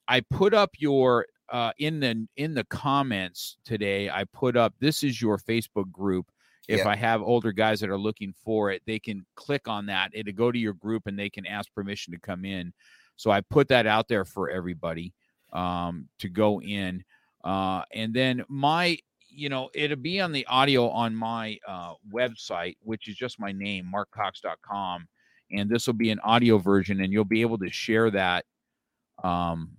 I 0.06 0.20
put 0.20 0.52
up 0.52 0.70
your 0.78 1.26
uh, 1.50 1.72
in 1.78 2.00
the 2.00 2.26
in 2.36 2.52
the 2.52 2.64
comments 2.64 3.56
today. 3.64 4.10
I 4.10 4.24
put 4.24 4.58
up 4.58 4.74
this 4.78 5.02
is 5.02 5.22
your 5.22 5.38
Facebook 5.38 5.90
group 5.90 6.30
if 6.68 6.80
yeah. 6.80 6.88
I 6.88 6.96
have 6.96 7.22
older 7.22 7.50
guys 7.50 7.80
that 7.80 7.90
are 7.90 7.98
looking 7.98 8.34
for 8.44 8.70
it, 8.70 8.82
they 8.86 8.98
can 8.98 9.24
click 9.34 9.66
on 9.66 9.86
that. 9.86 10.10
It'll 10.12 10.32
go 10.32 10.52
to 10.52 10.58
your 10.58 10.74
group 10.74 11.06
and 11.06 11.18
they 11.18 11.30
can 11.30 11.46
ask 11.46 11.72
permission 11.74 12.12
to 12.12 12.20
come 12.20 12.44
in. 12.44 12.72
So 13.16 13.30
I 13.30 13.40
put 13.40 13.68
that 13.68 13.86
out 13.86 14.06
there 14.06 14.24
for 14.24 14.50
everybody 14.50 15.14
um, 15.52 16.08
to 16.18 16.28
go 16.28 16.60
in. 16.60 17.04
Uh, 17.42 17.82
and 17.92 18.12
then 18.12 18.44
my 18.48 18.98
you 19.30 19.48
know, 19.48 19.70
it'll 19.72 19.96
be 19.96 20.20
on 20.20 20.32
the 20.32 20.46
audio 20.46 20.88
on 20.88 21.14
my 21.14 21.58
uh, 21.66 21.94
website, 22.12 22.76
which 22.82 23.08
is 23.08 23.14
just 23.14 23.38
my 23.38 23.52
name, 23.52 23.88
markcox.com. 23.94 25.06
And 25.52 25.70
this 25.70 25.86
will 25.86 25.94
be 25.94 26.10
an 26.10 26.18
audio 26.20 26.58
version, 26.58 27.00
and 27.00 27.12
you'll 27.12 27.24
be 27.24 27.42
able 27.42 27.58
to 27.58 27.70
share 27.70 28.10
that 28.10 28.44
um, 29.22 29.70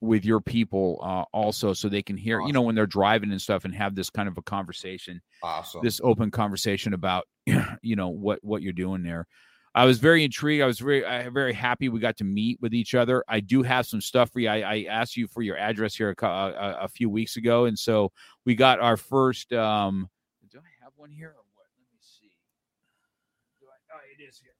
with 0.00 0.24
your 0.24 0.40
people 0.40 0.98
uh, 1.02 1.24
also 1.36 1.72
so 1.72 1.88
they 1.88 2.02
can 2.02 2.16
hear, 2.16 2.40
awesome. 2.40 2.46
you 2.46 2.52
know, 2.52 2.62
when 2.62 2.74
they're 2.74 2.86
driving 2.86 3.30
and 3.30 3.40
stuff 3.40 3.64
and 3.64 3.74
have 3.74 3.94
this 3.94 4.10
kind 4.10 4.28
of 4.28 4.38
a 4.38 4.42
conversation. 4.42 5.20
Awesome. 5.42 5.82
This 5.82 6.00
open 6.02 6.30
conversation 6.30 6.94
about, 6.94 7.26
you 7.82 7.96
know, 7.96 8.08
what 8.08 8.38
what 8.42 8.62
you're 8.62 8.72
doing 8.72 9.02
there. 9.02 9.26
I 9.72 9.84
was 9.84 9.98
very 9.98 10.24
intrigued. 10.24 10.62
I 10.62 10.66
was 10.66 10.80
very 10.80 11.04
uh, 11.04 11.30
very 11.30 11.52
happy 11.52 11.88
we 11.88 12.00
got 12.00 12.16
to 12.16 12.24
meet 12.24 12.60
with 12.60 12.74
each 12.74 12.94
other. 12.94 13.22
I 13.28 13.40
do 13.40 13.62
have 13.62 13.86
some 13.86 14.00
stuff 14.00 14.30
for 14.32 14.40
you. 14.40 14.48
I, 14.48 14.60
I 14.60 14.86
asked 14.90 15.16
you 15.16 15.28
for 15.28 15.42
your 15.42 15.56
address 15.56 15.94
here 15.94 16.14
a, 16.20 16.26
a, 16.26 16.78
a, 16.82 16.88
few 16.88 17.08
weeks 17.08 17.36
ago, 17.36 17.66
and 17.66 17.78
so 17.78 18.10
we 18.44 18.56
got 18.56 18.80
our 18.80 18.96
first. 18.96 19.52
Um, 19.52 20.08
do 20.50 20.58
I 20.58 20.84
have 20.84 20.92
one 20.96 21.10
here 21.10 21.28
or 21.28 21.44
what? 21.54 21.66
Let 21.78 21.86
me 21.92 22.00
see. 22.00 22.32
I, 23.62 23.96
oh, 23.96 24.00
it 24.18 24.22
is 24.28 24.40
here. 24.40 24.54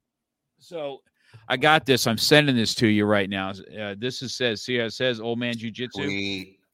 So 0.60 1.00
I 1.48 1.56
got 1.56 1.86
this. 1.86 2.06
I'm 2.06 2.18
sending 2.18 2.56
this 2.56 2.74
to 2.76 2.86
you 2.86 3.04
right 3.04 3.28
now. 3.28 3.50
Uh, 3.50 3.94
this 3.98 4.22
is 4.22 4.36
says 4.36 4.62
see 4.62 4.76
how 4.76 4.84
it 4.84 4.92
says 4.92 5.20
Old 5.20 5.38
Man 5.38 5.56
Jiu 5.56 5.70
Jitsu. 5.70 6.02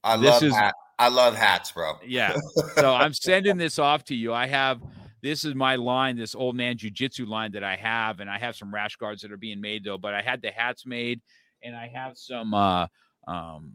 I 0.05 0.15
love 0.17 0.43
is, 0.43 0.55
hat. 0.55 0.75
I 0.99 1.09
love 1.09 1.35
hats, 1.35 1.73
bro. 1.73 1.95
Yeah. 2.05 2.37
So 2.75 2.93
I'm 2.95 3.15
sending 3.15 3.57
this 3.57 3.79
off 3.79 4.05
to 4.05 4.15
you. 4.15 4.35
I 4.35 4.47
have 4.47 4.83
this 5.23 5.45
is 5.45 5.55
my 5.55 5.77
line, 5.77 6.17
this 6.17 6.35
old 6.35 6.57
man 6.57 6.77
jujitsu 6.77 7.27
line 7.27 7.53
that 7.53 7.65
I 7.65 7.77
have, 7.77 8.21
and 8.21 8.31
I 8.31 8.39
have 8.39 8.55
some 8.55 8.73
rash 8.73 8.97
guards 8.97 9.23
that 9.23 9.33
are 9.33 9.39
being 9.39 9.61
made 9.61 9.83
though. 9.83 9.99
But 9.99 10.15
I 10.15 10.23
had 10.23 10.43
the 10.43 10.51
hats 10.51 10.87
made, 10.87 11.21
and 11.63 11.75
I 11.75 11.89
have 11.89 12.17
some 12.17 12.55
uh, 12.55 12.87
um, 13.27 13.73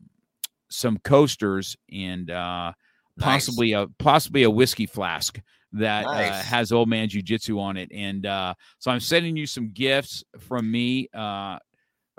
some 0.69 0.97
coasters 0.99 1.75
and 1.91 2.29
uh, 2.29 2.73
possibly 3.19 3.73
a 3.73 3.87
possibly 3.99 4.43
a 4.43 4.49
whiskey 4.49 4.85
flask 4.85 5.39
that 5.73 6.05
uh, 6.05 6.11
nice. 6.11 6.31
uh, 6.31 6.43
has 6.43 6.71
old 6.71 6.89
man 6.89 7.07
jujitsu 7.07 7.59
on 7.59 7.77
it. 7.77 7.89
And 7.93 8.25
uh, 8.25 8.53
so 8.79 8.91
I'm 8.91 8.99
sending 8.99 9.35
you 9.35 9.45
some 9.45 9.71
gifts 9.71 10.23
from 10.39 10.69
me. 10.69 11.09
Uh, 11.13 11.57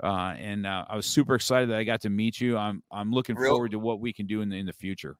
uh, 0.03 0.35
and 0.37 0.65
uh, 0.65 0.85
I 0.89 0.95
was 0.95 1.05
super 1.05 1.35
excited 1.35 1.69
that 1.69 1.77
I 1.77 1.83
got 1.83 2.01
to 2.01 2.09
meet 2.09 2.41
you. 2.41 2.57
I'm 2.57 2.83
I'm 2.91 3.11
looking 3.11 3.35
Real, 3.35 3.53
forward 3.53 3.71
to 3.71 3.79
what 3.79 3.99
we 3.99 4.11
can 4.11 4.25
do 4.25 4.41
in 4.41 4.49
the 4.49 4.57
in 4.57 4.65
the 4.65 4.73
future. 4.73 5.15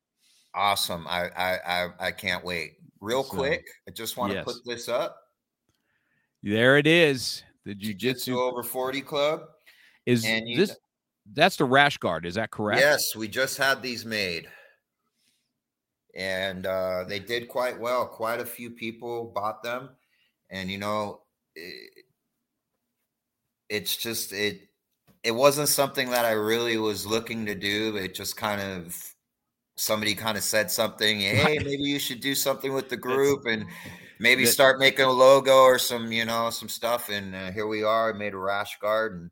Awesome! 0.56 1.08
I 1.08 1.30
I 1.30 1.58
I, 1.66 1.88
I 2.00 2.12
can't 2.12 2.44
wait 2.44 2.74
real 3.00 3.24
so, 3.24 3.38
quick. 3.38 3.66
I 3.88 3.92
just 3.92 4.18
want 4.18 4.32
to 4.32 4.38
yes. 4.38 4.46
put 4.46 4.56
this 4.66 4.90
up. 4.90 5.18
There 6.42 6.78
it 6.78 6.88
is. 6.88 7.44
The 7.66 7.74
Jiu-Jitsu 7.74 8.38
over 8.38 8.62
40 8.62 9.02
club. 9.02 9.44
Is 10.06 10.26
you, 10.26 10.58
this 10.58 10.76
that's 11.34 11.56
the 11.56 11.66
rash 11.66 11.98
guard, 11.98 12.26
is 12.26 12.36
that 12.36 12.52
correct? 12.52 12.82
Yes, 12.82 13.16
we 13.16 13.30
just 13.30 13.58
had 13.58 13.82
these 13.82 14.04
made. 14.04 14.50
And 16.16 16.66
uh, 16.66 17.06
they 17.08 17.20
did 17.20 17.48
quite 17.48 17.80
well. 17.80 18.08
Quite 18.08 18.40
a 18.40 18.46
few 18.46 18.70
people 18.70 19.32
bought 19.34 19.64
them. 19.64 19.90
And 20.50 20.70
you 20.70 20.78
know, 20.78 21.22
it, 21.56 22.06
it's 23.70 23.98
just 23.98 24.34
it 24.34 24.62
it 25.24 25.32
wasn't 25.32 25.70
something 25.70 26.12
that 26.12 26.26
I 26.26 26.32
really 26.32 26.78
was 26.78 27.06
looking 27.06 27.46
to 27.48 27.56
do. 27.56 27.98
It 27.98 28.14
just 28.14 28.38
kind 28.38 28.62
of 28.62 29.14
somebody 29.76 30.16
kind 30.16 30.38
of 30.38 30.44
said 30.44 30.70
something, 30.70 31.20
hey, 31.20 31.58
maybe 31.60 31.84
you 31.84 32.00
should 32.00 32.20
do 32.20 32.36
something 32.36 32.74
with 32.74 32.90
the 32.90 32.98
group 32.98 33.46
and 33.48 33.66
maybe 34.20 34.46
start 34.46 34.80
making 34.80 35.06
a 35.06 35.12
logo 35.12 35.64
or 35.64 35.80
some, 35.80 36.12
you 36.12 36.26
know, 36.26 36.50
some 36.50 36.70
stuff. 36.70 37.10
And 37.10 37.36
uh, 37.36 37.52
here 37.52 37.68
we 37.68 37.84
are, 37.84 38.14
I 38.14 38.18
made 38.18 38.34
a 38.34 38.38
rash 38.38 38.78
guard 38.80 39.14
and, 39.14 39.32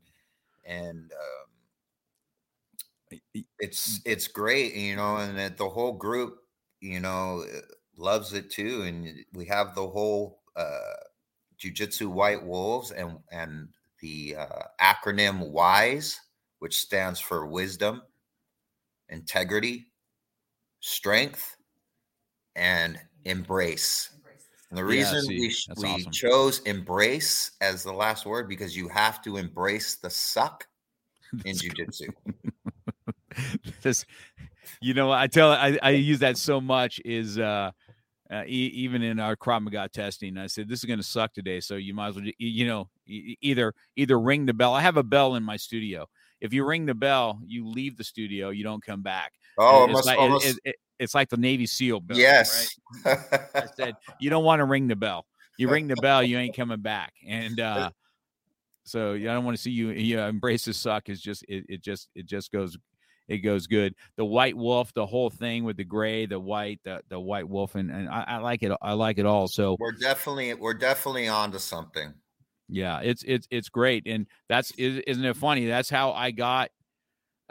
and, 0.64 1.12
um, 1.12 3.20
it's, 3.60 4.00
it's 4.04 4.26
great, 4.26 4.74
you 4.74 4.96
know, 4.96 5.16
and 5.16 5.56
the 5.56 5.68
whole 5.68 5.92
group, 5.92 6.38
you 6.82 7.00
know, 7.00 7.44
uh, 7.50 7.60
loves 7.96 8.34
it 8.34 8.50
too. 8.50 8.82
And 8.82 9.24
we 9.32 9.46
have 9.46 9.74
the 9.74 9.88
whole, 9.88 10.40
uh, 10.56 10.96
jujitsu 11.58 12.08
white 12.08 12.44
wolves 12.44 12.90
and, 12.90 13.18
and 13.30 13.68
the, 14.00 14.36
uh, 14.36 14.64
acronym 14.80 15.50
WISE, 15.50 16.20
which 16.58 16.76
stands 16.76 17.20
for 17.20 17.46
wisdom, 17.46 18.02
integrity, 19.08 19.86
strength, 20.80 21.56
and 22.56 22.98
embrace. 23.24 24.10
And 24.70 24.78
the 24.78 24.84
reason 24.84 25.22
yeah, 25.24 25.38
we, 25.38 25.54
we 25.76 25.88
awesome. 25.88 26.12
chose 26.12 26.60
embrace 26.60 27.52
as 27.60 27.82
the 27.82 27.92
last 27.92 28.24
word 28.24 28.48
because 28.48 28.76
you 28.76 28.88
have 28.88 29.22
to 29.22 29.36
embrace 29.36 29.96
the 29.96 30.10
suck 30.10 30.66
in 31.44 31.54
jujitsu. 31.54 32.08
this, 33.82 34.06
you 34.80 34.94
know, 34.94 35.10
I 35.12 35.26
tell 35.26 35.52
I, 35.52 35.78
I 35.82 35.90
use 35.90 36.20
that 36.20 36.36
so 36.36 36.60
much 36.60 37.00
is 37.04 37.38
uh, 37.38 37.70
uh 38.30 38.42
e- 38.46 38.72
even 38.74 39.02
in 39.02 39.20
our 39.20 39.36
Krav 39.36 39.62
Maga 39.62 39.88
testing, 39.88 40.38
I 40.38 40.46
said 40.46 40.68
this 40.68 40.80
is 40.80 40.84
going 40.84 40.98
to 40.98 41.04
suck 41.04 41.32
today, 41.32 41.60
so 41.60 41.76
you 41.76 41.94
might 41.94 42.08
as 42.08 42.16
well, 42.16 42.24
you 42.38 42.66
know, 42.66 42.88
either 43.06 43.74
either 43.96 44.18
ring 44.18 44.46
the 44.46 44.54
bell. 44.54 44.74
I 44.74 44.80
have 44.80 44.96
a 44.96 45.02
bell 45.02 45.34
in 45.34 45.42
my 45.42 45.56
studio. 45.56 46.06
If 46.40 46.52
you 46.52 46.64
ring 46.64 46.86
the 46.86 46.94
bell, 46.94 47.40
you 47.46 47.68
leave 47.68 47.96
the 47.96 48.04
studio, 48.04 48.50
you 48.50 48.64
don't 48.64 48.84
come 48.84 49.02
back. 49.02 49.32
Oh, 49.58 49.88
it's, 49.88 50.06
like, 50.06 50.18
almost... 50.18 50.46
it, 50.46 50.58
it, 50.64 50.76
it's 50.98 51.14
like 51.14 51.28
the 51.28 51.36
Navy 51.36 51.66
SEAL 51.66 52.00
bell. 52.00 52.18
Yes. 52.18 52.76
Right? 53.04 53.18
I 53.54 53.66
said, 53.76 53.94
you 54.18 54.28
don't 54.28 54.44
want 54.44 54.58
to 54.58 54.64
ring 54.64 54.88
the 54.88 54.96
bell. 54.96 55.26
You 55.58 55.68
ring 55.68 55.86
the 55.86 55.96
bell, 55.96 56.22
you 56.22 56.38
ain't 56.38 56.56
coming 56.56 56.80
back. 56.80 57.12
And 57.26 57.60
uh, 57.60 57.90
so 58.84 59.12
yeah, 59.12 59.30
I 59.30 59.34
don't 59.34 59.44
want 59.44 59.56
to 59.56 59.62
see 59.62 59.70
you. 59.70 59.90
You 59.90 60.16
know, 60.16 60.28
embrace 60.28 60.64
the 60.64 60.74
suck 60.74 61.08
is 61.08 61.20
just 61.20 61.44
it, 61.48 61.64
it 61.68 61.82
just 61.82 62.08
it 62.14 62.26
just 62.26 62.50
goes 62.50 62.76
it 63.28 63.38
goes 63.38 63.66
good. 63.66 63.94
The 64.16 64.24
white 64.24 64.56
wolf, 64.56 64.92
the 64.94 65.06
whole 65.06 65.30
thing 65.30 65.64
with 65.64 65.76
the 65.76 65.84
gray, 65.84 66.26
the 66.26 66.40
white, 66.40 66.80
the 66.84 67.02
the 67.08 67.20
white 67.20 67.48
wolf, 67.48 67.74
and, 67.74 67.90
and 67.90 68.08
I, 68.08 68.24
I 68.26 68.36
like 68.38 68.62
it. 68.62 68.72
I 68.82 68.92
like 68.92 69.18
it 69.18 69.26
all. 69.26 69.48
So 69.48 69.76
we're 69.78 69.92
definitely 69.92 70.54
we're 70.54 70.74
definitely 70.74 71.28
onto 71.28 71.58
something. 71.58 72.14
Yeah, 72.68 73.00
it's 73.00 73.22
it's 73.26 73.46
it's 73.50 73.68
great, 73.68 74.06
and 74.06 74.26
that's 74.48 74.72
isn't 74.72 75.24
it 75.24 75.36
funny? 75.36 75.66
That's 75.66 75.90
how 75.90 76.12
I 76.12 76.30
got 76.30 76.70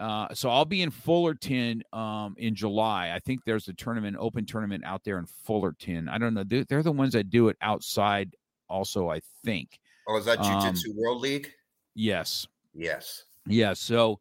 uh, 0.02 0.34
so 0.34 0.50
I'll 0.50 0.66
be 0.66 0.82
in 0.82 0.90
Fullerton 0.90 1.84
um, 1.94 2.34
in 2.40 2.56
July. 2.56 3.12
I 3.14 3.20
think 3.20 3.42
there's 3.46 3.68
a 3.68 3.74
tournament, 3.74 4.18
open 4.20 4.48
tournament 4.48 4.84
out 4.84 5.04
there 5.04 5.20
in 5.20 5.28
Fullerton. 5.44 6.10
I 6.10 6.18
don't 6.18 6.34
know. 6.34 6.44
They're, 6.44 6.64
they're 6.64 6.82
the 6.82 6.92
ones 6.92 7.14
that 7.14 7.30
do 7.30 7.50
it 7.50 7.58
outside. 7.62 8.36
Also, 8.68 9.10
I 9.10 9.22
think. 9.46 9.80
Oh, 10.08 10.18
is 10.18 10.26
that 10.26 10.42
Jiu 10.42 10.60
Jitsu 10.60 10.90
um, 10.90 10.98
World 10.98 11.22
League? 11.22 11.52
Yes. 11.94 12.48
Yes. 12.74 13.26
Yeah. 13.46 13.74
So 13.74 14.20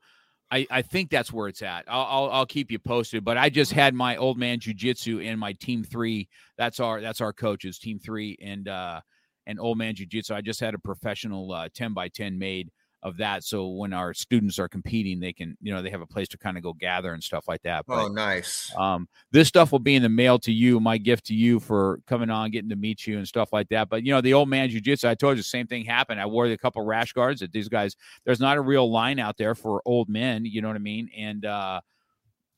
I, 0.51 0.66
I 0.70 0.82
think 0.82 1.10
that's 1.10 1.32
where 1.32 1.48
it's 1.48 1.62
at. 1.62 1.85
I'll, 1.86 2.06
I'll, 2.09 2.31
I'll 2.31 2.47
keep 2.47 2.70
you 2.70 2.78
posted. 2.78 3.24
But 3.24 3.39
I 3.39 3.51
just 3.51 3.72
had 3.72 3.94
my 3.94 4.16
old 4.16 4.36
man 4.36 4.59
jujitsu 4.59 5.24
and 5.24 5.39
my 5.39 5.52
team 5.52 5.85
three. 5.85 6.28
That's 6.59 6.81
our 6.81 7.01
that's 7.01 7.20
our 7.20 7.32
coaches, 7.32 7.78
team 7.78 7.98
three 7.98 8.36
and 8.43 8.68
uh 8.68 9.01
and 9.47 9.60
old 9.60 9.78
man 9.78 9.94
jujitsu. 9.94 10.32
I 10.32 10.40
just 10.40 10.60
had 10.60 10.74
a 10.74 10.78
professional 10.78 11.52
uh, 11.52 11.68
ten 11.74 11.93
by 11.94 12.09
ten 12.09 12.39
made 12.39 12.70
of 13.02 13.16
that. 13.16 13.44
So 13.44 13.68
when 13.68 13.93
our 13.93 14.12
students 14.12 14.59
are 14.59 14.68
competing, 14.68 15.20
they 15.20 15.32
can, 15.32 15.56
you 15.60 15.72
know, 15.72 15.81
they 15.81 15.90
have 15.90 16.02
a 16.02 16.06
place 16.06 16.28
to 16.28 16.39
kind 16.39 16.56
of 16.56 16.62
go 16.62 16.72
gather 16.72 17.12
and 17.14 17.22
stuff 17.22 17.48
like 17.48 17.62
that. 17.62 17.86
But, 17.86 18.05
oh, 18.05 18.09
nice. 18.09 18.72
Um, 18.77 19.09
this 19.32 19.48
stuff 19.48 19.72
will 19.72 19.78
be 19.78 19.94
in 19.94 20.02
the 20.02 20.09
mail 20.09 20.39
to 20.40 20.52
you. 20.52 20.81
My 20.81 20.98
gift 20.98 21.27
to 21.27 21.35
you 21.35 21.60
for 21.60 22.01
coming 22.06 22.31
on, 22.31 22.51
getting 22.51 22.70
to 22.70 22.77
meet 22.77 23.06
you 23.06 23.16
and 23.18 23.27
stuff 23.27 23.52
like 23.52 23.68
that. 23.70 23.89
But 23.89 24.05
you 24.05 24.12
know, 24.12 24.20
the 24.20 24.35
old 24.35 24.48
man 24.48 24.68
jujitsu, 24.68 25.09
I 25.09 25.14
told 25.14 25.36
you 25.36 25.43
the 25.43 25.48
same 25.48 25.66
thing 25.66 25.85
happened. 25.85 26.20
I 26.20 26.27
wore 26.27 26.47
a 26.47 26.59
couple 26.59 26.85
rash 26.85 27.12
guards 27.12 27.40
that 27.40 27.52
these 27.52 27.68
guys. 27.68 27.97
There's 28.24 28.40
not 28.40 28.56
a 28.56 28.60
real 28.60 28.90
line 28.90 29.18
out 29.18 29.36
there 29.39 29.55
for 29.55 29.82
old 29.85 30.09
men. 30.09 30.44
You 30.44 30.60
know 30.60 30.68
what 30.68 30.77
I 30.77 30.81
mean? 30.81 31.10
And 31.16 31.44
uh, 31.44 31.81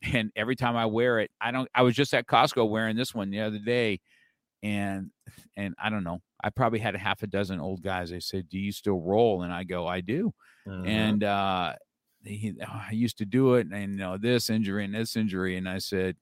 and 0.01 0.31
every 0.35 0.55
time 0.55 0.75
I 0.75 0.85
wear 0.85 1.19
it, 1.19 1.31
I 1.39 1.51
don't. 1.51 1.69
I 1.73 1.83
was 1.83 1.95
just 1.95 2.13
at 2.13 2.27
Costco 2.27 2.69
wearing 2.69 2.95
this 2.95 3.15
one 3.15 3.29
the 3.29 3.41
other 3.41 3.59
day, 3.59 4.01
and 4.61 5.09
and 5.55 5.75
I 5.81 5.89
don't 5.89 6.03
know. 6.03 6.21
I 6.43 6.49
probably 6.49 6.79
had 6.79 6.95
a 6.95 6.99
half 6.99 7.23
a 7.23 7.27
dozen 7.27 7.59
old 7.59 7.81
guys. 7.81 8.09
They 8.09 8.19
said, 8.19 8.49
"Do 8.49 8.59
you 8.59 8.71
still 8.71 8.99
roll?" 8.99 9.43
And 9.43 9.53
I 9.53 9.63
go, 9.63 9.87
"I 9.87 10.01
do." 10.01 10.33
Mm-hmm. 10.67 10.87
And 10.87 11.23
uh, 11.23 11.73
he, 12.23 12.53
oh, 12.61 12.81
I 12.89 12.91
used 12.91 13.17
to 13.19 13.25
do 13.25 13.55
it, 13.55 13.67
and 13.71 13.93
you 13.93 13.99
know 13.99 14.17
this 14.17 14.49
injury 14.49 14.85
and 14.85 14.93
this 14.93 15.15
injury, 15.15 15.57
and 15.57 15.67
I 15.67 15.77
said, 15.77 16.15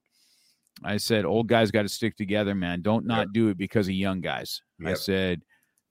I 0.84 0.98
said, 0.98 1.26
old 1.26 1.48
guys 1.48 1.72
got 1.72 1.84
to 1.84 1.90
stick 1.90 2.16
together, 2.16 2.56
man. 2.56 2.82
Don't 2.82 3.06
not 3.06 3.28
yep. 3.28 3.34
do 3.34 3.50
it 3.50 3.58
because 3.58 3.88
of 3.88 3.94
young 3.94 4.22
guys. 4.22 4.62
Yep. 4.80 4.90
I 4.90 4.94
said, 4.96 5.42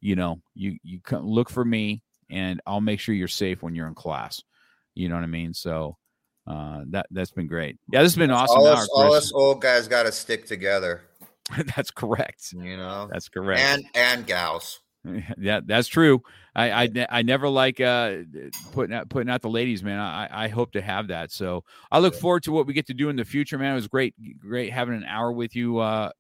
you 0.01 0.17
know, 0.17 0.41
you 0.55 0.79
you 0.83 1.01
come, 1.01 1.27
look 1.27 1.51
for 1.51 1.65
me, 1.65 2.03
and 2.31 2.61
I'll 2.67 2.81
make 2.81 3.01
sure 3.01 3.15
you're 3.15 3.29
safe 3.29 3.63
when 3.63 3.75
you're 3.75 3.89
in 3.89 3.95
class. 3.95 4.43
You 4.95 5.09
know 5.09 5.15
what 5.15 5.25
I 5.25 5.29
mean? 5.29 5.55
So 5.55 5.97
uh, 6.47 6.83
that 6.91 7.07
that's 7.11 7.31
been 7.31 7.47
great. 7.47 7.79
Yeah, 7.93 8.03
this 8.03 8.13
has 8.13 8.19
been 8.19 8.31
awesome. 8.31 8.59
All, 8.59 8.67
us, 8.67 8.89
all 8.93 9.15
us 9.15 9.33
old 9.33 9.63
guys 9.63 9.87
got 9.87 10.05
to 10.05 10.13
stick 10.13 10.47
together. 10.47 11.03
that's 11.77 11.91
correct. 11.91 12.53
You 12.53 12.77
know, 12.77 13.09
that's 13.11 13.29
correct. 13.29 13.61
And 13.61 13.85
and 13.95 14.27
gals. 14.27 14.81
Yeah, 15.39 15.61
that's 15.65 15.89
true. 15.89 16.23
I 16.55 16.85
I, 16.85 17.07
I 17.09 17.23
never 17.23 17.49
like 17.49 17.81
uh, 17.81 18.17
putting 18.73 18.95
out 18.95 19.09
putting 19.09 19.31
out 19.31 19.41
the 19.41 19.49
ladies, 19.49 19.83
man. 19.83 19.99
I 19.99 20.45
I 20.45 20.49
hope 20.49 20.73
to 20.73 20.83
have 20.83 21.09
that. 21.09 21.33
So 21.33 21.65
I 21.91 22.01
look 22.01 22.15
forward 22.15 22.43
to 22.43 22.53
what 22.53 22.67
we 22.67 22.75
get 22.75 22.87
to 22.89 22.95
do 22.95 23.09
in 23.09 23.17
the 23.17 23.25
future, 23.25 23.57
man. 23.57 23.73
It 23.73 23.77
was 23.77 23.89
great 23.89 24.15
great 24.39 24.71
having 24.71 24.95
an 24.95 25.05
hour 25.05 25.33
with 25.33 25.57
you, 25.57 25.79
uh, 25.79 26.11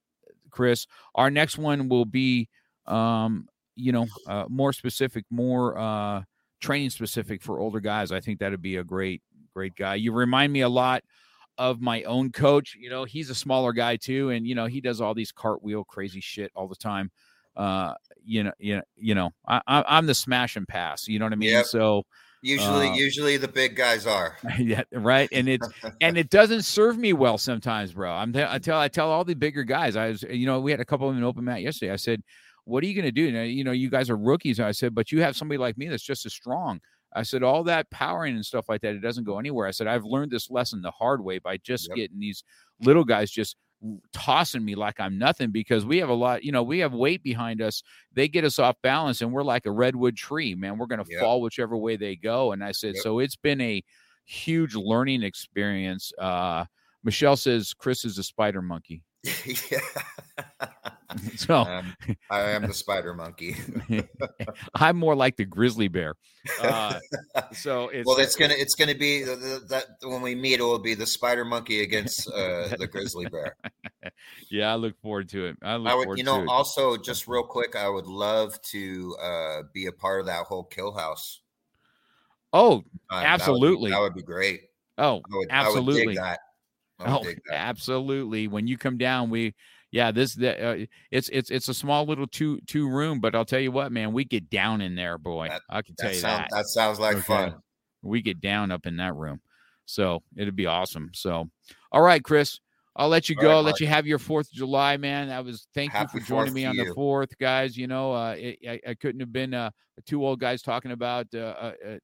Chris. 0.50 0.86
Our 1.14 1.30
next 1.30 1.58
one 1.58 1.90
will 1.90 2.06
be, 2.06 2.48
um, 2.86 3.48
you 3.76 3.92
know, 3.92 4.06
uh, 4.26 4.46
more 4.48 4.72
specific, 4.72 5.26
more 5.30 5.76
uh, 5.78 6.22
training 6.60 6.90
specific 6.90 7.42
for 7.42 7.58
older 7.58 7.80
guys. 7.80 8.12
I 8.12 8.20
think 8.20 8.38
that'd 8.38 8.62
be 8.62 8.76
a 8.76 8.84
great 8.84 9.22
great 9.52 9.74
guy. 9.76 9.96
You 9.96 10.12
remind 10.12 10.52
me 10.52 10.62
a 10.62 10.68
lot 10.70 11.04
of 11.60 11.82
my 11.82 12.02
own 12.04 12.32
coach. 12.32 12.74
You 12.74 12.88
know, 12.88 13.04
he's 13.04 13.28
a 13.28 13.34
smaller 13.34 13.74
guy 13.74 13.96
too, 13.96 14.30
and 14.30 14.46
you 14.46 14.54
know 14.54 14.66
he 14.66 14.80
does 14.80 15.00
all 15.00 15.14
these 15.14 15.30
cartwheel 15.30 15.84
crazy 15.84 16.20
shit 16.20 16.50
all 16.56 16.66
the 16.66 16.74
time. 16.74 17.10
Uh, 17.54 17.92
you 18.24 18.42
know, 18.42 18.52
you 18.58 18.76
know, 18.76 18.82
you 18.96 19.14
know, 19.14 19.30
I, 19.46 19.60
I, 19.66 19.98
am 19.98 20.06
the 20.06 20.14
smash 20.14 20.56
and 20.56 20.66
pass. 20.66 21.06
You 21.06 21.18
know 21.18 21.26
what 21.26 21.34
I 21.34 21.36
mean? 21.36 21.50
Yep. 21.50 21.66
So 21.66 22.04
usually, 22.40 22.88
uh, 22.88 22.94
usually 22.94 23.36
the 23.36 23.48
big 23.48 23.76
guys 23.76 24.06
are. 24.06 24.38
yeah, 24.58 24.84
right. 24.92 25.28
And 25.32 25.48
it's 25.50 25.68
and 26.00 26.16
it 26.16 26.30
doesn't 26.30 26.62
serve 26.62 26.96
me 26.96 27.12
well 27.12 27.36
sometimes, 27.36 27.92
bro. 27.92 28.10
I'm 28.10 28.32
t- 28.32 28.42
I 28.42 28.58
tell 28.58 28.80
I 28.80 28.88
tell 28.88 29.10
all 29.10 29.24
the 29.24 29.34
bigger 29.34 29.62
guys. 29.62 29.96
I 29.96 30.08
was, 30.08 30.22
you 30.22 30.46
know, 30.46 30.60
we 30.60 30.70
had 30.70 30.80
a 30.80 30.84
couple 30.86 31.08
of 31.08 31.14
them 31.14 31.22
in 31.22 31.28
open 31.28 31.44
mat 31.44 31.60
yesterday. 31.60 31.92
I 31.92 31.96
said, 31.96 32.22
"What 32.64 32.82
are 32.82 32.86
you 32.86 32.94
going 32.94 33.04
to 33.04 33.12
do?" 33.12 33.22
you 33.22 33.64
know, 33.64 33.72
you 33.72 33.90
guys 33.90 34.08
are 34.08 34.16
rookies. 34.16 34.58
I 34.60 34.72
said, 34.72 34.94
"But 34.94 35.12
you 35.12 35.20
have 35.20 35.36
somebody 35.36 35.58
like 35.58 35.76
me 35.76 35.88
that's 35.88 36.02
just 36.02 36.24
as 36.24 36.32
strong." 36.32 36.80
I 37.12 37.22
said, 37.22 37.42
all 37.42 37.64
that 37.64 37.90
powering 37.90 38.36
and 38.36 38.44
stuff 38.44 38.68
like 38.68 38.82
that, 38.82 38.94
it 38.94 39.00
doesn't 39.00 39.24
go 39.24 39.38
anywhere. 39.38 39.66
I 39.66 39.72
said, 39.72 39.86
I've 39.86 40.04
learned 40.04 40.30
this 40.30 40.50
lesson 40.50 40.82
the 40.82 40.90
hard 40.90 41.22
way 41.22 41.38
by 41.38 41.56
just 41.58 41.88
yep. 41.88 41.96
getting 41.96 42.20
these 42.20 42.44
little 42.80 43.04
guys 43.04 43.30
just 43.30 43.56
tossing 44.12 44.64
me 44.64 44.74
like 44.74 45.00
I'm 45.00 45.18
nothing 45.18 45.50
because 45.50 45.86
we 45.86 45.98
have 45.98 46.10
a 46.10 46.14
lot, 46.14 46.44
you 46.44 46.52
know, 46.52 46.62
we 46.62 46.80
have 46.80 46.92
weight 46.92 47.22
behind 47.22 47.62
us. 47.62 47.82
They 48.12 48.28
get 48.28 48.44
us 48.44 48.58
off 48.58 48.76
balance 48.82 49.22
and 49.22 49.32
we're 49.32 49.42
like 49.42 49.66
a 49.66 49.70
redwood 49.70 50.16
tree, 50.16 50.54
man. 50.54 50.78
We're 50.78 50.86
going 50.86 51.02
to 51.02 51.10
yep. 51.10 51.20
fall 51.20 51.40
whichever 51.40 51.76
way 51.76 51.96
they 51.96 52.16
go. 52.16 52.52
And 52.52 52.62
I 52.62 52.72
said, 52.72 52.94
yep. 52.94 53.02
so 53.02 53.18
it's 53.18 53.36
been 53.36 53.60
a 53.60 53.82
huge 54.26 54.74
learning 54.74 55.22
experience. 55.22 56.12
Uh, 56.18 56.66
Michelle 57.02 57.36
says 57.36 57.72
Chris 57.72 58.04
is 58.04 58.18
a 58.18 58.22
spider 58.22 58.62
monkey. 58.62 59.02
yeah. 59.70 59.80
so 61.36 61.56
um, 61.56 61.94
I 62.30 62.50
am 62.50 62.66
the 62.66 62.72
spider 62.72 63.12
monkey. 63.12 63.56
I'm 64.74 64.96
more 64.96 65.14
like 65.14 65.36
the 65.36 65.44
grizzly 65.44 65.88
bear. 65.88 66.14
Uh, 66.62 66.98
so 67.52 67.88
it's 67.92 68.06
well, 68.06 68.18
it's 68.18 68.34
gonna 68.36 68.54
it's 68.56 68.74
gonna 68.74 68.94
be 68.94 69.24
that 69.24 69.84
when 70.02 70.22
we 70.22 70.34
meet, 70.34 70.60
it 70.60 70.62
will 70.62 70.78
be 70.78 70.94
the 70.94 71.06
spider 71.06 71.44
monkey 71.44 71.82
against 71.82 72.28
uh, 72.30 72.68
the 72.78 72.88
grizzly 72.90 73.26
bear. 73.26 73.56
yeah, 74.50 74.72
I 74.72 74.76
look 74.76 74.98
forward 75.02 75.28
to 75.30 75.46
it. 75.46 75.56
I 75.62 75.76
look 75.76 75.92
I 75.92 75.94
would, 75.94 76.04
forward 76.04 76.18
you 76.18 76.24
know, 76.24 76.46
also 76.48 76.96
just 76.96 77.28
real 77.28 77.44
quick, 77.44 77.76
I 77.76 77.88
would 77.88 78.06
love 78.06 78.60
to 78.70 79.16
uh, 79.22 79.62
be 79.74 79.86
a 79.86 79.92
part 79.92 80.20
of 80.20 80.26
that 80.26 80.46
whole 80.46 80.64
kill 80.64 80.92
house. 80.92 81.40
Oh, 82.52 82.84
absolutely, 83.10 83.90
that 83.90 84.00
would, 84.00 84.14
be, 84.14 84.22
that 84.22 84.26
would 84.26 84.26
be 84.26 84.32
great. 84.32 84.60
Oh, 84.96 85.22
would, 85.30 85.48
absolutely. 85.50 86.14
that. 86.14 86.40
Oh, 87.04 87.24
absolutely. 87.50 88.48
When 88.48 88.66
you 88.66 88.76
come 88.76 88.98
down, 88.98 89.30
we 89.30 89.54
yeah, 89.92 90.12
this 90.12 90.34
the, 90.34 90.64
uh, 90.64 90.86
it's 91.10 91.28
it's 91.30 91.50
it's 91.50 91.68
a 91.68 91.74
small 91.74 92.06
little 92.06 92.26
two 92.26 92.60
two 92.66 92.88
room, 92.88 93.20
but 93.20 93.34
I'll 93.34 93.44
tell 93.44 93.60
you 93.60 93.72
what, 93.72 93.90
man, 93.90 94.12
we 94.12 94.24
get 94.24 94.48
down 94.48 94.80
in 94.80 94.94
there, 94.94 95.18
boy. 95.18 95.48
That, 95.48 95.62
I 95.68 95.82
can 95.82 95.96
tell 95.96 96.12
you 96.12 96.18
sound, 96.18 96.44
that. 96.44 96.48
That 96.50 96.66
sounds 96.66 97.00
like 97.00 97.16
okay. 97.16 97.22
fun. 97.22 97.54
We 98.02 98.22
get 98.22 98.40
down 98.40 98.70
up 98.70 98.86
in 98.86 98.96
that 98.98 99.16
room, 99.16 99.40
so 99.86 100.22
it'd 100.36 100.56
be 100.56 100.66
awesome. 100.66 101.10
So, 101.12 101.50
all 101.90 102.02
right, 102.02 102.22
Chris, 102.22 102.60
I'll 102.94 103.08
let 103.08 103.28
you 103.28 103.34
go. 103.34 103.48
Right, 103.48 103.54
I'll 103.54 103.62
let 103.62 103.80
you 103.80 103.88
have 103.88 104.06
your 104.06 104.20
Fourth 104.20 104.46
of 104.46 104.52
July, 104.52 104.96
man. 104.96 105.28
That 105.28 105.44
was 105.44 105.66
thank 105.74 105.90
Happy 105.90 106.10
you 106.14 106.20
for 106.20 106.26
joining 106.26 106.54
me 106.54 106.66
on 106.66 106.76
you. 106.76 106.84
the 106.84 106.94
Fourth, 106.94 107.36
guys. 107.38 107.76
You 107.76 107.88
know, 107.88 108.12
uh, 108.12 108.36
it, 108.38 108.58
I, 108.68 108.80
I, 108.90 108.94
couldn't 108.94 109.20
have 109.20 109.32
been 109.32 109.54
uh, 109.54 109.70
two 110.06 110.24
old 110.24 110.38
guys 110.38 110.62
talking 110.62 110.92
about 110.92 111.26
uh, 111.34 111.38
uh, 111.38 111.72
uh, 111.86 111.96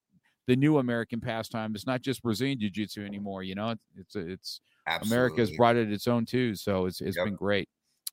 the 0.48 0.56
new 0.56 0.78
American 0.78 1.20
pastime. 1.20 1.74
It's 1.76 1.86
not 1.86 2.02
just 2.02 2.22
Brazilian 2.22 2.58
Jiu 2.58 2.70
Jitsu 2.70 3.04
anymore. 3.06 3.44
You 3.44 3.54
know, 3.54 3.70
it's 3.70 4.16
it's, 4.16 4.16
it's 4.16 4.60
Absolutely. 4.86 5.16
America's 5.16 5.56
brought 5.56 5.76
it 5.76 5.92
its 5.92 6.06
own 6.06 6.24
too. 6.24 6.54
So 6.54 6.86
it's 6.86 7.00
it's 7.00 7.16
yep. 7.16 7.26
been 7.26 7.34
great. 7.34 7.68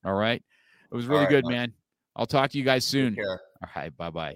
All 0.06 0.14
right. 0.14 0.44
It 0.91 0.95
was 0.95 1.06
really 1.08 1.22
right, 1.22 1.30
good, 1.30 1.45
man. 1.48 1.74
I'll 2.16 2.26
talk 2.26 2.52
to 2.52 2.58
you 2.58 2.64
guys 2.64 2.86
soon. 2.86 3.18
All 3.20 3.40
right. 3.76 3.95
Bye 3.95 4.10
bye. 4.10 4.36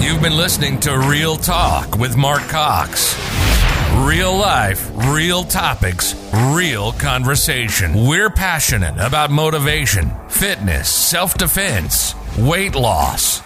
You've 0.00 0.22
been 0.22 0.36
listening 0.36 0.78
to 0.80 0.98
Real 0.98 1.36
Talk 1.36 1.96
with 1.98 2.16
Mark 2.16 2.42
Cox. 2.42 3.16
Real 3.96 4.36
life, 4.36 4.90
real 5.08 5.42
topics, 5.42 6.14
real 6.52 6.92
conversation. 6.92 8.06
We're 8.06 8.28
passionate 8.28 8.94
about 8.98 9.30
motivation, 9.30 10.10
fitness, 10.28 10.88
self 10.90 11.34
defense, 11.34 12.14
weight 12.36 12.74
loss 12.74 13.45